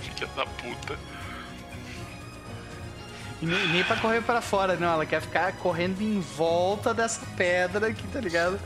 [0.00, 0.98] Filha da puta.
[3.42, 4.92] E nem, nem pra correr pra fora, não.
[4.94, 8.58] Ela quer ficar correndo em volta dessa pedra aqui, tá ligado?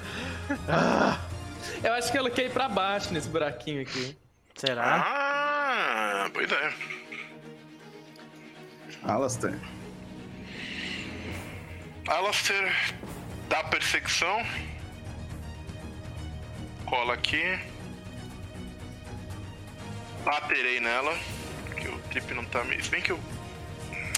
[1.83, 4.17] Eu acho que ela quer ir pra baixo nesse buraquinho aqui.
[4.55, 5.05] Será?
[5.07, 5.38] Ah,
[6.33, 6.75] boa ideia.
[9.03, 9.59] Alastair.
[12.07, 12.95] Alastair
[13.49, 14.45] dá perseguição.
[16.87, 17.43] Cola aqui.
[20.25, 21.17] Baterei nela.
[21.77, 22.83] Que o trip não tá meio.
[22.83, 23.21] Se bem que eu.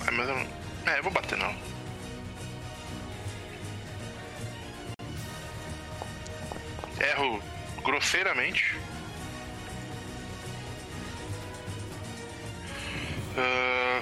[0.07, 0.93] É, mas eu não.
[0.93, 1.55] É, eu vou bater nela.
[7.01, 7.43] Erro
[7.83, 8.79] grosseiramente.
[13.41, 14.01] Ah,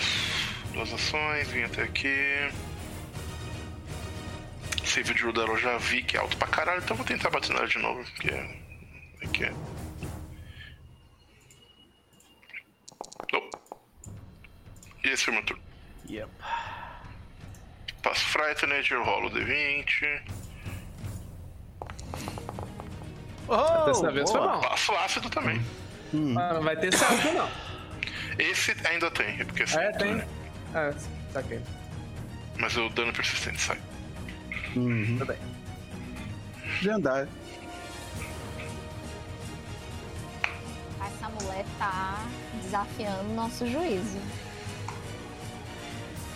[0.72, 2.50] duas ações, vim até aqui.
[4.84, 7.30] Save drill dela eu já vi que é alto pra caralho, então eu vou tentar
[7.30, 8.56] bater nela de novo, porque é.
[9.22, 9.50] Aqui é.
[13.32, 13.50] Não.
[15.04, 15.62] E esse foi meu turno.
[16.08, 16.30] Yep.
[18.02, 20.22] Passo Frightened, eu rolo o D20.
[23.48, 24.54] Oh, Dessa vez foi boa.
[24.54, 24.60] bom.
[24.60, 25.60] Passo ácido também.
[26.38, 27.67] Ah, não vai ter salto, não.
[28.38, 29.78] Esse ainda tem, é porque assim.
[29.78, 30.22] É, tem.
[30.74, 30.92] Ah,
[31.32, 31.60] saquei.
[32.58, 33.78] Mas o dano persistente sai.
[34.76, 35.16] Uhum.
[35.18, 35.38] Tudo bem.
[36.80, 37.26] De andar.
[41.00, 42.24] Essa mulher tá
[42.62, 44.18] desafiando o nosso juízo.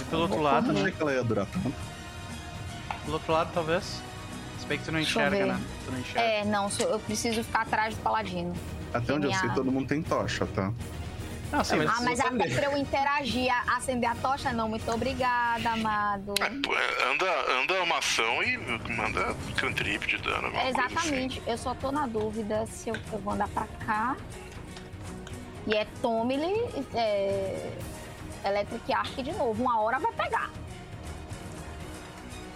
[0.00, 0.81] E pelo outro lado, Não né?
[0.81, 1.72] achei que ela ia durar tanto.
[3.05, 4.00] Pelo outro lado, talvez.
[4.58, 5.60] Se bem que tu não eu enxerga, né?
[5.84, 6.20] Tu não enxerga.
[6.20, 8.55] É, não, eu preciso ficar atrás do paladino.
[8.94, 10.72] Até onde eu Minha- sei, todo mundo tem tocha, tá?
[11.52, 14.68] Não, sim, É, mas- Ah, mas até pra eu interagir, acender a tocha, não.
[14.70, 16.32] Muito obrigada, amado.
[16.40, 18.56] É, é, anda, anda uma ação e
[18.90, 20.48] manda cantrip de dano.
[20.56, 20.68] É, assim.
[20.70, 21.42] exatamente.
[21.47, 24.16] Eu só tô na dúvida se eu, eu vou andar pra cá.
[25.66, 26.36] E é Tommy,
[26.94, 27.70] é,
[28.44, 29.62] Electric Arc de novo.
[29.62, 30.50] Uma hora vai pegar.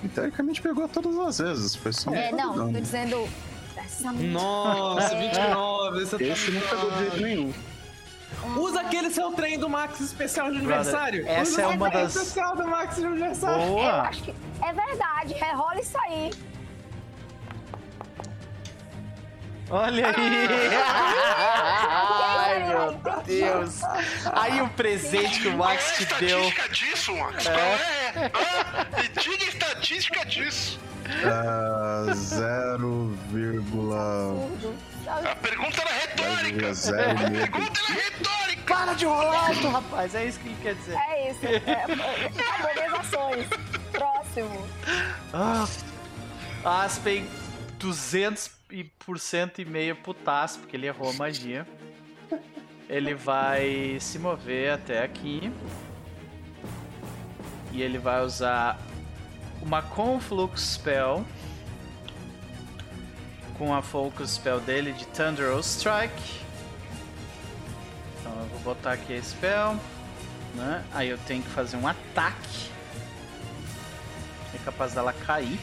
[0.02, 1.74] E teoricamente pegou todas as vezes.
[1.74, 2.72] Foi só um É, não, dano.
[2.72, 3.28] tô dizendo.
[4.32, 5.20] Nossa, É.
[5.20, 7.52] 29, você tá Esse não pegou de jeito nenhum.
[8.56, 11.26] Usa aquele seu trem do Max especial de Brother, aniversário.
[11.28, 13.62] essa Usa é uma trem das- especial do Max de aniversário.
[13.62, 14.00] Eu Boa!
[14.02, 16.30] acho que é verdade, rerola isso aí.
[19.68, 20.14] Olha aí!
[21.90, 22.92] Ai, meu
[23.24, 23.80] Deus!
[24.32, 26.38] Aí o presente que o Qual é a Max te deu.
[26.48, 27.46] estatística disso, Max?
[27.46, 28.30] É?
[28.32, 30.78] Ah, me diga a estatística disso.
[31.24, 34.76] Ah, 0,06.
[35.08, 36.68] A pergunta era retórica.
[36.68, 38.74] A zero pergunta era retórica.
[38.74, 40.14] Para de rolar alto, rapaz!
[40.14, 40.96] É isso que ele quer dizer.
[40.96, 41.40] É isso.
[41.46, 41.82] É,
[42.42, 43.46] harmonizações.
[43.92, 44.66] Próximo.
[45.32, 45.66] Ah,
[46.84, 47.28] Aspen,
[47.78, 51.66] 200% e meio putaço, porque ele errou a magia.
[52.88, 55.52] Ele vai se mover até aqui.
[57.72, 58.78] E ele vai usar
[59.62, 61.24] uma Conflux Spell.
[63.58, 66.40] Com a Focus Spell dele de Thunderous Strike.
[68.20, 69.80] Então eu vou botar aqui a Spell.
[70.54, 70.84] Né?
[70.92, 72.70] Aí eu tenho que fazer um ataque.
[74.54, 75.58] É capaz dela cair.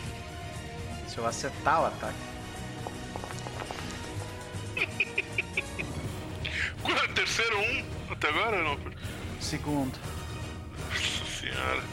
[1.08, 2.34] Se eu acertar o ataque.
[6.82, 8.80] Qual é o terceiro um até agora ou não?
[9.40, 9.98] Segundo.
[10.90, 11.84] Nossa senhora.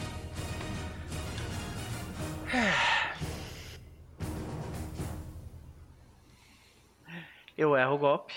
[7.57, 8.33] Eu erro o golpe.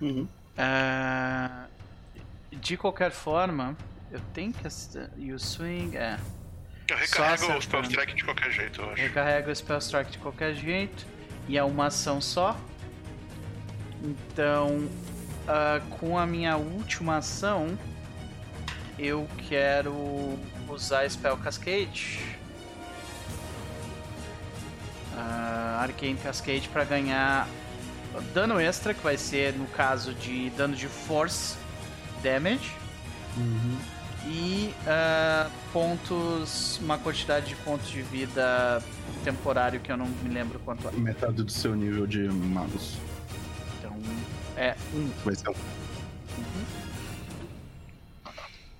[0.00, 0.28] Uhum.
[0.56, 1.66] Ah,
[2.50, 3.76] de qualquer forma,
[4.10, 4.66] eu tenho que.
[5.16, 5.96] E o swing.
[5.96, 6.18] É.
[6.88, 9.02] Eu recarrego o spell strike de qualquer jeito, eu acho.
[9.02, 11.06] Recarrega o Spell Strike de qualquer jeito.
[11.46, 12.56] E é uma ação só.
[14.02, 14.88] Então,
[15.46, 17.78] ah, com a minha última ação,
[18.98, 20.38] eu quero
[20.68, 22.37] usar Spell Cascade.
[25.18, 27.48] Ah, Arcane Cascade para ganhar
[28.32, 31.56] dano extra, que vai ser no caso de dano de Force
[32.22, 32.72] Damage.
[34.26, 38.82] E ah, pontos, uma quantidade de pontos de vida
[39.24, 40.92] temporário que eu não me lembro quanto é.
[40.92, 42.96] Metade do seu nível de magos.
[43.78, 43.96] Então,
[44.56, 45.10] é um.
[45.24, 45.54] Vai ser um.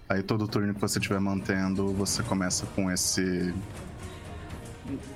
[0.08, 3.52] Aí todo turno que você estiver mantendo, você começa com esse.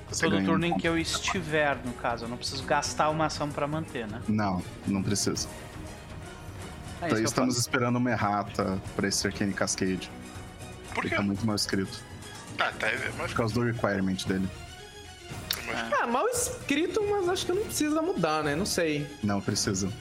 [0.09, 2.25] Você Todo ganha um turno em que eu estiver, no caso.
[2.25, 4.21] Eu não preciso gastar uma ação pra manter, né?
[4.27, 5.47] Não, não precisa.
[7.01, 10.09] É Então, estamos esperando uma errata pra esse Arcane Cascade.
[10.93, 11.15] Por quê?
[11.15, 12.01] tá muito mal escrito.
[12.59, 12.87] Ah, tá.
[12.87, 14.47] é, Mas, Por causa do requirement dele.
[15.65, 18.55] mas Ah, mal escrito, mas acho que não precisa mudar, né?
[18.55, 19.07] Não sei.
[19.23, 19.91] Não, precisa.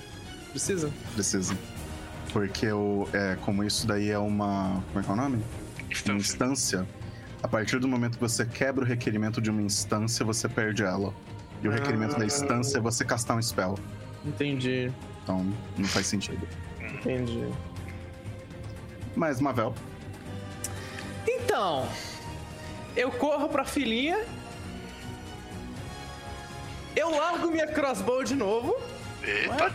[0.51, 0.93] Precisa?
[1.15, 1.57] Precisa.
[2.33, 4.83] Porque o, é, como isso daí é uma.
[4.89, 5.37] Como é que é o nome?
[5.37, 6.13] Uma instância.
[6.21, 6.89] instância.
[7.43, 11.13] A partir do momento que você quebra o requerimento de uma instância, você perde ela.
[11.61, 13.77] E o requerimento da instância é você castar um spell.
[14.25, 14.93] Entendi.
[15.23, 16.47] Então, não faz sentido.
[16.81, 17.49] Entendi.
[19.15, 19.75] Mas, Mavel,
[21.27, 21.89] Então,
[22.97, 24.25] eu corro pra filhinha.
[26.95, 28.77] Eu largo minha crossbow de novo.
[29.23, 29.73] Eita.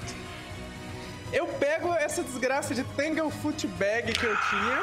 [1.33, 4.81] Eu pego essa desgraça de Tanglefoot Bag que eu tinha.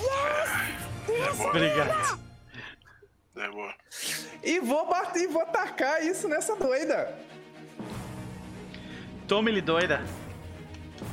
[0.00, 0.79] É
[1.48, 2.20] Obrigado.
[3.36, 3.74] É boa.
[4.42, 7.16] E vou bater e vou atacar isso nessa doida.
[9.26, 10.02] Tome-lhe doida.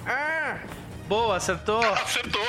[0.05, 0.59] Ah!
[1.07, 1.79] Boa, acertou.
[1.93, 2.47] Acertou.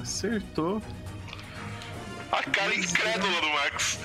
[0.00, 0.82] acertou.
[2.32, 3.98] A cara incrédula do Max.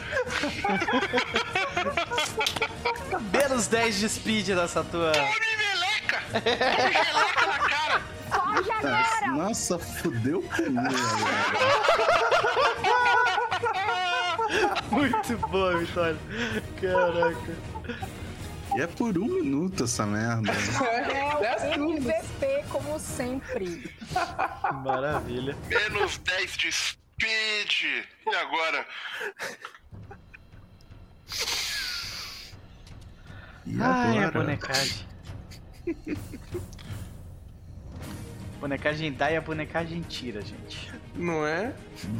[3.31, 5.13] Menos 10 de speed nessa tua.
[5.13, 6.21] Tome meleca!
[6.31, 8.01] Tome meleca na cara!
[8.77, 9.27] Agora!
[9.35, 10.43] Nossa, fudeu.
[14.91, 16.17] Muito boa, Vitória.
[16.79, 17.55] Caraca.
[18.75, 20.51] E é por um minuto essa merda.
[20.51, 22.05] Dez turnos.
[22.05, 23.91] MVP como sempre.
[24.83, 25.57] Maravilha.
[25.67, 28.05] Menos 10 de speed.
[28.25, 28.85] E agora?
[33.65, 35.07] E Ai, a bonecagem.
[38.57, 40.91] Bonecagem dá e a bonecagem tira, gente.
[41.15, 41.73] Não é?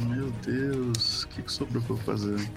[0.06, 2.50] Meu Deus, o que, que sobrou pra eu fazer?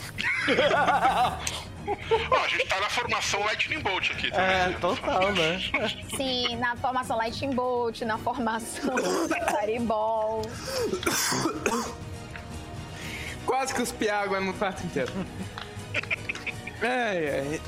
[2.32, 4.46] Ó, a gente tá na formação Lightning Bolt aqui também.
[4.46, 4.78] É, né?
[4.80, 5.60] total, né?
[6.16, 8.96] Sim, na formação Lightning Bolt, na formação
[9.60, 10.42] Fireball.
[13.46, 15.12] Quase que cuspi água no prato inteiro.
[16.84, 17.62] Ai, ai.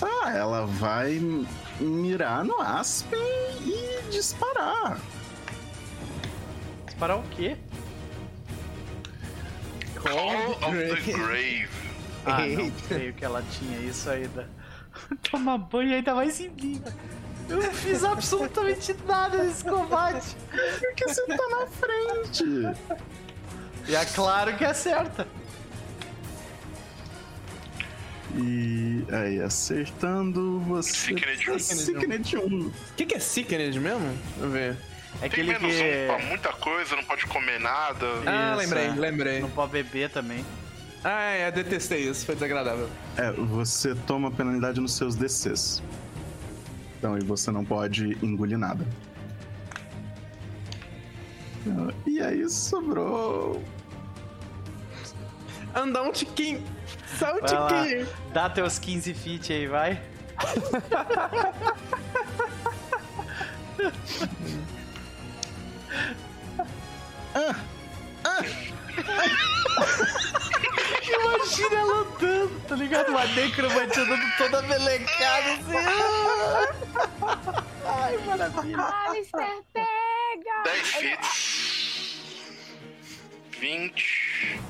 [0.00, 1.20] Tá, ela vai
[1.80, 3.18] mirar no Aspen
[3.60, 4.98] e disparar.
[6.86, 7.56] Disparar o quê?
[9.96, 11.68] Call of the Grave.
[12.26, 14.48] Ah, não creio que ela tinha isso ainda.
[15.30, 16.82] Tomar banho ainda mais em mim.
[17.48, 20.36] Eu não fiz absolutamente nada nesse combate.
[20.78, 22.44] Porque você tá na frente.
[23.88, 25.26] E é claro que acerta.
[28.36, 30.92] E aí, acertando você.
[30.92, 31.58] Sickened um.
[31.58, 32.66] Sickened um.
[32.66, 34.06] O que, que é Sickened mesmo?
[34.08, 34.76] Deixa eu ver.
[35.16, 38.06] É Tem aquele menos um pra que muita coisa, não pode comer nada.
[38.26, 38.90] Ah, Isso, lembrei, é.
[38.90, 39.40] lembrei.
[39.40, 40.44] não pode beber também.
[41.02, 42.88] Ah, é, detestei isso, foi desagradável.
[43.16, 45.82] É, você toma penalidade nos seus DCs.
[46.98, 48.84] Então, e você não pode engolir nada.
[52.06, 53.62] E aí sobrou.
[55.74, 56.62] Andar um tiquinho.
[57.18, 57.68] Só um Vai lá.
[57.82, 58.08] tiquinho.
[58.32, 60.00] Dá teus 15 feet aí, vai.
[71.06, 73.08] Imagina ela andando, tá ligado?
[73.10, 75.76] Uma necromante andando toda melecada assim.
[77.84, 78.82] Ai, maravilha.
[78.82, 80.62] Ah, Mister, pega!
[80.64, 82.20] 10 fits.
[83.58, 84.60] 20.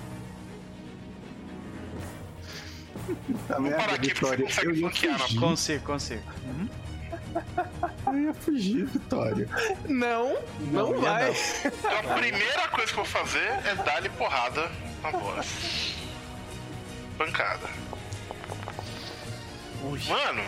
[3.51, 4.39] A merda, parar aqui, Vitória.
[4.39, 5.39] você consegue Eu ia fugir.
[5.41, 6.23] Consigo, consigo.
[8.07, 9.49] Eu ia fugir, Vitória.
[9.89, 10.35] Não,
[10.73, 11.31] não, Não, vai.
[11.65, 14.71] Então a primeira coisa que eu vou fazer é dar-lhe porrada
[15.03, 15.95] na voz.
[17.17, 17.69] Pancada.
[19.85, 20.01] Ui.
[20.09, 20.43] Mano,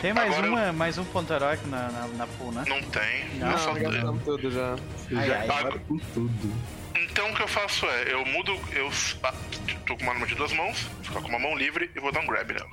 [0.00, 2.64] Tem mais, Agora eu- uma, mais um ponto heróico na, na, na pool, né?
[2.68, 3.28] não tem.
[3.38, 4.76] Não, eu só Não, gastamos tudo já.
[5.16, 5.46] Ai, já ai.
[5.46, 6.52] para com tudo.
[6.94, 8.90] Então o que eu faço é, eu mudo, eu
[9.24, 9.34] ah,
[9.86, 12.12] tô com uma arma de duas mãos, vou ficar com uma mão livre e vou
[12.12, 12.70] dar um grab nela.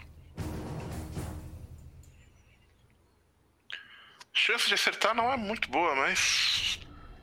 [4.33, 6.80] Chance de acertar não é muito boa, mas.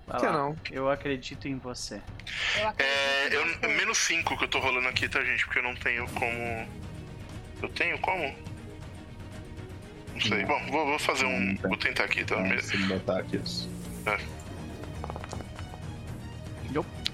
[0.07, 0.33] Vai Que lá.
[0.33, 0.57] não.
[0.71, 2.01] Eu acredito em você.
[2.59, 3.29] Eu acredito É.
[3.29, 3.59] em Eu, você.
[3.67, 5.45] é menos 5 que eu tô rolando aqui, tá, gente?
[5.45, 6.69] Porque eu não tenho como.
[7.63, 8.37] Eu tenho como?
[10.15, 10.45] Não sei.
[10.45, 11.41] Bom, vou, vou fazer um.
[11.41, 11.69] Não tem.
[11.69, 12.37] Vou tentar aqui, tá?
[12.89, 13.69] Botar aqui isso.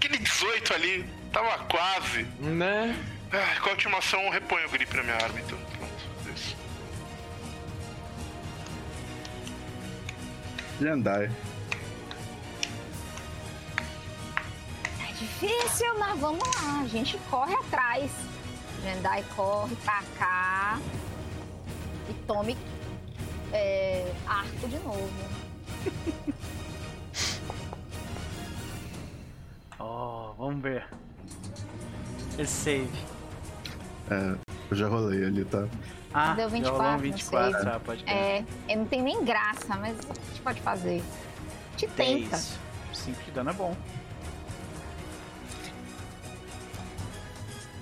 [0.02, 2.24] Aquele 18 ali, tava quase.
[2.40, 2.98] Né?
[3.30, 5.56] Ah, com a ultimação eu reponho o grip na minha arma, então.
[5.78, 6.34] Pronto.
[6.34, 6.56] Isso.
[10.80, 11.30] Jandai.
[15.08, 16.80] É difícil, mas vamos lá.
[16.82, 18.10] A gente corre atrás.
[18.82, 20.80] Jendai corre pra cá.
[22.10, 22.58] E tome
[23.52, 25.12] é, arco de novo.
[29.82, 30.86] Oh, vamos ver.
[32.38, 32.90] Esse save.
[34.08, 34.36] É,
[34.70, 35.66] eu já rolei ali, tá?
[36.14, 37.68] Ah, Deu já 24 rolou um no 24, save.
[37.68, 38.04] ah, pode.
[38.08, 41.02] É, é, não tem nem graça, mas a gente pode fazer.
[41.76, 42.30] Te tenta.
[42.36, 42.58] 10.
[42.92, 43.76] 5 de dano é bom.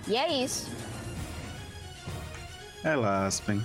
[0.07, 0.71] E é isso.
[2.83, 3.63] É lá, Aspen.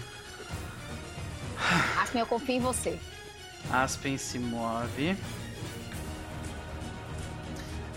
[2.02, 3.00] Asmin, eu confio em você.
[3.72, 5.18] Aspen se move.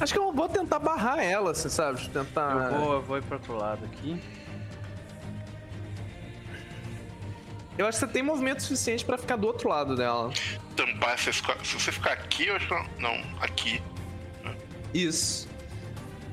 [0.00, 2.08] Acho que eu vou tentar barrar ela, você sabe?
[2.08, 2.70] Tentar.
[2.72, 4.20] Eu vou, eu vou ir pro outro lado aqui.
[7.76, 10.32] Eu acho que você tem movimento suficiente pra ficar do outro lado dela.
[10.74, 12.74] Tampar essa Se você ficar aqui, eu acho que.
[12.74, 13.80] não- Não, aqui.
[14.92, 15.46] Isso.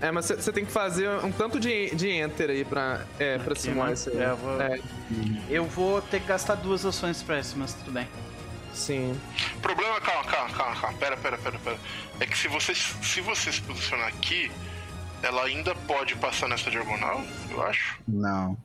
[0.01, 3.55] É, mas você- tem que fazer um tanto de, de enter aí pra, é, pra
[3.55, 3.93] simular né?
[3.93, 4.17] isso aí.
[4.17, 4.79] É, eu vou- É,
[5.49, 8.07] Eu vou ter que gastar duas ações pra isso, mas tudo bem.
[8.75, 9.19] Sim.
[9.61, 10.97] Problema, calma, calma, calma, calma.
[10.97, 11.77] Pera, pera, pera, pera.
[12.19, 14.51] É que se você, se você se posicionar aqui,
[15.23, 17.97] ela ainda pode passar nessa diagonal, eu acho.
[18.07, 18.57] Não.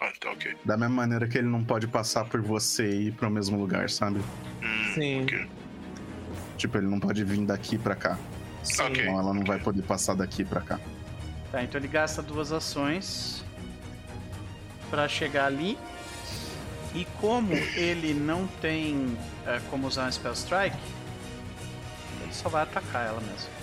[0.00, 0.56] Ah, então ok.
[0.64, 3.88] Da mesma maneira que ele não pode passar por você e ir pro mesmo lugar,
[3.88, 4.20] sabe?
[4.62, 5.22] Hum, Sim.
[5.22, 5.46] ok.
[6.56, 8.18] Tipo, ele não pode vir daqui pra cá.
[8.62, 8.82] sim.
[8.82, 9.02] Ok.
[9.02, 10.80] Então ela não vai poder passar daqui pra cá.
[11.52, 13.44] Tá, então ele gasta duas ações
[14.90, 15.78] pra chegar ali.
[16.94, 20.76] E como ele não tem é, como usar um Spell Strike,
[22.22, 23.54] ele só vai atacar ela mesmo.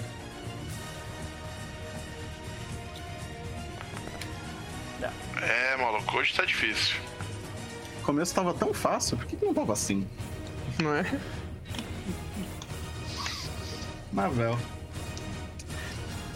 [5.42, 6.98] É, maluco, hoje tá difícil.
[8.00, 10.08] O começo tava tão fácil, por que, que não tava assim?
[10.82, 11.03] Não é?
[14.11, 14.58] Marvel.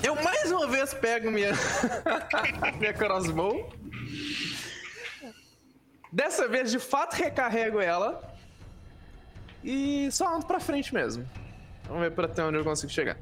[0.02, 1.52] Eu mais uma vez pego minha,
[2.80, 3.72] minha crossbow.
[6.16, 8.34] Dessa vez, de fato, recarrego ela.
[9.62, 11.30] E só ando pra frente mesmo.
[11.90, 13.18] Vamos ver pra até onde eu consigo chegar.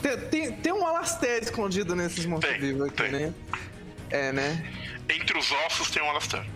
[0.00, 3.10] Tem, tem, tem um Alastair escondido nesses mortos-vivos aqui, tem.
[3.10, 3.34] né?
[4.08, 4.72] É, né?
[5.08, 6.46] Entre os ossos tem um Alastair.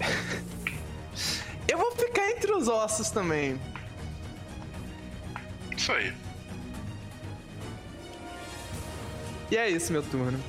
[1.68, 3.60] Eu vou ficar entre os ossos também.
[5.76, 6.12] Isso aí.
[9.48, 10.42] E é isso, meu turno.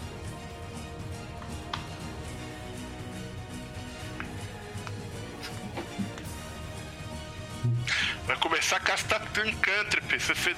[8.26, 10.20] Vai começar a castar Cantrip.
[10.20, 10.58] Você fez.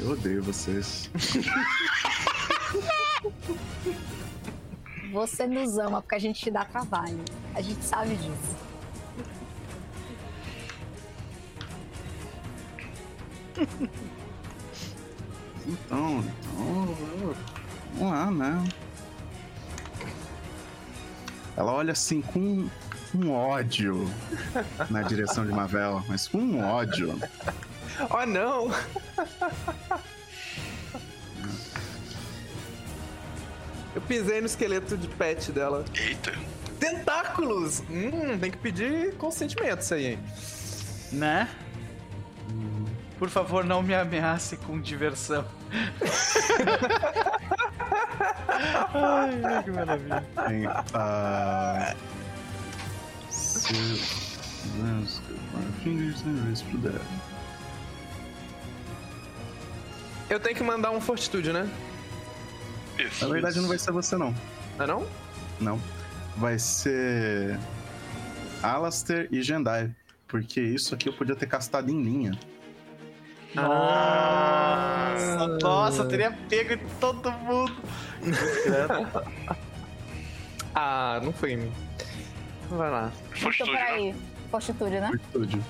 [0.00, 1.10] Eu odeio vocês.
[5.10, 7.24] Você nos ama porque a gente te dá trabalho.
[7.54, 8.56] A gente sabe disso.
[15.66, 17.34] Então, então,
[17.94, 18.68] vamos lá, né?
[21.56, 22.68] Ela olha assim com
[23.14, 24.10] um ódio
[24.90, 27.16] na direção de Mavel, mas com um ódio.
[28.10, 28.70] Oh, não!
[33.94, 35.84] Eu pisei no esqueleto de pet dela.
[35.94, 36.32] Eita.
[36.80, 37.80] Tentáculos!
[37.88, 40.18] Hum, tem que pedir consentimento isso aí, hein?
[41.12, 41.48] Né?
[43.24, 45.46] Por favor, não me ameace com diversão.
[48.92, 50.22] ai, que maravilha.
[50.46, 51.94] Tem, ah,
[55.82, 57.00] fingers and that.
[60.28, 61.66] Eu tenho que mandar um fortitude, né?
[62.98, 63.24] Isso.
[63.24, 64.34] Na verdade, não vai ser você, não.
[64.76, 65.06] Não é não?
[65.58, 65.80] Não.
[66.36, 67.58] Vai ser.
[68.62, 69.90] Alastair e Jendai.
[70.28, 72.38] Porque isso aqui eu podia ter castado em linha.
[73.54, 77.76] Nossa, nossa, eu teria pego em todo mundo.
[80.76, 81.72] Ah, não foi em mim.
[82.68, 83.12] Vai lá.
[83.28, 83.78] Então, Fortitude, né?
[83.78, 84.14] peraí.
[84.50, 85.06] Fortitude, né?
[85.06, 85.62] Fortitude.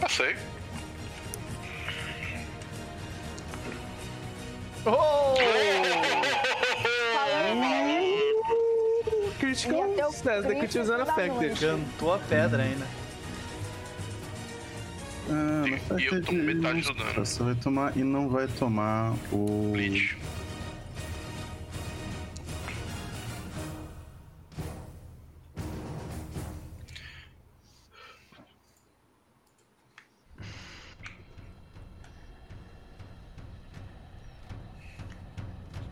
[0.00, 0.36] Passei.
[4.86, 5.34] Oh!
[9.38, 11.60] Critical success, the critical da unaffected.
[11.60, 12.86] Cantou a pedra ainda.
[15.28, 17.14] Ah, não vai e eu tomo de- metade do dano.
[17.14, 19.72] Você vai tomar e não vai tomar o.
[19.72, 20.16] Bleach.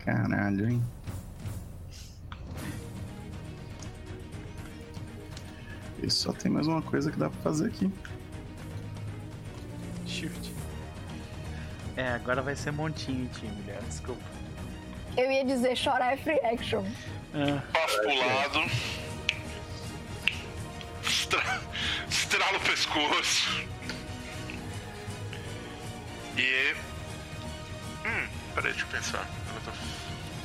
[0.05, 0.83] Caralho, hein?
[6.03, 7.91] E só tem mais uma coisa que dá pra fazer aqui.
[10.15, 10.53] Shift.
[11.97, 13.81] É, agora vai ser montinho time, mulher.
[13.89, 14.23] Desculpa.
[15.17, 16.85] Eu ia dizer chorar é free action.
[17.35, 18.71] Ah, Passo pro lado.
[21.05, 21.61] Estra...
[22.09, 23.67] Estrala o pescoço.
[26.37, 26.75] E.
[28.07, 29.29] Hum, peraí, deixa eu pensar.
[29.51, 29.73] Ela tá-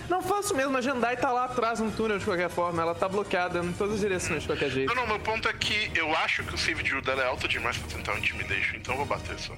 [0.09, 2.81] Não faço mesmo, a Jandai tá lá atrás no túnel de qualquer forma.
[2.81, 4.87] Ela tá bloqueada em todas as direções de qualquer jeito.
[4.93, 7.47] Não, não, meu ponto é que eu acho que o save de dela é alto
[7.47, 9.53] demais pra tentar um intimidation, então eu vou bater só.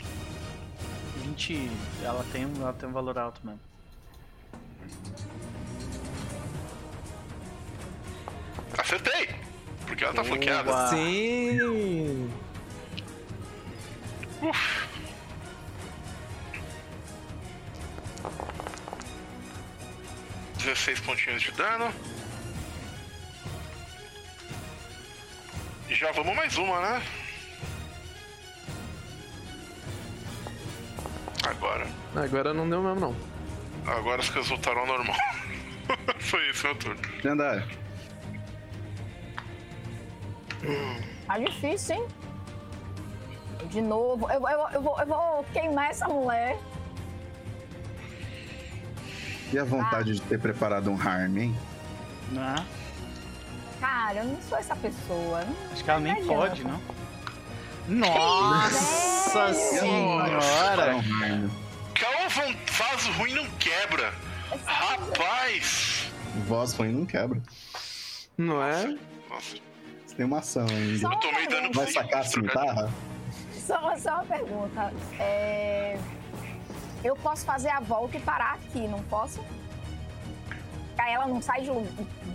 [1.24, 1.72] 20.
[2.04, 3.60] Ela tem, um- ela tem um valor alto mesmo.
[8.78, 9.30] Acertei!
[9.88, 10.64] Porque ela tá flanqueada.
[10.64, 10.88] Boa.
[10.90, 12.30] Sim!
[20.64, 21.92] 16 pontinhos de dano.
[25.90, 27.04] E já vamos mais uma, né?
[31.44, 31.88] Agora.
[32.16, 33.16] Agora não deu mesmo, não.
[33.86, 35.16] Agora as coisas voltaram ao normal.
[36.20, 37.02] Foi isso, meu turno.
[37.22, 37.68] Jendai,
[41.26, 42.08] Tá difícil, hein?
[43.70, 44.30] De novo.
[44.30, 46.58] Eu, eu, eu, vou, eu vou queimar essa mulher.
[49.52, 51.56] E a vontade de ter preparado um harm, hein?
[52.32, 52.56] Né?
[53.80, 55.44] Cara, eu não sou essa pessoa.
[55.44, 56.34] Não Acho que ela nem adianta.
[56.34, 56.82] pode, não.
[57.88, 60.94] Nossa Para senhora!
[62.30, 64.14] von- vaso ruim não quebra.
[64.66, 66.10] Rapaz!
[66.48, 67.42] Voz ruim não quebra.
[68.38, 68.96] Não é?
[69.30, 69.56] Nossa,
[70.06, 71.00] Você tem uma ação ainda.
[71.00, 72.90] Só eu tomei dano Vai sacar a cimitarra?
[73.54, 74.94] Só, só uma pergunta.
[75.20, 75.98] É,
[77.04, 79.44] Eu posso fazer a volta e parar aqui, não posso?
[80.98, 81.68] Aí ela não sai de,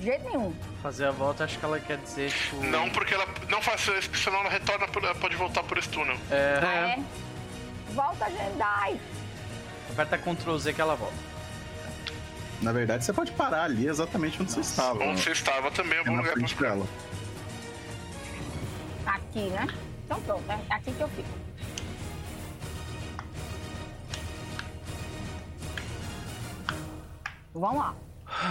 [0.03, 0.53] jeito nenhum.
[0.83, 2.57] Fazer a volta, acho que ela quer dizer, tipo.
[2.65, 5.89] Não, porque ela não faz isso, senão ela retorna, por- ela pode voltar por esse
[5.89, 6.17] túnel.
[6.31, 7.03] É, É.
[7.93, 9.01] Volta, Jedi.
[9.91, 11.15] aperta Ctrl Z que ela volta.
[12.61, 15.05] Na verdade, você pode parar ali exatamente onde você estava.
[15.05, 16.87] Onde você estava também é um bom lugar pra dela.
[19.07, 19.67] Aqui, né?
[20.05, 21.29] Então pronto, é aqui que eu fico.
[27.59, 27.95] Vamos lá.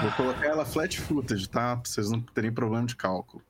[0.02, 1.76] Vou colocar ela flat footage, tá?
[1.78, 3.44] Pra vocês não terem problema de cálculo.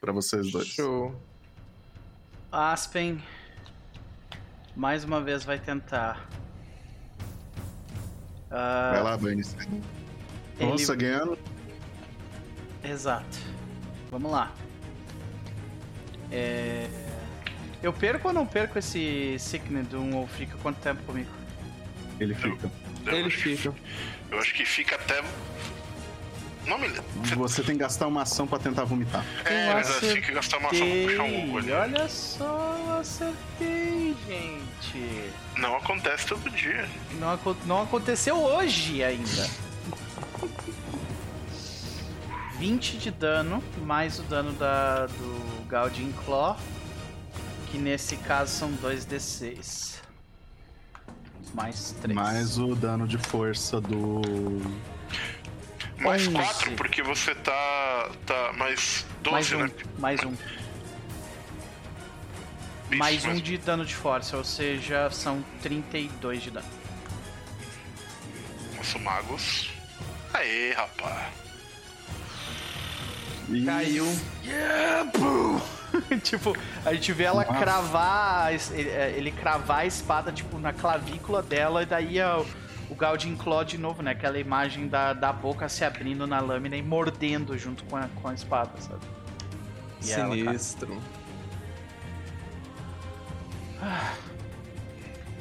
[0.00, 0.66] Pra vocês dois.
[0.66, 1.14] Show.
[2.52, 3.22] Aspen
[4.76, 6.28] mais uma vez vai tentar.
[8.50, 9.56] Ah, Vai lá, Banis.
[10.58, 11.38] ele- Nossa, ganhando.
[12.82, 13.38] Exato.
[14.10, 14.52] Vamos lá.
[16.32, 16.88] É...
[17.82, 21.30] Eu perco ou não perco esse Sickness Doom ou fica quanto tempo comigo?
[22.18, 22.70] Ele fica.
[23.06, 23.74] Eu Ele acho que- fica.
[24.30, 25.22] Eu acho que fica até.
[26.66, 27.04] Não me lembro.
[27.36, 29.24] Você tem que gastar uma ação pra tentar vomitar.
[29.44, 31.72] É, Eu mas eu tinha que gastar uma ação pra puxar um ovo ali.
[31.72, 35.30] Olha só, eu acertei, gente.
[35.56, 36.86] Não acontece todo dia.
[37.18, 39.48] Não, acon- não aconteceu hoje ainda.
[42.58, 46.58] 20 de dano, mais o dano da, do Gaudin Claw,
[47.70, 49.89] que nesse caso são 2d6.
[51.54, 52.14] Mais 3.
[52.14, 54.22] Mais o dano de força do.
[55.98, 56.32] Mais Onze.
[56.36, 58.10] 4, porque você tá.
[58.26, 59.70] tá mais 12, mais um, né?
[59.98, 60.32] mais um.
[62.90, 66.66] Isso, mais um mas- de dano de força, ou seja, são 32 de dano.
[68.76, 69.70] Nossa, magos.
[70.32, 71.32] Aê, rapaz.
[73.48, 73.64] E...
[73.64, 74.06] Caiu.
[76.22, 77.58] tipo, a gente vê ela Nossa.
[77.58, 82.18] cravar, ele, é, ele cravar a espada, tipo, na clavícula dela, e daí
[82.90, 84.10] o Gaudin Claw de novo, né?
[84.10, 88.28] Aquela imagem da, da boca se abrindo na lâmina e mordendo junto com a, com
[88.28, 89.04] a espada, sabe?
[90.04, 90.34] E ela.
[90.34, 90.98] Sinistro.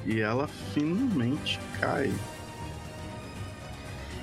[0.06, 2.14] e ela finalmente cai.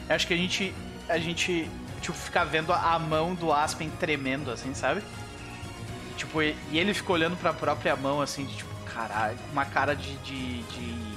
[0.09, 0.75] Acho que a gente.
[1.09, 1.69] A gente.
[2.01, 5.03] Tipo, fica vendo a mão do Aspen tremendo, assim, sabe?
[6.17, 10.17] Tipo, e, ele fica olhando pra própria mão, assim, de tipo, caralho, uma cara de,
[10.19, 11.17] de, de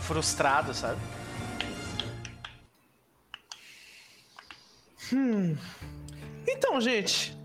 [0.00, 1.00] frustrado, sabe?
[6.46, 7.36] Então, gente,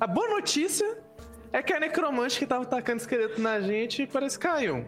[0.00, 0.98] a boa notícia
[1.52, 4.84] é que a necromante que tava atacando esqueleto na gente parece que caiu.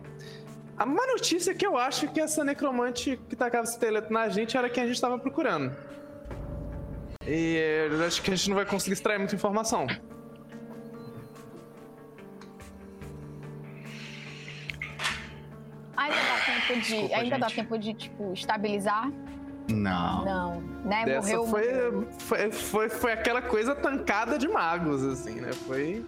[0.77, 4.57] A má notícia é que eu acho que essa necromante que tacava esqueleto na gente
[4.57, 5.75] era quem a gente tava procurando.
[7.27, 9.87] E eu acho que a gente não vai conseguir extrair muita informação.
[15.97, 16.81] Ainda dá tempo de.
[16.81, 19.11] Desculpa, ainda dá tempo de, tipo, estabilizar?
[19.69, 20.25] Não.
[20.25, 20.61] Não.
[20.85, 21.05] Né?
[21.05, 21.47] Dessa Morreu.
[21.47, 25.51] foi, foi, foi, foi aquela coisa tancada de magos, assim, né?
[25.67, 26.05] Foi.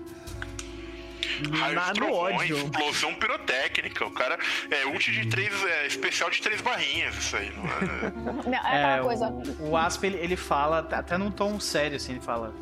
[1.53, 2.57] Raios, Na, no trovões, ódio.
[2.57, 4.05] explosão pirotécnica.
[4.07, 4.39] O cara
[4.71, 5.53] é ult de três.
[5.65, 8.49] É, especial de três barrinhas, isso aí, não é?
[8.49, 9.29] Não, é aquela coisa.
[9.61, 12.53] O, o Aspen, ele, ele fala, até num tom sério, assim, ele fala.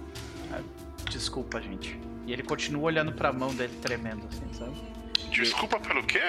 [0.53, 0.61] "Ah,
[1.11, 1.99] Desculpa, gente.
[2.27, 4.73] E ele continua olhando pra mão dele tremendo, assim, sabe?
[5.31, 6.21] Desculpa pelo quê?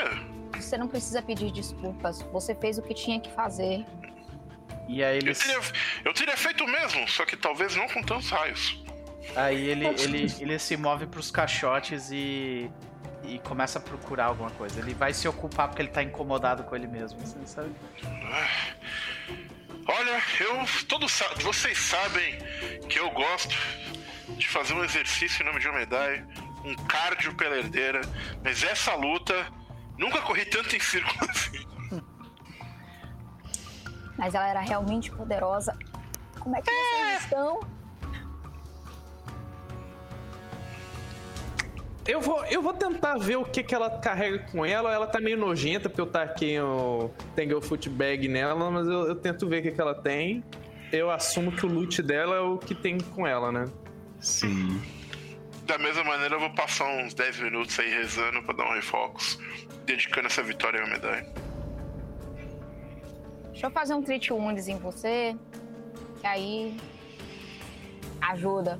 [0.55, 2.21] Você não precisa pedir desculpas.
[2.31, 3.85] Você fez o que tinha que fazer.
[4.87, 5.59] E aí Eu ele, teria,
[6.05, 8.81] eu teria feito o mesmo, só que talvez não com tantos raios.
[9.35, 12.71] aí ele, ele, ele se move pros caixotes e,
[13.25, 14.79] e começa a procurar alguma coisa.
[14.79, 17.71] Ele vai se ocupar porque ele tá incomodado com ele mesmo, assim, sabe?
[19.87, 20.65] Olha, eu.
[20.87, 22.37] Todos sa- vocês sabem
[22.89, 23.55] que eu gosto
[24.37, 26.25] de fazer um exercício em nome de uma medalha,
[26.65, 28.01] um cardio pela herdeira,
[28.43, 29.47] mas essa luta
[29.97, 31.65] nunca corri tanto em círculo assim.
[34.17, 35.77] Mas ela era realmente poderosa.
[36.39, 37.59] Como é que vocês estão?
[42.07, 44.93] Eu vou, eu vou tentar ver o que, que ela carrega com ela.
[44.93, 49.15] Ela tá meio nojenta, porque eu taquei o Tangle Foot Bag nela, mas eu, eu
[49.15, 50.43] tento ver o que, que ela tem.
[50.91, 53.65] Eu assumo que o loot dela é o que tem com ela, né?
[54.21, 54.81] Sim.
[55.67, 59.37] Da mesma maneira, eu vou passar uns 10 minutos aí rezando pra dar um refocus,
[59.85, 61.29] dedicando essa vitória à minha medalha.
[63.51, 65.35] Deixa eu fazer um treat wounds em você.
[66.21, 66.77] Que aí.
[68.21, 68.79] Ajuda.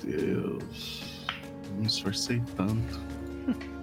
[0.00, 1.26] Deus.
[1.72, 3.00] Me esforcei tanto.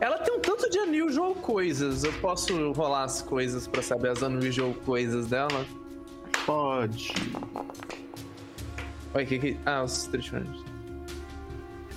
[0.00, 2.04] Ela tem um tanto de unusual coisas.
[2.04, 5.66] Eu posso rolar as coisas pra saber as unusual coisas dela?
[6.46, 7.12] Pode.
[9.14, 9.56] Oi, que que.
[9.66, 10.64] Ah, os wounds.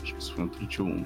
[0.04, 1.06] Acho que isso foi um 31.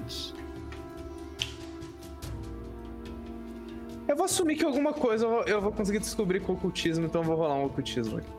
[4.08, 7.06] Eu vou assumir que alguma coisa eu vou, eu vou conseguir descobrir com o ocultismo,
[7.06, 8.30] então eu vou rolar um ocultismo aqui.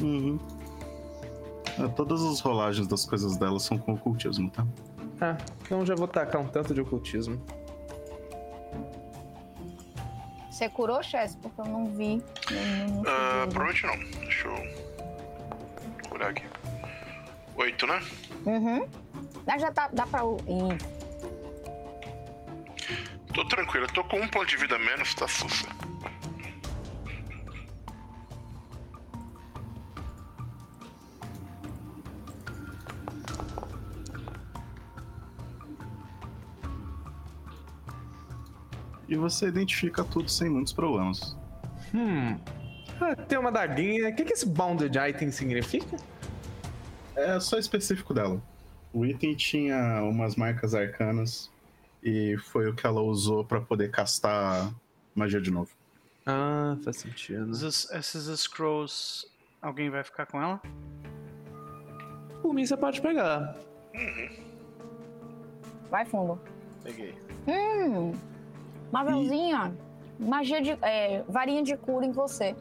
[0.00, 0.38] Uhum.
[1.78, 4.64] É, todas as rolagens das coisas dela são com ocultismo, tá?
[5.20, 7.40] Ah, então já vou tacar um tanto de ocultismo.
[10.58, 11.36] Você curou, Chess?
[11.36, 12.20] Porque eu não vi.
[12.26, 13.02] Ah, segundo.
[13.52, 13.96] provavelmente não.
[14.22, 16.08] Deixa eu.
[16.08, 16.42] curar aqui.
[17.54, 18.02] 8, né?
[18.44, 18.88] Uhum.
[19.46, 20.22] Mas já tá, dá pra.
[20.48, 20.76] Ih,
[23.32, 25.68] Tô tranquilo, eu tô com um ponto de vida menos, tá sussa.
[39.08, 41.36] E você identifica tudo sem muitos problemas.
[41.94, 42.38] Hum.
[43.00, 44.08] Ah, tem uma daguinha.
[44.08, 45.96] O que, que esse bounded item significa?
[47.16, 48.40] É só específico dela.
[48.92, 51.50] O item tinha umas marcas arcanas
[52.02, 54.72] e foi o que ela usou pra poder castar
[55.14, 55.70] magia de novo.
[56.26, 57.50] Ah, faz sentido.
[57.52, 59.26] Esses, esses scrolls,
[59.62, 60.60] alguém vai ficar com ela?
[62.42, 63.56] Por mim, você pode pegar.
[65.90, 66.40] Vai fundo.
[66.84, 67.14] Peguei.
[67.46, 68.12] Hum.
[68.92, 69.76] Marvelzinha.
[70.18, 70.70] Magia de.
[70.82, 72.54] É, varinha de cura em você.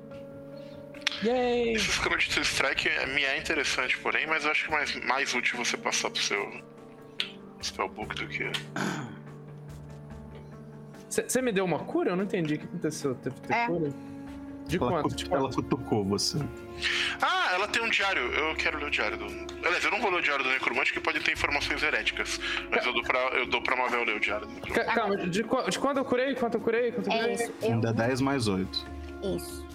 [1.23, 1.73] Yay!
[1.73, 5.33] Esse scroll de strike me é interessante, porém, mas eu acho que é mais, mais
[5.33, 6.61] útil você passar pro seu
[7.61, 8.51] spellbook do que.
[11.09, 12.11] Você me deu uma cura?
[12.11, 13.15] Eu não entendi o que aconteceu.
[13.15, 13.65] Teve ter É.
[13.67, 13.91] cura?
[14.67, 15.33] De Ela, quanto?
[15.33, 16.37] ela cutucou você.
[17.21, 17.36] Ah,
[17.67, 18.21] ela tem um diário.
[18.33, 19.25] Eu quero ler o diário do.
[19.65, 22.39] Aliás, eu não vou ler o diário do Necromante, que pode ter informações heréticas.
[22.71, 24.85] Mas eu dou pra, eu dou pra Mavel ler o diário do Necromante.
[24.85, 25.43] Ca- Calma, de, de
[25.79, 26.35] quando eu curei?
[26.35, 26.91] Quanto eu curei?
[26.91, 27.33] Quanto eu É curei?
[27.35, 27.53] isso.
[27.63, 28.85] Um Eu, D10 mais 8.
[29.35, 29.67] isso.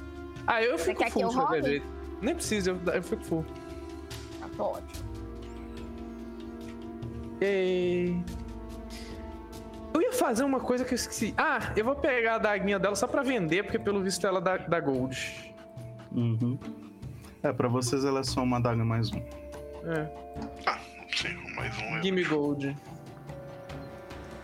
[0.46, 1.86] Ah, eu fico full de qualquer jeito.
[2.20, 3.46] Nem precisa, eu, eu fico full.
[4.56, 5.12] Tá ótimo.
[7.40, 8.22] Yay.
[9.94, 11.34] Eu ia fazer uma coisa que eu esqueci.
[11.36, 14.56] Ah, eu vou pegar a daguinha dela só pra vender, porque pelo visto ela dá,
[14.56, 15.52] dá gold.
[16.12, 16.58] Uhum.
[17.42, 19.18] É, pra vocês ela é só uma daga mais um.
[19.18, 20.08] É.
[20.66, 20.78] Ah,
[21.14, 21.96] sim, mais um.
[21.96, 22.76] eu- Gimme gold.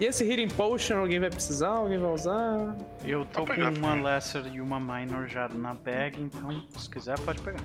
[0.01, 1.69] E esse Healing Potion, alguém vai precisar?
[1.71, 2.77] Alguém vai usar?
[3.05, 4.03] Eu tô com uma também.
[4.03, 7.59] Lesser e uma Minor já na bag, então se quiser pode pegar.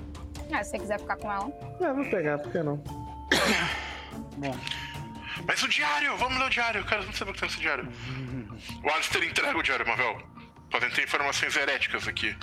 [0.52, 1.50] Ah, se você quiser ficar com ela.
[1.80, 2.76] É, vou pegar, por que não?
[4.36, 4.56] Bom,
[5.46, 6.16] Mas o diário!
[6.16, 6.80] Vamos ler o diário!
[6.80, 7.88] Eu quero saber o que tem nesse diário.
[8.84, 10.20] O Alistair entrega o diário, Mavel.
[10.70, 12.36] Podem ter informações heréticas aqui.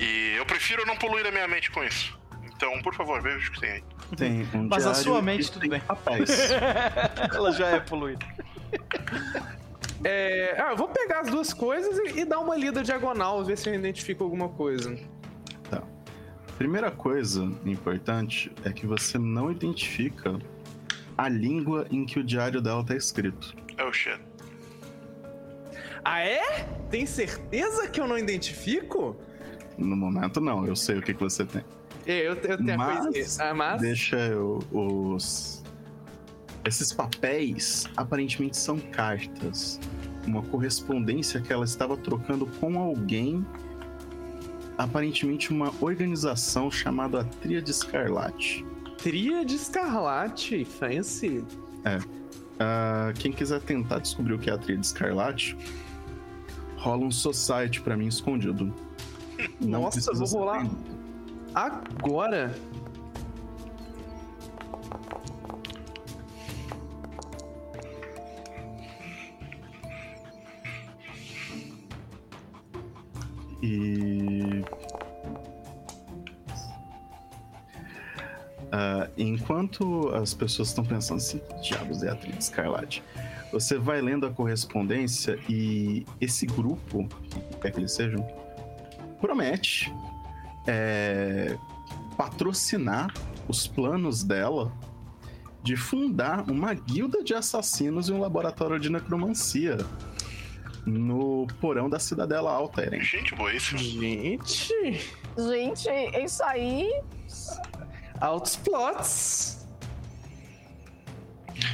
[0.00, 2.18] E eu prefiro não poluir a minha mente com isso.
[2.60, 3.82] Então, por favor, veja o que tem aí.
[4.18, 5.80] Tem um Mas a sua mente, tudo bem.
[5.80, 6.28] Papéis.
[7.34, 8.26] ela já é poluída.
[10.04, 13.56] É, ah, eu vou pegar as duas coisas e, e dar uma lida diagonal, ver
[13.56, 14.94] se eu identifico alguma coisa.
[15.70, 15.82] Tá.
[16.58, 20.38] Primeira coisa importante é que você não identifica
[21.16, 23.54] a língua em que o diário dela tá escrito.
[23.82, 24.20] Oh shit.
[26.04, 26.68] Ah, é?
[26.90, 29.16] Tem certeza que eu não identifico?
[29.78, 30.66] No momento, não.
[30.66, 31.64] Eu sei o que, que você tem.
[32.10, 33.50] É, eu, eu tenho a Mas, coisinha.
[33.50, 33.80] Ah, mas...
[33.80, 35.62] Deixa eu, os.
[36.64, 39.78] Esses papéis aparentemente são cartas.
[40.26, 43.46] Uma correspondência que ela estava trocando com alguém.
[44.76, 48.66] Aparentemente uma organização chamada Tríade Escarlate.
[48.98, 51.44] Tríade Escarlate, fancy.
[52.58, 55.56] Ah, quem quiser tentar descobrir o que é a Tríade Escarlate,
[56.76, 58.74] rola um Society pra mim escondido.
[59.60, 60.68] Não Nossa, vou rolar.
[61.54, 62.54] Agora?
[73.62, 74.64] E.
[78.72, 83.02] Ah, enquanto as pessoas estão pensando assim, diabos é a Tríade Escarlate?
[83.52, 88.24] Você vai lendo a correspondência e esse grupo, que quer que eles sejam,
[89.20, 89.92] promete
[90.70, 91.58] é,
[92.16, 93.12] patrocinar
[93.48, 94.72] os planos dela
[95.62, 99.76] de fundar uma guilda de assassinos e um laboratório de necromancia
[100.86, 103.02] no porão da Cidadela Alta, Eren.
[103.02, 103.78] Gente, boíssimo.
[103.78, 104.72] Gente,
[105.36, 105.88] Gente,
[106.24, 106.88] isso aí.
[108.20, 109.66] altos plots.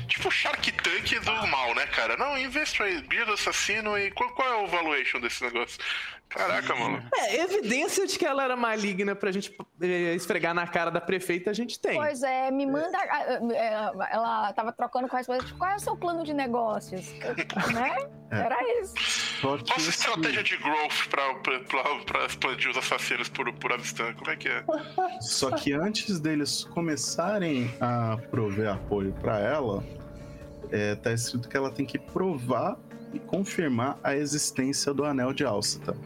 [0.08, 2.16] Tipo Shark Tank do mal, né, cara?
[2.16, 5.78] Não, investe aí, guia do assassino e qual, qual é o valuation desse negócio?
[6.28, 7.02] Caraca, mano.
[7.14, 11.50] É, evidência de que ela era maligna pra gente eh, esfregar na cara da prefeita,
[11.50, 11.94] a gente tem.
[11.96, 12.96] Pois é, me manda.
[12.98, 15.50] ah, ah, é, Ela tava trocando com as pessoas.
[15.52, 17.12] Qual é o seu plano de negócios?
[17.72, 17.96] né?
[18.30, 18.38] É.
[18.40, 18.94] Era isso.
[19.40, 23.72] Qual a esse- estratégia de growth pra, pra, pra, pra expandir os assassinos por, por
[23.72, 24.12] Avistan?
[24.14, 24.64] Como é que é?
[25.20, 29.82] Só que antes deles começarem a prover apoio pra ela,
[30.72, 32.76] é, tá escrito que ela tem que provar
[33.14, 35.96] e confirmar a existência do Anel de Alcita.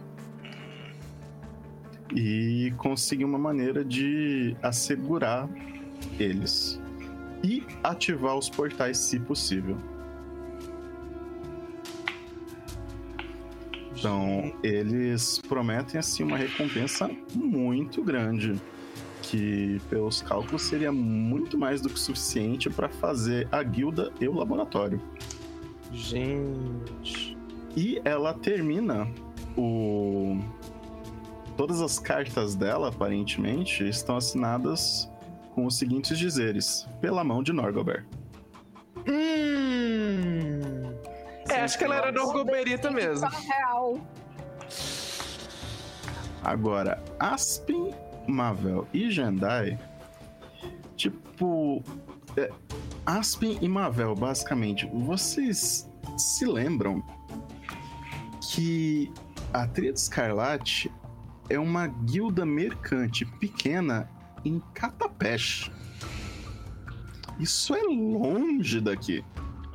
[2.15, 5.49] E conseguir uma maneira de assegurar
[6.19, 6.81] eles.
[7.43, 9.77] E ativar os portais, se possível.
[14.01, 18.59] Então, eles prometem assim uma recompensa muito grande,
[19.23, 24.33] que pelos cálculos seria muito mais do que suficiente para fazer a guilda e o
[24.33, 25.01] laboratório.
[25.93, 27.37] Gente.
[27.77, 29.07] E ela termina
[29.57, 30.39] o
[31.61, 35.11] todas as cartas dela, aparentemente, estão assinadas
[35.55, 38.07] com os seguintes dizeres: pela mão de Norgobert.
[39.07, 40.91] Hum.
[41.51, 43.29] É, acho que ela era Norgoberita mesmo.
[43.29, 44.01] Real.
[46.43, 47.95] Agora, Aspen,
[48.27, 49.79] Mavel e Jendai,
[50.97, 51.85] tipo,
[52.39, 52.51] é,
[53.05, 57.03] Aspen e Mavel, basicamente, vocês se lembram
[58.41, 59.13] que
[59.53, 60.91] a Tríade Escarlate
[61.51, 64.09] é uma guilda mercante pequena
[64.45, 65.71] em Catapeste.
[67.39, 69.25] Isso é longe daqui.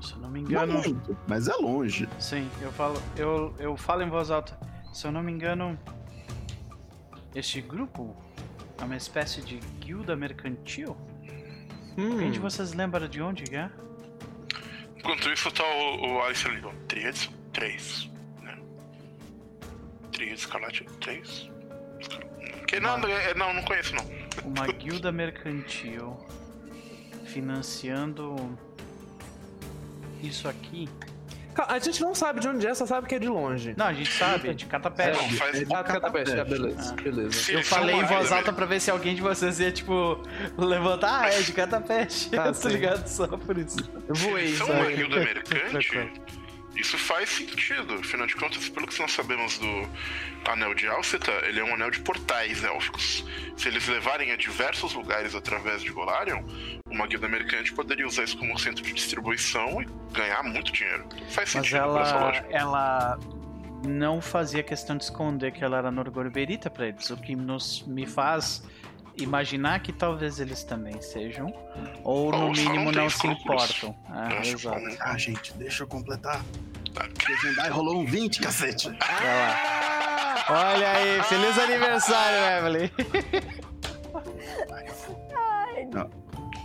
[0.01, 0.73] Se eu não me Não engano.
[0.73, 2.07] muito, mas é longe.
[2.19, 4.57] Sim, eu falo, eu, eu falo em voz alta.
[4.93, 5.77] Se eu não me engano,
[7.33, 8.15] este grupo
[8.79, 10.95] é uma espécie de guilda mercantil.
[11.95, 12.31] Quem Hum.
[12.31, 13.69] de vocês lembra de onde é?
[14.97, 16.71] Enquanto isso, tá o, o Alice ali, ó.
[16.87, 18.09] Tríades, três.
[18.41, 18.57] Né?
[20.11, 21.49] Tríades, Escarlate, três.
[22.67, 24.05] Que, não, é- não, não conheço, não.
[24.43, 26.17] Uma guilda mercantil
[27.25, 28.35] financiando
[30.21, 30.87] isso aqui.
[31.69, 33.73] A gente não sabe de onde é, só sabe que é de longe.
[33.77, 35.37] Não, a gente sabe, é de Catapeste.
[35.37, 35.71] faz...
[35.71, 36.93] Ah, Catapeste, é, beleza.
[36.97, 37.01] Ah.
[37.01, 37.51] Beleza.
[37.53, 40.21] Eu são falei em uma voz alta pra ver se alguém de vocês ia, tipo,
[40.57, 41.23] levantar.
[41.23, 42.29] Ah, é de Catapeste.
[42.31, 42.67] Tá, sim.
[42.67, 43.77] ligado só por isso.
[44.05, 44.95] Eu voei, São uma sabe?
[44.97, 45.15] guilda
[45.71, 46.11] mercante.
[46.75, 47.95] Isso faz sentido.
[47.95, 49.89] Afinal de contas, pelo que nós sabemos do
[50.49, 53.25] Anel de Alceta, ele é um anel de portais élficos.
[53.57, 56.43] Se eles levarem a diversos lugares através de Golarion,
[56.89, 61.05] uma guilda mercante poderia usar isso como centro de distribuição e ganhar muito dinheiro.
[61.29, 62.47] Faz Mas sentido essa ela, lógica.
[62.51, 63.19] ela
[63.87, 68.05] não fazia questão de esconder que ela era Norgorberita pra eles, o que nos, me
[68.05, 68.63] faz
[69.17, 71.53] imaginar que talvez eles também sejam,
[72.03, 73.95] ou no Ou não mínimo tem não se importam.
[74.09, 74.81] Ah, exato.
[74.99, 76.43] Ah, gente, deixa eu completar.
[76.95, 78.89] O Jendai rolou um 20, cacete.
[78.89, 80.45] Vai lá.
[80.47, 82.89] Olha aí, feliz aniversário, Evelyn.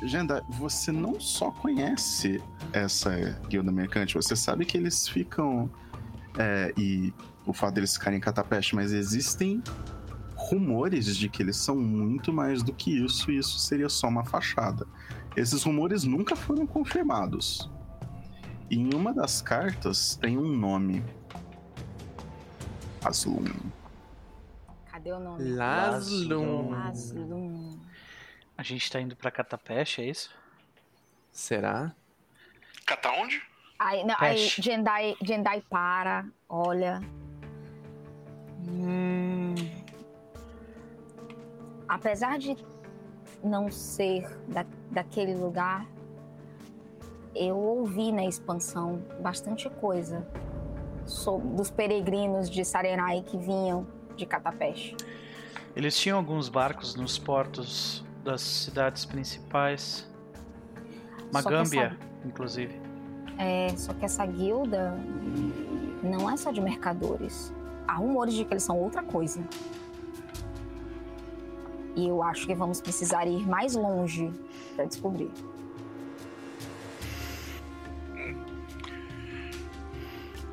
[0.03, 3.11] Jendai, você não só conhece essa
[3.49, 5.71] guilda mercante, você sabe que eles ficam.
[6.39, 7.13] é, e
[7.47, 9.63] o fato deles ficarem em Catapeste, mas existem
[10.51, 14.25] rumores de que eles são muito mais do que isso e isso seria só uma
[14.25, 14.85] fachada.
[15.37, 17.71] Esses rumores nunca foram confirmados.
[18.69, 21.05] E em uma das cartas tem um nome.
[23.05, 23.45] Aslum.
[24.91, 25.43] Cadê o nome?
[25.53, 26.71] Laslum.
[26.71, 27.79] Laslum.
[28.59, 30.31] A gente tá indo pra Catapeste, é isso?
[31.33, 31.95] Será?
[32.85, 33.41] Catar onde?
[33.79, 34.37] Aí, não, aí.
[34.37, 37.01] Jendai, Jendai para, olha.
[38.69, 39.55] Hum.
[41.91, 42.57] Apesar de
[43.43, 45.85] não ser da, daquele lugar,
[47.35, 50.25] eu ouvi na expansão bastante coisa
[51.05, 53.85] sobre, dos peregrinos de Sarenai que vinham
[54.17, 54.97] de Catapeste.
[55.75, 60.09] Eles tinham alguns barcos nos portos das cidades principais.
[61.33, 62.81] Magâmbia, essa- inclusive.
[63.37, 64.95] É, só que essa guilda
[66.05, 67.53] não é só de mercadores.
[67.89, 69.41] Há rumores de que eles são outra coisa.
[71.97, 74.33] E eu acho que vamos precisar ir mais longe
[74.75, 75.31] para descobrir.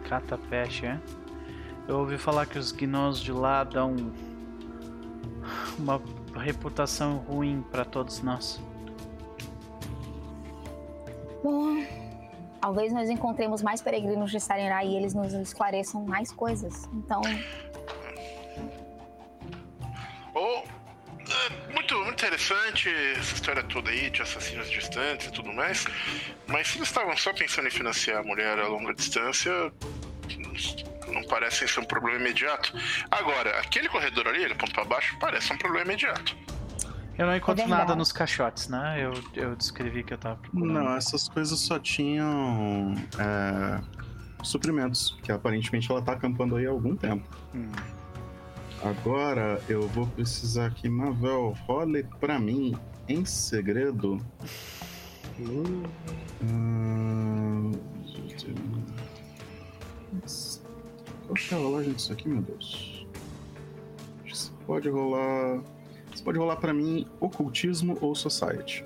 [0.04, 1.00] Catapeste, é?
[1.88, 3.96] Eu ouvi falar que os gnós de lá dão
[5.78, 6.02] uma
[6.36, 8.60] reputação ruim pra todos nós.
[11.44, 11.84] Bom,
[12.60, 16.90] talvez nós encontremos mais peregrinos de Sarenai e eles nos esclareçam mais coisas.
[16.94, 17.22] Então,
[20.34, 20.77] Ou.
[21.46, 25.86] É, Muito, muito interessante essa história toda aí de assassinos distantes e tudo mais.
[26.48, 29.52] Mas se eles estavam só pensando em financiar a mulher a longa distância,
[31.08, 32.74] não parece ser um problema imediato.
[33.10, 36.36] Agora, aquele corredor ali, ele ponto pra baixo, parece um problema imediato.
[37.18, 37.82] Eu não encontro verdade.
[37.82, 38.98] nada nos caixotes, né?
[39.00, 40.72] Eu, eu descrevi que eu tava procurando.
[40.72, 43.82] Não, essas coisas só tinham é,
[44.44, 47.28] suprimentos, que aparentemente ela tá acampando aí há algum tempo.
[47.56, 47.72] Hum.
[48.84, 52.76] Agora eu vou precisar que Mavel role pra mim
[53.08, 54.20] em segredo.
[56.42, 57.72] Hum...
[61.26, 63.06] Qual que é a rolagem disso aqui, meu Deus?
[64.26, 65.62] Você pode rolar.
[66.14, 68.84] Você pode rolar pra mim ocultismo ou society.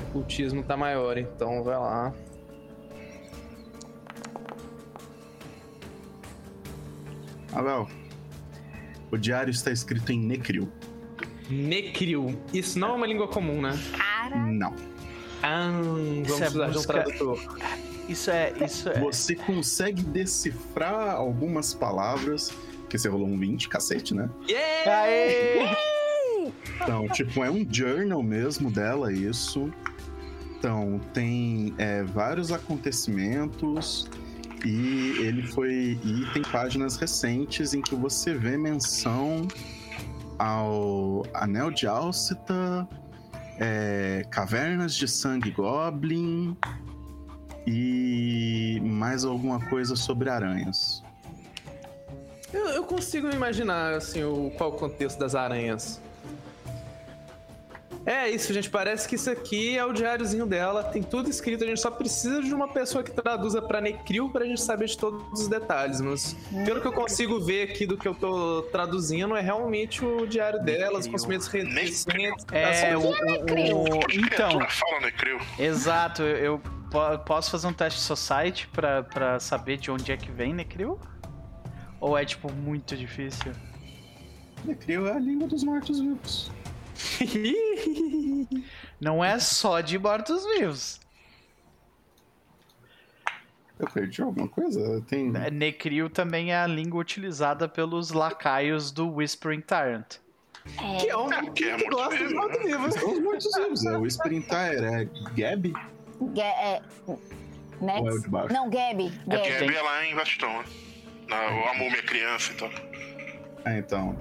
[0.00, 2.14] O cultismo tá maior, então vai lá.
[7.52, 7.88] Mavel,
[9.10, 10.68] o diário está escrito em Necril.
[11.50, 12.38] Necril.
[12.52, 13.78] Isso não é uma língua comum, né?
[13.96, 14.74] cara, Não.
[15.42, 17.58] Ah, vamos Isso é precisar de um tradutor.
[18.08, 18.52] Isso é.
[18.64, 18.98] Isso é.
[19.00, 22.52] Você consegue decifrar algumas palavras.
[22.88, 24.30] Que você rolou um 20, cacete, né?
[24.48, 25.02] Yeah!
[25.02, 25.84] Aê!
[26.80, 29.72] Então, tipo, é um journal mesmo dela, isso.
[30.56, 34.08] Então, tem é, vários acontecimentos
[34.64, 35.98] E ele foi.
[36.02, 39.46] E tem páginas recentes em que você vê menção
[40.38, 42.88] ao Anel de Alcita,
[43.58, 46.56] é, Cavernas de Sangue Goblin
[47.66, 51.02] e mais alguma coisa sobre aranhas.
[52.52, 56.00] Eu, eu consigo imaginar, assim, o, qual o contexto das aranhas.
[58.06, 58.68] É isso, gente.
[58.68, 60.84] Parece que isso aqui é o diáriozinho dela.
[60.84, 61.64] Tem tudo escrito.
[61.64, 64.98] A gente só precisa de uma pessoa que traduza pra Necril pra gente saber de
[64.98, 66.02] todos os detalhes.
[66.02, 70.26] Mas pelo que eu consigo ver aqui do que eu tô traduzindo, é realmente o
[70.26, 72.04] diário dela, os consumimentos recentes.
[72.52, 75.38] É, o, o- o- a então, fala Necril?
[75.58, 76.58] exato, eu, eu
[76.90, 80.98] po- posso fazer um teste society pra, pra saber de onde é que vem Necril?
[82.00, 83.52] Ou é, tipo, muito difícil?
[84.62, 86.50] Necril é a língua dos mortos-vivos.
[89.00, 91.00] Não é só de mortos-vivos.
[93.78, 95.02] Eu perdi alguma coisa?
[95.08, 95.32] Tem.
[95.36, 100.16] É, Necril também é a língua utilizada pelos lacaios do Whispering Tyrant.
[101.00, 102.94] que é um É, que é que muito gosta dos vivo, mortos-vivos.
[102.94, 103.86] São os mortos-vivos.
[103.86, 105.04] É o Whispering Tire, é
[105.36, 105.72] Gab?
[106.32, 106.82] Ga- é,
[107.80, 108.00] Nex?
[108.00, 108.54] Ou é o de baixo?
[108.54, 109.12] Não, Gabi.
[109.28, 109.74] É Gabi.
[109.76, 110.64] É lá em Vaston, né?
[111.28, 112.70] Na, a múmia criança então.
[113.64, 114.16] É, então.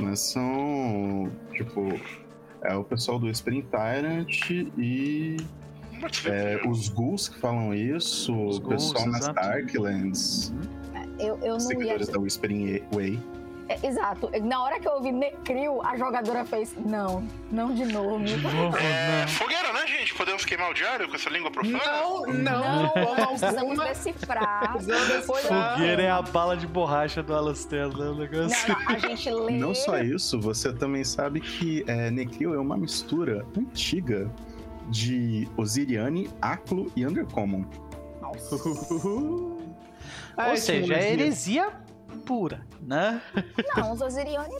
[0.00, 1.30] Mas são.
[1.52, 1.88] Tipo.
[2.62, 5.36] É o pessoal do Whispering Tyrant e
[6.24, 9.34] é, os ghouls que falam isso, Os o pessoal ghouls, nas exato.
[9.34, 10.54] Darklands,
[11.18, 11.60] Eu, eu não ia.
[11.60, 13.20] seguidores da Whispering Way.
[13.68, 14.30] É, exato.
[14.42, 16.74] Na hora que eu ouvi Necril, a jogadora fez.
[16.76, 18.24] Não, não de novo.
[18.76, 20.14] É, fogueira, né, gente?
[20.14, 21.78] Podemos queimar o diário com essa língua profana?
[21.78, 24.76] Não, não, Não, de precisamos decifrar.
[25.24, 28.06] Fogueira é a bala de borracha do Alastair, né?
[28.06, 28.68] O negócio.
[28.68, 29.52] Não, não, a gente lê.
[29.52, 34.30] Não só isso, você também sabe que é, Necril é uma mistura antiga
[34.88, 37.64] de Osiriane, Aclo e Undercommon.
[38.20, 38.56] Nossa.
[40.36, 41.83] Ou seja, é heresia
[42.14, 43.20] pura, né?
[43.76, 44.54] Não, os Osirione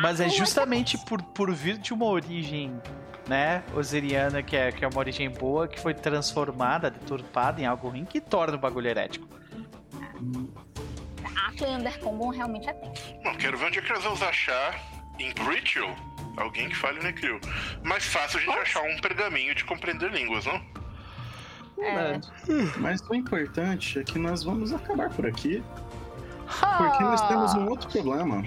[0.00, 2.80] Mas Ah, é justamente por, por vir de uma origem,
[3.28, 7.88] né, osiriana, que é, que é uma origem boa, que foi transformada, deturpada em algo
[7.88, 9.26] ruim, que torna o bagulho herético.
[11.36, 12.98] A Cleander Common realmente é tempo.
[13.22, 14.80] Bom, quero ver onde é que nós vamos achar
[15.18, 15.94] em Ritual
[16.36, 17.40] alguém que fale Necril.
[17.82, 20.60] Mais fácil a gente achar um pergaminho de compreender línguas, não?
[21.82, 22.20] É.
[22.78, 25.62] Mas o importante é que nós vamos acabar por aqui,
[26.78, 28.44] porque nós temos um outro problema.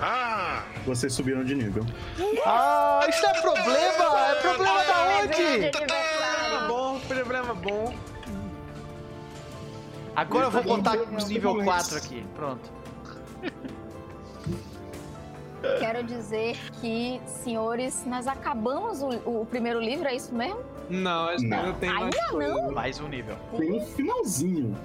[0.00, 0.64] Ah!
[0.84, 1.84] Vocês subiram de nível.
[2.44, 4.28] Ah, isso é problema!
[4.28, 5.76] É problema da Presente de onde?
[5.76, 6.68] aniversário.
[6.68, 7.94] Bom, problema bom.
[10.14, 12.70] Agora eu vou botar não, nível não, 4 aqui, pronto.
[15.78, 20.60] Quero dizer que, senhores, nós acabamos o, o primeiro livro, é isso mesmo?
[20.88, 21.58] Não, acho que Não.
[21.58, 22.70] ainda tem mais Ainda coisa.
[22.72, 23.36] Mais um nível.
[23.58, 24.76] Tem um finalzinho.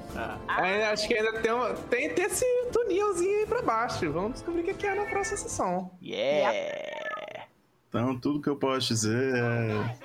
[0.60, 4.12] É, acho que ainda tem, um- tem, tem esse tunilzinho aí pra baixo.
[4.12, 5.92] Vamos descobrir o que que é na próxima sessão.
[6.02, 7.46] Yeah!
[7.90, 9.96] Então, tudo que eu posso dizer é.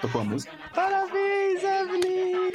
[0.00, 0.52] Tocou a música?
[0.74, 2.52] Parabéns, Evelyn!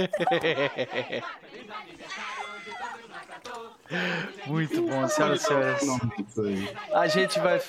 [4.46, 5.82] Muito bom, senhoras e senhores.
[6.92, 7.60] A gente vai.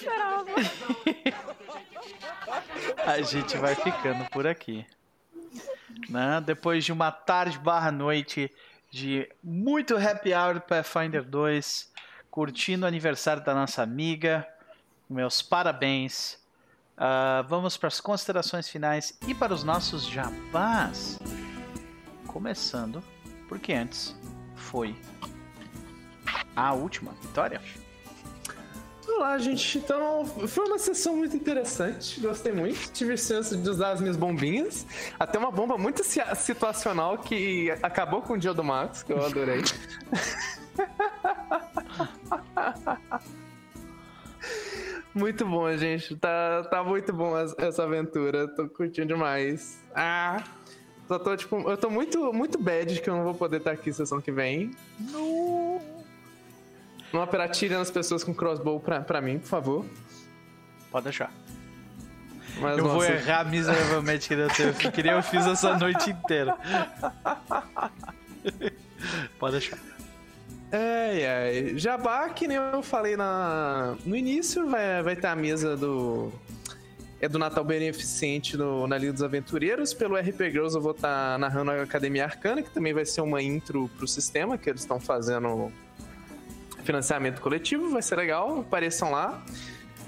[3.06, 4.86] A gente vai ficando por aqui.
[6.10, 6.42] Né?
[6.46, 8.52] Depois de uma tarde barra noite
[8.90, 11.92] de muito happy hour do Pathfinder 2,
[12.30, 14.48] curtindo o aniversário da nossa amiga,
[15.10, 16.38] meus parabéns.
[16.98, 21.18] Ah, vamos para as considerações finais e para os nossos jabás.
[22.28, 23.04] Começando,
[23.48, 24.16] porque antes
[24.56, 24.96] foi
[26.56, 27.62] a última vitória.
[29.08, 29.78] Olá, gente.
[29.78, 32.20] Então, foi uma sessão muito interessante.
[32.22, 32.92] Gostei muito.
[32.94, 34.86] Tive chance de usar as minhas bombinhas.
[35.20, 39.24] Até uma bomba muito si- situacional que acabou com o dia do Max, que eu
[39.26, 39.62] adorei.
[45.14, 46.16] muito bom, gente.
[46.16, 48.48] Tá, tá muito bom es- essa aventura.
[48.48, 49.80] Tô curtindo demais.
[49.94, 50.44] Ah!
[51.08, 53.92] Só tô, tipo, eu tô muito, muito bad que eu não vou poder estar aqui
[53.92, 54.72] sessão que vem.
[55.12, 55.82] Não
[57.20, 59.86] aperatilha nas pessoas com crossbow pra, pra mim, por favor.
[60.92, 61.32] Pode deixar.
[62.60, 66.56] Mas, Eu vou nossa, errar miseravelmente que, eu, que nem eu fiz essa noite inteira.
[69.40, 69.78] Pode deixar.
[70.72, 71.78] Ai, ai.
[71.78, 73.96] Jabá, que nem eu falei na...
[74.06, 76.32] no início, vai, vai ter a mesa do.
[77.20, 79.94] É do Natal Beneficente no, na Liga dos Aventureiros.
[79.94, 83.42] Pelo RP Girls eu vou estar narrando a Academia Arcana, que também vai ser uma
[83.44, 85.72] intro pro sistema que eles estão fazendo
[86.82, 89.44] financiamento coletivo, vai ser legal, apareçam lá.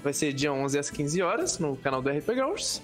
[0.02, 2.82] Vai ser dia 11 às 15 horas no canal do RP Girls.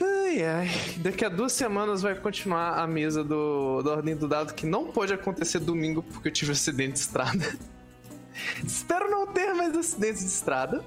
[0.00, 0.70] Ai, ai.
[0.98, 4.86] Daqui a duas semanas vai continuar a mesa do, da Ordem do Dado, que não
[4.88, 7.56] pode acontecer domingo porque eu tive um acidente de estrada.
[8.64, 10.84] Espero não ter mais acidentes de estrada.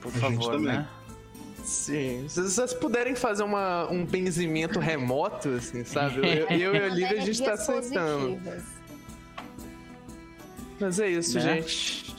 [0.00, 0.86] Por favor, né?
[1.64, 2.26] Sim.
[2.28, 6.20] Se vocês puderem fazer uma, um benzimento remoto, assim, sabe?
[6.26, 8.36] Eu, eu e a Olivia, a gente tá aceitando.
[8.36, 8.79] positivas.
[10.80, 11.60] Mas é isso, Né?
[11.62, 12.14] gente.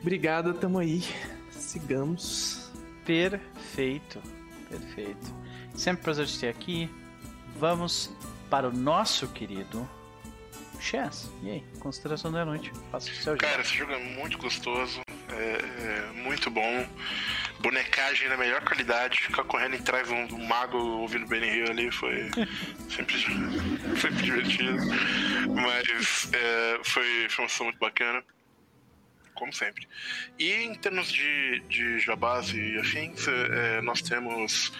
[0.00, 1.02] Obrigado, tamo aí.
[1.50, 2.70] Sigamos.
[3.04, 4.20] Perfeito.
[4.68, 5.34] Perfeito.
[5.74, 6.90] Sempre um prazer te ter aqui.
[7.58, 8.10] Vamos
[8.50, 9.88] para o nosso querido
[10.80, 11.30] Chess.
[11.42, 12.72] E aí, consideração da noite.
[12.90, 13.36] Faça o seu.
[13.36, 15.00] Cara, esse jogo é muito gostoso,
[15.30, 16.86] é, é muito bom.
[17.60, 21.90] Bonecagem na melhor qualidade, ficar correndo em trás um, do mago ouvindo Benny Hill ali
[21.90, 22.30] foi
[22.90, 23.16] sempre,
[24.00, 24.76] sempre divertido.
[25.54, 28.22] Mas é, foi, foi uma sessão muito bacana.
[29.34, 29.86] Como sempre.
[30.38, 34.72] E em termos de, de jabás e afins, é, nós temos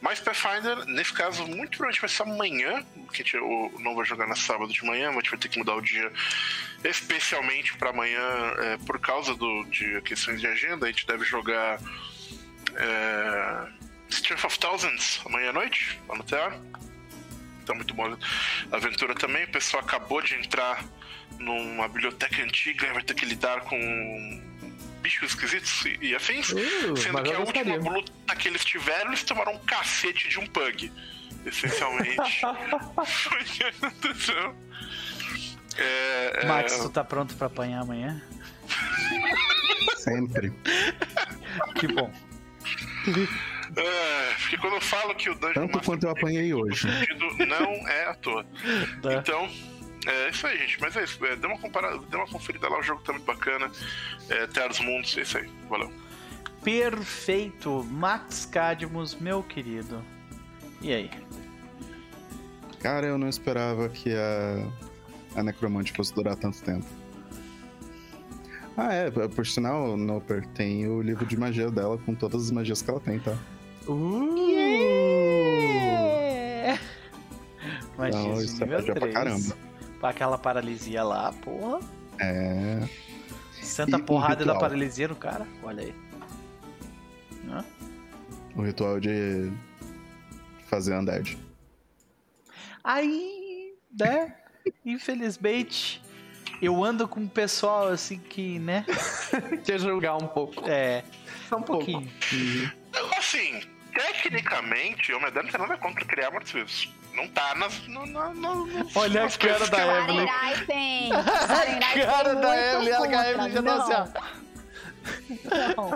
[0.00, 0.84] mais Pathfinder.
[0.86, 4.36] Nesse caso, muito provavelmente vai ser amanhã, que a gente o- não vai jogar na
[4.36, 6.12] sábado de manhã, mas a gente vai ter que mudar o dia
[6.84, 8.20] especialmente para amanhã
[8.58, 10.86] é, por causa do, de questões de agenda.
[10.86, 11.80] A gente deve jogar
[12.76, 13.66] é,
[14.08, 16.54] Strength of Thousands amanhã à noite, lá no TR.
[17.66, 18.16] Tá muito bom
[18.72, 19.44] a aventura também.
[19.44, 20.84] O pessoal acabou de entrar
[21.38, 24.42] numa biblioteca antiga e vai ter que lidar com
[25.00, 26.50] bichos esquisitos e, e afins.
[26.50, 27.90] Uh, Sendo que a última gostaria.
[27.90, 30.92] luta que eles tiveram, eles tomaram um cacete de um pug.
[31.44, 32.40] Essencialmente.
[32.40, 34.56] Foi o que aconteceu.
[35.76, 38.22] É, é, Max, tu tá pronto pra apanhar amanhã?
[39.96, 40.52] Sempre.
[41.74, 42.12] Que bom.
[43.76, 46.90] É, porque quando eu falo que o Dungeon Tanto Master quanto eu apanhei hoje.
[46.90, 48.44] Sentido não é à toa.
[49.02, 49.14] Tá.
[49.14, 49.48] Então,
[50.06, 50.80] é isso aí, gente.
[50.80, 51.24] Mas é isso.
[51.24, 53.70] É, dê, uma comparada, dê uma conferida lá, o jogo tá muito bacana.
[54.28, 55.48] É, Terra dos Mundos, é isso aí.
[55.68, 55.90] Valeu.
[56.62, 57.84] Perfeito.
[57.84, 60.02] Max Cadmus, meu querido.
[60.80, 61.10] E aí?
[62.80, 66.86] Cara, eu não esperava que a, a Necromante fosse durar tanto tempo.
[68.76, 72.82] Ah, é, por sinal, Noper tem o livro de magia dela com todas as magias
[72.82, 73.36] que ela tem, tá?
[73.86, 74.34] Uh!
[77.96, 79.14] Magia Então, isso é nível pra 3.
[79.14, 79.56] caramba.
[80.00, 81.80] Pra aquela paralisia lá, porra.
[82.18, 82.88] É.
[83.62, 85.46] Santa E porrada da paralisia no cara.
[85.62, 85.94] Olha aí.
[87.48, 87.64] Hã?
[88.56, 89.52] O ritual de
[90.66, 91.38] fazer undead.
[92.82, 94.34] Aí, né?
[94.84, 96.02] Infelizmente,
[96.64, 98.84] eu ando com um pessoal assim que, né?
[99.64, 100.62] Quer julgar um pouco.
[100.68, 101.02] É.
[101.48, 102.10] Só um pouquinho.
[103.18, 103.62] Assim,
[103.92, 106.88] tecnicamente, o Homem-Aranha não tem nada contra criar mortos-vivos.
[107.14, 107.86] Não tá nas.
[107.86, 110.26] No, no, no, nas- Olha a cara da Evelyn.
[110.66, 111.10] Tem
[112.06, 113.30] cara da Evelyn, a contra.
[113.30, 113.94] Evelyn já tá assim,
[115.76, 115.76] ó.
[115.76, 115.94] Não.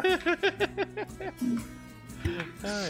[2.62, 2.88] É,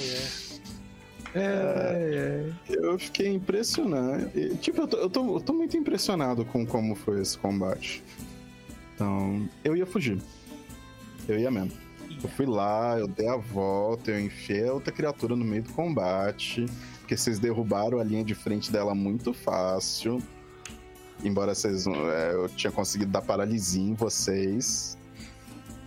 [2.68, 4.30] Eu fiquei impressionado.
[4.34, 8.02] E, Tipo, eu tô, eu, tô, eu tô muito impressionado com como foi esse combate.
[8.94, 10.18] Então, eu ia fugir.
[11.28, 11.72] Eu ia mesmo.
[12.22, 15.72] Eu fui lá, eu dei a volta, eu enfiei a outra criatura no meio do
[15.72, 16.66] combate.
[17.00, 20.22] Porque vocês derrubaram a linha de frente dela muito fácil.
[21.22, 21.86] Embora vocês.
[21.86, 24.98] é, eu tinha conseguido dar paralisia em vocês.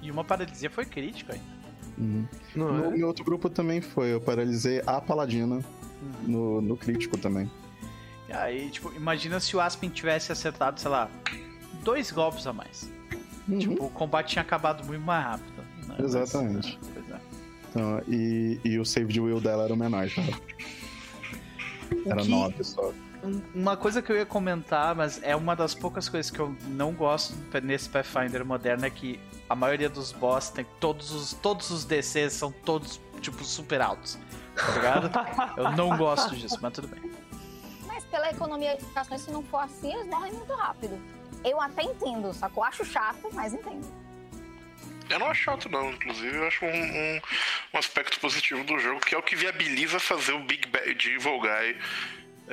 [0.01, 1.60] E uma paralisia foi crítica ainda.
[2.01, 2.25] Uhum.
[2.55, 2.97] Não No é?
[2.97, 4.13] meu outro grupo também foi.
[4.13, 6.27] Eu paralisei a paladina Uhum.
[6.27, 7.49] no, no crítico também.
[8.27, 11.09] E aí, tipo, imagina se o Aspen tivesse acertado, sei lá,
[11.83, 12.89] dois golpes a mais.
[13.47, 13.59] Uhum.
[13.59, 15.51] Tipo, o combate tinha acabado muito mais rápido.
[15.57, 15.63] né?
[15.87, 16.79] Mas, Exatamente.
[16.81, 17.21] é, pois é.
[17.69, 20.21] Então, e, e o save de will dela era o menor, tá?
[22.05, 22.91] O Era que- 9 só.
[23.23, 26.55] Um- Uma coisa que eu ia comentar, mas é uma das poucas coisas que eu
[26.67, 31.69] não gosto nesse Pathfinder moderno é que a maioria dos boss tem todos os todos
[31.69, 34.17] os DCs são todos tipo super altos.
[34.55, 35.11] Tá ligado?
[35.57, 37.11] eu não gosto disso, mas tudo bem.
[37.85, 40.99] Mas pela economia de ações, se não for assim, eles morrem muito rápido.
[41.43, 42.63] Eu até entendo, sacou?
[42.63, 43.85] Acho chato, mas entendo.
[45.09, 45.91] Eu não acho chato, não.
[45.91, 47.21] Inclusive, eu acho um, um,
[47.73, 51.15] um aspecto positivo do jogo, que é o que viabiliza fazer o Big Bad de
[51.15, 51.77] Evil Guy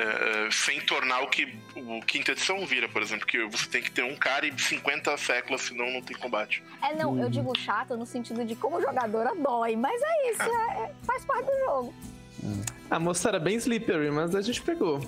[0.01, 3.91] é, sem tornar o que o quinta edição vira, por exemplo, que você tem que
[3.91, 6.63] ter um cara e 50 séculos, senão não tem combate.
[6.83, 10.83] É, não, eu digo chato no sentido de como jogadora dói, mas é isso, é-
[10.85, 11.95] é- faz parte do jogo.
[12.89, 15.01] A moça era bem slippery, mas a gente pegou.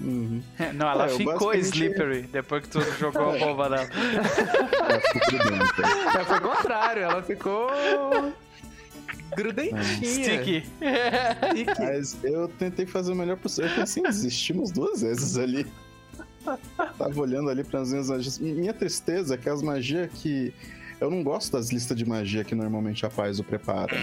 [0.00, 0.42] Uhum.
[0.74, 3.88] Não, ela É, ficou basicamente- slippery depois que tu jogou a bomba nela.
[3.92, 6.20] Ela ficou.
[6.20, 7.68] É, foi o contrário, ela ficou.
[9.36, 9.82] Grudentinha.
[9.82, 10.64] Sticky.
[10.64, 11.80] Sticky.
[11.80, 13.70] Mas eu tentei fazer o melhor possível.
[13.70, 15.66] Eu pensei em desistir umas duas vezes ali.
[16.96, 18.38] Tava olhando ali para as minhas magias.
[18.38, 20.52] Minha tristeza é que as magias que.
[21.00, 23.96] Eu não gosto das listas de magia que normalmente a Paizo prepara.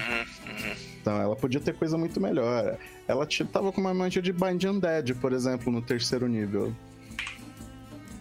[1.01, 2.77] Então ela podia ter coisa muito melhor.
[3.07, 6.73] Ela tava com uma magia de Bind Undead, por exemplo, no terceiro nível.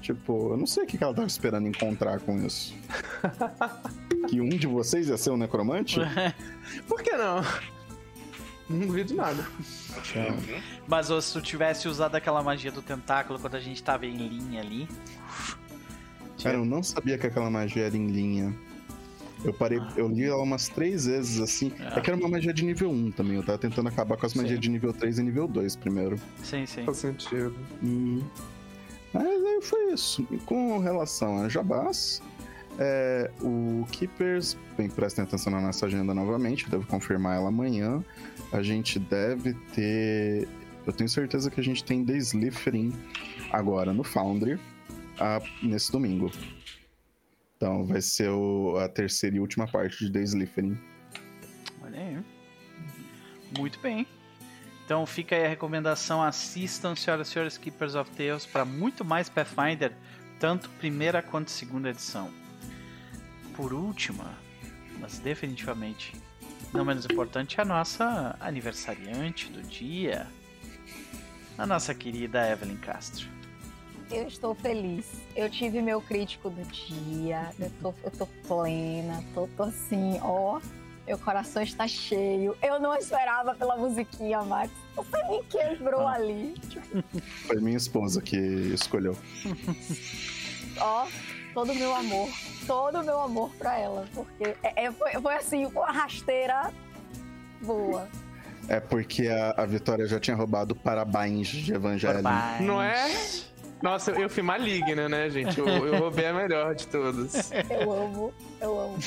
[0.05, 2.75] Tipo, eu não sei o que ela tava esperando encontrar com isso.
[4.29, 5.99] que um de vocês ia ser um necromante?
[6.87, 7.43] Por que não?
[8.69, 9.49] Não duvido nada.
[10.87, 14.15] Mas ô, se tu tivesse usado aquela magia do tentáculo quando a gente tava em
[14.15, 14.87] linha ali.
[16.43, 18.55] Cara, eu não sabia que aquela magia era em linha.
[19.43, 21.73] Eu parei, eu li ela umas três vezes assim.
[21.97, 23.37] É que era uma magia de nível 1 também.
[23.37, 26.19] Eu tava tentando acabar com as magias de nível 3 e nível 2 primeiro.
[26.43, 26.85] Sim, sim.
[26.85, 27.57] Faz sentido.
[27.83, 28.23] Hum.
[29.15, 30.27] Mas aí foi isso.
[30.45, 32.21] Com relação a Jabás,
[32.79, 38.05] é, o Keepers, bem, prestem atenção na nossa agenda novamente, devo confirmar ela amanhã.
[38.53, 40.49] A gente deve ter.
[40.87, 42.93] Eu tenho certeza que a gente tem The Slytherin
[43.53, 44.59] agora no Foundry
[45.19, 46.31] a- nesse domingo.
[47.57, 50.77] Então vai ser o- a terceira e última parte de The Slytherin.
[51.83, 52.19] Olha aí.
[53.59, 54.05] Muito bem.
[54.85, 59.29] Então fica aí a recomendação: assistam, senhoras e senhores, Keepers of Tales, para muito mais
[59.29, 59.93] Pathfinder,
[60.39, 62.31] tanto primeira quanto segunda edição.
[63.57, 64.35] Por última,
[65.01, 66.15] mas definitivamente
[66.73, 70.27] não menos importante, a nossa aniversariante do dia,
[71.57, 73.29] a nossa querida Evelyn Castro.
[74.11, 75.07] Eu estou feliz.
[75.35, 77.51] Eu tive meu crítico do dia.
[77.59, 79.25] Eu tô, eu tô plena.
[79.33, 80.61] Tô, tô assim, ó.
[81.07, 82.57] Meu coração está cheio.
[82.63, 84.71] Eu não esperava pela musiquinha, Max.
[84.97, 86.15] Você me quebrou Ah.
[86.15, 86.55] ali.
[87.47, 89.17] Foi minha esposa que escolheu.
[90.81, 91.07] Ó,
[91.53, 92.29] todo o meu amor.
[92.67, 94.07] Todo o meu amor pra ela.
[94.15, 96.73] Porque é, é- foi, foi assim, uma rasteira
[97.61, 98.09] boa.
[98.67, 102.23] É porque a, a Vitória já tinha roubado parabéns de Evangelho.
[102.23, 102.67] Parabéns.
[102.67, 103.11] Não é?
[103.83, 105.59] Nossa, eu, eu fui maligna, né, gente?
[105.61, 107.51] Eu, eu roubei a melhor de todas.
[107.69, 108.99] Eu amo, eu amo.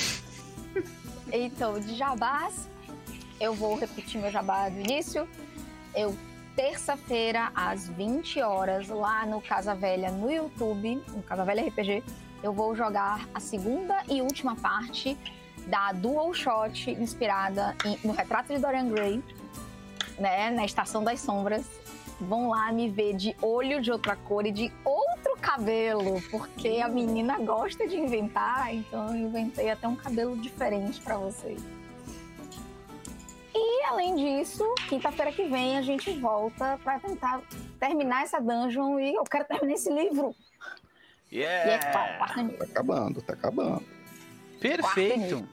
[1.32, 2.68] Então, de jabás,
[3.40, 5.28] eu vou repetir meu jabá do início.
[5.94, 6.16] Eu,
[6.56, 12.02] terça-feira, às 20 horas, lá no Casa Velha, no YouTube, no Casa Velha RPG,
[12.42, 15.16] eu vou jogar a segunda e última parte
[15.66, 19.22] da Dual Shot, inspirada em- no retrato de Dorian Gray,
[20.18, 21.64] né, na Estação das Sombras.
[22.20, 26.88] Vão lá me ver de olho de outra cor e de outro cabelo, porque a
[26.88, 31.62] menina gosta de inventar, então eu inventei até um cabelo diferente pra vocês.
[33.54, 37.40] E além disso, quinta-feira que vem a gente volta pra tentar
[37.78, 40.34] terminar essa dungeon e eu quero terminar esse livro.
[41.30, 42.08] E é qual?
[42.18, 42.58] Quarto nível.
[42.58, 43.84] Tá acabando, tá acabando.
[44.60, 45.48] Perfeito.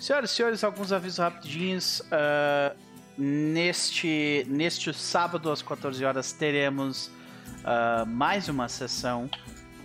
[0.00, 2.02] Senhoras e senhores, alguns avisos rapidinhos.
[2.10, 2.74] Ah,
[3.16, 7.10] neste, neste sábado, às 14 horas, teremos
[7.64, 9.30] ah, mais uma sessão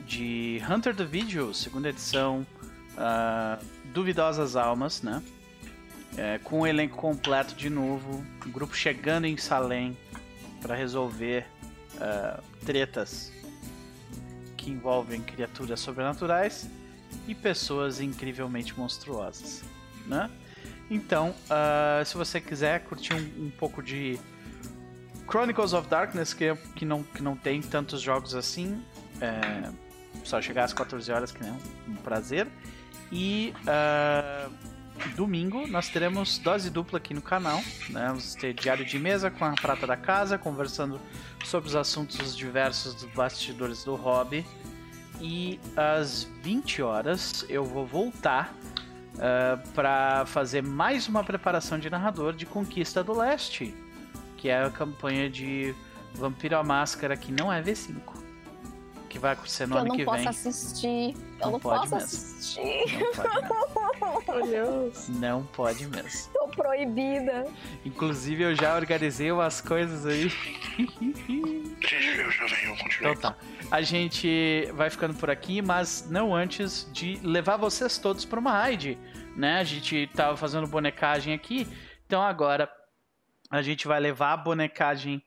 [0.05, 2.45] de Hunter the Video, segunda edição,
[2.97, 5.23] ah, Duvidosas Almas, né?
[6.17, 9.95] É, com o elenco completo de novo, o grupo chegando em Salem
[10.61, 11.45] para resolver
[12.01, 13.31] ah, tretas
[14.57, 16.69] que envolvem criaturas sobrenaturais
[17.27, 19.63] e pessoas incrivelmente monstruosas,
[20.05, 20.29] né?
[20.89, 24.19] Então, ah, se você quiser curtir um, um pouco de
[25.27, 28.83] Chronicles of Darkness, que, que, não, que não tem tantos jogos assim,
[29.21, 29.69] é,
[30.23, 32.47] só chegar às 14 horas, que é um, um prazer.
[33.11, 34.49] E ah,
[35.15, 38.07] domingo nós teremos dose dupla aqui no canal, né?
[38.07, 40.99] Vamos ter diário de mesa com a prata da casa, conversando
[41.45, 44.45] sobre os assuntos diversos dos bastidores do hobby.
[45.21, 48.53] E às 20 horas eu vou voltar
[49.73, 53.75] para fazer mais uma preparação de narrador de Conquista do Leste,
[54.37, 55.73] que é a campanha de
[56.13, 57.95] Vampiro à Máscara que não é V5,
[59.09, 60.27] que vai acontecer no Que eu ano não que posso vem.
[60.27, 61.15] assistir.
[61.39, 62.07] Eu Não não, pode posso mesmo.
[62.07, 62.61] assistir.
[62.99, 63.11] Não
[64.23, 64.91] pode mesmo.
[65.19, 66.31] Não pode mesmo.
[66.33, 67.45] Tô proibida.
[67.85, 70.31] Inclusive eu já organizei umas coisas aí.
[70.77, 73.11] Eu já venho, continue.
[73.11, 73.35] Então tá.
[73.71, 78.51] A gente vai ficando por aqui, mas não antes de levar vocês todos para uma
[78.51, 78.97] raid,
[79.35, 79.59] né?
[79.59, 81.67] A gente tava fazendo bonecagem aqui,
[82.05, 82.69] então agora
[83.51, 85.21] a gente vai levar a bonecagem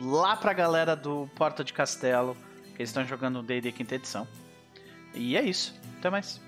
[0.00, 2.36] lá pra galera do Porta de Castelo,
[2.76, 4.28] que estão jogando o D&D quinta edição.
[5.12, 5.74] E é isso.
[5.98, 6.45] Até mais.